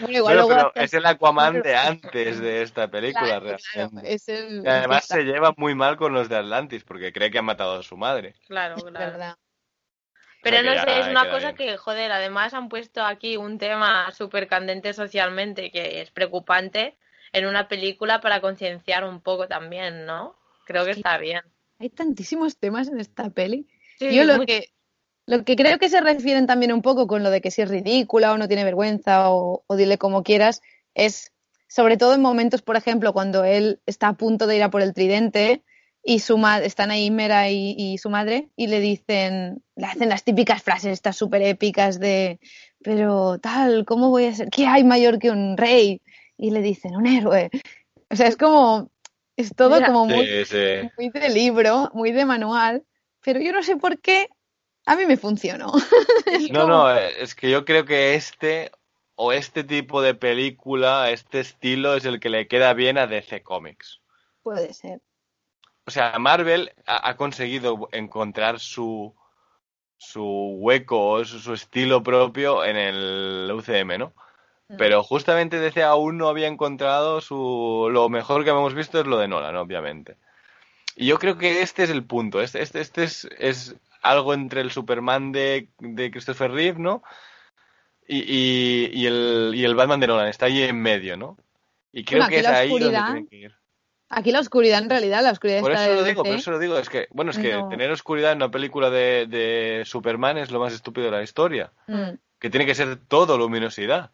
Bueno, 0.00 0.16
igual 0.18 0.22
Bueno, 0.22 0.34
luego 0.34 0.48
pero 0.48 0.68
hace- 0.74 0.84
es 0.84 0.94
el 0.94 1.06
Aquaman 1.06 1.60
de 1.60 1.76
antes 1.76 2.40
de 2.40 2.62
esta 2.62 2.88
película, 2.88 3.26
Claro, 3.40 3.44
claro, 3.46 3.58
realmente. 3.74 4.14
es 4.14 4.28
el- 4.28 4.62
Y 4.64 4.68
además 4.68 5.04
se 5.06 5.22
lleva 5.22 5.52
muy 5.56 5.74
mal 5.74 5.96
con 5.96 6.12
los 6.14 6.28
de 6.28 6.36
Atlantis, 6.36 6.82
porque 6.84 7.12
cree 7.12 7.30
que 7.30 7.38
ha 7.38 7.42
matado 7.42 7.78
a 7.78 7.82
su 7.82 7.96
madre. 7.96 8.34
Claro, 8.48 8.76
es 8.76 8.84
claro. 8.84 8.98
verdad. 9.12 9.36
Pero 10.42 10.62
no 10.62 10.72
sé, 10.82 11.00
es 11.00 11.06
una 11.06 11.28
cosa 11.30 11.52
bien. 11.52 11.56
que, 11.56 11.76
joder, 11.76 12.10
además 12.12 12.52
han 12.54 12.68
puesto 12.68 13.04
aquí 13.04 13.36
un 13.36 13.58
tema 13.58 14.10
súper 14.12 14.48
candente 14.48 14.92
socialmente 14.92 15.70
que 15.70 16.00
es 16.00 16.10
preocupante 16.10 16.96
en 17.32 17.46
una 17.46 17.68
película 17.68 18.20
para 18.20 18.40
concienciar 18.40 19.04
un 19.04 19.20
poco 19.20 19.46
también, 19.48 20.04
¿no? 20.04 20.36
Creo 20.66 20.84
que 20.84 20.94
Sí. 20.94 21.00
está 21.00 21.18
bien. 21.18 21.40
Hay 21.78 21.90
tantísimos 21.90 22.56
temas 22.58 22.88
en 22.88 23.00
esta 23.00 23.30
peli. 23.30 23.66
Sí, 23.98 24.14
Yo 24.14 24.24
lo 24.24 24.36
muy- 24.36 24.46
que, 24.46 24.68
lo 25.26 25.44
que 25.44 25.56
creo 25.56 25.78
que 25.78 25.88
se 25.88 26.00
refieren 26.00 26.46
también 26.46 26.72
un 26.72 26.82
poco 26.82 27.06
con 27.06 27.22
lo 27.22 27.30
de 27.30 27.40
que 27.40 27.50
si 27.50 27.62
es 27.62 27.68
ridícula 27.68 28.32
o 28.32 28.38
no 28.38 28.48
tiene 28.48 28.64
vergüenza 28.64 29.30
o, 29.30 29.64
o 29.66 29.76
dile 29.76 29.96
como 29.98 30.22
quieras, 30.22 30.60
es 30.94 31.32
sobre 31.68 31.96
todo 31.96 32.14
en 32.14 32.20
momentos, 32.20 32.60
por 32.62 32.76
ejemplo, 32.76 33.12
cuando 33.12 33.44
él 33.44 33.80
está 33.86 34.08
a 34.08 34.12
punto 34.14 34.46
de 34.46 34.56
ir 34.56 34.62
a 34.62 34.70
por 34.70 34.82
el 34.82 34.92
tridente 34.92 35.62
y 36.04 36.18
su 36.20 36.36
madre, 36.38 36.66
están 36.66 36.90
ahí 36.90 37.10
Mera 37.10 37.48
y, 37.50 37.74
y 37.76 37.98
su 37.98 38.10
madre 38.10 38.48
y 38.56 38.66
le 38.66 38.80
dicen, 38.80 39.62
le 39.76 39.86
hacen 39.86 40.08
las 40.08 40.24
típicas 40.24 40.62
frases 40.62 40.92
estas 40.92 41.16
súper 41.16 41.42
épicas 41.42 42.00
de, 42.00 42.40
pero 42.82 43.38
tal, 43.38 43.84
¿cómo 43.84 44.10
voy 44.10 44.26
a 44.26 44.34
ser? 44.34 44.48
¿Qué 44.50 44.66
hay 44.66 44.84
mayor 44.84 45.18
que 45.18 45.30
un 45.30 45.56
rey? 45.56 46.00
Y 46.36 46.50
le 46.50 46.60
dicen, 46.60 46.96
un 46.96 47.06
héroe. 47.06 47.50
O 48.10 48.16
sea, 48.16 48.26
es 48.26 48.36
como, 48.36 48.90
es 49.36 49.54
todo 49.54 49.80
como 49.84 50.06
muy 50.06 50.26
Sí, 50.26 50.44
sí. 50.44 50.90
muy 50.96 51.10
de 51.10 51.28
libro, 51.28 51.90
muy 51.94 52.10
de 52.12 52.24
manual, 52.24 52.84
pero 53.24 53.40
yo 53.40 53.52
no 53.52 53.62
sé 53.62 53.76
por 53.76 54.00
qué 54.00 54.28
a 54.86 54.96
mí 54.96 55.06
me 55.06 55.16
funcionó. 55.16 55.72
No, 56.50 56.62
como- 56.62 56.68
no, 56.68 56.96
eh, 56.96 57.22
es 57.22 57.34
que 57.34 57.50
yo 57.50 57.64
creo 57.64 57.84
que 57.84 58.14
este 58.14 58.72
o 59.14 59.32
este 59.32 59.62
tipo 59.62 60.02
de 60.02 60.14
película, 60.14 61.10
este 61.10 61.40
estilo 61.40 61.94
es 61.94 62.04
el 62.06 62.18
que 62.18 62.30
le 62.30 62.48
queda 62.48 62.72
bien 62.74 62.98
a 62.98 63.06
DC 63.06 63.42
Comics. 63.42 64.00
Puede 64.42 64.72
ser. 64.72 65.00
O 65.86 65.90
sea, 65.90 66.18
Marvel 66.18 66.72
ha, 66.86 67.08
ha 67.08 67.16
conseguido 67.16 67.88
encontrar 67.92 68.60
su 68.60 69.14
su 70.02 70.56
hueco, 70.58 71.24
su, 71.24 71.38
su 71.38 71.54
estilo 71.54 72.02
propio 72.02 72.64
en 72.64 72.76
el 72.76 73.50
UCM, 73.54 73.98
¿no? 73.98 74.12
Mm. 74.68 74.76
Pero 74.76 75.04
justamente 75.04 75.60
DC 75.60 75.80
aún 75.84 76.18
no 76.18 76.28
había 76.28 76.48
encontrado 76.48 77.20
su... 77.20 77.88
Lo 77.92 78.08
mejor 78.08 78.42
que 78.42 78.50
hemos 78.50 78.74
visto 78.74 78.98
es 79.00 79.06
lo 79.06 79.16
de 79.18 79.28
Nolan, 79.28 79.54
obviamente. 79.54 80.16
Y 80.96 81.06
yo 81.06 81.20
creo 81.20 81.38
que 81.38 81.62
este 81.62 81.84
es 81.84 81.90
el 81.90 82.04
punto. 82.04 82.42
Este, 82.42 82.62
este, 82.62 82.80
este 82.80 83.04
es, 83.04 83.28
es 83.38 83.76
algo 84.02 84.34
entre 84.34 84.60
el 84.60 84.72
Superman 84.72 85.30
de, 85.30 85.68
de 85.78 86.10
Christopher 86.10 86.50
Reeve, 86.50 86.80
¿no? 86.80 87.04
Y, 88.08 88.18
y, 88.18 88.90
y 88.92 89.06
el, 89.06 89.52
y 89.54 89.64
el 89.64 89.76
Batman 89.76 90.00
de 90.00 90.08
Nolan. 90.08 90.28
Está 90.28 90.46
ahí 90.46 90.64
en 90.64 90.82
medio, 90.82 91.16
¿no? 91.16 91.38
Y 91.92 92.04
creo 92.04 92.22
Bueno, 92.22 92.30
que 92.30 92.40
es 92.40 92.46
ahí 92.48 92.70
donde 92.70 93.26
que 93.30 93.36
ir. 93.36 93.54
Aquí 94.14 94.30
la 94.30 94.40
oscuridad, 94.40 94.82
en 94.82 94.90
realidad, 94.90 95.22
la 95.22 95.30
oscuridad 95.32 95.60
Por 95.60 95.72
está 95.72 95.86
eso 95.86 95.94
lo 95.94 96.04
digo, 96.04 96.22
por 96.22 96.34
eso 96.34 96.50
lo 96.50 96.58
digo. 96.58 96.76
Es 96.78 96.88
que, 96.90 97.06
bueno, 97.10 97.30
es 97.30 97.38
que 97.38 97.52
No. 97.52 97.68
tener 97.68 97.90
oscuridad 97.90 98.32
en 98.32 98.36
una 98.36 98.50
película 98.50 98.90
de, 98.90 99.26
de 99.26 99.84
Superman 99.86 100.36
es 100.36 100.50
lo 100.50 100.60
más 100.60 100.74
estúpido 100.74 101.06
de 101.06 101.12
la 101.12 101.22
historia. 101.22 101.72
Mm. 101.86 102.10
Que 102.38 102.50
tiene 102.50 102.66
que 102.66 102.74
ser 102.74 102.96
todo 103.08 103.38
luminosidad. 103.38 104.10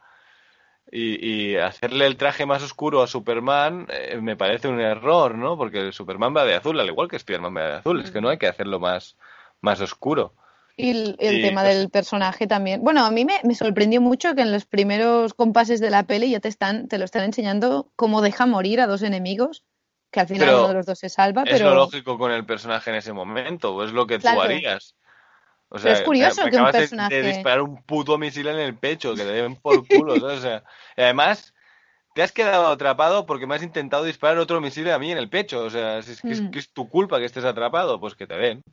Y, 0.90 1.50
y 1.52 1.56
hacerle 1.56 2.06
el 2.06 2.16
traje 2.16 2.46
más 2.46 2.62
oscuro 2.62 3.02
a 3.02 3.06
Superman 3.06 3.86
eh, 3.90 4.18
me 4.22 4.36
parece 4.36 4.68
un 4.68 4.80
error, 4.80 5.34
¿no? 5.34 5.58
Porque 5.58 5.92
Superman 5.92 6.34
va 6.34 6.44
de 6.46 6.54
azul, 6.54 6.78
al 6.80 6.86
igual 6.88 7.08
que 7.08 7.18
Spiderman 7.18 7.54
va 7.56 7.66
de 7.66 7.72
azul. 7.78 8.00
Es 8.00 8.10
que 8.10 8.20
no 8.20 8.28
hay 8.30 8.38
que 8.38 8.46
hacerlo 8.46 8.78
más, 8.80 9.16
más 9.60 9.80
oscuro. 9.80 10.32
Y 10.76 10.90
el, 10.90 11.16
el 11.18 11.40
Y, 11.40 11.42
tema 11.42 11.62
pues, 11.62 11.76
del 11.76 11.90
personaje 11.90 12.46
también. 12.46 12.80
Bueno, 12.82 13.04
a 13.04 13.10
mí 13.10 13.24
me, 13.24 13.34
me 13.42 13.54
sorprendió 13.56 14.00
mucho 14.00 14.34
que 14.36 14.42
en 14.42 14.52
los 14.52 14.64
primeros 14.64 15.34
compases 15.34 15.80
de 15.80 15.90
la 15.90 16.04
peli 16.04 16.30
ya 16.30 16.38
te 16.40 16.48
están, 16.48 16.86
te 16.86 16.98
lo 16.98 17.04
están 17.04 17.24
enseñando 17.24 17.90
cómo 17.96 18.22
deja 18.22 18.46
morir 18.46 18.80
a 18.80 18.86
dos 18.86 19.02
enemigos, 19.02 19.64
que 20.10 20.20
al 20.20 20.26
final 20.28 20.46
Pero 20.48 20.58
uno 20.60 20.68
de 20.68 20.74
los 20.74 20.86
dos 20.86 20.98
se 20.98 21.08
salva, 21.08 21.42
Es 21.44 21.50
pero 21.50 21.70
lo 21.70 21.74
lógico 21.76 22.18
con 22.18 22.32
el 22.32 22.44
personaje 22.46 22.90
en 22.90 22.96
ese 22.96 23.12
momento, 23.12 23.74
o 23.74 23.84
es 23.84 23.92
lo 23.92 24.06
que 24.06 24.18
Claro. 24.18 24.38
tú 24.38 24.42
harías. 24.42 24.94
O 25.70 25.78
Pero 25.78 25.92
es 25.94 26.00
curioso 26.00 26.44
me 26.44 26.50
que 26.50 26.56
un 26.56 26.62
acabas 26.62 26.72
de- 26.72 26.78
personaje- 26.80 27.22
de, 27.22 27.28
disparar 27.28 27.60
un 27.60 27.82
puto 27.82 28.16
misil 28.16 28.46
en 28.48 28.56
el 28.58 28.74
pecho, 28.78 29.14
que 29.14 29.22
te 29.22 29.32
den 29.32 29.56
por 29.56 29.86
culo, 29.86 30.18
¿sabes? 30.18 30.38
O 30.38 30.40
sea, 30.42 30.62
y 30.96 31.02
además, 31.02 31.52
te 32.14 32.22
has 32.22 32.32
quedado 32.32 32.68
atrapado 32.68 33.26
porque 33.26 33.46
me 33.46 33.54
has 33.54 33.62
intentado 33.62 34.04
disparar 34.04 34.38
otro 34.38 34.60
misil 34.62 34.90
a 34.90 34.98
mí 34.98 35.12
en 35.12 35.18
el 35.18 35.28
pecho. 35.28 35.60
O 35.62 35.70
sea, 35.70 36.00
si 36.02 36.12
es, 36.12 36.22
que 36.22 36.32
es, 36.32 36.40
Mm. 36.42 36.50
que 36.50 36.58
es 36.58 36.72
tu 36.72 36.88
culpa 36.88 37.18
que 37.18 37.26
estés 37.26 37.44
atrapado, 37.44 38.00
pues 38.00 38.14
que 38.14 38.26
te 38.26 38.34
den. 38.36 38.64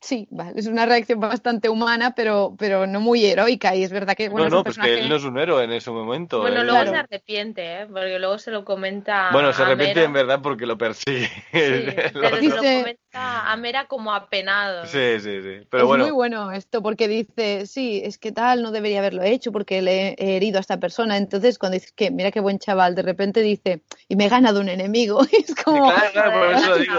Sí, 0.00 0.28
vale, 0.30 0.52
es 0.60 0.66
una 0.66 0.86
reacción 0.86 1.18
bastante 1.20 1.68
humana, 1.68 2.14
pero, 2.14 2.54
pero 2.58 2.86
no 2.86 3.00
muy 3.00 3.24
heroica. 3.24 3.74
Y 3.74 3.82
es 3.84 3.90
verdad 3.92 4.14
que, 4.16 4.28
bueno, 4.28 4.48
no, 4.48 4.56
no, 4.58 4.64
pues 4.64 4.78
que 4.78 5.00
él 5.00 5.08
no 5.08 5.16
es 5.16 5.24
un 5.24 5.38
héroe 5.38 5.64
en 5.64 5.72
ese 5.72 5.90
momento. 5.90 6.40
Bueno, 6.40 6.60
él- 6.60 6.66
luego 6.66 6.82
Claro. 6.82 6.90
se 6.92 6.98
arrepiente, 6.98 7.82
¿eh? 7.82 7.86
Porque 7.86 8.18
luego 8.18 8.38
se 8.38 8.50
lo 8.50 8.64
comenta 8.64 9.30
Bueno, 9.32 9.52
se 9.52 9.62
a 9.62 9.66
arrepiente 9.66 9.94
Mera. 9.96 10.06
en 10.06 10.12
verdad 10.12 10.40
porque 10.42 10.66
lo 10.66 10.78
persigue. 10.78 11.26
Sí, 11.26 11.32
pero 11.52 12.12
se 12.12 12.18
lo 12.20 12.40
Dice- 12.40 12.56
comenta 12.80 13.09
a 13.12 13.56
Mera 13.56 13.86
como 13.86 14.12
apenado. 14.12 14.86
Sí, 14.86 15.20
sí, 15.20 15.42
sí. 15.42 15.66
Pero 15.70 15.82
es 15.82 15.88
bueno, 15.88 16.04
muy 16.04 16.12
bueno 16.12 16.52
esto 16.52 16.82
porque 16.82 17.08
dice, 17.08 17.66
sí, 17.66 18.00
es 18.04 18.18
que 18.18 18.32
tal, 18.32 18.62
no 18.62 18.70
debería 18.70 19.00
haberlo 19.00 19.22
hecho 19.22 19.52
porque 19.52 19.82
le 19.82 20.14
he 20.18 20.36
herido 20.36 20.58
a 20.58 20.60
esta 20.60 20.78
persona. 20.78 21.16
Entonces, 21.16 21.58
cuando 21.58 21.74
dices 21.74 21.92
que, 21.92 22.10
mira 22.10 22.30
qué 22.30 22.40
buen 22.40 22.58
chaval, 22.58 22.94
de 22.94 23.02
repente 23.02 23.40
dice, 23.42 23.82
y 24.08 24.16
me 24.16 24.26
he 24.26 24.28
ganado 24.28 24.60
un 24.60 24.68
enemigo. 24.68 25.20
Y 25.32 25.36
es 25.42 25.54
como, 25.54 25.82
claro, 25.86 26.10
claro, 26.12 26.32
por 26.40 26.52
eso 26.54 26.70
lo 26.70 26.78
digo. 26.78 26.94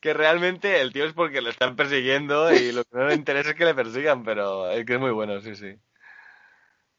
que 0.00 0.14
realmente 0.14 0.80
el 0.80 0.92
tío 0.92 1.04
es 1.04 1.12
porque 1.12 1.40
lo 1.40 1.50
están 1.50 1.76
persiguiendo 1.76 2.52
y 2.54 2.72
lo 2.72 2.84
que 2.84 2.96
no 2.98 3.06
le 3.08 3.14
interesa 3.14 3.50
es 3.50 3.56
que 3.56 3.64
le 3.64 3.74
persigan, 3.74 4.24
pero 4.24 4.70
es 4.70 4.84
que 4.86 4.94
es 4.94 5.00
muy 5.00 5.10
bueno, 5.10 5.40
sí, 5.40 5.54
sí. 5.54 5.76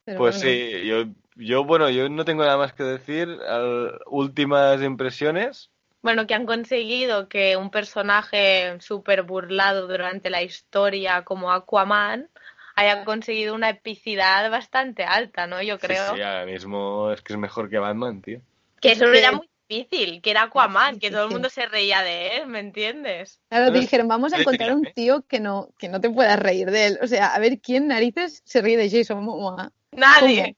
pero 0.04 0.20
Pues 0.20 0.36
bueno. 0.36 0.40
sí, 0.40 0.86
yo, 0.88 1.04
yo, 1.36 1.64
bueno, 1.64 1.90
yo 1.90 2.10
no 2.10 2.26
tengo 2.26 2.44
nada 2.44 2.58
más 2.58 2.74
que 2.74 2.84
decir. 2.84 3.28
Al- 3.48 4.00
últimas 4.08 4.82
impresiones. 4.82 5.72
Bueno, 6.08 6.26
que 6.26 6.36
han 6.36 6.46
conseguido 6.46 7.28
que 7.28 7.58
un 7.58 7.70
personaje 7.70 8.80
súper 8.80 9.24
burlado 9.24 9.90
durante 9.90 10.30
la 10.30 10.42
historia 10.42 11.26
como 11.26 11.52
Aquaman 11.52 12.30
haya 12.76 13.04
conseguido 13.04 13.54
una 13.54 13.72
epicidad 13.72 14.50
bastante 14.50 15.04
alta, 15.04 15.48
¿no? 15.48 15.62
Yo 15.62 15.78
creo. 15.78 16.16
sí, 16.16 16.22
ahora 16.22 16.46
mismo 16.46 17.12
es 17.12 17.22
que 17.22 17.34
es 17.34 17.40
mejor 17.40 17.70
que 17.70 17.78
Batman, 17.78 18.22
tío. 18.22 18.40
Que 18.80 18.94
eso 18.94 19.12
era 19.12 19.34
muy 19.34 19.50
difícil, 19.68 20.22
que 20.22 20.32
era 20.32 20.44
Aquaman, 20.44 20.98
que 20.98 21.12
todo 21.12 21.26
el 21.26 21.32
mundo 21.32 21.50
se 21.50 21.66
reía 21.66 22.02
de 22.04 22.38
él, 22.38 22.48
¿me 22.48 22.62
entiendes? 22.62 23.42
Claro, 23.50 23.74
te 23.74 23.80
dijeron, 23.82 24.08
vamos 24.08 24.32
a 24.32 24.40
encontrar 24.40 24.74
un 24.74 24.86
tío 24.96 25.26
que 25.28 25.42
no, 25.42 25.72
que 25.78 25.90
no 25.90 26.00
te 26.00 26.10
puedas 26.10 26.40
reír 26.40 26.72
de 26.72 26.86
él. 26.86 27.00
O 27.02 27.08
sea, 27.08 27.36
a 27.36 27.40
ver 27.40 27.60
quién 27.60 27.88
narices 27.88 28.42
se 28.46 28.62
ríe 28.62 28.78
de 28.78 28.90
Jason 28.90 29.22
Momoa. 29.26 29.74
Nadie. 29.92 30.56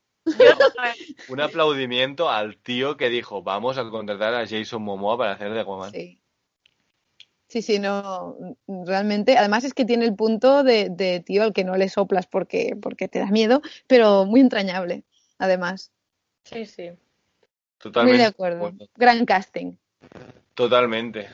Un 1.30 1.41
aplaudimiento 1.41 2.30
al 2.30 2.57
tío 2.57 2.97
que 2.97 3.10
dijo, 3.10 3.43
vamos 3.43 3.77
a 3.77 3.89
contratar 3.89 4.34
a 4.34 4.47
Jason 4.47 4.81
Momoa 4.81 5.18
para 5.18 5.31
hacer 5.34 5.53
de 5.53 5.61
Aquaman. 5.61 5.91
Sí. 5.91 6.22
Sí, 7.47 7.64
sí, 7.64 7.80
no, 7.80 8.38
realmente. 8.68 9.35
Además 9.35 9.64
es 9.64 9.73
que 9.73 9.84
tiene 9.84 10.06
el 10.06 10.15
punto 10.15 10.64
de, 10.64 10.89
de 10.91 11.19
tío 11.19 11.41
al 11.41 11.51
que 11.51 11.64
no 11.64 11.76
le 11.77 11.89
soplas 11.89 12.27
porque, 12.27 12.77
porque 12.80 13.07
te 13.07 13.18
da 13.18 13.26
miedo, 13.26 13.64
pero 13.88 14.26
muy 14.26 14.39
entrañable, 14.39 15.03
además. 15.39 15.91
Sí, 16.43 16.68
sí. 16.68 16.91
Totalmente. 17.80 18.18
Muy 18.18 18.22
de 18.23 18.30
acuerdo. 18.30 18.72
Gran 18.95 19.26
casting. 19.26 19.77
Totalmente. 20.53 21.27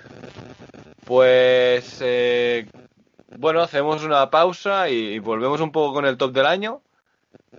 Pues, 1.04 2.00
eh, 2.02 2.66
bueno, 3.38 3.62
hacemos 3.62 4.04
una 4.06 4.30
pausa 4.30 4.90
y, 4.90 5.16
y 5.16 5.20
volvemos 5.20 5.60
un 5.60 5.74
poco 5.74 5.96
con 5.96 6.06
el 6.06 6.18
top 6.18 6.32
del 6.32 6.46
año, 6.46 6.82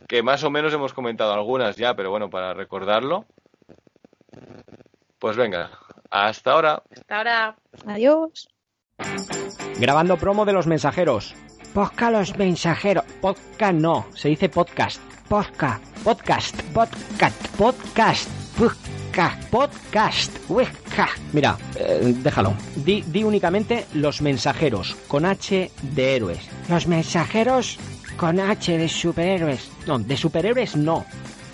que 0.08 0.22
más 0.22 0.44
o 0.44 0.50
menos 0.50 0.72
hemos 0.72 0.92
comentado 0.92 1.32
algunas 1.32 1.76
ya, 1.76 1.94
pero 1.94 2.10
bueno, 2.10 2.30
para 2.30 2.54
recordarlo. 2.54 3.24
Pues 5.18 5.36
venga, 5.36 5.70
hasta 6.10 6.52
ahora. 6.52 6.82
Hasta 6.90 7.16
ahora. 7.16 7.56
Adiós. 7.86 8.48
Grabando 9.78 10.16
promo 10.16 10.44
de 10.44 10.52
los 10.52 10.66
mensajeros. 10.66 11.34
Posca 11.74 12.10
los 12.10 12.36
mensajeros. 12.36 13.04
Podcast 13.20 13.74
no, 13.74 14.06
se 14.14 14.28
dice 14.28 14.48
podcast. 14.48 15.00
Posca. 15.28 15.80
Podcast, 16.04 16.62
podcast, 16.72 17.56
podcast, 17.56 18.30
Posca. 18.56 19.38
podcast. 19.50 20.50
Huesca. 20.50 21.08
Mira, 21.32 21.56
eh, 21.74 22.14
déjalo. 22.22 22.54
Di, 22.76 23.02
di 23.02 23.24
únicamente 23.24 23.86
los 23.94 24.22
mensajeros, 24.22 24.94
con 25.08 25.24
H 25.26 25.70
de 25.82 26.16
héroes. 26.16 26.48
Los 26.68 26.86
mensajeros 26.86 27.78
con 28.16 28.40
H 28.40 28.78
de 28.78 28.88
superhéroes. 28.88 29.70
No, 29.86 29.98
de 29.98 30.16
superhéroes 30.16 30.76
no. 30.76 31.04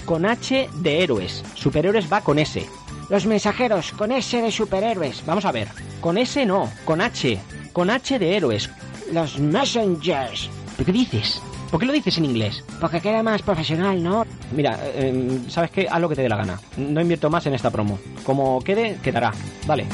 Con 0.05 0.26
H 0.26 0.68
de 0.74 1.02
héroes. 1.02 1.44
Superhéroes 1.55 2.12
va 2.12 2.20
con 2.20 2.39
S. 2.39 2.64
Los 3.09 3.26
mensajeros 3.26 3.93
con 3.93 4.12
S 4.12 4.40
de 4.40 4.51
superhéroes. 4.51 5.24
Vamos 5.26 5.44
a 5.44 5.52
ver. 5.52 5.68
Con 6.01 6.18
S 6.18 6.44
no, 6.47 6.70
con 6.84 7.01
H. 7.01 7.39
Con 7.72 7.90
H 7.90 8.18
de 8.18 8.36
héroes. 8.36 8.70
Los 9.12 9.39
messengers. 9.39 10.48
¿Pero 10.76 10.86
qué 10.86 10.93
dices? 10.93 11.40
¿Por 11.70 11.80
qué 11.80 11.86
lo 11.86 11.93
dices 11.93 12.18
en 12.18 12.26
inglés? 12.26 12.62
Porque 12.80 13.01
queda 13.01 13.22
más 13.22 13.40
profesional, 13.40 14.02
¿no? 14.02 14.26
Mira, 14.55 14.78
eh, 14.94 15.40
¿sabes 15.48 15.70
qué? 15.70 15.89
Haz 15.90 16.01
lo 16.01 16.09
que 16.09 16.16
te 16.16 16.22
dé 16.22 16.28
la 16.28 16.36
gana. 16.36 16.60
No 16.76 17.01
invierto 17.01 17.30
más 17.30 17.47
en 17.47 17.55
esta 17.55 17.70
promo. 17.70 17.98
Como 18.24 18.60
quede, 18.60 18.98
quedará. 19.02 19.32
Vale. 19.66 19.86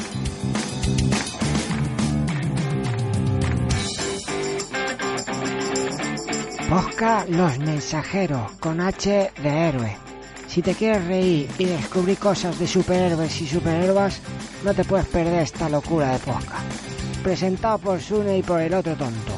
Posca 6.69 7.25
Los 7.27 7.57
Mensajeros, 7.57 8.51
con 8.59 8.79
H 8.79 9.31
de 9.41 9.49
héroe. 9.49 9.97
Si 10.47 10.61
te 10.61 10.75
quieres 10.75 11.03
reír 11.05 11.49
y 11.57 11.65
descubrir 11.65 12.19
cosas 12.19 12.59
de 12.59 12.67
superhéroes 12.67 13.41
y 13.41 13.47
superhéroes, 13.47 14.21
no 14.63 14.75
te 14.75 14.83
puedes 14.83 15.07
perder 15.07 15.41
esta 15.41 15.67
locura 15.67 16.11
de 16.11 16.19
Posca. 16.19 16.59
Presentado 17.23 17.79
por 17.79 17.99
Sune 17.99 18.37
y 18.37 18.43
por 18.43 18.61
el 18.61 18.75
otro 18.75 18.95
tonto. 18.95 19.33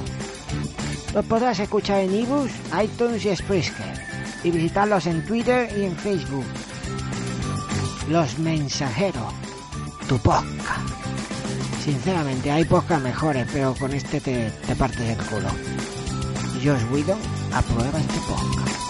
Los 1.13 1.23
podrás 1.23 1.57
escuchar 1.59 2.01
en 2.01 2.13
ebooks, 2.15 2.51
iTunes 2.83 3.23
y 3.23 3.33
Spreaker. 3.33 4.01
Y 4.43 4.51
visitarlos 4.51 5.05
en 5.05 5.25
Twitter 5.25 5.69
y 5.77 5.85
en 5.85 5.95
Facebook. 5.95 6.45
Los 8.09 8.37
Mensajeros, 8.39 9.33
tu 10.09 10.17
podcast. 10.17 10.89
Sinceramente, 11.81 12.51
hay 12.51 12.65
podcasts 12.65 13.05
mejores, 13.05 13.47
pero 13.53 13.73
con 13.75 13.93
este 13.93 14.19
te, 14.19 14.51
te 14.67 14.75
partes 14.75 15.17
el 15.17 15.25
culo. 15.27 15.47
Josh 16.63 16.83
Whedon 16.91 17.19
aprueba 17.51 17.99
este 17.99 18.19
podcast. 18.27 18.81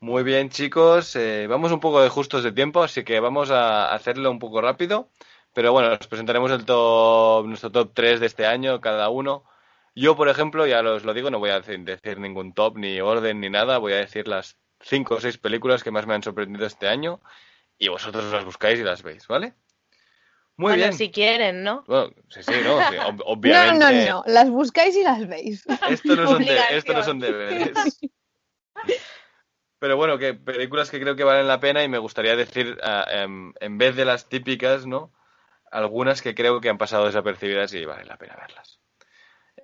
Muy 0.00 0.22
bien, 0.22 0.48
chicos. 0.48 1.14
eh, 1.14 1.46
vamos 1.46 1.72
un 1.72 1.80
poco 1.80 2.00
de 2.00 2.08
justos 2.08 2.42
de 2.42 2.52
tiempo, 2.52 2.82
así 2.82 3.04
que 3.04 3.20
vamos 3.20 3.50
a 3.50 3.92
hacerlo 3.92 4.30
un 4.30 4.38
poco 4.38 4.62
rápido. 4.62 5.10
Pero 5.52 5.72
bueno, 5.72 5.92
os 6.00 6.06
presentaremos 6.06 6.50
el 6.52 6.64
top, 6.64 7.46
nuestro 7.46 7.70
top 7.72 7.92
3 7.94 8.20
de 8.20 8.26
este 8.26 8.46
año, 8.46 8.80
cada 8.80 9.08
uno. 9.08 9.44
Yo, 9.94 10.16
por 10.16 10.28
ejemplo, 10.28 10.66
ya 10.66 10.80
os 10.80 11.04
lo 11.04 11.12
digo, 11.12 11.30
no 11.30 11.40
voy 11.40 11.50
a 11.50 11.60
decir, 11.60 12.18
ningún 12.18 12.54
top, 12.54 12.76
ni 12.78 13.00
orden, 13.00 13.40
ni 13.40 13.50
nada. 13.50 13.78
Voy 13.78 13.92
a 13.92 13.96
decir 13.96 14.28
las 14.28 14.56
5 14.80 15.16
o 15.16 15.20
6 15.20 15.38
películas 15.38 15.82
que 15.82 15.90
más 15.90 16.06
me 16.06 16.14
han 16.14 16.22
sorprendido 16.22 16.66
este 16.66 16.86
año. 16.88 17.20
Y 17.78 17.88
vosotros 17.88 18.32
las 18.32 18.44
buscáis 18.44 18.78
y 18.78 18.84
las 18.84 19.02
veis, 19.02 19.26
¿vale? 19.26 19.54
Muy 20.56 20.72
bueno, 20.72 20.76
bien. 20.76 20.92
si 20.92 21.10
quieren, 21.10 21.62
¿no? 21.64 21.84
Bueno, 21.88 22.12
sí, 22.28 22.42
sí, 22.42 22.52
no, 22.62 22.78
sí, 22.88 22.94
ob- 22.96 23.16
No, 23.24 23.24
obviamente. 23.24 24.04
no, 24.06 24.22
no. 24.22 24.22
Las 24.26 24.50
buscáis 24.50 24.94
y 24.96 25.02
las 25.02 25.26
veis. 25.26 25.64
Esto 25.88 26.14
no, 26.14 26.26
son 26.26 26.44
de- 26.44 26.60
esto 26.70 26.92
no 26.92 27.02
son 27.02 27.18
deberes. 27.18 27.98
Pero 29.78 29.96
bueno, 29.96 30.18
que 30.18 30.34
películas 30.34 30.90
que 30.90 31.00
creo 31.00 31.16
que 31.16 31.24
valen 31.24 31.48
la 31.48 31.58
pena 31.58 31.82
y 31.82 31.88
me 31.88 31.96
gustaría 31.98 32.36
decir, 32.36 32.78
ah, 32.82 33.06
em, 33.10 33.54
en 33.60 33.78
vez 33.78 33.96
de 33.96 34.04
las 34.04 34.28
típicas, 34.28 34.86
¿no? 34.86 35.10
Algunas 35.70 36.20
que 36.22 36.34
creo 36.34 36.60
que 36.60 36.68
han 36.68 36.78
pasado 36.78 37.06
desapercibidas 37.06 37.72
y 37.74 37.84
vale 37.84 38.04
la 38.04 38.16
pena 38.16 38.36
verlas. 38.36 38.78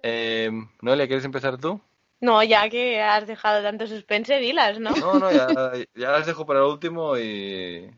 Eh, 0.03 0.51
Noelia, 0.83 1.07
¿quieres 1.07 1.25
empezar 1.25 1.59
tú? 1.59 1.81
No, 2.21 2.43
ya 2.43 2.69
que 2.71 3.01
has 3.03 3.27
dejado 3.27 3.63
tanto 3.63 3.87
suspense, 3.87 4.39
dilas, 4.39 4.79
¿no? 4.79 4.91
No, 4.91 5.19
no, 5.19 5.33
ya, 5.33 5.47
ya 5.95 6.11
las 6.13 6.27
dejo 6.27 6.47
para 6.47 6.61
el 6.61 6.67
último 6.67 7.17
y... 7.19 7.91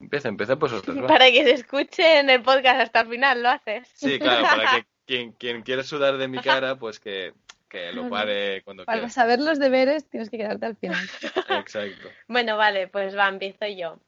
Empieza, 0.00 0.28
empieza 0.28 0.56
vosotros, 0.56 0.96
va. 1.00 1.06
Para 1.06 1.30
que 1.30 1.44
se 1.44 1.52
escuche 1.52 2.18
en 2.18 2.28
el 2.28 2.42
podcast 2.42 2.80
hasta 2.80 3.00
el 3.02 3.08
final, 3.08 3.40
lo 3.42 3.50
haces. 3.50 3.88
Sí, 3.94 4.18
claro, 4.18 4.42
para 4.42 4.72
que 4.72 4.86
quien, 5.06 5.32
quien 5.32 5.62
quiera 5.62 5.84
sudar 5.84 6.18
de 6.18 6.26
mi 6.26 6.38
cara, 6.38 6.74
pues 6.74 6.98
que, 6.98 7.32
que 7.68 7.92
lo 7.92 8.10
pare 8.10 8.62
cuando 8.64 8.84
Para 8.84 8.98
quiera. 8.98 9.12
saber 9.12 9.38
los 9.38 9.60
deberes 9.60 10.08
tienes 10.10 10.28
que 10.28 10.38
quedarte 10.38 10.66
al 10.66 10.76
final. 10.76 10.98
Exacto. 11.50 12.08
Bueno, 12.26 12.56
vale, 12.56 12.88
pues 12.88 13.16
va, 13.16 13.28
empiezo 13.28 13.66
yo. 13.68 13.98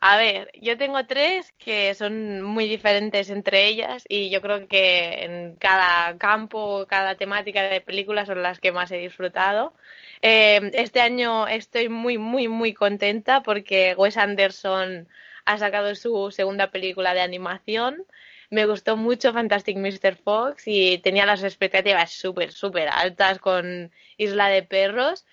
A 0.00 0.16
ver, 0.16 0.50
yo 0.60 0.78
tengo 0.78 1.06
tres 1.06 1.52
que 1.58 1.92
son 1.94 2.40
muy 2.42 2.68
diferentes 2.68 3.30
entre 3.30 3.66
ellas 3.66 4.04
y 4.08 4.30
yo 4.30 4.40
creo 4.40 4.68
que 4.68 5.24
en 5.24 5.56
cada 5.56 6.16
campo, 6.18 6.86
cada 6.88 7.16
temática 7.16 7.62
de 7.64 7.80
películas 7.80 8.28
son 8.28 8.42
las 8.42 8.60
que 8.60 8.70
más 8.70 8.92
he 8.92 8.98
disfrutado. 8.98 9.74
Eh, 10.22 10.70
este 10.74 11.00
año 11.00 11.48
estoy 11.48 11.88
muy, 11.88 12.16
muy, 12.16 12.46
muy 12.48 12.74
contenta 12.74 13.42
porque 13.42 13.94
Wes 13.96 14.16
Anderson 14.16 15.08
ha 15.44 15.58
sacado 15.58 15.94
su 15.96 16.30
segunda 16.30 16.70
película 16.70 17.12
de 17.14 17.20
animación. 17.20 18.04
Me 18.50 18.66
gustó 18.66 18.96
mucho 18.96 19.32
Fantastic 19.32 19.76
Mr. 19.78 20.14
Fox 20.16 20.62
y 20.66 20.98
tenía 20.98 21.26
las 21.26 21.42
expectativas 21.42 22.12
súper, 22.12 22.52
súper 22.52 22.88
altas 22.88 23.38
con 23.40 23.90
Isla 24.16 24.48
de 24.48 24.62
Perros. 24.62 25.26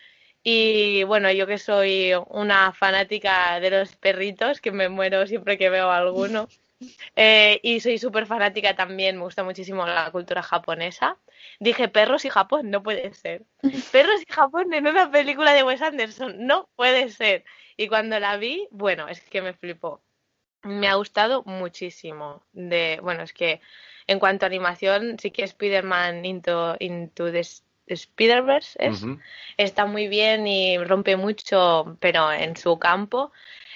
Y 0.47 1.03
bueno, 1.05 1.31
yo 1.31 1.47
que 1.47 1.57
soy 1.57 2.11
una 2.30 2.72
fanática 2.72 3.59
de 3.59 3.72
los 3.72 3.95
perritos, 3.95 4.61
que 4.61 4.72
me 4.72 4.89
muero 4.89 5.26
siempre 5.26 5.57
que 5.57 5.72
veo 5.72 5.89
alguno. 5.89 6.47
eh, 7.15 7.59
y 7.63 7.80
soy 7.80 7.97
súper 7.97 8.27
fanática 8.27 8.76
también, 8.76 9.17
me 9.17 9.23
gusta 9.23 9.43
muchísimo 9.43 9.88
la 9.88 10.11
cultura 10.11 10.43
japonesa. 10.43 11.17
Dije 11.59 11.88
perros 11.88 12.26
y 12.26 12.30
Japón, 12.30 12.69
no 12.69 12.84
puede 12.84 13.11
ser. 13.15 13.43
Perros 13.91 14.22
y 14.22 14.31
Japón 14.31 14.72
en 14.72 14.85
una 14.85 15.09
película 15.09 15.51
de 15.51 15.63
Wes 15.63 15.81
Anderson, 15.81 16.45
no 16.45 16.69
puede 16.76 17.09
ser. 17.09 17.43
Y 17.76 17.88
cuando 17.88 18.19
la 18.19 18.38
vi, 18.38 18.67
bueno, 18.69 19.07
es 19.07 19.22
que 19.22 19.41
me 19.41 19.55
flipó. 19.55 20.03
Me 20.61 20.88
ha 20.88 20.93
gustado 20.93 21.41
muchísimo. 21.47 22.43
De, 22.53 22.99
bueno, 23.01 23.23
es 23.23 23.34
que 23.34 23.61
en 24.05 24.19
cuanto 24.19 24.45
a 24.45 24.47
animación, 24.47 25.17
sí 25.17 25.31
que 25.31 25.43
Spider-Man 25.43 26.23
Into, 26.23 26.76
Into 26.80 27.31
the 27.31 27.43
Spider-Verse 27.87 28.77
es 28.79 29.05
está 29.57 29.85
muy 29.85 30.07
bien 30.07 30.47
y 30.47 30.77
rompe 30.77 31.15
mucho, 31.15 31.97
pero 31.99 32.31
en 32.31 32.55
su 32.57 32.77
campo 32.79 33.31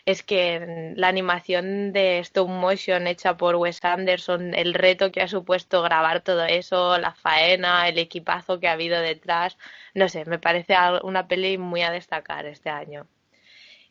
es 0.05 0.23
que 0.23 0.93
la 0.95 1.07
animación 1.07 1.93
de 1.93 2.19
stop 2.19 2.49
motion 2.49 3.05
hecha 3.07 3.37
por 3.37 3.55
Wes 3.55 3.83
Anderson, 3.83 4.55
el 4.55 4.73
reto 4.73 5.11
que 5.11 5.21
ha 5.21 5.27
supuesto 5.27 5.83
grabar 5.83 6.21
todo 6.21 6.45
eso, 6.45 6.97
la 6.97 7.13
faena, 7.13 7.87
el 7.87 7.99
equipazo 7.99 8.59
que 8.59 8.67
ha 8.67 8.73
habido 8.73 8.99
detrás, 9.01 9.57
no 9.93 10.09
sé, 10.09 10.25
me 10.25 10.39
parece 10.39 10.75
una 11.03 11.27
peli 11.27 11.57
muy 11.57 11.81
a 11.83 11.91
destacar 11.91 12.45
este 12.47 12.69
año. 12.69 13.07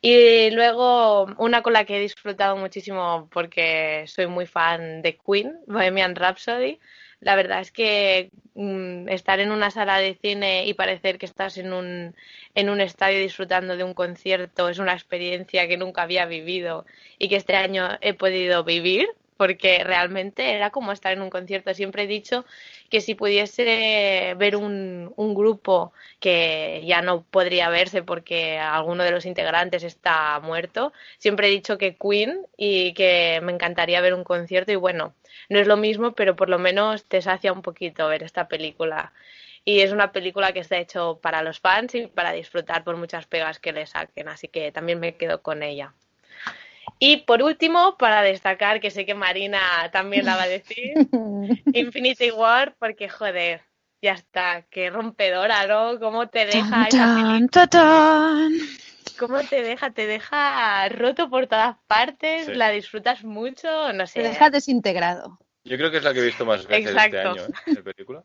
Y 0.01 0.51
luego 0.51 1.27
una 1.39 1.63
con 1.63 1.73
la 1.73 1.85
que 1.85 1.97
he 1.97 2.01
disfrutado 2.01 2.57
muchísimo 2.57 3.29
porque 3.33 4.05
soy 4.07 4.27
muy 4.29 4.47
fan 4.47 5.03
de 5.03 5.19
Queen, 5.19 5.59
Bohemian 5.67 6.15
Rhapsody. 6.15 6.79
La 7.21 7.37
verdad 7.37 7.61
es 7.61 7.73
que 7.73 8.31
mm, 8.55 9.09
estar 9.09 9.41
en 9.41 9.51
una 9.51 9.71
sala 9.71 9.99
de 9.99 10.15
cine 10.15 10.67
y 10.67 10.75
parecer 10.75 11.19
que 11.19 11.27
estás 11.27 11.59
en 11.59 11.73
un, 11.73 12.15
en 12.55 12.71
un 12.71 12.81
estadio 12.81 13.19
disfrutando 13.19 13.77
de 13.77 13.85
un 13.85 13.95
concierto 13.95 14.69
es 14.69 14.79
una 14.79 14.93
experiencia 14.95 15.67
que 15.69 15.77
nunca 15.77 16.03
había 16.03 16.27
vivido 16.27 16.87
y 17.19 17.29
que 17.29 17.37
este 17.37 17.57
año 17.57 17.89
he 18.01 18.15
podido 18.15 18.65
vivir 18.65 19.09
porque 19.39 19.83
realmente 19.85 20.53
era 20.55 20.71
como 20.71 20.93
estar 20.93 21.13
en 21.13 21.23
un 21.23 21.31
concierto. 21.31 21.73
Siempre 21.73 22.03
he 22.03 22.07
dicho 22.07 22.45
que 22.91 23.01
si 23.01 23.15
pudiese 23.15 24.35
ver 24.37 24.57
un, 24.57 25.13
un 25.17 25.35
grupo 25.35 25.93
que 26.21 26.83
ya 26.87 27.01
no 27.03 27.23
podría 27.23 27.71
verse 27.71 28.03
porque 28.03 28.59
alguno 28.59 29.05
de 29.05 29.13
los 29.13 29.25
integrantes 29.27 29.85
está 29.85 30.41
muerto, 30.41 30.93
siempre 31.19 31.49
he 31.49 31.51
dicho 31.51 31.79
que 31.79 31.97
Queen 31.97 32.47
y 32.57 32.93
que 32.95 33.41
me 33.43 33.53
encantaría 33.53 34.01
ver 34.01 34.15
un 34.15 34.25
concierto 34.25 34.73
y 34.73 34.77
bueno, 34.77 35.15
no 35.49 35.59
es 35.61 35.67
lo 35.67 35.77
mismo, 35.77 36.13
pero 36.13 36.37
por 36.37 36.49
lo 36.49 36.59
menos 36.59 37.05
te 37.05 37.23
sacia 37.23 37.53
un 37.53 37.63
poquito 37.63 38.09
ver 38.09 38.23
esta 38.25 38.49
película. 38.49 39.13
Y 39.65 39.81
es 39.81 39.93
una 39.93 40.13
película 40.13 40.53
que 40.53 40.61
está 40.61 40.79
hecho 40.79 41.21
para 41.23 41.43
los 41.43 41.61
fans 41.61 41.95
y 41.95 42.07
para 42.09 42.33
disfrutar 42.33 42.85
por 42.85 42.97
muchas 42.97 43.27
pegas 43.27 43.59
que 43.61 43.73
le 43.73 43.87
saquen, 43.87 44.29
así 44.29 44.49
que 44.49 44.73
también 44.73 44.99
me 45.01 45.17
quedo 45.17 45.43
con 45.43 45.63
ella. 45.63 45.95
Y 46.99 47.19
por 47.19 47.43
último, 47.43 47.97
para 47.97 48.23
destacar, 48.23 48.81
que 48.81 48.91
sé 48.91 49.07
que 49.07 49.15
Marina 49.15 49.61
también 49.93 50.25
la 50.25 50.37
va 50.37 50.43
a 50.43 50.49
decir, 50.49 50.95
Infinity 51.73 52.31
War, 52.31 52.75
porque 52.79 53.09
joder, 53.09 53.63
ya 54.03 54.13
está, 54.13 54.63
qué 54.71 54.91
rompedora, 54.91 55.67
¿no? 55.67 55.99
¿Cómo 56.01 56.29
te 56.29 56.47
deja 56.47 56.89
Tan, 56.89 57.49
tan, 57.49 57.69
tan. 57.69 58.53
¿Cómo 59.19 59.41
te 59.41 59.63
deja? 59.63 59.91
Te 59.91 60.07
deja 60.07 60.89
roto 60.91 61.29
por 61.29 61.47
todas 61.47 61.77
partes, 61.87 62.47
Sí. 62.47 62.55
la 62.55 62.71
disfrutas 62.71 63.25
mucho, 63.25 63.93
no 63.93 64.07
sé. 64.07 64.23
Te 64.23 64.29
deja 64.29 64.51
desintegrado. 64.51 65.39
Yo 65.65 65.77
creo 65.77 65.91
que 65.91 65.99
es 65.99 66.05
la 66.05 66.15
que 66.15 66.21
he 66.21 66.25
visto 66.25 66.47
más 66.47 66.67
veces 66.67 66.93
Exacto. 66.93 67.17
este 67.17 67.29
año, 67.29 67.43
¿eh? 67.43 67.53
de 67.75 67.83
película. 67.83 68.25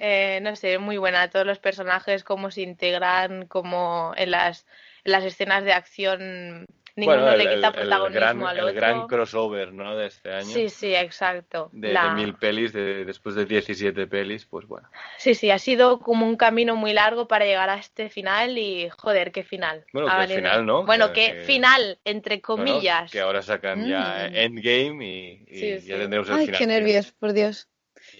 Eh, 0.00 0.40
no 0.42 0.54
sé, 0.56 0.78
muy 0.78 0.96
buena. 0.96 1.28
Todos 1.30 1.46
los 1.46 1.58
personajes, 1.58 2.24
cómo 2.24 2.50
se 2.50 2.62
integran, 2.62 3.46
cómo 3.46 4.12
en 4.16 4.30
las, 4.30 4.66
en 5.04 5.12
las 5.12 5.24
escenas 5.24 5.64
de 5.64 5.72
acción 5.72 6.66
ninguno 6.96 7.18
Bueno, 7.18 7.32
el, 7.32 7.38
le 7.38 7.44
quita 7.44 7.68
el- 7.68 7.74
el 7.74 7.80
protagonismo 7.80 8.20
gran, 8.20 8.42
al 8.46 8.56
el 8.58 8.64
otro. 8.64 8.74
gran 8.74 9.06
crossover, 9.06 9.72
¿no? 9.72 9.96
De 9.96 10.06
este 10.06 10.32
año. 10.32 10.46
Sí, 10.46 10.68
sí, 10.70 10.94
exacto. 10.94 11.68
de, 11.72 11.92
La- 11.92 12.04
de 12.08 12.10
mil 12.14 12.34
pelis, 12.34 12.72
de, 12.72 13.04
después 13.04 13.34
de 13.34 13.44
17 13.44 14.06
pelis, 14.06 14.46
pues 14.46 14.66
bueno. 14.66 14.88
Sí, 15.18 15.34
sí, 15.34 15.50
ha 15.50 15.58
sido 15.58 15.98
como 16.00 16.26
un 16.26 16.36
camino 16.36 16.74
muy 16.74 16.92
largo 16.92 17.28
para 17.28 17.44
llegar 17.44 17.68
a 17.70 17.76
este 17.76 18.08
final 18.08 18.56
y 18.58 18.88
joder, 18.98 19.30
qué 19.30 19.44
final. 19.44 19.84
Bueno, 19.92 20.08
qué 20.08 20.14
valido. 20.16 20.38
final, 20.38 20.66
¿no? 20.66 20.84
Bueno, 20.84 21.12
Que- 21.12 21.26
qué 21.26 21.32
que- 21.34 21.40
final, 21.44 21.98
entre 22.04 22.42
Bueno, 22.46 22.64
comillas. 22.72 23.10
que 23.12 23.20
ahora 23.20 23.42
sacan 23.42 23.86
ya 23.86 24.28
Mm. 24.30 24.34
Endgame 24.36 25.04
y, 25.06 25.44
y 25.48 25.58
Sí, 25.58 25.70
ya 25.86 25.94
sí. 25.96 26.00
tendremos 26.00 26.28
el 26.30 26.34
Ay, 26.34 26.46
final. 26.46 26.58
qué 26.58 26.66
nervios, 26.66 27.12
por 27.12 27.32
Dios. 27.32 27.68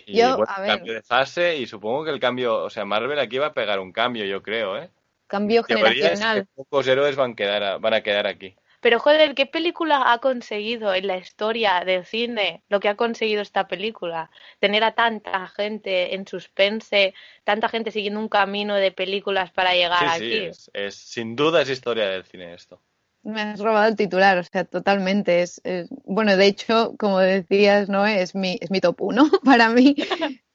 Y 0.05 0.19
Yo, 0.19 0.37
bueno, 0.37 0.53
a 0.55 0.61
ver. 0.61 0.71
cambio 0.71 0.93
de 0.95 1.03
fase 1.03 1.57
y 1.57 1.67
supongo 1.67 2.05
que 2.05 2.11
el 2.11 2.21
cambio, 2.21 2.57
o 2.65 2.71
sea, 2.71 2.85
Marvel 2.85 3.19
aquí 3.19 3.39
va 3.39 3.47
a 3.47 3.55
pegar 3.55 3.79
un 3.81 3.93
cambio, 3.93 4.25
yo 4.25 4.43
creo, 4.43 4.77
¿eh? 4.77 4.91
Cambio 5.29 5.65
generacional. 5.65 6.43
que 6.43 6.49
pocos 6.55 6.87
héroes 6.87 7.17
van, 7.17 7.35
quedar 7.35 7.63
a- 7.63 7.79
van 7.79 7.95
a 7.95 8.01
quedar 8.01 8.27
aquí. 8.29 8.55
Pero 8.87 9.01
joder, 9.01 9.35
¿qué 9.35 9.47
película 9.47 10.13
ha 10.13 10.19
conseguido 10.21 10.95
en 10.95 11.09
la 11.09 11.17
historia 11.17 11.83
del 11.85 12.05
cine 12.07 12.63
lo 12.69 12.79
que 12.79 12.89
ha 12.89 12.95
conseguido 12.95 13.43
esta 13.43 13.67
película? 13.67 14.31
Tener 14.61 14.85
a 14.85 14.95
tanta 14.95 15.49
gente 15.49 16.15
en 16.15 16.25
suspense, 16.25 17.13
tanta 17.43 17.69
gente 17.69 17.91
siguiendo 17.91 18.21
un 18.21 18.29
camino 18.29 18.77
de 18.77 18.93
películas 18.93 19.51
para 19.51 19.75
llegar 19.75 20.07
Sí, 20.09 20.23
aquí. 20.23 20.31
sí, 20.31 20.45
es, 20.45 20.71
es- 20.73 20.95
sin 20.95 21.35
duda 21.35 21.63
es 21.63 21.69
historia 21.69 22.07
del 22.11 22.23
cine 22.27 22.55
esto. 22.55 22.81
Me 23.25 23.41
has 23.41 23.59
robado 23.59 23.89
el 23.89 23.97
titular, 23.97 24.39
o 24.39 24.45
sea, 24.45 24.65
totalmente. 24.65 25.43
Es, 25.43 25.61
es- 25.65 25.89
bueno, 26.05 26.37
de 26.37 26.47
hecho, 26.47 26.95
como 26.97 27.19
decías, 27.19 27.89
¿no? 27.89 28.07
Es 28.07 28.37
mi, 28.37 28.57
es 28.61 28.71
mi 28.71 28.81
top 28.81 29.03
uno 29.03 29.29
para 29.45 29.69
mí. 29.69 29.97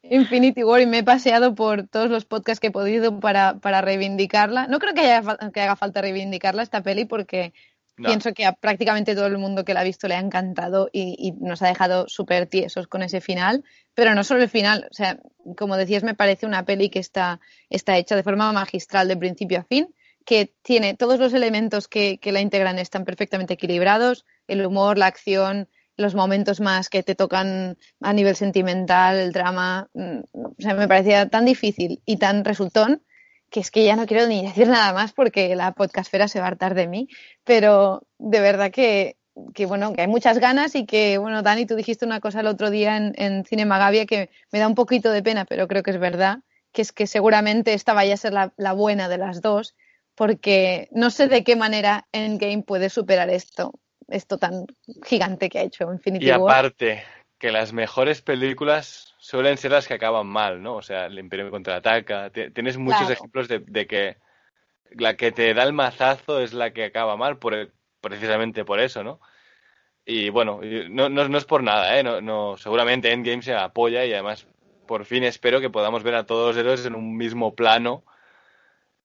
Infinity 0.04 0.64
War 0.64 0.82
y 0.82 0.86
me 0.86 1.00
he 1.00 1.04
paseado 1.04 1.54
por 1.54 1.88
todos 1.88 2.10
los 2.10 2.26
podcasts 2.26 2.60
que 2.60 2.68
he 2.68 2.72
podido 2.72 3.20
para, 3.20 3.60
para 3.60 3.82
reivindicarla. 3.82 4.68
No 4.68 4.80
creo 4.80 4.94
que, 4.94 5.02
haya, 5.02 5.22
que 5.54 5.62
haga 5.62 5.76
falta 5.76 6.02
reivindicarla 6.02 6.64
esta 6.64 6.82
peli 6.82 7.06
porque 7.06 7.54
No. 8.02 8.10
pienso 8.10 8.34
que 8.34 8.46
a 8.46 8.54
prácticamente 8.54 9.16
todo 9.16 9.28
el 9.28 9.38
mundo 9.38 9.64
que 9.64 9.74
la 9.74 9.82
ha 9.82 9.84
visto 9.84 10.08
le 10.08 10.16
ha 10.16 10.20
encantado 10.20 10.90
y, 10.92 11.16
y 11.20 11.32
nos 11.34 11.62
ha 11.62 11.68
dejado 11.68 12.08
súper 12.08 12.48
tiesos 12.48 12.88
con 12.88 13.04
ese 13.04 13.22
final. 13.22 13.64
Pero 13.94 14.16
no 14.16 14.24
solo 14.24 14.42
el 14.42 14.50
final, 14.50 14.88
o 14.90 14.94
sea, 14.94 15.20
como 15.58 15.78
decías, 15.78 16.04
me 16.04 16.16
parece 16.16 16.46
una 16.46 16.66
peli 16.66 16.90
que 16.90 17.00
está, 17.00 17.40
está 17.70 17.98
hecha 17.98 18.16
de 18.16 18.24
forma 18.24 18.52
magistral 18.52 19.08
de 19.08 19.18
principio 19.18 19.60
a 19.60 19.64
fin, 19.64 19.94
que 20.26 20.54
tiene 20.62 20.96
todos 20.96 21.20
los 21.20 21.34
elementos 21.34 21.88
que, 21.88 22.18
que 22.20 22.32
la 22.32 22.42
integran 22.42 22.80
están 22.80 23.06
perfectamente 23.06 23.54
equilibrados, 23.54 24.26
el 24.48 24.66
humor, 24.66 24.98
la 24.98 25.08
acción, 25.08 25.68
los 25.98 26.16
momentos 26.16 26.60
más 26.60 26.90
que 26.90 27.04
te 27.04 27.16
tocan 27.16 27.78
a 28.02 28.14
nivel 28.14 28.36
sentimental, 28.36 29.18
el 29.18 29.32
drama, 29.32 29.90
mm, 29.94 30.20
o 30.34 30.56
sea, 30.60 30.74
me 30.74 30.88
parecía 30.88 31.30
tan 31.30 31.46
difícil 31.46 32.02
y 32.06 32.18
tan 32.18 32.44
resultón 32.46 33.04
que 33.52 33.60
es 33.60 33.70
que 33.70 33.84
ya 33.84 33.96
no 33.96 34.08
quiero 34.08 34.26
ni 34.28 34.42
decir 34.44 34.68
nada 34.68 34.94
más 34.94 35.12
porque 35.12 35.56
la 35.56 35.74
podcastfera 35.74 36.28
se 36.28 36.40
va 36.40 36.46
a 36.46 36.48
hartar 36.48 36.74
de 36.74 36.88
mí, 36.88 37.10
pero 37.44 38.02
de 38.18 38.40
verdad 38.40 38.72
que, 38.72 39.18
que 39.54 39.66
bueno, 39.66 39.94
que 39.94 40.02
hay 40.02 40.08
muchas 40.08 40.40
ganas 40.40 40.74
y 40.74 40.86
que, 40.86 41.18
bueno, 41.18 41.44
Dani, 41.44 41.66
tú 41.66 41.76
dijiste 41.76 42.06
una 42.06 42.22
cosa 42.22 42.40
el 42.40 42.48
otro 42.48 42.70
día 42.70 42.96
en, 42.98 43.14
en 43.18 43.44
Cinema 43.46 43.78
Gavia 43.78 44.06
que 44.06 44.30
me 44.52 44.60
da 44.60 44.68
un 44.68 44.76
poquito 44.76 45.12
de 45.12 45.22
pena, 45.22 45.46
pero 45.46 45.68
creo 45.68 45.84
que 45.84 45.92
es 45.92 46.00
verdad, 46.00 46.40
que 46.72 46.82
es 46.82 46.94
que 46.94 47.08
seguramente 47.08 47.74
esta 47.74 47.94
vaya 47.94 48.14
a 48.14 48.18
ser 48.18 48.32
la, 48.32 48.54
la 48.56 48.72
buena 48.72 49.10
de 49.10 49.18
las 49.18 49.42
dos, 49.42 49.76
porque 50.16 50.88
no 50.92 51.10
sé 51.10 51.28
de 51.28 51.44
qué 51.44 51.58
manera 51.58 52.08
Endgame 52.14 52.64
puede 52.64 52.90
superar 52.90 53.30
esto, 53.30 53.74
esto 54.08 54.38
tan 54.38 54.66
gigante 55.06 55.50
que 55.50 55.60
ha 55.60 55.64
hecho 55.64 55.92
Infinity 55.92 56.26
Y 56.26 56.32
War. 56.32 56.54
aparte, 56.54 57.04
que 57.38 57.52
las 57.52 57.74
mejores 57.74 58.22
películas 58.22 59.11
suelen 59.22 59.58
ser 59.58 59.72
las 59.72 59.88
que 59.88 59.94
acaban 59.96 60.28
mal, 60.28 60.62
¿no? 60.64 60.76
O 60.78 60.82
sea, 60.82 61.06
el 61.06 61.20
Imperio 61.20 61.52
contraataca. 61.52 62.32
Ti- 62.32 62.52
Tienes 62.52 62.78
muchos 62.78 63.02
Claro. 63.02 63.14
ejemplos 63.14 63.48
de, 63.48 63.60
de 63.60 63.88
que 63.88 64.18
la 64.92 65.16
que 65.18 65.32
te 65.32 65.54
da 65.54 65.64
el 65.64 65.74
mazazo 65.74 66.42
es 66.42 66.54
la 66.54 66.74
que 66.74 66.86
acaba 66.86 67.18
mal, 67.18 67.38
por 67.40 67.72
precisamente 68.02 68.66
por 68.66 68.80
eso, 68.80 69.04
¿no? 69.04 69.20
Y 70.06 70.30
bueno, 70.30 70.62
y 70.64 70.90
no, 70.90 71.10
no, 71.10 71.28
no 71.30 71.38
es 71.38 71.46
por 71.46 71.64
nada, 71.64 72.00
¿eh? 72.00 72.04
No, 72.04 72.22
no, 72.22 72.58
seguramente 72.58 73.12
Endgame 73.14 73.42
se 73.44 73.54
apoya 73.56 74.06
y 74.06 74.14
además 74.14 74.48
por 74.88 75.06
fin 75.06 75.24
espero 75.24 75.62
que 75.62 75.70
podamos 75.72 76.04
ver 76.04 76.16
a 76.16 76.26
todos 76.26 76.56
los 76.56 76.58
héroes 76.58 76.86
en 76.86 76.96
un 76.96 77.18
mismo 77.18 77.56
plano, 77.56 78.04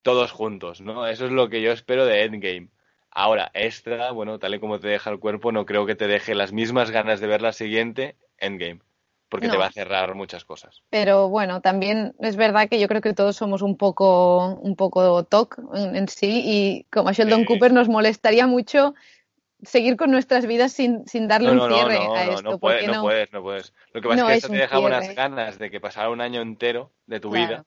todos 0.03 0.33
juntos, 0.33 0.81
¿no? 0.81 1.07
Eso 1.07 1.27
es 1.27 1.33
lo 1.33 1.49
que 1.49 1.63
yo 1.63 1.73
espero 1.73 2.07
de 2.07 2.25
Endgame. 2.25 2.69
Ahora, 3.11 3.51
extra, 3.55 4.11
bueno, 4.13 4.39
tal 4.39 4.55
y 4.55 4.61
como 4.61 4.79
te 4.79 4.89
deja 4.89 5.11
el 5.11 5.19
cuerpo, 5.19 5.53
no 5.53 5.67
creo 5.67 5.87
que 5.87 5.95
te 5.95 6.07
deje 6.07 6.35
las 6.35 6.53
mismas 6.53 6.91
ganas 6.91 7.21
de 7.21 7.27
ver 7.27 7.43
la 7.43 7.53
siguiente 7.53 8.17
Endgame, 8.39 8.81
porque 9.29 9.49
te 9.49 9.57
va 9.57 9.67
a 9.67 9.73
cerrar 9.73 10.15
muchas 10.15 10.45
cosas. 10.45 10.83
Pero 10.91 11.29
bueno, 11.29 11.61
también 11.61 12.15
es 12.21 12.37
verdad 12.37 12.69
que 12.69 12.79
yo 12.79 12.89
creo 12.89 13.01
que 13.01 13.13
todos 13.15 13.37
somos 13.37 13.63
un 13.63 13.77
poco, 13.77 14.55
un 14.61 14.77
poco 14.77 15.25
TOC 15.25 15.59
en, 15.75 15.97
en 15.97 16.09
sí 16.09 16.43
y 16.45 16.85
como 16.93 17.09
a 17.09 17.13
Sheldon 17.13 17.41
Sí. 17.41 17.47
Cooper 17.47 17.73
nos 17.73 17.89
molestaría 17.89 18.47
mucho 18.47 18.95
seguir 19.63 19.97
con 19.97 20.11
nuestras 20.11 20.47
vidas 20.47 20.73
sin, 20.73 21.07
sin 21.09 21.29
darle 21.29 21.49
No, 21.49 21.65
un 21.65 21.71
no, 21.71 21.75
cierre 21.77 21.95
no, 21.95 22.15
a 22.15 22.25
no, 22.25 22.31
esto. 22.33 22.43
no, 22.43 22.51
¿por 22.53 22.61
puedes, 22.61 22.87
no 22.87 22.93
no? 22.95 23.03
puedes, 23.03 23.33
no 23.33 23.43
puedes. 23.43 23.73
Lo 23.93 24.01
que 24.01 24.09
pasa 24.09 24.23
No 24.23 24.29
es 24.29 24.33
que 24.33 24.33
es 24.33 24.45
esto 24.45 24.49
te 24.49 24.53
un 24.55 24.61
deja 24.61 24.79
unas 24.79 25.01
cierre. 25.05 25.15
ganas 25.15 25.59
de 25.59 25.71
que 25.71 25.81
pasara 25.81 26.11
un 26.11 26.21
año 26.21 26.41
entero 26.41 26.93
de 27.07 27.21
tu 27.21 27.31
Claro. 27.31 27.47
vida 27.47 27.65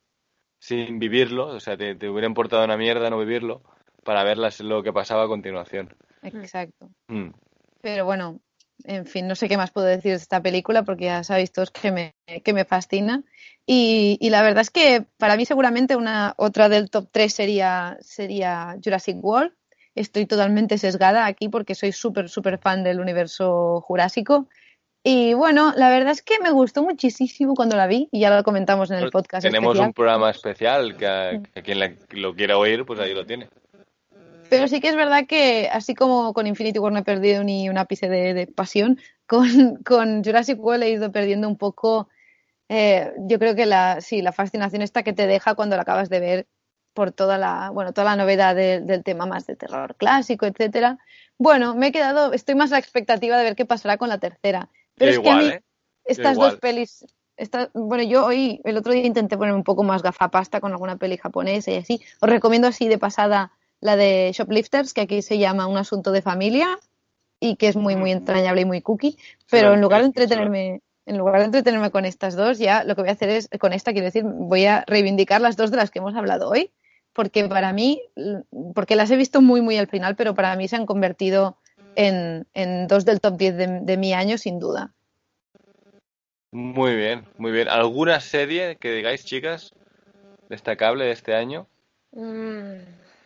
sin 0.60 1.00
vivirlo, 1.00 1.48
o 1.48 1.60
sea, 1.60 1.78
te, 1.78 1.96
te 1.96 2.10
hubiera 2.10 2.28
importado 2.28 2.64
una 2.66 2.76
mierda 2.78 3.10
no 3.10 3.18
vivirlo 3.18 3.62
para 4.04 4.24
ver 4.24 4.38
las- 4.38 4.60
lo 4.60 4.84
que 4.84 4.92
pasaba 4.94 5.24
a 5.24 5.28
continuación. 5.28 5.96
Exacto. 6.22 6.90
Mm. 7.08 7.30
Pero 7.82 8.04
bueno, 8.06 8.40
en 8.86 9.06
fin, 9.06 9.28
no 9.28 9.36
sé 9.36 9.48
qué 9.50 9.58
más 9.58 9.72
puedo 9.72 9.88
decir 9.88 10.12
de 10.12 10.18
esta 10.18 10.42
película 10.42 10.84
porque 10.84 11.06
ya 11.06 11.24
sabéis 11.24 11.52
todos 11.52 11.72
que 11.72 11.92
me, 11.92 12.14
que 12.44 12.54
me 12.54 12.66
fascina. 12.66 13.24
Y, 13.66 14.18
y 14.20 14.30
la 14.30 14.42
verdad 14.42 14.62
es 14.62 14.70
que 14.72 15.06
para 15.18 15.36
mí 15.38 15.46
seguramente 15.46 15.96
una 15.96 16.34
otra 16.38 16.70
del 16.70 16.90
top 16.90 17.08
3 17.12 17.34
sería, 17.34 17.98
sería 18.02 18.76
Jurassic 18.84 19.18
World. 19.24 19.52
Estoy 19.96 20.26
totalmente 20.26 20.78
sesgada 20.78 21.26
aquí 21.26 21.50
porque 21.50 21.76
soy 21.76 21.92
súper, 21.92 22.30
súper 22.30 22.58
fan 22.58 22.84
del 22.84 23.00
universo 23.00 23.82
jurásico. 23.82 24.48
Y 25.04 25.34
bueno, 25.34 25.74
la 25.78 25.90
verdad 25.90 26.12
es 26.12 26.22
que 26.22 26.40
me 26.40 26.52
gustó 26.52 26.84
muchísimo 26.84 27.54
cuando 27.56 27.76
la 27.78 27.88
vi 27.88 28.10
y 28.12 28.20
ya 28.22 28.36
lo 28.36 28.44
comentamos 28.44 28.92
en 28.92 28.98
el 28.98 29.04
Pues 29.04 29.12
podcast 29.24 29.44
tenemos 29.44 29.70
especial. 29.76 29.88
un 29.88 29.94
programa 29.94 30.30
especial 30.30 30.98
que, 30.98 31.08
a- 31.08 31.42
que 31.54 31.62
quien 31.64 31.80
la- 31.80 31.94
lo 32.12 32.36
quiera 32.36 32.58
oír, 32.58 32.86
pues 32.86 33.00
ahí 33.00 33.14
lo 33.14 33.26
tiene. 33.26 33.48
Pero 34.50 34.68
sí 34.68 34.80
que 34.82 34.90
es 34.90 34.96
verdad 34.96 35.26
que, 35.28 35.70
así 35.72 35.94
como 35.96 36.34
con 36.34 36.48
Infinity 36.48 36.80
War 36.80 36.92
no 36.92 37.00
he 37.00 37.04
perdido 37.04 37.44
ni 37.44 37.70
un 37.70 37.78
ápice 37.78 38.10
de, 38.10 38.34
de 38.34 38.48
pasión, 38.48 39.00
con, 39.28 39.78
con 39.86 40.24
Jurassic 40.24 40.60
World 40.60 40.84
he 40.84 40.90
ido 40.92 41.12
perdiendo 41.12 41.48
un 41.48 41.58
poco, 41.58 42.10
eh, 42.70 43.14
yo 43.20 43.40
creo 43.40 43.56
que 43.56 43.66
la, 43.66 44.02
sí, 44.02 44.22
la 44.22 44.32
fascinación 44.32 44.82
esta 44.82 45.04
que 45.04 45.14
te 45.14 45.28
deja 45.28 45.56
cuando 45.56 45.76
la 45.76 45.84
acabas 45.84 46.10
de 46.10 46.20
ver 46.20 46.48
por 46.94 47.12
toda 47.12 47.38
la, 47.38 47.70
bueno, 47.70 47.94
toda 47.94 48.06
la 48.06 48.16
novedad 48.16 48.56
de- 48.56 48.82
del 48.82 49.04
tema 49.04 49.26
más 49.26 49.46
de 49.46 49.56
terror 49.56 49.96
clásico, 49.96 50.46
etcétera. 50.46 50.98
Bueno, 51.38 51.76
me 51.76 51.88
he 51.88 51.92
quedado, 51.92 52.34
estoy 52.34 52.56
más 52.56 52.72
a 52.72 52.76
la 52.76 52.80
expectativa 52.80 53.38
de 53.38 53.44
ver 53.44 53.56
qué 53.56 53.66
pasará 53.66 53.98
con 53.98 54.10
la 54.10 54.18
tercera. 54.18 54.70
Pero 54.96 55.12
Yo 55.12 55.18
es 55.20 55.24
que 55.24 55.30
a 55.30 55.36
igual, 55.36 55.46
mí 55.46 55.54
¿eh? 55.54 55.64
estas 56.06 56.34
igual. 56.34 56.52
dos 56.52 56.60
pelis, 56.60 57.06
esta- 57.38 57.70
bueno, 57.74 58.04
yo 58.04 58.26
hoy, 58.26 58.60
el 58.66 58.76
otro 58.78 58.92
día 58.92 59.06
intenté 59.06 59.38
ponerme 59.38 59.58
un 59.58 59.64
poco 59.64 59.84
más 59.84 60.02
gafapasta 60.02 60.60
con 60.60 60.72
alguna 60.74 60.98
peli 60.98 61.18
japonesa 61.18 61.72
y 61.72 61.76
así. 61.78 62.02
Os 62.20 62.30
recomiendo 62.30 62.68
así 62.68 62.88
de 62.90 62.98
pasada 62.98 63.52
la 63.82 63.96
de 63.96 64.32
Shoplifters, 64.34 64.94
que 64.94 65.02
aquí 65.02 65.22
se 65.22 65.38
llama 65.38 65.68
Un 65.68 65.78
asunto 65.78 66.12
de 66.12 66.22
familia 66.22 66.80
y 67.40 67.56
que 67.56 67.68
es 67.68 67.76
muy, 67.76 67.96
muy 67.96 68.12
entrañable 68.12 68.62
y 68.62 68.66
muy 68.66 68.82
cookie. 68.82 69.18
Pero 69.50 69.70
Sí, 69.70 69.76
en 69.76 69.82
lugar 69.82 70.02
de 70.02 70.08
entretenerme, 70.08 70.82
en 71.06 71.18
lugar 71.18 71.40
de 71.40 71.46
entretenerme 71.46 71.92
con 71.92 72.06
estas 72.06 72.36
dos, 72.36 72.60
ya 72.60 72.84
lo 72.84 72.96
que 72.96 73.02
voy 73.02 73.10
a 73.10 73.14
hacer 73.14 73.30
es, 73.30 73.50
con 73.60 73.74
esta 73.74 73.92
quiero 73.94 74.06
decir, 74.06 74.24
voy 74.24 74.66
a 74.66 74.84
reivindicar 74.88 75.42
las 75.42 75.56
dos 75.56 75.72
de 75.72 75.78
las 75.78 75.92
que 75.92 76.00
hemos 76.00 76.16
hablado 76.16 76.50
hoy, 76.50 76.72
porque 77.14 77.46
para 77.46 77.74
mí, 77.74 78.02
porque 78.76 78.96
las 78.96 79.10
he 79.12 79.18
visto 79.18 79.42
muy, 79.42 79.62
muy 79.62 79.78
al 79.78 79.88
final, 79.88 80.16
pero 80.16 80.36
para 80.36 80.56
mí 80.56 80.68
se 80.68 80.76
han 80.76 80.86
convertido 80.86 81.58
en, 81.96 82.46
en 82.54 82.88
dos 82.88 83.06
del 83.06 83.22
top 83.22 83.38
10 83.38 83.58
de, 83.58 83.68
de 83.82 83.98
mi 83.98 84.14
año, 84.14 84.38
sin 84.38 84.60
duda. 84.60 84.94
Muy 86.52 86.96
bien, 86.96 87.26
muy 87.38 87.52
bien. 87.52 87.70
¿Alguna 87.70 88.20
serie 88.20 88.76
que 88.78 88.92
digáis, 88.92 89.24
chicas, 89.24 89.74
destacable 90.50 91.06
de 91.06 91.12
este 91.12 91.36
año? 91.36 91.68
Mm, 92.12 92.80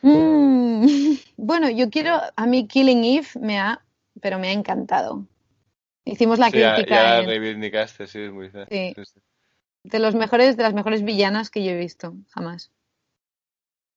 Mm, 0.03 0.85
Bueno, 1.37 1.69
yo 1.69 1.89
quiero, 1.89 2.19
a 2.35 2.45
mí 2.45 2.67
Killing 2.67 3.03
Eve 3.03 3.27
me 3.39 3.59
ha, 3.59 3.83
pero 4.21 4.37
me 4.39 4.49
ha 4.49 4.51
encantado. 4.51 5.25
Hicimos 6.05 6.37
la 6.39 6.51
Sí, 6.51 6.59
ya, 6.59 6.75
crítica 6.75 6.95
ya 6.95 7.19
en- 7.21 7.25
reivindicaste, 7.27 8.07
sí, 8.07 8.19
es 8.21 8.31
muy 8.31 8.49
Sí. 8.69 8.93
sí, 8.95 9.05
sí. 9.05 9.19
de 9.83 9.99
los 9.99 10.15
mejores, 10.15 10.55
de 10.57 10.63
las 10.63 10.73
mejores 10.73 11.03
villanas 11.03 11.49
que 11.49 11.63
yo 11.63 11.71
he 11.71 11.77
visto, 11.77 12.13
jamás. 12.29 12.71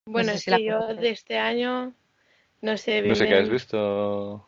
Bueno, 0.07 0.31
sé 0.31 0.37
es 0.39 0.43
si 0.45 0.51
la 0.53 0.57
que 0.59 0.65
yo 0.65 0.87
de 0.95 1.11
este 1.11 1.39
año 1.39 1.93
no 2.63 2.77
sé 2.77 3.03
No 3.03 3.15
sé 3.15 3.25
bien, 3.25 3.37
qué 3.37 3.43
has 3.43 3.49
visto. 3.51 4.47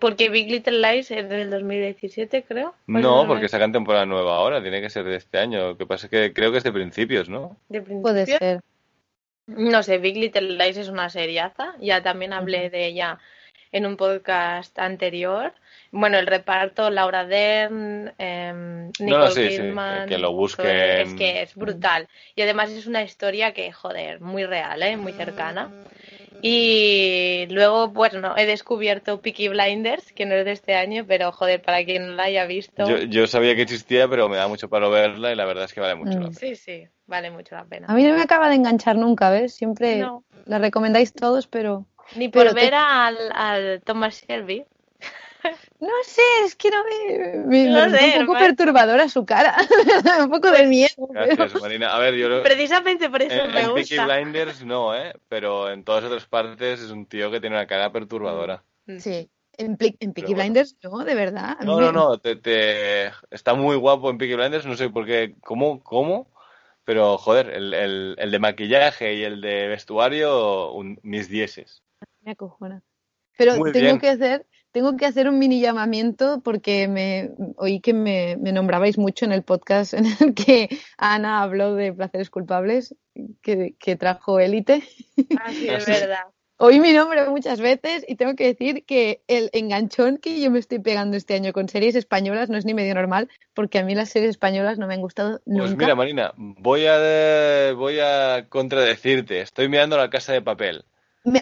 porque 0.00 0.28
Big 0.28 0.50
Little 0.50 0.80
Lies 0.80 1.10
es 1.10 1.28
del 1.28 1.50
2017, 1.50 2.42
creo. 2.42 2.70
¿O 2.70 2.72
es 2.72 3.02
No, 3.02 3.26
porque 3.26 3.48
sacan 3.48 3.72
temporada 3.72 4.04
nueva 4.06 4.36
ahora, 4.36 4.60
tiene 4.60 4.80
que 4.80 4.90
ser 4.90 5.04
de 5.04 5.16
este 5.16 5.38
año. 5.38 5.68
Lo 5.68 5.78
que 5.78 5.86
pasa 5.86 6.06
es 6.06 6.10
que 6.10 6.32
creo 6.32 6.50
que 6.52 6.58
es 6.58 6.64
de 6.64 6.72
principios, 6.72 7.28
¿no? 7.28 7.56
de 7.68 7.80
Puede 7.80 8.24
principio? 8.26 8.38
ser. 8.38 8.60
No 9.46 9.82
sé, 9.82 9.98
Big 9.98 10.16
Little 10.16 10.56
Lies 10.56 10.76
es 10.76 10.88
una 10.88 11.10
seriaza. 11.10 11.74
Ya 11.80 12.02
también 12.02 12.32
hablé 12.32 12.70
de 12.70 12.86
ella 12.86 13.18
en 13.72 13.86
un 13.86 13.96
podcast 13.96 14.78
anterior. 14.78 15.52
Bueno, 15.90 16.18
el 16.18 16.26
reparto, 16.26 16.90
Laura 16.90 17.26
Dern, 17.26 18.04
No, 18.06 18.90
Nicole 18.98 19.24
no, 19.24 19.30
sí, 19.30 19.50
sí, 19.50 19.56
Kidman, 19.56 20.08
que 20.08 20.18
lo 20.18 20.32
busquen. 20.32 20.66
Es 20.66 21.14
que 21.14 21.42
es 21.42 21.54
brutal. 21.54 22.08
Y 22.34 22.42
además 22.42 22.70
es 22.70 22.86
una 22.86 23.02
historia 23.02 23.52
que, 23.52 23.70
joder, 23.72 24.20
muy 24.20 24.44
real, 24.44 24.82
¿eh? 24.82 24.96
Muy 24.96 25.12
cercana. 25.12 25.70
Y 26.46 27.46
luego, 27.48 27.88
bueno, 27.88 28.34
he 28.36 28.44
descubierto 28.44 29.22
Peaky 29.22 29.48
Blinders, 29.48 30.12
que 30.12 30.26
no 30.26 30.34
es 30.34 30.44
de 30.44 30.52
este 30.52 30.74
año, 30.74 31.06
pero 31.08 31.32
joder, 31.32 31.62
para 31.62 31.82
quien 31.86 32.06
no 32.08 32.12
la 32.12 32.24
haya 32.24 32.44
visto. 32.44 32.86
Yo, 32.86 32.98
yo 32.98 33.26
sabía 33.26 33.56
que 33.56 33.62
existía, 33.62 34.06
pero 34.08 34.28
me 34.28 34.36
da 34.36 34.46
mucho 34.46 34.68
palo 34.68 34.90
verla 34.90 35.32
y 35.32 35.36
la 35.36 35.46
verdad 35.46 35.64
es 35.64 35.72
que 35.72 35.80
vale 35.80 35.94
mucho 35.94 36.10
la 36.20 36.26
Mm. 36.26 36.34
pena. 36.34 36.38
Sí, 36.38 36.54
sí, 36.54 36.86
vale 37.06 37.30
mucho 37.30 37.54
la 37.54 37.64
pena. 37.64 37.86
A 37.88 37.94
mí 37.94 38.02
no 38.04 38.14
me 38.14 38.20
acaba 38.20 38.50
de 38.50 38.56
enganchar 38.56 38.96
nunca, 38.96 39.30
¿ves? 39.30 39.54
Siempre 39.54 40.00
No. 40.00 40.22
la 40.44 40.58
recomendáis 40.58 41.14
todos, 41.14 41.46
pero 41.46 41.86
Ni 42.16 42.28
por 42.28 42.42
pero 42.42 42.54
te- 42.54 42.60
ver 42.60 42.74
al, 42.74 43.16
al 43.32 43.82
Thomas 43.82 44.22
Shelby. 44.28 44.66
No 45.80 45.88
sé, 46.04 46.22
es 46.44 46.54
que 46.56 46.70
no 46.70 46.82
me, 46.84 47.38
me, 47.46 47.64
No 47.66 47.74
me 47.74 47.84
resulta 47.84 47.98
sé, 47.98 48.04
un 48.20 48.26
poco 48.26 48.36
hermano. 48.38 48.46
perturbadora 48.56 49.08
su 49.08 49.24
cara. 49.26 49.56
un 50.22 50.30
poco 50.30 50.50
de 50.50 50.66
miedo. 50.66 51.08
pero- 51.12 51.60
Marina. 51.60 51.94
A 51.94 51.98
ver, 51.98 52.14
yo 52.14 52.28
lo- 52.28 52.42
Precisamente 52.42 53.10
por 53.10 53.22
eso 53.22 53.34
en, 53.44 53.52
me 53.52 53.60
en 53.60 53.74
Peaky 53.74 53.96
gusta. 53.96 54.06
Blinders 54.06 54.64
no, 54.64 54.94
¿eh? 54.96 55.14
Pero 55.28 55.70
en 55.70 55.84
todas 55.84 56.04
otras 56.04 56.26
partes 56.26 56.80
es 56.80 56.90
un 56.90 57.06
tío 57.06 57.30
que 57.30 57.40
tiene 57.40 57.56
una 57.56 57.66
cara 57.66 57.92
perturbadora. 57.92 58.62
Sí. 58.98 59.28
En, 59.56 59.76
Peaky 59.76 60.08
bueno. 60.22 60.34
Blinders, 60.34 60.76
no, 60.82 61.04
de 61.04 61.14
verdad. 61.14 61.58
No, 61.60 61.80
no, 61.80 61.92
no, 61.92 62.18
te, 62.18 62.34
te- 62.36 63.12
está 63.30 63.54
muy 63.54 63.76
guapo 63.76 64.10
en 64.10 64.18
Peaky 64.18 64.34
Blinders, 64.34 64.66
no 64.66 64.76
sé 64.76 64.90
por 64.90 65.06
qué, 65.06 65.36
cómo, 65.42 65.80
cómo, 65.84 66.26
pero 66.84 67.16
joder, 67.18 67.50
el, 67.50 67.72
el, 67.72 68.16
el 68.18 68.30
de 68.32 68.38
maquillaje 68.40 69.14
y 69.14 69.22
el 69.22 69.40
de 69.40 69.68
vestuario, 69.68 70.72
un- 70.72 70.98
mis 71.04 71.28
dieces. 71.28 71.84
Me 72.22 72.32
acojona. 72.32 72.82
Pero 73.38 73.54
Muy 73.56 73.70
tengo 73.70 73.84
bien. 73.86 73.98
que 74.00 74.08
hacer, 74.08 74.44
tengo 74.74 74.96
que 74.96 75.06
hacer 75.06 75.28
un 75.28 75.38
mini 75.38 75.60
llamamiento 75.60 76.40
porque 76.42 76.88
me 76.88 77.30
oí 77.58 77.78
que 77.78 77.94
me, 77.94 78.36
me 78.40 78.50
nombrabais 78.50 78.98
mucho 78.98 79.24
en 79.24 79.30
el 79.30 79.44
podcast 79.44 79.94
en 79.94 80.04
el 80.06 80.34
que 80.34 80.68
Ana 80.98 81.42
habló 81.42 81.76
de 81.76 81.92
placeres 81.92 82.28
culpables 82.28 82.96
que, 83.40 83.76
que 83.78 83.94
trajo 83.94 84.40
Élite. 84.40 84.82
Ah, 85.40 85.52
sí, 85.52 85.68
es 85.68 85.88
Así. 85.88 85.92
verdad. 85.92 86.24
Oí 86.56 86.80
mi 86.80 86.92
nombre 86.92 87.28
muchas 87.30 87.60
veces 87.60 88.04
y 88.08 88.16
tengo 88.16 88.34
que 88.34 88.46
decir 88.46 88.84
que 88.84 89.22
el 89.28 89.48
enganchón 89.52 90.18
que 90.18 90.40
yo 90.40 90.50
me 90.50 90.58
estoy 90.58 90.80
pegando 90.80 91.16
este 91.16 91.34
año 91.34 91.52
con 91.52 91.68
series 91.68 91.94
españolas 91.94 92.48
no 92.48 92.56
es 92.58 92.64
ni 92.64 92.74
medio 92.74 92.96
normal, 92.96 93.28
porque 93.54 93.78
a 93.78 93.84
mí 93.84 93.94
las 93.94 94.08
series 94.08 94.30
españolas 94.30 94.78
no 94.78 94.88
me 94.88 94.94
han 94.94 95.00
gustado 95.00 95.40
Pues 95.44 95.70
nunca. 95.70 95.76
mira, 95.76 95.94
Marina, 95.94 96.32
voy 96.36 96.86
a, 96.86 97.72
voy 97.74 98.00
a 98.00 98.46
contradecirte, 98.48 99.40
estoy 99.40 99.68
mirando 99.68 99.96
la 99.96 100.10
casa 100.10 100.32
de 100.32 100.42
papel. 100.42 100.84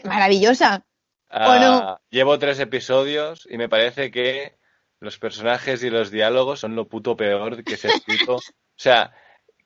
Maravillosa. 0.04 0.84
Ah, 1.32 1.58
no? 1.60 2.00
Llevo 2.10 2.38
tres 2.38 2.60
episodios 2.60 3.46
y 3.50 3.56
me 3.56 3.68
parece 3.68 4.10
que 4.10 4.58
los 5.00 5.18
personajes 5.18 5.82
y 5.82 5.90
los 5.90 6.10
diálogos 6.10 6.60
son 6.60 6.76
lo 6.76 6.86
puto 6.88 7.16
peor 7.16 7.64
que 7.64 7.76
se 7.76 7.88
ha 7.88 7.90
escrito. 7.92 8.36
O 8.74 8.82
sea, 8.82 9.12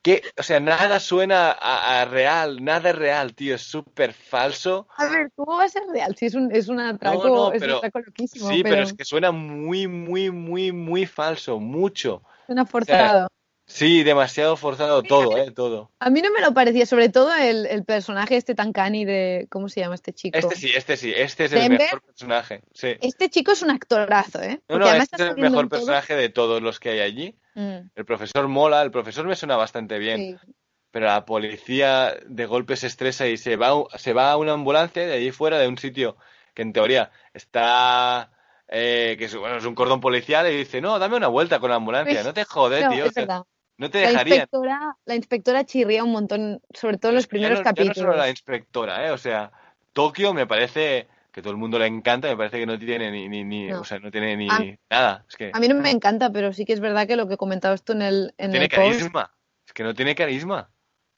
que, 0.02 0.22
o 0.38 0.43
sea, 0.43 0.60
nada 0.60 1.01
suena 1.01 1.51
a, 1.51 2.02
a 2.02 2.05
real, 2.05 2.62
nada 2.62 2.90
es 2.90 2.97
real, 2.97 3.34
tío, 3.34 3.55
es 3.55 3.62
súper 3.62 4.12
falso. 4.12 4.88
A 4.97 5.06
ver, 5.09 5.30
¿cómo 5.34 5.56
va 5.56 5.64
a 5.64 5.68
ser 5.68 5.84
real? 5.90 6.14
Si 6.16 6.26
es 6.26 6.34
un, 6.34 6.52
es 6.55 6.68
un 6.68 6.80
atraco, 6.80 7.26
no, 7.28 7.52
es 7.52 7.60
pero- 7.60 7.74
un 7.74 7.78
atraco 7.78 8.01
loquísimo, 8.01 8.48
Sí, 8.48 8.62
pero 8.62 8.74
pero 8.74 8.82
es 8.84 8.93
que 8.93 9.05
suena 9.05 9.30
muy, 9.32 9.86
muy, 9.86 10.30
muy, 10.30 10.70
muy 10.72 11.06
falso, 11.06 11.59
mucho. 11.59 12.22
suena 12.47 12.66
forzado. 12.66 13.28
Sí, 13.68 14.05
demasiado 14.05 14.56
forzado 14.56 15.02
todo, 15.02 15.36
eh, 15.36 15.51
todo. 15.51 15.90
A 15.98 16.09
mí 16.09 16.22
no 16.22 16.30
me 16.30 16.40
lo 16.40 16.55
parecía, 16.55 16.86
sobre 16.86 17.09
todo 17.09 17.34
el, 17.34 17.66
el 17.66 17.84
personaje 17.84 18.36
este 18.36 18.55
tan 18.55 18.72
cani 18.72 19.05
de... 19.05 19.48
¿Cómo 19.51 19.68
se 19.68 19.80
llama 19.80 19.97
este 19.97 20.12
chico? 20.12 20.38
Este 20.38 20.55
sí, 20.55 20.70
este 20.74 20.97
sí, 20.97 21.12
este 21.14 21.47
es 21.47 21.52
el 21.52 21.60
Denver. 21.62 21.78
mejor 21.80 22.02
personaje, 22.02 22.62
sí. 22.72 22.94
Este 23.01 23.28
chico 23.28 23.51
es 23.52 23.62
un 23.62 23.72
actorazo, 23.72 24.40
¿eh? 24.40 24.60
Porque 24.66 24.84
no, 24.88 24.94
este 24.94 25.16
es 25.16 25.30
el 25.30 25.36
mejor 25.36 25.68
todo. 25.68 25.80
personaje 25.80 26.14
de 26.14 26.28
todos 26.28 26.62
los 26.62 26.78
que 26.78 26.90
hay 26.90 27.01
allí. 27.01 27.36
Mm, 27.56 27.90
El 27.97 28.05
profesor 28.05 28.47
mola, 28.47 28.82
el 28.82 28.93
profesor 28.93 29.26
me 29.26 29.34
suena 29.34 29.56
bastante 29.56 29.98
bien, 29.98 30.38
sí. 30.40 30.52
pero 30.93 31.06
la 31.06 31.24
policía 31.24 32.16
de 32.24 32.47
golpe 32.47 32.76
se 32.76 32.86
estresa 32.86 33.26
y 33.26 33.36
se 33.36 33.56
va, 33.56 33.70
a- 33.70 33.98
se 33.98 34.12
va 34.12 34.30
a 34.30 34.36
una 34.36 34.52
ambulancia 34.52 35.05
de 35.06 35.12
allí 35.14 35.32
fuera 35.32 35.59
de 35.59 35.66
un 35.66 35.76
sitio 35.76 36.16
que 36.55 36.62
en 36.62 36.72
teoría 36.72 37.10
está, 37.34 38.30
eh, 38.68 39.16
que 39.18 39.24
es, 39.24 39.34
bueno, 39.36 39.56
es 39.56 39.64
un 39.64 39.74
cordón 39.74 40.01
policial 40.01 40.51
y 40.51 40.56
dice, 40.56 40.80
no, 40.80 40.98
dame 40.98 41.16
una 41.16 41.28
vuelta 41.28 41.59
con 41.59 41.70
la 41.70 41.76
ambulancia, 41.76 42.22
no 42.22 42.32
te 42.32 42.44
jodes, 42.44 42.84
No, 42.84 42.90
tío, 42.93 43.05
es 43.06 43.14
verdad. 43.14 43.43
No 43.78 43.90
te 43.90 44.03
La 44.03 44.09
dejarían. 44.11 44.36
inspectora, 44.39 44.97
la 45.05 45.15
inspectora 45.15 45.65
chirría 45.65 46.05
un 46.05 46.12
montón, 46.12 46.62
sobre 46.73 46.98
todo 46.98 47.11
en 47.11 47.16
los 47.16 47.27
que 47.27 47.39
ya 47.39 47.48
primeros 47.48 47.59
no- 47.59 47.65
ya 47.65 47.70
no 47.70 47.74
capítulos. 47.77 47.97
solo 47.97 48.16
la 48.16 48.28
inspectora, 48.31 49.07
¿eh? 49.07 49.11
O 49.11 49.19
sea, 49.19 49.53
Tokio 49.93 50.32
me 50.35 50.47
parece 50.47 51.09
que 51.32 51.43
todo 51.43 51.51
el 51.51 51.59
mundo 51.59 51.78
le 51.78 51.86
encanta, 51.86 52.28
me 52.28 52.36
parece 52.36 52.59
que 52.59 52.66
no 52.66 52.78
tiene 52.78 53.11
ni, 53.11 53.28
ni, 53.28 53.44
ni- 53.44 53.69
No. 53.69 53.81
o 53.81 53.85
sea, 53.85 53.98
no 53.98 54.11
tiene 54.11 54.36
ni 54.36 54.48
A- 54.48 54.65
nada. 54.90 55.24
Es 55.28 55.36
que 55.36 55.51
A 55.53 55.61
mí 55.61 55.69
no 55.69 55.74
me 55.74 55.90
encanta, 55.90 56.31
pero 56.31 56.53
sí 56.53 56.65
que 56.65 56.73
es 56.73 56.81
verdad 56.81 57.07
que 57.07 57.16
lo 57.16 57.28
que 57.28 57.36
comentabas 57.36 57.82
tú 57.82 57.93
en 57.93 58.03
el, 58.03 58.35
en 58.39 58.51
tiene 58.53 58.65
el 58.66 58.70
post... 58.70 58.98
carisma. 58.98 59.32
Es 59.66 59.73
que 59.73 59.82
no 59.82 59.94
tiene 59.94 60.15
carisma. 60.15 60.70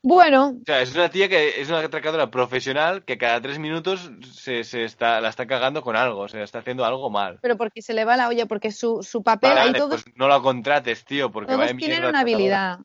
Bueno, 0.09 0.55
O 0.63 0.65
sea, 0.65 0.81
es 0.83 0.95
una 0.95 1.09
tía 1.11 1.29
que 1.29 1.61
es 1.61 1.69
una 1.69 1.81
atracadora 1.81 2.31
profesional 2.31 3.05
que 3.05 3.19
cada 3.19 3.41
tres 3.41 3.59
minutos 3.59 4.11
se, 4.33 4.65
se 4.65 4.85
está, 4.85 5.21
la 5.21 5.29
está 5.29 5.47
cagando 5.47 5.83
con 5.83 5.97
algo, 5.97 6.21
o 6.21 6.29
sea, 6.29 6.43
está 6.43 6.59
haciendo 6.61 6.85
algo 6.85 7.11
mal. 7.11 7.39
pero 7.43 7.57
porque 7.57 7.83
se 7.83 7.95
le 7.95 8.05
va 8.05 8.17
la 8.17 8.29
olla, 8.29 8.47
porque 8.47 8.71
su, 8.71 9.03
su 9.03 9.23
papel, 9.23 9.51
Vale, 9.51 9.61
ahí 9.61 9.67
vale, 9.69 9.79
todos, 9.79 10.03
pues 10.03 10.17
no 10.17 10.29
la 10.29 10.41
contrates, 10.41 11.05
tío, 11.05 11.31
porque 11.31 11.47
todos 11.49 11.61
vaya 11.61 11.77
tienen 11.77 12.05
una 12.05 12.21
habilidad. 12.21 12.79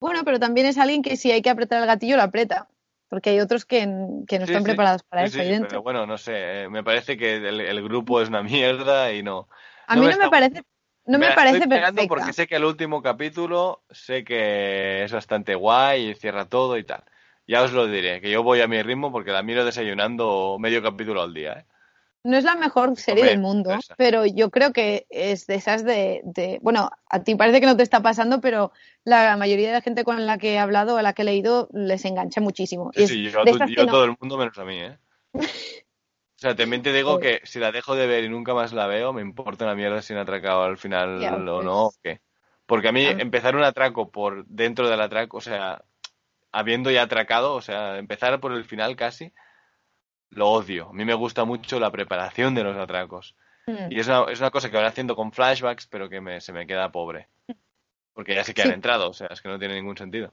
Bueno, 0.00 0.22
pero 0.24 0.38
también 0.38 0.66
es 0.66 0.78
alguien 0.78 1.02
que 1.02 1.16
si 1.16 1.32
hay 1.32 1.42
que 1.42 1.50
apretar 1.50 1.80
el 1.80 1.86
gatillo, 1.86 2.16
lo 2.16 2.22
aprieta. 2.22 2.68
Porque 3.08 3.30
hay 3.30 3.38
otros 3.40 3.64
que, 3.64 3.78
que 4.26 4.38
no 4.40 4.46
Sí, 4.46 4.52
están 4.52 4.62
sí, 4.62 4.64
preparados 4.64 5.02
para 5.04 5.28
sí, 5.28 5.38
eso, 5.40 5.64
pero 5.68 5.82
bueno, 5.82 6.06
no 6.06 6.18
sé, 6.18 6.64
eh, 6.64 6.68
me 6.68 6.82
parece 6.82 7.16
que 7.16 7.36
el, 7.36 7.60
el 7.60 7.82
grupo 7.82 8.20
es 8.20 8.28
una 8.28 8.42
mierda 8.42 9.12
y 9.12 9.22
no. 9.22 9.48
A 9.86 9.94
no 9.94 10.02
mí 10.02 10.08
me 10.08 10.12
no 10.12 10.18
me 10.18 10.24
está 10.24 10.30
parece, 10.30 10.62
no 11.06 11.18
me 11.18 11.28
la 11.28 11.34
parece 11.34 11.58
estoy 11.58 11.68
perfecta. 11.68 12.08
porque 12.08 12.32
sé 12.32 12.46
que 12.46 12.56
el 12.56 12.64
último 12.64 13.02
capítulo 13.02 13.82
sé 13.90 14.24
que 14.24 15.04
es 15.04 15.12
bastante 15.12 15.54
guay 15.54 16.10
y 16.10 16.14
cierra 16.14 16.48
todo 16.48 16.76
y 16.76 16.84
tal. 16.84 17.02
Ya 17.46 17.62
os 17.62 17.72
lo 17.72 17.86
diré, 17.86 18.20
que 18.20 18.30
yo 18.30 18.42
voy 18.42 18.60
a 18.60 18.66
mi 18.68 18.82
ritmo 18.82 19.12
porque 19.12 19.30
la 19.30 19.42
miro 19.42 19.64
desayunando 19.64 20.56
medio 20.58 20.82
capítulo 20.82 21.22
al 21.22 21.32
día, 21.32 21.52
¿eh? 21.60 21.64
No 22.24 22.36
es 22.36 22.42
la 22.42 22.56
mejor 22.56 22.96
serie 22.96 23.22
Hombre, 23.22 23.30
del 23.30 23.40
mundo, 23.40 23.70
esa. 23.70 23.94
pero 23.94 24.26
yo 24.26 24.50
creo 24.50 24.72
que 24.72 25.06
es 25.10 25.46
de 25.46 25.54
esas 25.54 25.84
de, 25.84 26.22
de- 26.24 26.58
Bueno, 26.60 26.90
a 27.08 27.22
ti 27.22 27.36
parece 27.36 27.60
que 27.60 27.66
no 27.66 27.76
te 27.76 27.84
está 27.84 28.02
pasando, 28.02 28.40
pero 28.40 28.72
la 29.04 29.36
mayoría 29.36 29.68
de 29.68 29.74
la 29.74 29.80
gente 29.80 30.02
con 30.02 30.26
la 30.26 30.36
que 30.36 30.54
he 30.54 30.58
hablado, 30.58 30.96
a 30.98 31.02
la 31.02 31.12
que 31.12 31.22
he 31.22 31.24
leído, 31.24 31.68
les 31.72 32.04
engancha 32.04 32.40
muchísimo. 32.40 32.90
Y 32.92 32.96
Sí, 32.96 33.02
es 33.04 33.08
sí, 33.10 33.22
yo, 33.76 33.84
no- 33.84 33.92
todo 33.92 34.04
el 34.06 34.16
mundo 34.20 34.36
menos 34.38 34.58
a 34.58 34.64
mí, 34.64 34.76
¿eh? 34.80 34.98
O 36.36 36.38
sea, 36.38 36.54
también 36.54 36.82
te 36.82 36.92
digo 36.92 37.18
que 37.18 37.40
si 37.44 37.58
la 37.58 37.72
dejo 37.72 37.96
de 37.96 38.06
ver 38.06 38.24
y 38.24 38.28
nunca 38.28 38.52
más 38.52 38.74
la 38.74 38.86
veo, 38.86 39.12
me 39.14 39.22
importa 39.22 39.64
una 39.64 39.74
mierda 39.74 40.02
si 40.02 40.12
han 40.12 40.18
atracado 40.18 40.64
al 40.64 40.76
final 40.76 41.16
o 41.24 41.30
pues. 41.30 41.64
no, 41.64 41.86
o. 41.86 41.92
Porque 42.66 42.88
a 42.88 42.92
mí 42.92 43.06
Ah. 43.06 43.16
empezar 43.18 43.56
un 43.56 43.62
atraco 43.64 44.10
por 44.10 44.44
dentro 44.46 44.88
del 44.90 45.00
atraco, 45.00 45.38
o 45.38 45.40
sea, 45.40 45.82
habiendo 46.52 46.90
ya 46.90 47.02
atracado, 47.02 47.54
o 47.54 47.62
sea, 47.62 47.96
empezar 47.98 48.38
por 48.40 48.52
el 48.52 48.64
final 48.64 48.96
casi, 48.96 49.32
lo 50.30 50.50
odio. 50.50 50.90
A 50.90 50.92
mí 50.92 51.04
me 51.04 51.14
gusta 51.14 51.44
mucho 51.44 51.80
la 51.80 51.90
preparación 51.90 52.54
de 52.54 52.64
los 52.64 52.76
atracos. 52.76 53.34
Mm. 53.66 53.90
Y 53.92 54.00
es 54.00 54.06
una, 54.08 54.24
es 54.30 54.40
una 54.40 54.50
cosa 54.50 54.70
que 54.70 54.76
van 54.76 54.86
haciendo 54.86 55.16
con 55.16 55.32
flashbacks, 55.32 55.86
pero 55.86 56.08
que 56.08 56.20
me, 56.20 56.40
se 56.40 56.52
me 56.52 56.66
queda 56.66 56.92
pobre. 56.92 57.28
Porque 58.12 58.34
ya 58.34 58.44
sé 58.44 58.52
que 58.52 58.62
han 58.62 58.72
entrado, 58.72 59.10
o 59.10 59.12
sea, 59.14 59.28
es 59.28 59.40
que 59.40 59.48
no 59.48 59.58
tiene 59.58 59.74
ningún 59.74 59.96
sentido. 59.96 60.32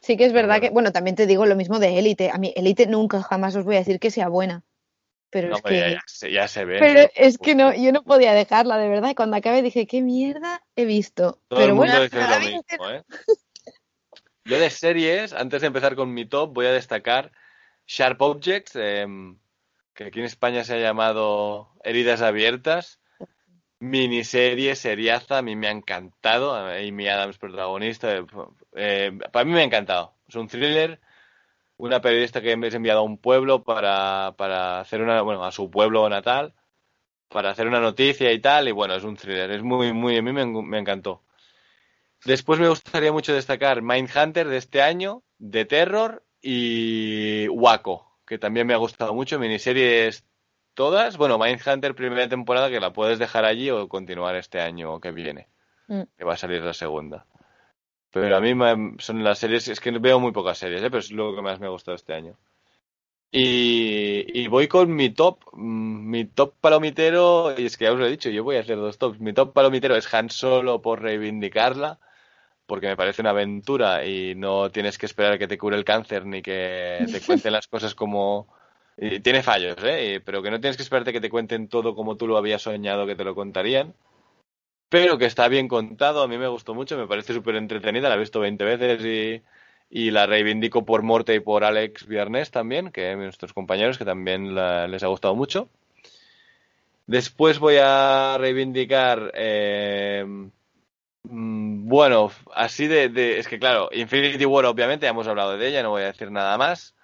Sí 0.00 0.16
que 0.16 0.24
es 0.24 0.32
verdad 0.32 0.60
que... 0.60 0.70
Bueno, 0.70 0.92
también 0.92 1.16
te 1.16 1.26
digo 1.26 1.44
lo 1.46 1.56
mismo 1.56 1.78
de 1.78 1.98
Élite. 1.98 2.30
A 2.30 2.38
mí 2.38 2.52
Élite 2.56 2.86
nunca 2.86 3.22
jamás 3.22 3.56
os 3.56 3.64
voy 3.64 3.76
a 3.76 3.80
decir 3.80 3.98
que 3.98 4.10
sea 4.10 4.28
buena. 4.28 4.62
Pero 5.30 5.48
No, 5.48 5.56
es 5.56 5.62
ya, 5.62 5.68
que... 5.68 5.90
ya 5.92 6.02
se, 6.06 6.32
ya 6.32 6.48
se 6.48 6.64
ve. 6.64 6.78
Pero 6.78 7.02
¿no? 7.02 7.08
es 7.14 7.38
que 7.38 7.54
no, 7.54 7.74
yo 7.74 7.92
no 7.92 8.02
podía 8.02 8.32
dejarla, 8.32 8.78
de 8.78 8.88
verdad. 8.88 9.10
Y 9.10 9.14
cuando 9.14 9.36
acabé 9.36 9.62
dije, 9.62 9.86
¿qué 9.86 10.00
mierda 10.00 10.62
he 10.76 10.84
visto? 10.84 11.40
Todo 11.48 11.60
pero 11.60 11.64
el 11.64 11.74
mundo 11.74 11.92
bueno, 11.92 12.02
dice 12.02 12.16
lo 12.16 12.40
mismo, 12.40 12.90
¿eh? 12.90 13.04
Yo 14.44 14.58
de 14.58 14.70
series, 14.70 15.34
antes 15.34 15.60
de 15.60 15.66
empezar 15.66 15.94
con 15.94 16.14
mi 16.14 16.24
top, 16.24 16.54
voy 16.54 16.64
a 16.64 16.72
destacar 16.72 17.32
Sharp 17.86 18.22
Objects, 18.22 18.76
em, 18.76 19.38
que 19.92 20.04
aquí 20.04 20.20
en 20.20 20.24
España 20.24 20.64
se 20.64 20.74
ha 20.74 20.78
llamado 20.78 21.68
Heridas 21.84 22.22
Abiertas. 22.22 22.98
Miniserie, 23.80 24.74
seriaza, 24.74 25.38
a 25.38 25.42
mí 25.42 25.54
me 25.54 25.68
ha 25.68 25.70
encantado. 25.70 26.54
Amy 26.54 27.08
Adams, 27.08 27.36
protagonista. 27.36 28.16
eh, 28.16 28.24
eh, 28.74 29.18
para 29.30 29.44
mí 29.44 29.52
me 29.52 29.60
ha 29.60 29.64
encantado. 29.64 30.14
Es 30.26 30.34
un 30.34 30.48
thriller. 30.48 30.98
Una 31.78 32.00
periodista 32.00 32.40
que 32.42 32.52
es 32.52 32.74
enviada 32.74 33.00
a 33.00 33.02
un 33.02 33.18
pueblo 33.18 33.64
para, 33.64 34.34
para 34.36 34.80
hacer 34.80 35.00
una, 35.00 35.22
bueno, 35.22 35.44
a 35.44 35.52
su 35.52 35.70
pueblo 35.70 36.08
natal, 36.08 36.52
para 37.28 37.50
hacer 37.50 37.66
una 37.66 37.80
noticia 37.80 38.30
y 38.32 38.40
tal. 38.40 38.68
Y 38.68 38.72
bueno, 38.72 38.94
es 38.94 39.04
un 39.04 39.16
thriller. 39.16 39.50
Es 39.50 39.62
muy, 39.62 39.92
muy, 39.92 40.16
a 40.16 40.22
mí 40.22 40.32
me, 40.32 40.44
me 40.44 40.78
encantó. 40.78 41.22
Después 42.24 42.58
me 42.58 42.68
gustaría 42.68 43.12
mucho 43.12 43.32
destacar 43.32 43.80
Mindhunter 43.80 44.48
de 44.48 44.56
este 44.56 44.82
año, 44.82 45.22
de 45.38 45.64
terror 45.64 46.24
y 46.42 47.48
Waco, 47.48 48.18
que 48.26 48.38
también 48.38 48.66
me 48.66 48.74
ha 48.74 48.78
gustado 48.78 49.14
mucho. 49.14 49.38
Miniseries 49.38 50.24
todas. 50.74 51.16
Bueno, 51.16 51.38
Mindhunter 51.38 51.94
primera 51.94 52.28
temporada 52.28 52.70
que 52.70 52.80
la 52.80 52.92
puedes 52.92 53.20
dejar 53.20 53.44
allí 53.44 53.70
o 53.70 53.88
continuar 53.88 54.34
este 54.34 54.60
año 54.60 55.00
que 55.00 55.12
viene, 55.12 55.48
Mm. 55.86 56.02
que 56.16 56.24
va 56.24 56.34
a 56.34 56.36
salir 56.36 56.60
la 56.62 56.74
segunda. 56.74 57.24
Pero 58.12 58.36
a 58.36 58.40
mí 58.40 58.54
me- 58.54 58.94
son 58.98 59.22
las 59.24 59.38
series, 59.38 59.68
es 59.68 59.80
que 59.80 59.90
veo 59.92 60.20
muy 60.20 60.32
pocas 60.32 60.58
series, 60.58 60.82
¿eh? 60.82 60.90
pero 60.90 60.98
es 61.00 61.10
lo 61.12 61.34
que 61.34 61.42
más 61.42 61.60
me 61.60 61.66
ha 61.66 61.70
gustado 61.70 61.94
este 61.96 62.14
año. 62.14 62.36
Y, 63.30 64.24
y 64.42 64.48
voy 64.48 64.68
con 64.68 64.94
mi 64.94 65.10
top, 65.10 65.40
mm, 65.52 66.10
mi 66.10 66.24
top 66.26 66.54
palomitero, 66.60 67.54
y 67.58 67.66
es 67.66 67.76
que 67.76 67.84
ya 67.84 67.92
os 67.92 67.98
lo 67.98 68.06
he 68.06 68.10
dicho, 68.10 68.30
yo 68.30 68.44
voy 68.44 68.56
a 68.56 68.60
hacer 68.60 68.76
dos 68.78 68.98
tops. 68.98 69.20
Mi 69.20 69.32
top 69.34 69.52
palomitero 69.52 69.96
es 69.96 70.12
Han 70.14 70.30
Solo 70.30 70.80
por 70.82 71.02
reivindicarla, 71.02 71.98
porque 72.66 72.88
me 72.88 72.96
parece 72.96 73.22
una 73.22 73.30
aventura 73.30 74.04
y 74.06 74.34
no 74.36 74.70
tienes 74.70 74.98
que 74.98 75.06
esperar 75.06 75.38
que 75.38 75.48
te 75.48 75.58
cure 75.58 75.76
el 75.76 75.84
cáncer 75.84 76.26
ni 76.26 76.42
que 76.42 77.08
te 77.12 77.22
cuenten 77.22 77.52
las 77.54 77.68
cosas 77.68 77.94
como... 77.94 78.48
y 78.98 79.20
tiene 79.20 79.42
fallos, 79.42 79.76
¿eh? 79.84 80.22
Pero 80.24 80.42
que 80.42 80.50
no 80.50 80.60
tienes 80.60 80.76
que 80.76 80.82
esperarte 80.84 81.12
que 81.12 81.20
te 81.20 81.30
cuenten 81.30 81.68
todo 81.68 81.94
como 81.94 82.16
tú 82.16 82.26
lo 82.28 82.36
habías 82.38 82.62
soñado 82.62 83.06
que 83.06 83.16
te 83.16 83.24
lo 83.24 83.34
contarían. 83.34 83.94
Pero 84.92 85.18
que 85.18 85.26
está 85.26 85.48
bien 85.48 85.68
contado, 85.68 86.22
a 86.22 86.28
mí 86.28 86.36
me 86.38 86.48
gustó 86.48 86.74
mucho, 86.74 86.96
me 86.98 87.06
parece 87.06 87.32
súper 87.34 87.56
entretenida, 87.56 88.08
la 88.08 88.14
he 88.16 88.18
visto 88.18 88.40
20 88.40 88.64
veces 88.64 89.04
y, 89.04 89.42
y 89.90 90.10
la 90.10 90.26
reivindico 90.26 90.84
por 90.84 91.02
Morte 91.02 91.34
y 91.34 91.40
por 91.40 91.64
Alex 91.64 92.06
Viernes 92.06 92.50
también, 92.50 92.90
que 92.90 93.14
nuestros 93.16 93.52
compañeros 93.52 93.98
que 93.98 94.04
también 94.06 94.54
la- 94.54 94.86
les 94.88 95.02
ha 95.02 95.08
gustado 95.08 95.34
mucho. 95.34 95.68
Después 97.06 97.58
voy 97.58 97.76
a 97.80 98.36
reivindicar, 98.38 99.32
eh, 99.34 100.24
mm, 101.24 101.88
bueno, 101.88 102.30
así 102.54 102.86
de, 102.86 103.38
Es 103.38 103.48
que 103.48 103.58
claro, 103.58 103.88
Infinity 103.92 104.44
War 104.46 104.66
obviamente, 104.66 105.06
ya 105.06 105.10
hemos 105.10 105.28
hablado 105.28 105.56
de 105.58 105.68
ella, 105.68 105.82
no 105.82 105.90
voy 105.90 106.02
a 106.02 106.06
decir 106.06 106.30
nada 106.30 106.56
más. 106.58 106.94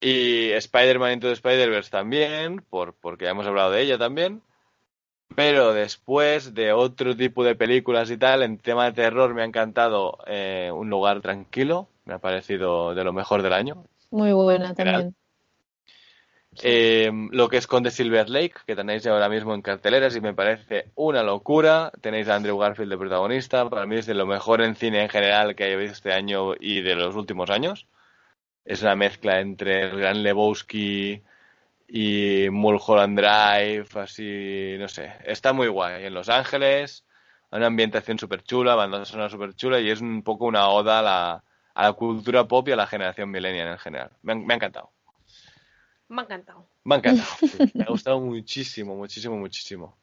Y 0.00 0.50
Spider-Man 0.52 1.14
Into 1.14 1.26
the 1.28 1.32
Spider-Verse 1.34 1.90
también, 1.90 2.60
por, 2.70 2.94
porque 2.94 3.24
ya 3.24 3.32
hemos 3.32 3.46
hablado 3.46 3.72
de 3.72 3.82
ella 3.82 3.98
también. 3.98 4.40
Pero 5.34 5.72
después 5.72 6.54
de 6.54 6.72
otro 6.72 7.16
tipo 7.16 7.44
de 7.44 7.54
películas 7.54 8.10
y 8.10 8.16
tal, 8.16 8.42
en 8.42 8.58
tema 8.58 8.84
de 8.86 8.92
terror 8.92 9.34
me 9.34 9.42
ha 9.42 9.44
encantado 9.44 10.18
eh, 10.26 10.70
Un 10.72 10.88
lugar 10.90 11.20
tranquilo, 11.20 11.88
me 12.04 12.14
ha 12.14 12.18
parecido 12.18 12.94
de 12.94 13.04
lo 13.04 13.12
mejor 13.12 13.42
del 13.42 13.52
año. 13.52 13.84
Muy 14.10 14.32
buena 14.32 14.74
también. 14.74 15.14
Eh, 16.62 17.10
lo 17.32 17.48
que 17.48 17.56
esconde 17.56 17.90
Silver 17.90 18.28
Lake, 18.28 18.54
que 18.64 18.76
tenéis 18.76 19.06
ahora 19.06 19.28
mismo 19.28 19.54
en 19.54 19.62
carteleras 19.62 20.14
y 20.14 20.20
me 20.20 20.34
parece 20.34 20.90
una 20.94 21.22
locura. 21.22 21.90
Tenéis 22.00 22.28
a 22.28 22.36
Andrew 22.36 22.58
Garfield 22.58 22.90
de 22.90 22.98
protagonista. 22.98 23.68
Para 23.68 23.86
mí 23.86 23.96
es 23.96 24.06
de 24.06 24.14
lo 24.14 24.26
mejor 24.26 24.62
en 24.62 24.76
cine 24.76 25.02
en 25.02 25.08
general 25.08 25.56
que 25.56 25.64
haya 25.64 25.76
visto 25.76 25.94
este 25.94 26.12
año 26.12 26.54
y 26.58 26.80
de 26.82 26.94
los 26.94 27.16
últimos 27.16 27.50
años. 27.50 27.88
Es 28.64 28.82
una 28.82 28.94
mezcla 28.94 29.40
entre 29.40 29.82
el 29.82 29.98
Gran 29.98 30.22
Lebowski 30.22 31.22
y 31.88 32.48
Mulholland 32.50 33.18
Drive, 33.18 33.88
así, 34.00 34.76
no 34.78 34.88
sé. 34.88 35.12
Está 35.24 35.52
muy 35.52 35.68
guay. 35.68 36.06
En 36.06 36.14
Los 36.14 36.28
Ángeles, 36.28 37.04
una 37.50 37.66
ambientación 37.66 38.18
súper 38.18 38.42
chula, 38.42 38.74
banda 38.74 39.04
sonora 39.04 39.30
súper 39.30 39.54
chula 39.54 39.80
y 39.80 39.90
es 39.90 40.00
un 40.00 40.22
poco 40.22 40.46
una 40.46 40.68
oda 40.68 40.98
a 41.00 41.02
la, 41.02 41.44
a 41.74 41.82
la 41.84 41.92
cultura 41.92 42.46
pop 42.48 42.68
y 42.68 42.72
a 42.72 42.76
la 42.76 42.86
generación 42.86 43.30
millennial 43.30 43.68
en 43.68 43.78
general. 43.78 44.10
Me 44.22 44.32
ha- 44.32 44.36
me 44.36 44.54
ha 44.54 44.56
encantado. 44.56 44.92
Me 46.08 46.20
ha 46.22 46.24
encantado. 46.24 46.66
Me 46.84 46.94
ha 46.94 46.98
encantado. 46.98 47.28
Me 47.74 47.84
ha 47.84 47.90
gustado 47.90 48.20
muchísimo, 48.20 48.94
muchísimo, 48.96 49.36
muchísimo. 49.36 49.96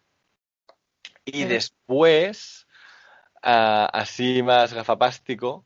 Y 1.26 1.46
después, 1.46 2.68
ah, 3.44 3.90
así 3.94 4.44
más 4.44 4.74
gafapástico, 4.74 5.66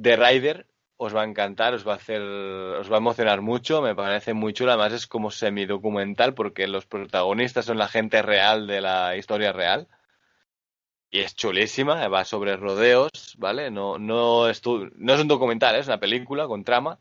The 0.00 0.16
Rider 0.16 0.66
os 1.02 1.14
va 1.16 1.22
a 1.22 1.28
encantar, 1.28 1.72
os 1.72 1.84
va 1.88 1.94
a 1.94 1.96
hacer, 1.96 2.20
os 2.20 2.90
va 2.92 2.96
a 2.96 3.04
emocionar 3.04 3.40
mucho, 3.40 3.80
me 3.80 3.94
parece 3.94 4.34
muy 4.34 4.52
chula, 4.52 4.74
además 4.74 4.92
es 4.92 5.06
como 5.06 5.30
semidocumental 5.30 6.34
porque 6.34 6.68
los 6.68 6.84
protagonistas 6.84 7.64
son 7.64 7.78
la 7.78 7.88
gente 7.88 8.20
real 8.20 8.66
de 8.66 8.82
la 8.82 9.16
historia 9.16 9.50
real. 9.52 9.88
Y 11.10 11.20
es 11.20 11.34
chulísima, 11.34 12.06
va 12.08 12.24
sobre 12.26 12.56
rodeos, 12.56 13.10
¿vale? 13.38 13.70
No, 13.70 13.98
no, 13.98 14.46
es, 14.48 14.60
no 14.66 15.14
es 15.14 15.20
un 15.20 15.28
documental, 15.28 15.74
es 15.76 15.86
una 15.86 15.98
película 15.98 16.46
con 16.46 16.64
trama 16.64 16.98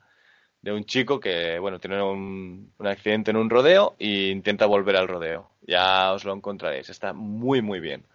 de 0.62 0.72
un 0.72 0.86
chico 0.86 1.20
que, 1.20 1.60
bueno, 1.60 1.78
tiene 1.80 2.02
un, 2.02 2.72
un 2.78 2.88
accidente 2.88 3.32
en 3.32 3.38
un 3.38 3.50
rodeo 3.50 3.96
e 4.00 4.30
intenta 4.30 4.66
volver 4.66 4.96
al 4.96 5.10
rodeo. 5.10 5.52
Ya 5.68 6.14
os 6.14 6.24
lo 6.24 6.34
encontraréis, 6.34 6.90
está 6.90 7.12
muy, 7.12 7.62
muy 7.62 7.82
bien. 7.82 8.06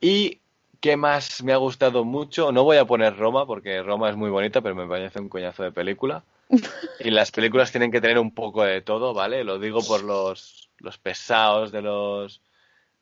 Y, 0.00 0.40
¿qué 0.80 0.96
más 0.96 1.42
me 1.42 1.52
ha 1.52 1.56
gustado 1.56 2.04
mucho? 2.04 2.52
No 2.52 2.64
voy 2.64 2.78
a 2.78 2.84
poner 2.84 3.16
Roma, 3.16 3.46
porque 3.46 3.82
Roma 3.82 4.10
es 4.10 4.16
muy 4.16 4.30
bonita, 4.30 4.60
pero 4.60 4.74
me 4.74 4.86
parece 4.86 5.20
un 5.20 5.28
coñazo 5.28 5.62
de 5.62 5.72
película. 5.72 6.24
Y 7.02 7.10
las 7.10 7.30
películas 7.30 7.70
tienen 7.70 7.90
que 7.90 8.00
tener 8.00 8.18
un 8.18 8.34
poco 8.34 8.62
de 8.62 8.82
todo, 8.82 9.14
¿vale? 9.14 9.42
Lo 9.42 9.58
digo 9.58 9.80
por 9.82 10.02
los, 10.02 10.68
los 10.78 10.98
pesados 10.98 11.72
de 11.72 11.80
los, 11.80 12.42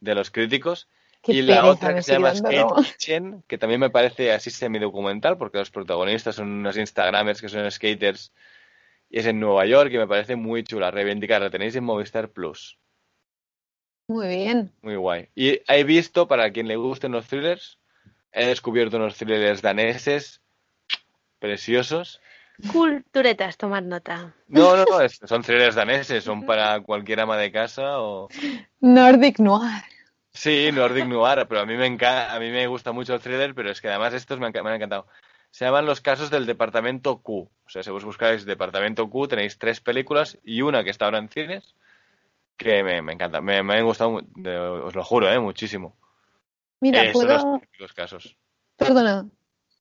de 0.00 0.14
los 0.14 0.30
críticos. 0.30 0.86
Qué 1.20 1.32
y 1.32 1.42
la 1.42 1.66
otra 1.66 1.94
que 1.94 2.02
se 2.02 2.12
llama 2.12 2.32
Skate. 2.32 2.66
Kitchen, 2.84 3.42
que 3.48 3.58
también 3.58 3.80
me 3.80 3.90
parece 3.90 4.32
así 4.32 4.50
semidocumental, 4.50 5.36
porque 5.36 5.58
los 5.58 5.70
protagonistas 5.70 6.36
son 6.36 6.48
unos 6.48 6.76
Instagramers 6.76 7.40
que 7.40 7.48
son 7.48 7.68
skaters 7.68 8.32
y 9.10 9.18
es 9.18 9.26
en 9.26 9.40
Nueva 9.40 9.66
York 9.66 9.90
y 9.92 9.98
me 9.98 10.06
parece 10.06 10.36
muy 10.36 10.62
chula. 10.62 10.90
Reivindicar, 10.90 11.40
la 11.40 11.50
tenéis 11.50 11.74
en 11.76 11.84
Movistar 11.84 12.28
Plus. 12.30 12.78
Muy 14.08 14.26
bien. 14.26 14.72
Muy 14.82 14.96
guay. 14.96 15.28
Y 15.34 15.60
he 15.68 15.84
visto, 15.84 16.26
para 16.26 16.50
quien 16.50 16.66
le 16.66 16.76
gusten 16.76 17.12
los 17.12 17.26
thrillers, 17.26 17.78
he 18.32 18.46
descubierto 18.46 18.96
unos 18.96 19.16
thrillers 19.16 19.60
daneses 19.62 20.40
preciosos. 21.38 22.20
Culturetas, 22.72 23.56
tomad 23.56 23.82
nota. 23.82 24.34
No, 24.48 24.76
no, 24.76 24.84
no, 24.88 25.00
es- 25.00 25.20
son 25.24 25.42
thrillers 25.42 25.74
daneses, 25.74 26.24
son 26.24 26.44
para 26.44 26.80
cualquier 26.80 27.20
ama 27.20 27.36
de 27.36 27.52
casa 27.52 28.00
o... 28.00 28.28
Nordic 28.80 29.38
Noir. 29.38 29.82
Sí, 30.32 30.70
Nordic 30.72 31.06
Noir, 31.06 31.46
pero 31.48 31.60
a 31.60 31.66
mí 31.66 31.76
me 31.76 31.86
encanta, 31.86 32.34
a 32.34 32.40
mí 32.40 32.50
me 32.50 32.66
gusta 32.66 32.92
mucho 32.92 33.14
el 33.14 33.20
thriller, 33.20 33.54
pero 33.54 33.70
es 33.70 33.80
que 33.80 33.88
además 33.88 34.14
estos 34.14 34.38
me 34.40 34.46
han, 34.46 34.52
me 34.52 34.60
han 34.70 34.76
encantado. 34.76 35.06
Se 35.50 35.64
llaman 35.64 35.86
los 35.86 36.00
casos 36.00 36.30
del 36.30 36.46
Departamento 36.46 37.18
Q. 37.18 37.48
O 37.66 37.68
sea, 37.70 37.82
si 37.82 37.90
vos 37.90 38.04
buscáis 38.04 38.44
Departamento 38.44 39.08
Q, 39.10 39.28
tenéis 39.28 39.58
tres 39.58 39.80
películas 39.80 40.38
y 40.44 40.62
una 40.62 40.82
que 40.82 40.90
está 40.90 41.04
ahora 41.06 41.18
en 41.18 41.28
cines, 41.28 41.74
que 42.58 42.82
me, 42.82 43.00
me 43.00 43.14
encanta. 43.14 43.40
Me, 43.40 43.62
me 43.62 43.76
han 43.78 43.84
gustado, 43.86 44.20
os 44.84 44.94
lo 44.94 45.04
juro, 45.04 45.32
¿eh? 45.32 45.38
muchísimo. 45.38 45.96
Mira, 46.80 47.04
Eh, 47.04 47.12
son 47.14 47.28
los 47.28 47.42
puedo. 47.44 47.62
casos. 47.94 48.36
Perdona. 48.76 49.26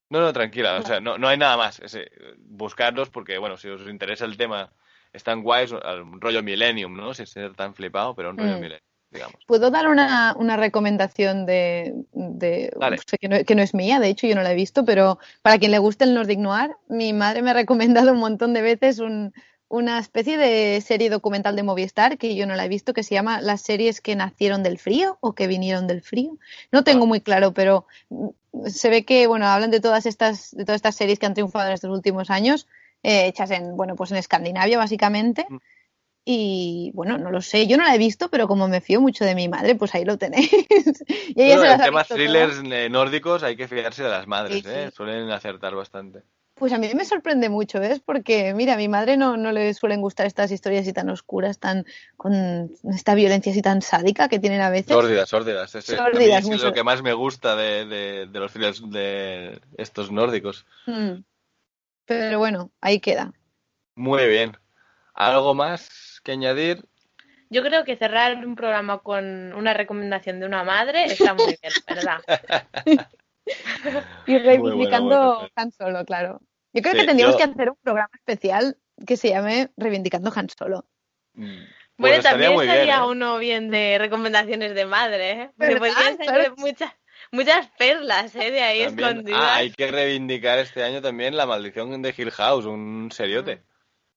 No, 0.10 0.22
no, 0.22 0.32
tranquila, 0.32 0.78
o 0.78 0.84
sea, 0.86 1.02
no, 1.02 1.18
no 1.18 1.28
hay 1.28 1.38
nada 1.38 1.58
más. 1.58 1.80
Es, 1.80 1.96
eh, 1.96 2.10
buscarlos 2.40 3.10
porque, 3.10 3.38
bueno, 3.38 3.58
si 3.58 3.68
os 3.68 3.82
interesa 3.90 4.24
el 4.24 4.38
tema, 4.38 4.72
están 5.12 5.44
guays, 5.44 5.74
al 5.74 6.06
rollo 6.22 6.42
Millennium, 6.42 6.96
¿no? 6.96 7.14
Sin 7.14 7.28
ser 7.28 7.54
tan 7.56 7.74
flipado, 7.76 8.16
pero 8.16 8.30
un 8.30 8.38
rollo 8.38 8.54
Mm. 8.58 8.62
Millennium, 8.62 8.82
digamos. 9.10 9.44
¿Puedo 9.46 9.70
dar 9.70 9.90
una, 9.90 10.34
una 10.38 10.56
recomendación 10.56 11.46
de, 11.46 11.94
de 12.14 12.72
Dale. 12.80 12.98
sé 13.06 13.18
que, 13.18 13.28
no, 13.28 13.44
que 13.44 13.56
no 13.56 13.62
es 13.62 13.74
mía, 13.74 14.00
de 14.00 14.08
hecho 14.08 14.28
yo 14.28 14.36
no 14.36 14.44
la 14.44 14.54
he 14.54 14.56
visto, 14.56 14.86
pero 14.86 15.20
para 15.42 15.58
quien 15.58 15.72
le 15.72 15.78
guste 15.80 16.06
el 16.06 16.14
Nordic 16.14 16.40
Noir, 16.40 16.72
mi 16.88 17.12
madre 17.12 17.42
me 17.42 17.50
ha 17.52 17.54
recomendado 17.54 18.12
un 18.14 18.20
montón 18.20 18.54
de 18.54 18.62
veces 18.62 19.00
un- 19.00 19.34
una 19.70 20.00
especie 20.00 20.38
de 20.38 20.80
serie 20.82 21.10
documental 21.10 21.56
de 21.56 21.64
Movistar 21.64 22.18
que 22.18 22.36
yo 22.36 22.46
no 22.48 22.56
la 22.56 22.66
he 22.66 22.70
visto, 22.70 22.94
que 22.94 23.04
se 23.04 23.16
llama 23.16 23.42
Las 23.42 23.62
series 23.62 24.00
que 24.02 24.16
nacieron 24.16 24.64
del 24.64 24.80
frío 24.80 25.18
o 25.22 25.34
que 25.34 25.48
vinieron 25.48 25.88
del 25.88 26.02
frío. 26.02 26.38
No 26.72 26.84
tengo 26.84 27.06
muy 27.06 27.22
claro, 27.22 27.54
pero 27.54 27.86
mm, 28.10 28.28
se 28.68 28.90
ve 28.90 29.04
que, 29.06 29.28
bueno, 29.28 29.48
hablan 29.48 29.72
de 29.72 29.82
todas 29.82 30.06
estas, 30.06 30.52
de 30.56 30.64
todas 30.66 30.78
estas 30.78 30.96
series 30.96 31.20
que 31.20 31.26
han 31.26 31.34
triunfado 31.34 31.68
en 31.68 31.74
estos 31.74 31.90
últimos 31.92 32.30
años, 32.30 32.68
eh, 33.04 33.28
hechas 33.28 33.52
en, 33.52 33.76
bueno, 33.76 33.96
pues 33.96 34.12
en 34.12 34.18
Escandinavia 34.18 34.78
básicamente. 34.78 35.46
Mm. 35.50 35.58
Y 36.30 36.92
bueno, 36.94 37.18
no 37.18 37.32
lo 37.32 37.42
sé, 37.42 37.68
yo 37.68 37.78
no 37.78 37.86
la 37.86 37.96
he 37.96 37.98
visto, 37.98 38.30
pero 38.30 38.50
como 38.50 38.68
me 38.68 38.82
fío 38.82 39.00
mucho 39.00 39.24
de 39.24 39.34
mi 39.34 39.48
madre, 39.48 39.76
pues 39.76 39.96
ahí 39.96 40.04
lo 40.04 40.18
tenéis. 40.18 40.52
y 41.36 41.42
ella 41.42 41.56
Bueno, 41.56 41.62
se 41.62 41.66
en 41.66 41.70
las 41.70 41.80
ha 41.80 41.84
temas 41.86 42.08
thrillers 42.10 42.56
todas. 42.58 42.72
eh, 42.74 42.90
nórdicos 42.90 43.44
hay 43.44 43.56
que 43.56 43.68
fiarse 43.70 44.04
de 44.04 44.10
las 44.10 44.28
madres, 44.28 44.64
Sí, 44.64 44.70
¿eh? 44.70 44.92
Suelen 44.92 45.32
acertar 45.32 45.74
bastante. 45.76 46.24
Pues 46.58 46.74
a 46.74 46.80
mí 46.80 46.90
me 46.96 47.06
sorprende 47.06 47.50
mucho, 47.50 47.80
¿ves? 47.80 48.00
Porque, 48.00 48.54
mira, 48.56 48.74
a 48.74 48.78
mi 48.78 48.88
madre 48.88 49.16
no, 49.16 49.38
no 49.38 49.52
le 49.52 49.74
suelen 49.76 50.02
gustar 50.02 50.26
estas 50.26 50.52
historias 50.52 50.82
así 50.82 50.94
tan 50.94 51.10
oscuras, 51.10 51.60
tan 51.60 51.86
con 52.16 52.72
esta 52.92 53.14
violencia 53.14 53.52
así 53.52 53.62
tan 53.62 53.84
sádica 53.84 54.28
que 54.28 54.40
tienen 54.40 54.62
a 54.62 54.72
veces. 54.72 54.88
Sórdidas, 54.88 55.30
sórdidas. 55.30 55.76
Mí 55.76 55.82
Sórdidas, 55.82 56.50
es 56.50 56.64
lo 56.64 56.74
que 56.74 56.84
más 56.84 57.04
me 57.04 57.14
gusta 57.14 57.56
de, 57.56 57.86
de- 57.86 58.26
de 58.26 58.40
los 58.40 58.52
thrillers 58.54 58.82
de 58.90 59.62
estos 59.78 60.12
nórdicos. 60.12 60.66
Mm. 60.88 61.20
Pero 62.06 62.40
bueno, 62.40 62.72
ahí 62.82 63.00
queda. 63.00 63.34
Muy 63.96 64.26
bien. 64.28 64.58
¿Algo 65.14 65.54
más 65.54 66.22
que 66.24 66.32
añadir? 66.32 66.86
Yo 67.50 67.62
creo 67.64 67.84
que 67.86 67.98
cerrar 67.98 68.46
un 68.46 68.56
programa 68.56 69.00
con 69.00 69.54
una 69.54 69.74
recomendación 69.74 70.40
de 70.40 70.46
una 70.48 70.64
madre 70.64 71.06
está 71.06 71.34
muy 71.34 71.58
bien, 71.62 71.74
¿verdad? 71.88 72.18
Y 74.26 74.38
reivindicando 74.40 75.50
Han 75.56 75.72
Solo, 75.72 76.04
claro. 76.04 76.42
Yo 76.74 76.82
creo 76.82 76.94
Sí, 76.94 77.00
que 77.02 77.06
tendríamos 77.08 77.36
yo- 77.36 77.38
que 77.38 77.52
hacer 77.52 77.70
un 77.70 77.78
programa 77.82 78.10
especial 78.16 78.78
que 79.06 79.18
se 79.18 79.30
llame 79.30 79.70
Reivindicando 79.78 80.32
Han 80.36 80.50
Solo. 80.50 80.86
Bueno, 81.34 81.66
Pues 81.98 82.18
estaría 82.18 82.48
también 82.48 82.52
bien, 82.60 82.70
estaría 82.70 82.98
¿eh? 82.98 83.08
uno 83.08 83.38
bien 83.38 83.70
de 83.70 83.98
recomendaciones 84.00 84.76
de 84.76 84.86
madre, 84.86 85.32
¿eh? 85.32 85.50
Porque 85.58 85.74
¿Verdad? 85.76 85.94
podrían 85.96 86.18
salir 86.26 86.54
muchas, 86.58 86.92
muchas 87.32 87.68
perlas, 87.78 88.36
¿eh? 88.36 88.52
De 88.52 88.62
ahí 88.62 88.86
También- 88.86 89.10
escondidas. 89.10 89.42
Ah, 89.44 89.56
hay 89.58 89.72
que 89.72 89.88
reivindicar 89.92 90.60
este 90.60 90.84
año 90.84 91.02
también 91.02 91.36
La 91.38 91.46
Maldición 91.46 92.02
de 92.02 92.14
Hill 92.16 92.32
House, 92.32 92.66
un 92.66 93.10
seriote. 93.12 93.64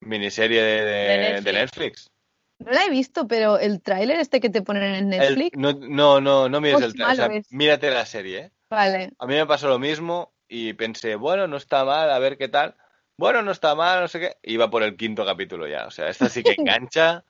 Miniserie 0.00 0.62
de, 0.62 0.82
de- 0.84 0.86
De 0.86 1.18
Netflix. 1.18 1.44
de 1.44 1.52
Netflix. 1.52 2.10
No 2.58 2.72
la 2.72 2.84
he 2.84 2.90
visto, 2.90 3.26
pero 3.26 3.58
el 3.58 3.80
tráiler 3.82 4.18
este 4.20 4.40
que 4.40 4.50
te 4.50 4.62
ponen 4.62 4.82
en 4.94 5.12
El- 5.12 5.18
Netflix, 5.36 5.56
no, 5.58 5.72
no, 5.72 6.20
no, 6.20 6.48
no 6.48 6.60
mires 6.60 6.80
Oh, 6.80 6.84
el 6.84 6.92
qué 6.92 6.98
trailer, 7.02 7.30
o 7.30 7.32
sea, 7.32 7.42
mírate 7.50 7.90
la 7.90 8.04
serie, 8.06 8.38
¿eh? 8.38 8.50
vale. 8.70 9.10
A 9.18 9.26
mí 9.26 9.34
me 9.34 9.46
pasó 9.46 9.68
lo 9.68 9.78
mismo 9.78 10.32
y 10.50 10.72
pensé, 10.74 11.14
bueno, 11.14 11.46
no 11.46 11.56
está 11.56 11.84
mal, 11.84 12.10
a 12.10 12.18
ver 12.18 12.36
qué 12.36 12.48
tal. 12.48 12.74
Bueno, 13.16 13.42
no 13.42 13.52
está 13.52 13.74
mal, 13.74 14.00
no 14.00 14.08
sé 14.08 14.18
qué. 14.18 14.36
Iba 14.42 14.68
por 14.68 14.82
el 14.82 14.96
quinto 14.96 15.24
capítulo 15.24 15.68
ya. 15.68 15.86
O 15.86 15.90
sea, 15.90 16.08
esta 16.08 16.28
sí 16.28 16.42
que 16.42 16.54
engancha. 16.58 17.24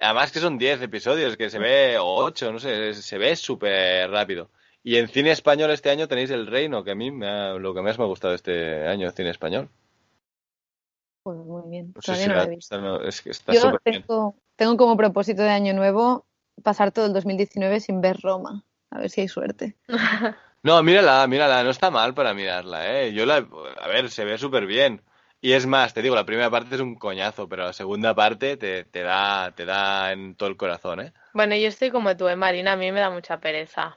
Además 0.00 0.32
que 0.32 0.40
son 0.40 0.58
10 0.58 0.82
episodios, 0.82 1.36
que 1.36 1.48
se 1.48 1.58
ve, 1.58 1.96
o 1.98 2.04
8, 2.16 2.52
no 2.52 2.58
sé, 2.58 2.92
se 2.94 3.18
ve 3.18 3.34
súper 3.36 4.10
rápido. 4.10 4.50
Y 4.82 4.96
en 4.96 5.08
cine 5.08 5.30
español 5.30 5.70
este 5.70 5.90
año 5.90 6.08
tenéis 6.08 6.30
El 6.30 6.46
Reino, 6.46 6.82
que 6.84 6.90
a 6.90 6.94
mí 6.94 7.10
me 7.10 7.26
ha- 7.28 7.54
lo 7.54 7.72
que 7.72 7.82
más 7.82 7.98
me 7.98 8.04
ha 8.04 8.08
gustado 8.08 8.34
este 8.34 8.86
año 8.86 9.06
de 9.06 9.12
cine 9.16 9.30
español. 9.30 9.70
Pues 11.22 11.38
muy 11.38 11.70
bien. 11.70 11.92
No 11.94 12.02
sé 12.02 12.16
si 12.16 12.28
no 12.28 12.34
la- 12.34 12.44
he 12.44 12.48
visto. 12.48 12.74
esta 12.74 12.78
no- 12.86 13.00
es 13.02 13.22
que 13.22 13.30
está 13.30 13.52
Yo 13.52 13.60
súper 13.60 13.80
bien. 13.84 14.02
tengo, 14.02 14.34
tengo 14.56 14.76
como 14.76 14.96
propósito 14.96 15.42
de 15.42 15.50
año 15.50 15.72
nuevo 15.72 16.26
pasar 16.64 16.90
todo 16.90 17.06
el 17.06 17.12
2019 17.12 17.80
sin 17.80 18.00
ver 18.00 18.20
Roma. 18.20 18.64
A 18.90 18.98
ver 18.98 19.08
si 19.08 19.20
hay 19.22 19.28
suerte. 19.28 19.76
No, 20.68 20.82
mírala, 20.82 21.26
mírala, 21.26 21.62
no 21.64 21.70
está 21.70 21.90
mal 21.90 22.14
para 22.14 22.34
mirarla, 22.34 22.78
¿eh? 23.02 23.12
Yo 23.12 23.26
la, 23.26 23.36
a 23.80 23.88
ver, 23.88 24.10
se 24.10 24.24
ve 24.24 24.38
súper 24.38 24.66
bien. 24.66 25.02
Y 25.40 25.52
es 25.52 25.66
más, 25.66 25.92
te 25.92 26.02
digo, 26.02 26.14
la 26.14 26.24
primera 26.24 26.50
parte 26.50 26.76
es 26.76 26.80
un 26.80 26.94
coñazo, 26.94 27.48
pero 27.48 27.64
la 27.64 27.72
segunda 27.72 28.14
parte 28.14 28.56
te, 28.56 28.84
te 28.84 29.02
da, 29.02 29.52
te 29.56 29.64
da 29.64 30.12
en 30.12 30.36
todo 30.36 30.48
el 30.48 30.56
corazón, 30.56 31.00
¿eh? 31.00 31.12
Bueno, 31.34 31.54
yo 31.56 31.68
estoy 31.68 31.90
como 31.90 32.16
tú, 32.16 32.26
¿eh, 32.28 32.36
Marina? 32.36 32.72
A 32.72 32.76
mí 32.76 32.90
me 32.92 33.00
da 33.00 33.10
mucha 33.10 33.38
pereza. 33.40 33.96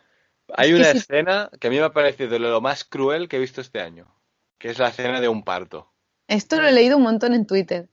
Hay 0.57 0.71
Es 0.71 0.75
que 0.75 0.83
una 0.83 0.85
si- 0.85 0.97
escena 0.99 1.51
que 1.59 1.67
a 1.67 1.69
mí 1.69 1.77
me 1.77 1.83
ha 1.83 1.93
parecido 1.93 2.29
de 2.31 2.39
lo 2.39 2.61
más 2.61 2.83
cruel 2.83 3.27
que 3.29 3.37
he 3.37 3.39
visto 3.39 3.61
este 3.61 3.79
año, 3.81 4.11
que 4.57 4.69
es 4.69 4.79
la 4.79 4.87
escena 4.89 5.21
de 5.21 5.27
un 5.29 5.43
parto. 5.43 5.93
Esto 6.27 6.61
lo 6.61 6.67
he 6.67 6.71
leído 6.71 6.97
un 6.97 7.03
montón 7.03 7.33
en 7.33 7.47
Twitter. 7.47 7.89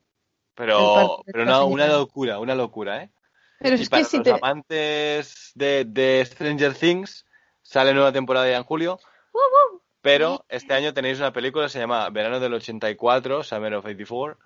Pero, 0.54 1.24
pero 1.30 1.44
no, 1.46 1.66
una 1.68 1.86
locura, 1.88 2.38
una 2.38 2.54
locura, 2.54 3.02
¿eh? 3.04 3.10
Pero 3.58 3.76
y 3.76 3.82
es 3.82 3.88
para 3.88 4.02
que 4.02 4.04
si 4.04 4.18
los 4.18 4.24
te... 4.24 4.30
amantes 4.30 5.52
de, 5.54 5.84
de 5.86 6.24
Stranger 6.26 6.74
Things, 6.74 7.26
sale 7.72 7.94
nueva 7.94 8.12
temporada 8.12 8.50
ya 8.50 8.58
en 8.58 8.64
julio. 8.64 9.00
Pero 10.02 10.44
este 10.48 10.74
año 10.74 10.92
tenéis 10.92 11.18
una 11.18 11.32
película 11.32 11.66
que 11.66 11.70
se 11.70 11.78
llama 11.78 12.10
Verano 12.10 12.38
del 12.38 12.52
84, 12.54 13.44
Summer 13.44 13.74
of 13.74 13.84
84, 13.84 14.38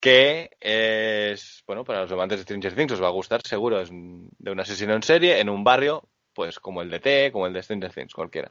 que 0.00 0.50
es, 0.58 1.62
bueno, 1.66 1.84
para 1.84 2.00
los 2.00 2.10
amantes 2.10 2.38
de 2.38 2.44
Stranger 2.44 2.74
Things 2.74 2.92
os 2.92 3.02
va 3.02 3.08
a 3.08 3.12
gustar, 3.12 3.42
seguro. 3.46 3.80
Es 3.80 3.90
de 3.90 4.50
un 4.50 4.60
asesino 4.60 4.94
en 4.94 5.02
serie 5.02 5.38
en 5.40 5.50
un 5.50 5.62
barrio, 5.62 6.08
pues 6.32 6.58
como 6.58 6.82
el 6.82 6.90
de 6.90 7.00
T, 7.00 7.32
como 7.32 7.46
el 7.46 7.52
de 7.52 7.62
Stranger 7.62 7.92
Things, 7.92 8.14
cualquiera. 8.14 8.50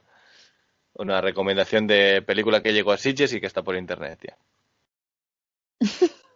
Una 0.94 1.20
recomendación 1.20 1.86
de 1.86 2.22
película 2.22 2.62
que 2.62 2.72
llegó 2.72 2.92
a 2.92 2.98
Sitges 2.98 3.32
y 3.34 3.40
que 3.40 3.46
está 3.46 3.62
por 3.62 3.76
internet 3.76 4.20
ya. 4.22 4.38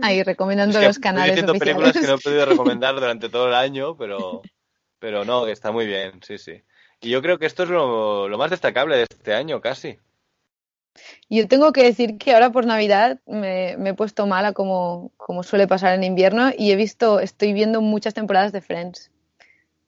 Ahí 0.00 0.22
recomendando 0.22 0.78
Es 0.78 0.80
que 0.80 0.86
los 0.86 0.96
estoy 0.96 1.02
canales 1.02 1.32
diciendo 1.32 1.52
oficiales. 1.52 1.82
películas 1.82 2.00
que 2.00 2.06
no 2.06 2.18
he 2.18 2.20
podido 2.20 2.46
recomendar 2.46 2.94
durante 3.00 3.28
todo 3.28 3.48
el 3.48 3.54
año, 3.54 3.96
pero, 3.96 4.42
pero 4.98 5.24
no, 5.24 5.44
que 5.46 5.52
está 5.52 5.72
muy 5.72 5.86
bien, 5.86 6.20
sí, 6.22 6.38
sí. 6.38 6.62
Y 7.00 7.10
yo 7.10 7.22
creo 7.22 7.38
que 7.38 7.46
esto 7.46 7.62
es 7.62 7.68
lo, 7.70 8.28
más 8.38 8.50
destacable 8.50 8.96
de 8.96 9.02
este 9.04 9.34
año, 9.34 9.60
casi. 9.60 9.98
Yo 11.30 11.46
tengo 11.46 11.72
que 11.72 11.84
decir 11.84 12.18
que 12.18 12.34
ahora 12.34 12.50
por 12.50 12.66
Navidad 12.66 13.20
me, 13.26 13.76
me 13.78 13.90
he 13.90 13.94
puesto 13.94 14.26
mala 14.26 14.52
como, 14.52 15.12
como 15.16 15.44
suele 15.44 15.68
pasar 15.68 15.94
en 15.94 16.02
invierno 16.02 16.50
y 16.56 16.72
he 16.72 16.76
visto, 16.76 17.20
estoy 17.20 17.52
viendo 17.52 17.80
muchas 17.80 18.14
temporadas 18.14 18.52
de 18.52 18.60
Friends. 18.60 19.10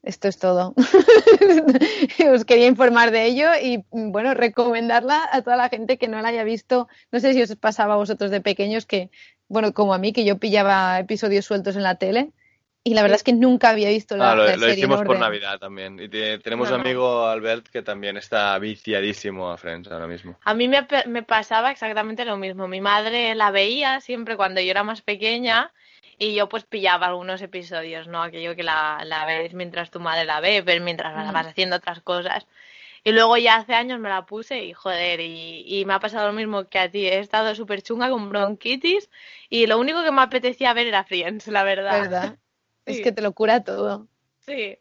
Esto 0.03 0.29
es 0.29 0.39
todo. 0.39 0.75
Os 2.33 2.45
quería 2.45 2.67
informar 2.67 3.11
de 3.11 3.27
ello 3.27 3.49
y 3.61 3.85
bueno, 3.91 4.33
recomendarla 4.33 5.29
a 5.31 5.43
toda 5.43 5.57
la 5.57 5.69
gente 5.69 5.99
que 5.99 6.09
no 6.09 6.23
la 6.23 6.29
haya 6.29 6.45
visto. 6.45 6.89
No 7.13 7.21
sé 7.21 7.35
si 7.35 7.43
os 7.43 7.55
pasaba 7.57 7.95
a 7.95 7.99
vosotros 7.99 8.31
de 8.31 8.41
pequeños 8.41 8.87
que, 8.87 9.11
bueno, 9.49 9.75
como 9.75 9.93
a 9.93 9.99
mí, 9.99 10.13
que 10.13 10.25
yo 10.25 10.39
pillaba 10.39 10.99
episodios 10.99 11.45
sueltos 11.45 11.77
en 11.77 11.83
la 11.83 11.97
tele 11.97 12.33
y 12.83 12.95
la 12.95 13.03
verdad 13.03 13.17
es 13.17 13.23
que 13.23 13.33
nunca 13.33 13.71
había 13.71 13.89
visto 13.91 14.17
la, 14.17 14.33
Ah, 14.33 14.35
lo, 14.35 14.45
la 14.45 14.53
lo 14.53 14.59
serie 14.59 14.73
en 14.73 14.79
hicimos 14.79 15.03
por. 15.03 15.19
Navidad 15.19 15.59
también. 15.59 16.01
Y 16.01 16.09
te- 16.09 16.39
tenemos 16.39 16.71
un 16.71 16.81
amigo, 16.81 17.27
Albert, 17.27 17.69
que 17.69 17.83
también 17.83 18.17
está 18.17 18.59
viciadísimo 18.59 19.51
a 19.51 19.57
Friends 19.59 19.91
ahora 19.91 20.07
mismo. 20.07 20.37
A 20.45 20.55
mí 20.55 20.67
me, 20.69 20.83
pe- 20.85 21.07
me 21.07 21.23
pasaba 21.23 21.71
exactamente 21.71 22.25
lo 22.25 22.37
mismo. 22.37 22.69
Mi 22.69 22.81
madre 22.81 23.35
la 23.35 23.51
veía 23.51 24.01
siempre 24.01 24.37
cuando 24.37 24.61
yo 24.61 24.71
era 24.71 24.83
más 24.83 25.03
pequeña 25.03 25.73
y 26.19 26.35
yo 26.35 26.49
pues 26.49 26.65
pillaba 26.65 27.07
algunos 27.07 27.43
episodios, 27.43 28.09
¿no? 28.09 28.23
Aquello 28.23 28.57
que 28.57 28.63
la, 28.63 29.03
la 29.05 29.27
ves 29.27 29.53
mientras 29.55 29.91
tu 29.91 30.01
madre 30.01 30.25
la 30.25 30.41
ve, 30.41 30.63
pero 30.65 30.83
mientras 30.83 31.15
vas- 31.15 31.31
Mm. 31.31 31.35
vas 31.35 31.47
haciendo 31.49 31.77
otras 31.77 32.01
cosas. 32.01 32.47
Y 33.05 33.13
luego 33.13 33.37
ya 33.39 33.57
hace 33.57 33.75
años 33.75 33.99
me 33.99 34.11
la 34.11 34.27
puse 34.27 34.63
y 34.65 34.73
joder, 34.75 35.21
y, 35.21 35.65
y 35.67 35.85
me 35.87 35.95
ha 35.95 36.01
pasado 36.01 36.27
lo 36.27 36.33
mismo 36.35 36.65
que 36.69 36.79
a 36.79 36.91
ti. 36.91 37.07
He 37.07 37.19
estado 37.19 37.55
súper 37.55 37.83
chunga 37.83 38.11
con 38.11 38.29
bronquitis 38.29 39.09
y 39.49 39.67
lo 39.67 39.79
único 39.79 40.03
que 40.03 40.11
me 40.13 40.21
apetecía 40.23 40.73
ver 40.75 40.87
era 40.87 41.05
Friends, 41.05 41.47
la 41.49 41.63
verdad. 41.63 42.01
¿Verdad? 42.03 42.37
Es 42.91 42.97
Sí. 42.99 43.03
que 43.03 43.13
te 43.13 43.23
lo 43.23 43.33
cura 43.33 43.63
todo. 43.65 44.09
Sí. 44.41 44.79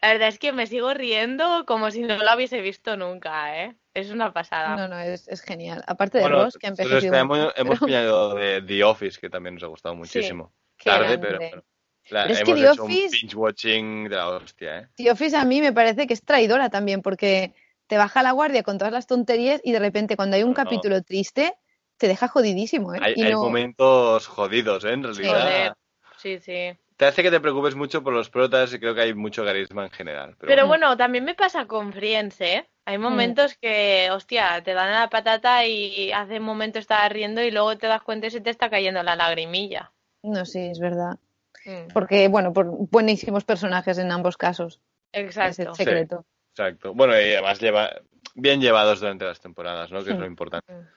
La 0.00 0.12
verdad 0.12 0.28
es 0.28 0.38
que 0.38 0.52
me 0.52 0.66
sigo 0.66 0.94
riendo 0.94 1.64
como 1.66 1.90
si 1.90 2.02
no 2.02 2.16
lo 2.18 2.34
hubiese 2.36 2.60
visto 2.60 2.96
nunca, 2.96 3.64
¿eh? 3.64 3.74
Es 3.94 4.10
una 4.10 4.32
pasada. 4.32 4.76
No, 4.76 4.86
no, 4.86 4.98
es, 5.00 5.26
es 5.26 5.40
genial. 5.42 5.82
Aparte 5.88 6.18
de 6.18 6.24
Bueno, 6.24 6.44
Ross, 6.44 6.56
que 6.56 6.68
envejecido 6.68 6.98
este 6.98 7.16
hemos 7.18 7.52
pero- 7.56 7.86
pillado 7.86 8.34
de 8.36 8.62
The 8.62 8.84
Office, 8.84 9.18
que 9.20 9.28
también 9.28 9.54
nos 9.54 9.64
ha 9.64 9.66
gustado 9.66 9.96
muchísimo. 9.96 10.52
qué 10.76 10.90
Tarde, 10.90 11.18
pero 11.18 11.38
bueno. 11.38 11.62
La- 12.10 12.22
Pero 12.22 12.34
es 12.34 12.42
que 12.44 12.50
hemos 12.52 12.62
The 12.62 12.70
hecho 12.72 12.84
un 12.84 12.90
Office- 12.92 13.16
binge 13.20 13.34
watching 13.36 14.04
de 14.08 14.16
la 14.16 14.28
hostia, 14.28 14.78
¿eh? 14.78 14.88
The 14.96 15.10
Office 15.10 15.36
a 15.36 15.44
mí 15.44 15.60
me 15.60 15.72
parece 15.72 16.06
que 16.06 16.14
es 16.14 16.22
traidora 16.24 16.70
también, 16.70 17.02
porque 17.02 17.52
te 17.88 17.96
baja 17.98 18.22
la 18.22 18.30
guardia 18.30 18.62
con 18.62 18.78
todas 18.78 18.92
las 18.92 19.06
tonterías 19.08 19.60
y 19.64 19.72
de 19.72 19.78
repente 19.80 20.14
cuando 20.16 20.36
hay 20.36 20.42
un 20.44 20.50
No, 20.52 20.56
no. 20.58 20.64
capítulo 20.64 21.02
triste, 21.02 21.54
te 21.96 22.06
deja 22.06 22.28
jodidísimo, 22.28 22.94
¿eh? 22.94 23.00
Hay, 23.02 23.14
Y 23.16 23.22
hay 23.24 23.32
no- 23.32 23.40
momentos 23.42 24.28
jodidos, 24.28 24.84
¿eh? 24.84 24.92
En 24.92 25.02
realidad. 25.02 25.76
Sí, 26.18 26.38
sí. 26.38 26.70
Te 26.98 27.06
hace 27.06 27.22
que 27.22 27.30
te 27.30 27.38
preocupes 27.38 27.76
mucho 27.76 28.02
por 28.02 28.12
los 28.12 28.28
protas 28.28 28.74
y 28.74 28.80
creo 28.80 28.92
que 28.92 29.02
hay 29.02 29.14
mucho 29.14 29.44
carisma 29.44 29.84
en 29.84 29.90
general. 29.92 30.34
Pero, 30.36 30.48
Pero 30.48 30.66
bueno. 30.66 30.86
bueno, 30.86 30.96
también 30.96 31.24
me 31.24 31.36
pasa 31.36 31.64
con 31.66 31.92
Friends, 31.92 32.40
¿eh? 32.40 32.66
Mm. 32.68 32.72
Hay 32.90 32.98
momentos 32.98 33.56
que, 33.56 34.08
hostia, 34.10 34.60
te 34.64 34.74
dan 34.74 34.88
a 34.88 35.00
la 35.02 35.08
patata 35.08 35.64
y 35.64 36.10
hace 36.10 36.38
un 36.38 36.44
momento 36.44 36.80
estás 36.80 37.08
riendo 37.12 37.40
y 37.40 37.52
luego 37.52 37.78
te 37.78 37.86
das 37.86 38.02
cuenta 38.02 38.26
y 38.26 38.30
se 38.30 38.40
te 38.40 38.50
está 38.50 38.68
cayendo 38.68 39.00
la 39.04 39.14
lagrimilla. 39.14 39.92
No, 40.24 40.44
sí, 40.44 40.58
es 40.58 40.80
verdad. 40.80 41.18
Mm, 41.64 41.92
Porque, 41.94 42.26
bueno, 42.26 42.52
por 42.52 42.66
buenísimos 42.66 43.44
personajes 43.44 43.96
en 43.98 44.10
ambos 44.10 44.36
casos. 44.36 44.80
Es 45.12 45.20
el 45.20 45.26
Exacto. 45.26 45.74
Sí. 45.76 45.84
secreto. 45.84 46.26
Exacto. 46.50 46.94
Bueno, 46.94 47.12
y 47.12 47.32
además 47.32 47.60
lleva 47.60 47.92
bien 48.34 48.60
llevados 48.60 48.98
durante 48.98 49.24
las 49.24 49.38
temporadas, 49.38 49.92
¿no? 49.92 50.02
Que 50.02 50.10
es 50.10 50.18
lo 50.18 50.26
importante. 50.26 50.72
Mm. 50.72 50.88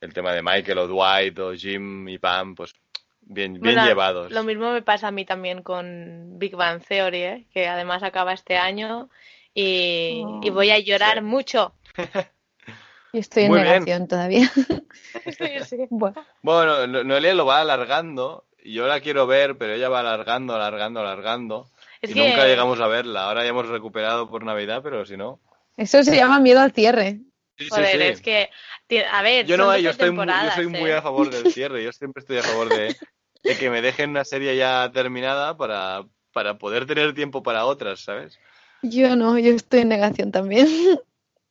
El 0.00 0.14
tema 0.14 0.32
de 0.32 0.42
Michael 0.42 0.78
o 0.78 0.86
Dwight 0.86 1.36
o 1.40 1.52
Jim 1.54 2.08
y 2.08 2.18
Pam, 2.18 2.54
pues 2.54 2.72
bien, 3.32 3.54
bien 3.54 3.62
Bueno, 3.76 3.84
llevados. 3.86 4.30
Lo 4.30 4.42
mismo 4.44 4.72
me 4.72 4.82
pasa 4.82 5.08
a 5.08 5.10
mí 5.10 5.24
también 5.24 5.62
con 5.62 6.38
Big 6.38 6.54
Bang 6.56 6.82
Theory, 6.86 7.22
¿eh? 7.22 7.46
Que 7.52 7.66
además 7.68 8.02
acaba 8.02 8.32
este 8.32 8.56
año 8.58 9.08
y, 9.54 10.22
Oh, 10.24 10.40
y 10.42 10.50
voy 10.50 10.70
a 10.70 10.78
llorar 10.78 11.18
sí. 11.18 11.20
mucho. 11.22 11.74
Y 13.12 13.18
estoy 13.18 13.42
en 13.44 13.48
Muy 13.48 13.58
bien. 13.62 13.72
negación 13.72 14.06
todavía. 14.06 14.48
Sí, 15.36 15.48
sí. 15.68 15.76
Bueno, 15.90 16.24
Bueno, 16.42 16.86
No- 16.86 17.02
Noelia 17.02 17.34
lo 17.34 17.44
va 17.44 17.60
alargando 17.60 18.44
y 18.62 18.74
yo 18.74 18.86
la 18.86 19.00
quiero 19.00 19.26
ver, 19.26 19.58
pero 19.58 19.72
ella 19.74 19.88
va 19.88 19.98
alargando, 20.00 20.54
alargando, 20.54 21.00
alargando. 21.00 21.70
Es 22.00 22.10
y 22.10 22.14
que- 22.14 22.20
nunca 22.20 22.44
llegamos 22.46 22.78
a 22.80 22.86
verla. 22.86 23.24
Ahora 23.24 23.42
ya 23.42 23.48
hemos 23.48 23.66
recuperado 23.68 24.30
por 24.30 24.44
Navidad, 24.44 24.80
pero 24.84 25.04
si 25.04 25.16
no. 25.16 25.40
eso 25.76 26.04
se 26.04 26.14
llama 26.14 26.38
miedo 26.38 26.60
al 26.60 26.70
cierre. 26.72 27.18
Sí, 27.58 27.68
Joder, 27.68 27.86
sí. 27.90 28.02
es 28.02 28.20
que, 28.22 28.48
a 29.10 29.22
ver, 29.22 29.44
Yo 29.46 29.56
no, 29.56 29.66
12 29.66 29.82
yo 29.82 29.90
estoy, 29.90 30.10
muy, 30.12 30.26
yo 30.26 30.50
soy 30.54 30.66
muy 30.68 30.90
¿eh? 30.90 30.94
a 30.94 31.02
favor 31.02 31.30
del 31.30 31.52
cierre. 31.52 31.82
Yo 31.82 31.90
siempre 31.92 32.20
estoy 32.20 32.38
a 32.38 32.42
favor 32.42 32.68
de, 32.68 32.94
de 33.46 33.56
que 33.56 33.70
me 33.70 33.82
dejen 33.82 34.10
una 34.10 34.24
serie 34.24 34.56
ya 34.56 34.90
terminada 34.92 35.56
para, 35.56 36.06
para 36.32 36.58
poder 36.58 36.86
tener 36.86 37.14
tiempo 37.14 37.42
para 37.42 37.66
otras, 37.66 38.00
¿sabes? 38.00 38.40
Yo 38.82 39.16
no, 39.16 39.38
yo 39.38 39.52
estoy 39.52 39.80
en 39.80 39.88
negación 39.88 40.32
también. 40.32 40.66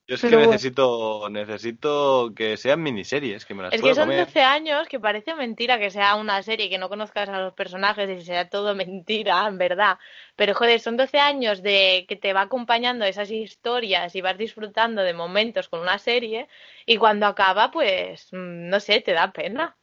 Yo 0.08 0.16
es 0.16 0.26
que 0.26 0.36
Pero 0.36 0.42
bueno. 0.42 0.64
necesito, 0.64 1.30
necesito 1.30 2.34
que 2.36 2.58
sean 2.58 2.82
miniseries, 2.84 3.46
que 3.46 3.54
me 3.54 3.64
las 3.64 3.76
Es 3.76 3.82
pueda 3.82 3.96
que 3.96 3.96
son 3.96 4.16
comer. 4.16 4.16
12 4.16 4.42
años 4.42 4.88
que 4.88 5.00
parece 5.00 5.34
mentira 5.36 5.80
que 5.80 5.90
sea 5.92 6.16
una 6.16 6.42
serie 6.44 6.70
que 6.70 6.78
no 6.80 6.90
conozcas 6.90 7.30
a 7.30 7.40
los 7.40 7.54
personajes 7.54 8.08
y 8.10 8.24
sea 8.26 8.50
todo 8.50 8.76
mentira, 8.84 9.48
en 9.48 9.58
verdad. 9.58 9.98
Pero 10.36 10.54
joder, 10.56 10.80
son 10.80 10.98
12 10.98 11.20
años 11.20 11.62
de 11.64 12.06
que 12.08 12.16
te 12.16 12.34
va 12.34 12.42
acompañando 12.42 13.06
esas 13.06 13.30
historias 13.32 14.16
y 14.16 14.22
vas 14.22 14.38
disfrutando 14.38 15.02
de 15.04 15.14
momentos 15.14 15.68
con 15.70 15.80
una 15.82 15.98
serie 16.00 16.48
y 16.86 16.98
cuando 16.98 17.26
acaba, 17.28 17.72
pues, 17.72 18.28
mm, 18.34 18.70
no 18.70 18.80
sé, 18.80 19.02
te 19.02 19.14
da 19.14 19.32
pena. 19.32 19.78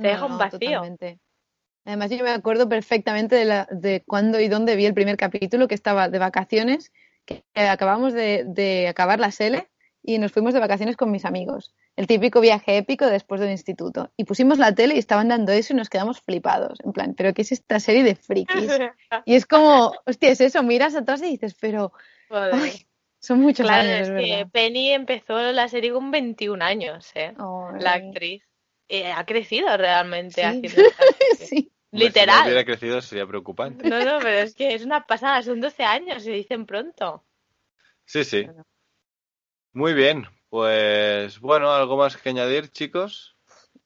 Te 0.00 0.08
deja 0.08 0.24
No, 0.24 0.26
un 0.26 0.38
no, 0.38 0.38
vacío. 0.38 0.90
totalmente. 0.90 1.20
Además, 1.84 2.10
yo 2.10 2.22
me 2.22 2.30
acuerdo 2.30 2.68
perfectamente 2.68 3.34
de, 3.34 3.44
la, 3.44 3.68
de 3.70 4.02
cuándo 4.06 4.40
y 4.40 4.48
dónde 4.48 4.76
vi 4.76 4.86
el 4.86 4.94
primer 4.94 5.16
capítulo, 5.16 5.68
que 5.68 5.74
estaba 5.74 6.08
de 6.08 6.18
vacaciones, 6.18 6.92
que 7.24 7.44
acabamos 7.54 8.12
de, 8.12 8.44
de 8.46 8.88
acabar 8.88 9.18
la 9.18 9.30
SELE 9.30 9.68
y 10.02 10.18
nos 10.18 10.32
fuimos 10.32 10.52
de 10.52 10.60
vacaciones 10.60 10.96
con 10.96 11.10
mis 11.10 11.24
amigos. 11.24 11.74
El 11.96 12.06
típico 12.06 12.40
viaje 12.40 12.76
épico 12.76 13.06
después 13.06 13.40
del 13.40 13.50
instituto. 13.50 14.10
Y 14.16 14.24
pusimos 14.24 14.58
la 14.58 14.74
tele 14.74 14.94
y 14.96 14.98
estaban 14.98 15.28
dando 15.28 15.52
eso 15.52 15.72
y 15.72 15.76
nos 15.76 15.88
quedamos 15.88 16.20
flipados. 16.20 16.78
En 16.84 16.92
plan, 16.92 17.14
¿pero 17.14 17.32
qué 17.34 17.42
es 17.42 17.52
esta 17.52 17.78
serie 17.78 18.02
de 18.02 18.14
frikis? 18.14 18.70
Y 19.26 19.34
es 19.34 19.46
como, 19.46 19.92
hostia, 20.06 20.30
es 20.30 20.40
eso, 20.40 20.62
miras 20.62 20.94
atrás 20.94 21.22
y 21.22 21.30
dices, 21.30 21.54
pero 21.60 21.92
ay, 22.30 22.86
son 23.20 23.40
muchos 23.40 23.66
Claro, 23.66 23.88
años, 23.88 24.08
es 24.08 24.14
que. 24.14 24.46
Penny 24.50 24.90
empezó 24.90 25.40
la 25.52 25.68
serie 25.68 25.92
con 25.92 26.10
21 26.10 26.64
años, 26.64 27.10
¿eh? 27.14 27.34
La 27.78 27.92
actriz. 27.92 28.42
Eh, 28.94 29.10
ha 29.10 29.24
crecido 29.24 29.74
realmente 29.78 30.42
Sí. 30.42 30.46
haciendo 30.46 30.82
sí. 31.38 31.44
Hombre, 31.44 31.72
Si 31.90 31.94
no 31.94 32.06
Literal. 32.08 32.44
hubiera 32.44 32.64
crecido 32.66 33.00
sería 33.00 33.26
preocupante. 33.26 33.88
No, 33.88 34.04
no, 34.04 34.18
pero 34.18 34.38
es 34.40 34.54
que 34.54 34.74
es 34.74 34.84
una 34.84 35.06
pasada, 35.06 35.42
son 35.42 35.62
12 35.62 35.82
años, 35.82 36.22
se 36.22 36.30
dicen 36.30 36.66
pronto. 36.66 37.24
Sí, 38.04 38.22
sí. 38.22 38.46
Muy 39.72 39.94
bien. 39.94 40.26
Pues 40.50 41.40
bueno, 41.40 41.70
¿algo 41.72 41.96
más 41.96 42.18
que 42.18 42.28
añadir, 42.28 42.68
chicos? 42.68 43.31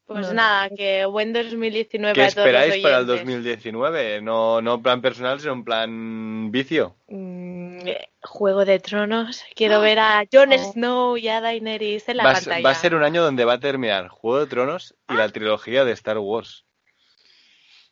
Pues 0.06 0.28
No, 0.28 0.34
nada, 0.34 0.68
que 0.70 1.04
buen 1.06 1.32
2019 1.32 2.14
¿Qué 2.14 2.20
para 2.20 2.30
todos 2.32 2.46
los 2.46 2.46
esperáis 2.46 2.82
para 2.82 2.98
el 2.98 3.04
oyentes. 3.10 3.26
2019? 3.26 4.22
No, 4.22 4.62
no 4.62 4.80
plan 4.80 5.02
personal, 5.02 5.40
sino 5.40 5.52
en 5.54 5.64
plan 5.64 6.50
vicio. 6.52 6.94
Mm, 7.08 7.78
eh, 7.88 8.08
Juego 8.22 8.64
de 8.64 8.78
Tronos, 8.78 9.42
quiero 9.56 9.80
ver 9.80 9.98
a 9.98 10.24
Jon 10.32 10.52
Oh. 10.52 10.72
Snow 10.72 11.16
y 11.16 11.26
a 11.28 11.40
Daenerys 11.40 12.08
en 12.08 12.18
la 12.18 12.24
Va 12.24 12.30
a, 12.30 12.34
pantalla. 12.34 12.62
va 12.62 12.70
a 12.70 12.74
ser 12.74 12.94
un 12.94 13.02
año 13.02 13.22
donde 13.22 13.44
va 13.44 13.54
a 13.54 13.60
terminar 13.60 14.06
Juego 14.08 14.38
de 14.40 14.46
Tronos 14.46 14.94
y 15.08 15.14
la 15.14 15.28
trilogía 15.28 15.84
de 15.84 15.92
Star 15.92 16.18
Wars. 16.18 16.64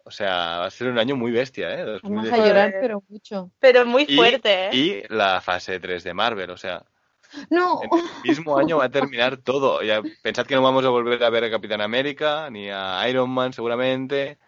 O 0.05 0.11
sea, 0.13 0.59
va 0.59 0.67
a 0.67 0.71
ser 0.71 0.89
un 0.89 0.99
año 0.99 1.17
muy 1.17 1.33
bestia, 1.33 1.71
¿eh? 1.75 1.79
Vamos 1.85 1.89
a 1.89 2.01
2019. 2.03 2.49
llorar, 2.49 2.75
pero 2.81 3.03
mucho. 3.09 3.51
Pero 3.59 3.87
muy 3.87 4.05
Y- 4.07 4.15
fuerte, 4.17 4.67
¿eh? 4.67 4.71
Y 4.73 5.03
la 5.09 5.41
fase 5.41 5.81
3 5.81 6.05
de 6.05 6.15
Marvel, 6.15 6.51
o 6.51 6.57
sea, 6.57 6.85
No. 7.51 7.81
En 7.83 7.91
el 7.99 8.05
mismo 8.29 8.57
año 8.59 8.79
va 8.79 8.85
a 8.87 8.91
terminar 8.91 9.37
todo. 9.45 9.83
Ya, 9.83 10.03
pensad 10.23 10.47
que 10.47 10.55
no 10.55 10.63
vamos 10.63 10.85
a 10.85 10.89
volver 10.91 11.23
a 11.23 11.31
ver 11.31 11.45
a 11.45 11.51
Capitán 11.51 11.81
América, 11.81 12.49
ni 12.51 12.71
a 12.71 13.09
Iron 13.09 13.31
Man 13.31 13.53
seguramente. 13.53 14.39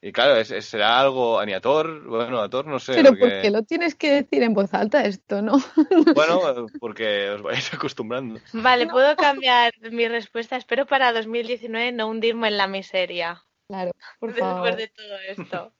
Y 0.00 0.12
claro, 0.12 0.36
es, 0.36 0.52
es- 0.52 0.66
será 0.66 1.00
algo, 1.00 1.44
ni 1.44 1.52
a 1.54 1.60
Thor, 1.60 2.06
bueno, 2.06 2.38
a 2.40 2.48
Thor 2.48 2.66
no 2.66 2.78
sé. 2.78 2.94
Pero 2.94 3.08
porque- 3.10 3.20
¿por 3.20 3.42
qué 3.42 3.50
lo 3.50 3.62
tienes 3.64 3.96
que 3.96 4.12
decir 4.12 4.44
en 4.44 4.54
voz 4.54 4.72
alta 4.72 5.04
esto, 5.04 5.42
no? 5.42 5.56
Bueno, 6.14 6.40
porque 6.78 7.30
os 7.30 7.42
vais 7.42 7.74
acostumbrando. 7.74 8.38
Vale, 8.52 8.86
puedo 8.86 9.16
cambiar 9.16 9.72
mi 9.90 10.06
respuesta. 10.06 10.56
Espero 10.56 10.86
para 10.86 11.12
2019 11.12 11.90
no 11.92 12.06
hundirme 12.08 12.46
en 12.48 12.56
la 12.58 12.68
miseria. 12.68 13.42
Claro, 13.68 13.90
por 14.20 14.30
Después 14.32 14.52
favor. 14.52 14.76
de 14.76 14.88
todo 14.88 15.18
esto. 15.26 15.72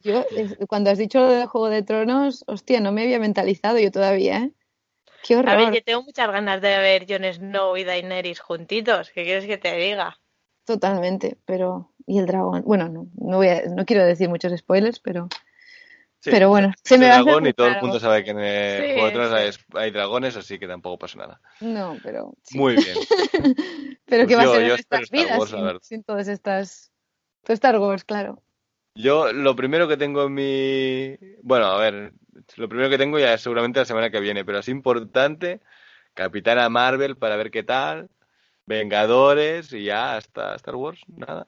Yo, 0.00 0.24
cuando 0.68 0.90
has 0.90 0.98
dicho 0.98 1.20
lo 1.20 1.28
del 1.28 1.46
Juego 1.46 1.70
de 1.70 1.82
Tronos, 1.82 2.44
hostia, 2.46 2.80
no 2.80 2.92
me 2.92 3.04
había 3.04 3.18
mentalizado 3.20 3.78
yo 3.78 3.90
todavía, 3.90 4.38
¿eh? 4.38 4.52
Qué 5.22 5.34
A 5.34 5.56
ver, 5.56 5.58
horror. 5.60 5.74
yo 5.74 5.82
tengo 5.84 6.02
muchas 6.02 6.30
ganas 6.30 6.60
de 6.60 6.78
ver 6.78 7.06
Jon 7.08 7.24
Snow 7.32 7.76
y 7.76 7.84
Daenerys 7.84 8.40
juntitos. 8.40 9.10
¿Qué 9.10 9.24
quieres 9.24 9.46
que 9.46 9.58
te 9.58 9.74
diga? 9.76 10.18
Totalmente, 10.64 11.38
pero... 11.44 11.90
¿Y 12.06 12.18
el 12.18 12.26
dragón? 12.26 12.62
Bueno, 12.64 12.88
no, 12.88 13.06
no, 13.16 13.36
voy 13.36 13.48
a- 13.48 13.62
no 13.66 13.84
quiero 13.84 14.04
decir 14.04 14.28
muchos 14.28 14.52
spoilers, 14.56 14.98
pero... 14.98 15.28
Sí, 16.20 16.30
Pero 16.30 16.50
bueno, 16.50 16.72
se 16.84 16.98
me 16.98 17.08
va 17.08 17.14
a 17.14 17.18
hacer 17.18 17.24
dragón 17.24 17.42
muy 17.42 17.50
y 17.50 17.52
todo 17.52 17.66
el 17.66 17.80
mundo 17.80 17.98
sabe 17.98 18.22
que 18.22 18.30
en 18.30 18.38
el 18.38 18.82
Sí, 18.84 19.00
Juego 19.00 19.28
de 19.28 19.52
sí. 19.52 19.58
hay, 19.74 19.90
dragones, 19.90 20.36
así 20.36 20.58
que 20.58 20.68
tampoco 20.68 20.98
pasa 20.98 21.18
nada. 21.18 21.40
No, 21.60 21.98
pero... 22.02 22.34
sí. 22.44 22.58
Muy 22.58 22.74
bien. 22.74 22.96
Pero 24.06 24.24
Pues 24.24 24.28
¿qué 24.28 24.36
va 24.36 24.42
a 24.42 24.46
ser 24.46 24.62
en 24.62 24.70
estas 24.72 25.10
vidas 25.10 25.38
Wars, 25.38 25.50
sin, 25.50 25.80
sin 25.80 26.04
todas 26.04 26.28
estas... 26.28 26.92
Todo 27.42 27.54
Star 27.54 27.78
Wars, 27.78 28.04
claro. 28.04 28.40
Yo 28.94 29.32
lo 29.32 29.56
primero 29.56 29.88
que 29.88 29.96
tengo 29.96 30.24
en 30.24 30.34
mi... 30.34 31.16
Bueno, 31.42 31.66
a 31.66 31.78
ver, 31.80 32.12
lo 32.56 32.68
primero 32.68 32.90
que 32.90 32.98
tengo 32.98 33.18
ya 33.18 33.34
es 33.34 33.40
seguramente 33.40 33.80
la 33.80 33.84
semana 33.84 34.10
que 34.10 34.20
viene, 34.20 34.44
pero 34.44 34.58
es 34.58 34.68
importante, 34.68 35.60
Capitana 36.14 36.68
Marvel 36.68 37.16
para 37.16 37.36
ver 37.36 37.50
qué 37.50 37.62
tal, 37.62 38.08
Vengadores 38.66 39.72
y 39.72 39.84
ya 39.84 40.16
hasta 40.16 40.54
Star 40.54 40.76
Wars, 40.76 41.00
nada. 41.08 41.46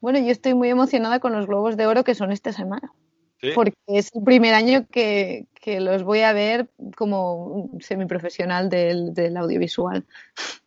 Bueno, 0.00 0.20
yo 0.20 0.30
estoy 0.30 0.54
muy 0.54 0.68
emocionada 0.70 1.18
con 1.18 1.32
los 1.32 1.46
Globos 1.46 1.76
de 1.76 1.86
Oro 1.86 2.04
que 2.04 2.14
son 2.14 2.30
esta 2.30 2.52
semana, 2.52 2.92
¿Sí? 3.40 3.50
porque 3.54 3.74
es 3.88 4.14
el 4.14 4.22
primer 4.22 4.54
año 4.54 4.86
que, 4.90 5.46
que 5.60 5.80
los 5.80 6.04
voy 6.04 6.20
a 6.20 6.32
ver 6.32 6.68
como 6.96 7.70
semiprofesional 7.80 8.68
del, 8.70 9.12
del 9.12 9.36
audiovisual. 9.36 10.04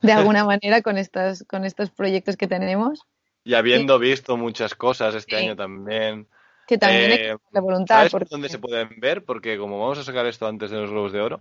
De 0.00 0.12
alguna 0.12 0.44
manera 0.44 0.80
con 0.80 0.96
estas, 0.96 1.42
con 1.44 1.64
estos 1.64 1.90
proyectos 1.90 2.36
que 2.36 2.46
tenemos, 2.46 3.02
Y 3.42 3.54
habiendo 3.54 3.98
visto 3.98 4.36
muchas 4.36 4.76
cosas 4.76 5.16
este 5.16 5.36
Sí. 5.36 5.42
año 5.44 5.56
también. 5.56 6.28
Que 6.68 6.78
también 6.78 7.10
Eh, 7.12 7.16
que 7.16 7.38
ponerle 7.38 7.60
voluntad. 7.60 7.96
¿Sabes 7.96 8.12
porque- 8.12 8.28
dónde 8.30 8.48
se 8.50 8.58
pueden 8.58 8.90
ver? 9.00 9.24
Porque 9.24 9.58
como 9.58 9.80
vamos 9.80 9.98
a 9.98 10.04
sacar 10.04 10.26
esto 10.26 10.46
antes 10.46 10.70
de 10.70 10.76
los 10.76 10.90
Globos 10.90 11.12
de 11.12 11.20
Oro, 11.20 11.40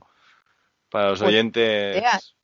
para 0.90 1.10
los 1.10 1.20
Pues, 1.20 1.30
oyentes... 1.30 2.02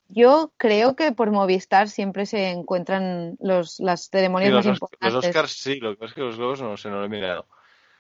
Yo 0.10 0.52
creo 0.58 0.96
que 0.96 1.12
por 1.14 1.32
Movistar 1.32 1.90
siempre 1.90 2.26
se 2.28 2.50
encuentran 2.50 3.36
los, 3.40 3.80
las 3.80 4.04
Sí, 4.04 4.10
ceremonias 4.12 4.52
los, 4.52 4.66
más 4.66 4.74
Os- 4.74 4.82
los 4.82 4.92
importantes. 4.92 5.30
Oscars 5.30 5.52
sí, 5.54 5.80
lo 5.80 5.92
que 5.92 5.96
pasa 5.96 6.10
es 6.10 6.14
que 6.14 6.22
los 6.22 6.38
Globos 6.38 6.62
no 6.62 6.78
sé, 6.78 6.90
no 6.90 7.00
lo 7.00 7.06
he 7.06 7.10
mirado. 7.10 7.48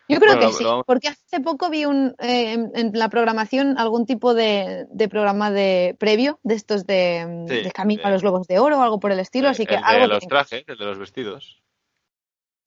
Yo 0.09 0.19
creo 0.19 0.35
Bueno, 0.35 0.51
que 0.51 0.57
sí, 0.57 0.65
porque 0.85 1.07
hace 1.07 1.39
poco 1.39 1.69
vi 1.69 1.85
un, 1.85 2.13
eh, 2.19 2.51
en, 2.51 2.71
en 2.75 2.91
la 2.93 3.07
programación 3.07 3.77
algún 3.79 4.05
tipo 4.05 4.33
de, 4.33 4.85
de 4.91 5.07
programa 5.07 5.49
de 5.49 5.95
previo 5.97 6.39
de 6.43 6.55
estos 6.55 6.85
de, 6.85 7.25
mm, 7.25 7.47
Sí, 7.47 7.61
de 7.63 7.71
camino 7.71 8.01
de- 8.03 8.09
a 8.09 8.11
los 8.11 8.21
globos 8.21 8.45
de 8.47 8.59
oro 8.59 8.77
o 8.79 8.81
algo 8.81 8.99
por 8.99 9.11
el 9.13 9.19
estilo, 9.19 9.47
así 9.47 9.65
que 9.65 9.75
el 9.75 9.81
de 10.01 10.07
los 10.07 10.27
trajes, 10.27 10.65
el 10.67 10.77
de 10.77 10.85
los 10.85 10.99
vestidos. 10.99 11.63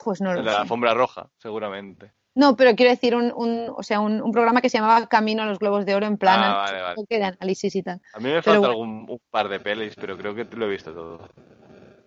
Pues 0.07 0.21
no 0.21 0.33
lo 0.33 0.43
la 0.43 0.53
sé. 0.53 0.59
alfombra 0.59 0.95
roja, 0.95 1.29
seguramente. 1.37 2.13
No, 2.37 2.55
pero 2.55 2.77
quiero 2.77 2.91
decir 2.93 3.17
un, 3.17 3.33
un, 3.35 3.73
o 3.77 3.83
sea, 3.83 3.99
un, 3.99 4.23
un 4.23 4.31
programa 4.31 4.61
que 4.61 4.69
se 4.71 4.79
llamaba 4.79 5.07
Camino 5.09 5.43
a 5.43 5.47
los 5.47 5.59
globos 5.59 5.85
de 5.85 5.95
oro 5.97 6.07
en 6.07 6.17
plan 6.17 6.39
Ah, 6.41 6.55
vale, 6.65 6.83
vale. 6.83 7.05
de 7.09 7.25
análisis 7.25 7.75
y 7.75 7.83
tal. 7.83 8.01
A 8.15 8.19
mí 8.21 8.25
me 8.31 8.41
falta 8.43 8.61
bueno. 8.61 8.69
algún 8.73 9.07
un 9.11 9.21
par 9.31 9.49
de 9.49 9.59
pelis, 9.59 9.95
pero 9.97 10.17
creo 10.17 10.35
que 10.35 10.45
lo 10.45 10.67
he 10.67 10.69
visto 10.71 10.93
todo. 10.93 11.29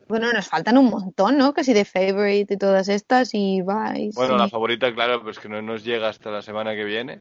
Bueno, 0.07 0.31
nos 0.31 0.47
faltan 0.47 0.77
un 0.77 0.89
montón, 0.89 1.37
¿no? 1.37 1.53
Casi 1.53 1.73
de 1.73 1.83
Favorite 1.83 2.53
y 2.53 2.57
todas 2.57 2.87
estas 2.89 3.33
y 3.33 3.61
Vice. 3.61 4.13
Bueno, 4.15 4.35
y- 4.35 4.37
la 4.39 4.47
favorita, 4.47 4.93
claro, 4.93 5.21
pues 5.21 5.37
que 5.39 5.49
no 5.49 5.61
nos 5.61 5.83
llega 5.83 6.07
hasta 6.09 6.31
la 6.31 6.41
semana 6.41 6.73
que 6.73 6.83
viene. 6.85 7.19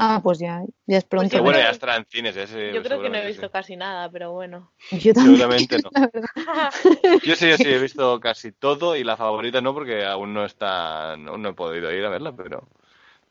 Ah, 0.00 0.20
pues 0.22 0.38
ya, 0.38 0.62
ya 0.86 0.98
es 0.98 1.04
pronto. 1.04 1.36
Yo 1.36 1.42
bueno, 1.42 1.58
creo- 1.58 1.66
ya 1.68 1.72
estará 1.72 1.96
en 1.96 2.06
cines 2.06 2.36
ese. 2.36 2.72
Yo 2.72 2.84
creo 2.84 3.02
que 3.02 3.10
no 3.10 3.16
he 3.18 3.26
visto 3.26 3.46
sí. 3.46 3.52
casi 3.52 3.74
nada, 3.76 4.08
pero 4.10 4.30
bueno. 4.30 4.70
Yo 4.92 5.12
también, 5.12 5.36
Seguramente 5.38 5.76
no. 5.82 5.90
Yo 7.24 7.34
sí, 7.34 7.48
yo 7.50 7.56
sí, 7.56 7.64
he 7.68 7.78
visto 7.80 8.20
casi 8.20 8.52
todo 8.52 8.94
y 8.94 9.02
la 9.02 9.16
favorita 9.16 9.60
no, 9.60 9.74
porque 9.74 10.04
aún 10.06 10.32
no 10.32 10.44
está, 10.44 11.16
no, 11.16 11.36
no 11.36 11.48
he 11.48 11.52
podido 11.52 11.92
ir 11.92 12.04
a 12.04 12.10
verla, 12.10 12.32
pero 12.36 12.68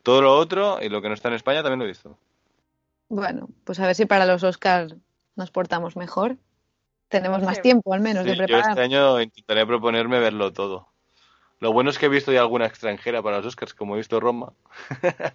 todo 0.04 0.22
lo 0.22 0.36
otro 0.38 0.80
y 0.82 0.90
lo 0.90 1.02
que 1.02 1.08
no 1.08 1.14
está 1.14 1.30
en 1.30 1.36
España 1.36 1.64
también 1.64 1.80
lo 1.80 1.86
he 1.86 1.90
visto. 1.90 2.18
Bueno, 3.08 3.48
pues 3.64 3.80
a 3.80 3.86
ver 3.86 3.96
si 3.96 4.06
para 4.06 4.26
los 4.26 4.44
Oscars 4.44 4.96
nos 5.38 5.52
portamos 5.52 5.96
mejor. 5.96 6.36
Tenemos 7.08 7.42
más 7.42 7.62
tiempo, 7.62 7.94
al 7.94 8.02
menos, 8.02 8.24
Sí, 8.24 8.30
de 8.32 8.36
yo 8.36 8.44
preparar. 8.46 8.72
este 8.72 8.82
año 8.82 9.22
intentaré 9.22 9.66
proponerme 9.66 10.20
verlo 10.20 10.52
todo. 10.52 10.90
Lo 11.60 11.72
bueno 11.72 11.90
es 11.90 11.98
que 11.98 12.08
he 12.08 12.10
visto 12.10 12.34
ya 12.34 12.42
alguna 12.42 12.66
extranjera 12.66 13.24
para 13.24 13.38
los 13.38 13.46
Oscars, 13.46 13.74
como 13.74 13.96
he 13.96 14.00
visto 14.00 14.20
Roma. 14.20 14.52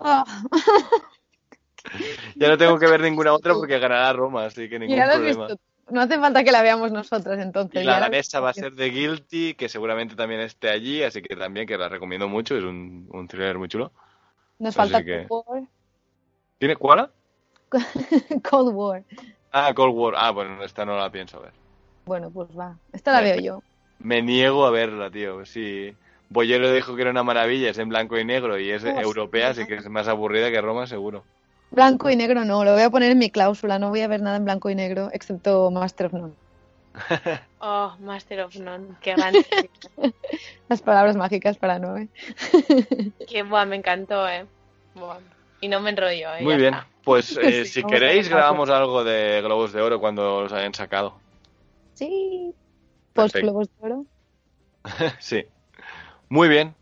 Ah, 0.01 0.25
Ya 2.37 2.49
no 2.49 2.59
tengo 2.59 2.79
que 2.79 2.87
ver 2.87 3.01
ninguna 3.01 3.33
otra 3.33 3.55
porque 3.55 3.79
ganará 3.79 4.13
Roma, 4.13 4.45
así 4.47 4.69
que 4.69 4.79
ningún 4.79 4.97
problema. 4.97 5.47
visto. 5.49 5.61
No 5.91 6.01
hace 6.01 6.19
falta 6.19 6.43
que 6.45 6.53
la 6.53 6.63
veamos 6.63 6.91
nosotras, 6.93 7.39
entonces. 7.41 7.83
Y 7.83 7.85
la 7.85 8.01
danesa 8.01 8.41
va 8.41 8.51
a 8.51 8.55
ser 8.55 8.73
de 8.73 8.89
Guilty, 8.91 9.55
que 9.55 9.69
seguramente 9.69 10.15
también 10.15 10.41
esté 10.41 10.71
allí, 10.71 11.03
así 11.03 11.21
que 11.21 11.37
también 11.37 11.67
que 11.67 11.77
la 11.77 11.89
recomiendo 11.89 12.29
mucho, 12.29 12.57
es 12.57 12.63
un, 12.65 13.09
un 13.13 13.29
thriller 13.29 13.59
muy 13.59 13.69
chulo. 13.69 13.93
Nos 14.59 14.79
así 14.79 14.91
falta 14.91 15.05
que- 15.05 15.27
Cold 15.29 15.45
War. 15.47 15.63
¿Tiene 16.59 16.77
cuál? 16.77 17.11
Cold 18.49 18.75
War. 18.75 19.03
Ah, 19.51 19.73
Cold 19.75 19.95
War. 19.95 20.15
Ah, 20.17 20.31
bueno, 20.31 20.63
esta 20.63 20.85
no 20.85 20.97
la 20.97 21.11
pienso 21.11 21.41
ver. 21.41 21.53
Bueno, 22.07 22.31
pues 22.31 22.49
va. 22.57 22.77
Esta 22.93 23.13
la 23.13 23.21
veo 23.21 23.41
yo. 23.41 23.63
Me 23.99 24.23
niego 24.23 24.65
a 24.67 24.71
verla, 24.71 25.11
tío. 25.11 25.45
Sí. 25.45 25.95
Boyero 26.29 26.73
dijo 26.73 26.97
que 26.97 27.03
era 27.03 27.11
una 27.11 27.23
maravilla, 27.23 27.71
es 27.71 27.79
en 27.79 27.89
blanco 27.91 28.19
y 28.19 28.25
negro 28.25 28.59
y 28.59 28.71
es 28.71 28.83
Hostia. 28.83 29.01
europea, 29.03 29.49
así 29.51 29.67
que 29.67 29.75
es 29.77 29.89
más 29.89 30.09
aburrida 30.09 30.51
que 30.51 30.61
Roma, 30.61 30.87
seguro. 30.87 31.25
Blanco 31.73 32.11
y 32.11 32.17
negro 32.17 32.45
no, 32.45 32.65
lo 32.65 32.75
voy 32.75 32.83
a 32.83 32.91
poner 32.91 33.11
en 33.11 33.19
mi 33.19 33.31
cláusula. 33.31 33.79
No 33.79 33.89
voy 33.89 34.03
a 34.03 34.09
ver 34.09 34.21
nada 34.21 34.37
en 34.37 34.45
blanco 34.45 34.69
y 34.69 34.75
negro, 34.75 35.09
excepto 35.13 35.71
Master 35.71 36.07
of 36.07 36.13
None. 36.13 36.35
Oh, 37.65 37.95
Master 38.01 38.41
of 38.41 38.57
None, 38.57 38.89
qué 39.01 39.15
grande. 39.15 39.47
Las 40.69 40.83
palabras 40.83 41.17
mágicas 41.17 41.57
para 41.57 41.79
nueve. 41.79 42.09
que 43.29 43.43
buah, 43.45 43.65
me 43.65 43.77
encantó, 43.77 44.29
eh. 44.29 44.45
Buah. 44.95 45.19
Y 45.61 45.69
no 45.69 45.81
me 45.81 45.91
enrollo, 45.91 46.35
eh. 46.35 46.43
Muy 46.43 46.57
bien. 46.57 46.75
está. 46.75 46.89
Pues 47.05 47.37
eh, 47.37 47.65
Sí, 47.65 47.81
si 47.81 47.85
queréis, 47.85 48.29
grabamos 48.29 48.69
algo 48.69 49.05
de 49.05 49.41
Globos 49.43 49.73
de 49.73 49.81
Oro 49.81 50.01
cuando 50.01 50.43
los 50.43 50.53
hayan 50.53 50.75
sacado. 50.75 51.15
Sí. 51.95 52.53
Post. 53.13 53.37
Globos 53.37 53.69
de 53.69 53.87
Oro. 53.87 54.07
sí. 55.21 55.47
Muy 56.29 56.49
bien. 56.49 56.75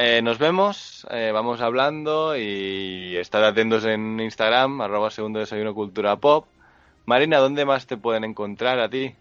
Eh, 0.00 0.22
nos 0.22 0.38
vemos, 0.38 1.04
eh, 1.10 1.32
vamos 1.34 1.60
hablando 1.60 2.36
y 2.36 3.16
estar 3.16 3.42
atentos 3.42 3.84
en 3.84 4.20
Instagram, 4.20 4.80
arroba 4.80 5.10
segundo 5.10 5.40
desayuno 5.40 5.74
cultura 5.74 6.14
pop. 6.14 6.46
Marina, 7.04 7.38
¿dónde 7.38 7.64
más 7.64 7.88
te 7.88 7.96
pueden 7.96 8.22
encontrar 8.22 8.78
a 8.78 8.88
ti? 8.88 9.12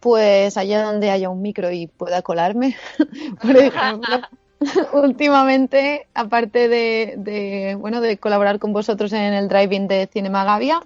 Pues 0.00 0.56
allá 0.56 0.84
donde 0.84 1.10
haya 1.10 1.28
un 1.28 1.42
micro 1.42 1.70
y 1.70 1.86
pueda 1.86 2.22
colarme. 2.22 2.76
Por 3.42 3.56
ejemplo, 3.58 4.20
últimamente, 4.94 6.06
aparte 6.14 6.68
de, 6.68 7.16
de, 7.18 7.76
bueno, 7.78 8.00
de 8.00 8.16
colaborar 8.16 8.58
con 8.58 8.72
vosotros 8.72 9.12
en 9.12 9.34
el 9.34 9.48
driving 9.48 9.86
de 9.86 10.08
Cinema 10.10 10.44
Gavia, 10.44 10.80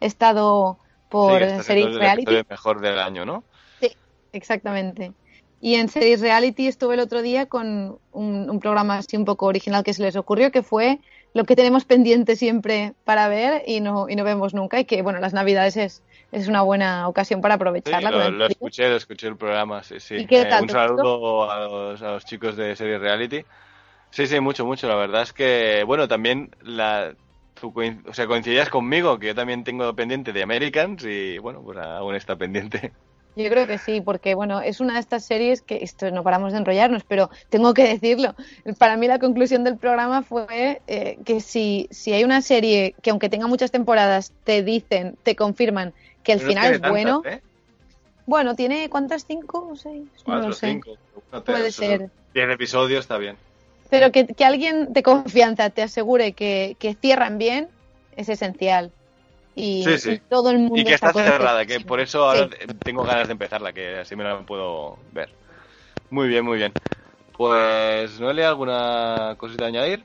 he 0.00 0.06
estado 0.06 0.78
por 1.08 1.42
Sí, 1.42 1.62
Series 1.64 1.86
el 1.86 1.98
Reality. 1.98 2.22
episodio 2.22 2.46
mejor 2.48 2.80
del 2.80 3.00
año, 3.00 3.24
¿no? 3.24 3.42
Exactamente. 4.32 5.12
Y 5.64 5.76
en 5.76 5.88
Series 5.88 6.20
Reality 6.20 6.66
estuve 6.66 6.92
el 6.92 7.00
otro 7.00 7.22
día 7.22 7.46
con 7.46 7.98
un, 8.12 8.50
un 8.50 8.60
programa 8.60 8.98
así 8.98 9.16
un 9.16 9.24
poco 9.24 9.46
original 9.46 9.82
que 9.82 9.94
se 9.94 10.02
les 10.02 10.14
ocurrió, 10.14 10.52
que 10.52 10.62
fue 10.62 10.98
lo 11.32 11.44
que 11.44 11.56
tenemos 11.56 11.86
pendiente 11.86 12.36
siempre 12.36 12.92
para 13.04 13.28
ver 13.28 13.62
y 13.66 13.80
no, 13.80 14.06
y 14.10 14.14
no 14.14 14.24
vemos 14.24 14.52
nunca. 14.52 14.78
Y 14.78 14.84
que, 14.84 15.00
bueno, 15.00 15.20
las 15.20 15.32
Navidades 15.32 15.78
es, 15.78 16.02
es 16.32 16.48
una 16.48 16.60
buena 16.60 17.08
ocasión 17.08 17.40
para 17.40 17.54
Sí, 17.54 17.56
aprovecharla. 17.56 18.10
lo, 18.10 18.44
escuché, 18.44 18.90
lo 18.90 18.96
escuché 18.96 19.26
el 19.26 19.38
programa, 19.38 19.82
sí, 19.82 20.00
sí. 20.00 20.16
¿Y 20.16 20.26
qué 20.26 20.42
Eh, 20.42 20.60
un 20.60 20.68
saludo 20.68 21.50
a 21.50 21.60
los, 21.60 22.02
a 22.02 22.10
los 22.10 22.26
chicos 22.26 22.58
de 22.58 22.76
Series 22.76 23.00
Reality. 23.00 23.46
Sí, 24.10 24.26
sí, 24.26 24.40
mucho, 24.40 24.66
mucho. 24.66 24.86
La 24.86 24.96
verdad 24.96 25.22
es 25.22 25.32
que, 25.32 25.82
bueno, 25.86 26.06
también 26.08 26.50
la, 26.60 27.14
tú 27.58 27.72
o 28.06 28.12
sea, 28.12 28.26
coincidías 28.26 28.68
conmigo, 28.68 29.18
que 29.18 29.28
yo 29.28 29.34
también 29.34 29.64
tengo 29.64 29.96
pendiente 29.96 30.34
de 30.34 30.42
Americans 30.42 31.06
y, 31.06 31.38
bueno, 31.38 31.62
pues 31.62 31.78
aún 31.78 32.16
está 32.16 32.36
pendiente. 32.36 32.92
Yo 33.36 33.50
creo 33.50 33.66
que 33.66 33.78
sí, 33.78 34.00
porque 34.00 34.34
bueno, 34.36 34.60
es 34.60 34.78
una 34.80 34.94
de 34.94 35.00
estas 35.00 35.24
series 35.24 35.60
que 35.60 35.78
esto 35.82 36.08
no 36.12 36.22
paramos 36.22 36.52
de 36.52 36.58
enrollarnos, 36.58 37.02
pero 37.02 37.30
tengo 37.48 37.74
que 37.74 37.82
decirlo. 37.88 38.34
Para 38.78 38.96
mí 38.96 39.08
la 39.08 39.18
conclusión 39.18 39.64
del 39.64 39.76
programa 39.76 40.22
fue 40.22 40.80
eh, 40.86 41.18
que 41.24 41.40
si, 41.40 41.88
si 41.90 42.12
hay 42.12 42.22
una 42.22 42.42
serie 42.42 42.94
que 43.02 43.10
aunque 43.10 43.28
tenga 43.28 43.48
muchas 43.48 43.72
temporadas 43.72 44.32
te 44.44 44.62
dicen, 44.62 45.16
te 45.24 45.34
confirman 45.34 45.92
que 46.22 46.32
el 46.32 46.38
Pero 46.38 46.48
no 46.48 46.54
final 46.54 46.64
es 46.74 46.80
tantas, 46.80 46.90
bueno, 46.92 47.22
¿eh? 47.26 47.40
bueno, 48.26 48.54
tiene 48.54 48.88
cuántas 48.88 49.24
cinco 49.26 49.68
o 49.72 49.76
seis, 49.76 50.04
no 50.18 50.24
Cuatro, 50.24 50.48
lo 50.50 50.54
sé. 50.54 50.68
cinco. 50.68 50.96
No 51.32 51.42
te- 51.42 51.52
Puede 51.52 51.72
ser. 51.72 52.10
Diez 52.32 52.50
episodios 52.50 53.00
está 53.00 53.18
bien. 53.18 53.36
Pero 53.90 54.12
que, 54.12 54.26
que 54.26 54.44
alguien 54.44 54.92
de 54.92 55.02
confianza 55.02 55.70
te 55.70 55.82
asegure 55.82 56.32
que, 56.32 56.76
que 56.78 56.94
cierran 56.94 57.38
bien 57.38 57.68
es 58.16 58.28
esencial. 58.28 58.92
Y, 59.54 59.84
Sí, 59.84 59.98
sí. 59.98 60.10
y 60.12 60.18
todo 60.18 60.50
el 60.50 60.58
mundo 60.58 60.76
Y 60.76 60.84
que 60.84 60.94
está 60.94 61.12
cerrada, 61.12 61.64
que 61.66 61.80
por 61.80 62.00
eso 62.00 62.24
ahora 62.28 62.48
Sí. 62.48 62.66
tengo 62.82 63.04
ganas 63.04 63.28
de 63.28 63.32
empezarla, 63.32 63.72
que 63.72 63.98
así 63.98 64.16
me 64.16 64.24
la 64.24 64.40
puedo 64.42 64.98
ver. 65.12 65.30
Muy 66.10 66.28
bien, 66.28 66.44
muy 66.44 66.58
bien. 66.58 66.74
Pues, 67.36 68.20
¿Noelia, 68.20 68.48
alguna 68.48 69.34
cosita 69.38 69.64
a 69.64 69.68
añadir? 69.68 70.04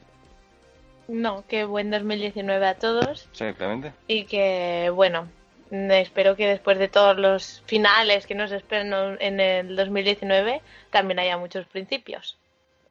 No, 1.07 1.43
que 1.47 1.65
buen 1.65 1.89
2019 1.89 2.67
a 2.67 2.75
todos 2.75 3.27
Sí, 3.31 3.45
claramente. 3.53 3.93
y 4.07 4.25
que, 4.25 4.91
bueno, 4.93 5.27
espero 5.71 6.35
que 6.35 6.47
después 6.47 6.77
de 6.77 6.87
todos 6.87 7.17
los 7.17 7.63
finales 7.65 8.27
que 8.27 8.35
nos 8.35 8.51
esperan 8.51 9.17
en 9.19 9.39
el 9.39 9.75
2019 9.75 10.61
también 10.91 11.19
haya 11.19 11.37
muchos 11.37 11.65
principios. 11.67 12.37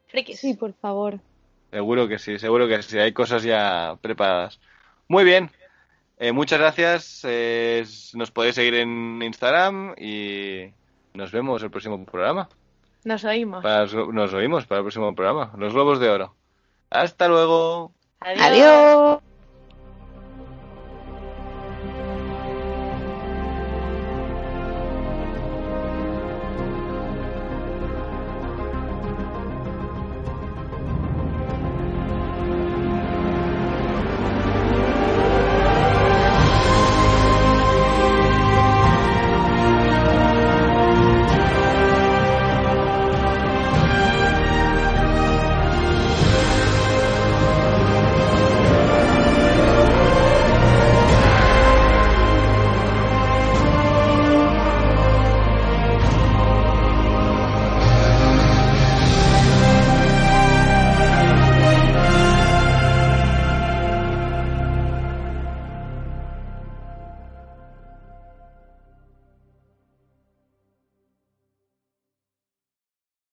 Frikis. 0.09 0.41
Sí, 0.41 0.55
por 0.55 0.73
favor. 0.75 1.21
Seguro 1.71 2.09
que 2.09 2.19
sí, 2.19 2.39
seguro 2.39 2.67
que 2.67 2.83
sí. 2.83 2.99
Hay 2.99 3.13
cosas 3.13 3.43
ya 3.43 3.99
preparadas. 4.01 4.59
Muy 5.07 5.25
bien. 5.25 5.51
Eh, 6.19 6.33
muchas 6.33 6.59
gracias. 6.59 7.21
eh, 7.25 7.85
nos 8.15 8.31
podéis 8.31 8.55
seguir 8.57 8.75
en 8.75 9.23
Instagram 9.23 9.95
y 9.99 10.73
nos 11.15 11.31
vemos 11.31 11.63
el 11.63 11.71
próximo 11.71 12.05
programa. 12.05 12.49
Nos 13.05 13.25
oímos. 13.25 13.63
Para- 13.63 13.87
nos 13.87 14.33
oímos 14.35 14.67
para 14.67 14.81
el 14.81 14.85
próximo 14.85 15.15
programa. 15.15 15.53
Los 15.57 15.73
Globos 15.73 16.01
de 16.01 16.11
Oro. 16.11 16.35
Hasta 16.91 17.29
luego. 17.29 17.93
Adiós. 18.21 18.43
Adiós. 18.47 19.28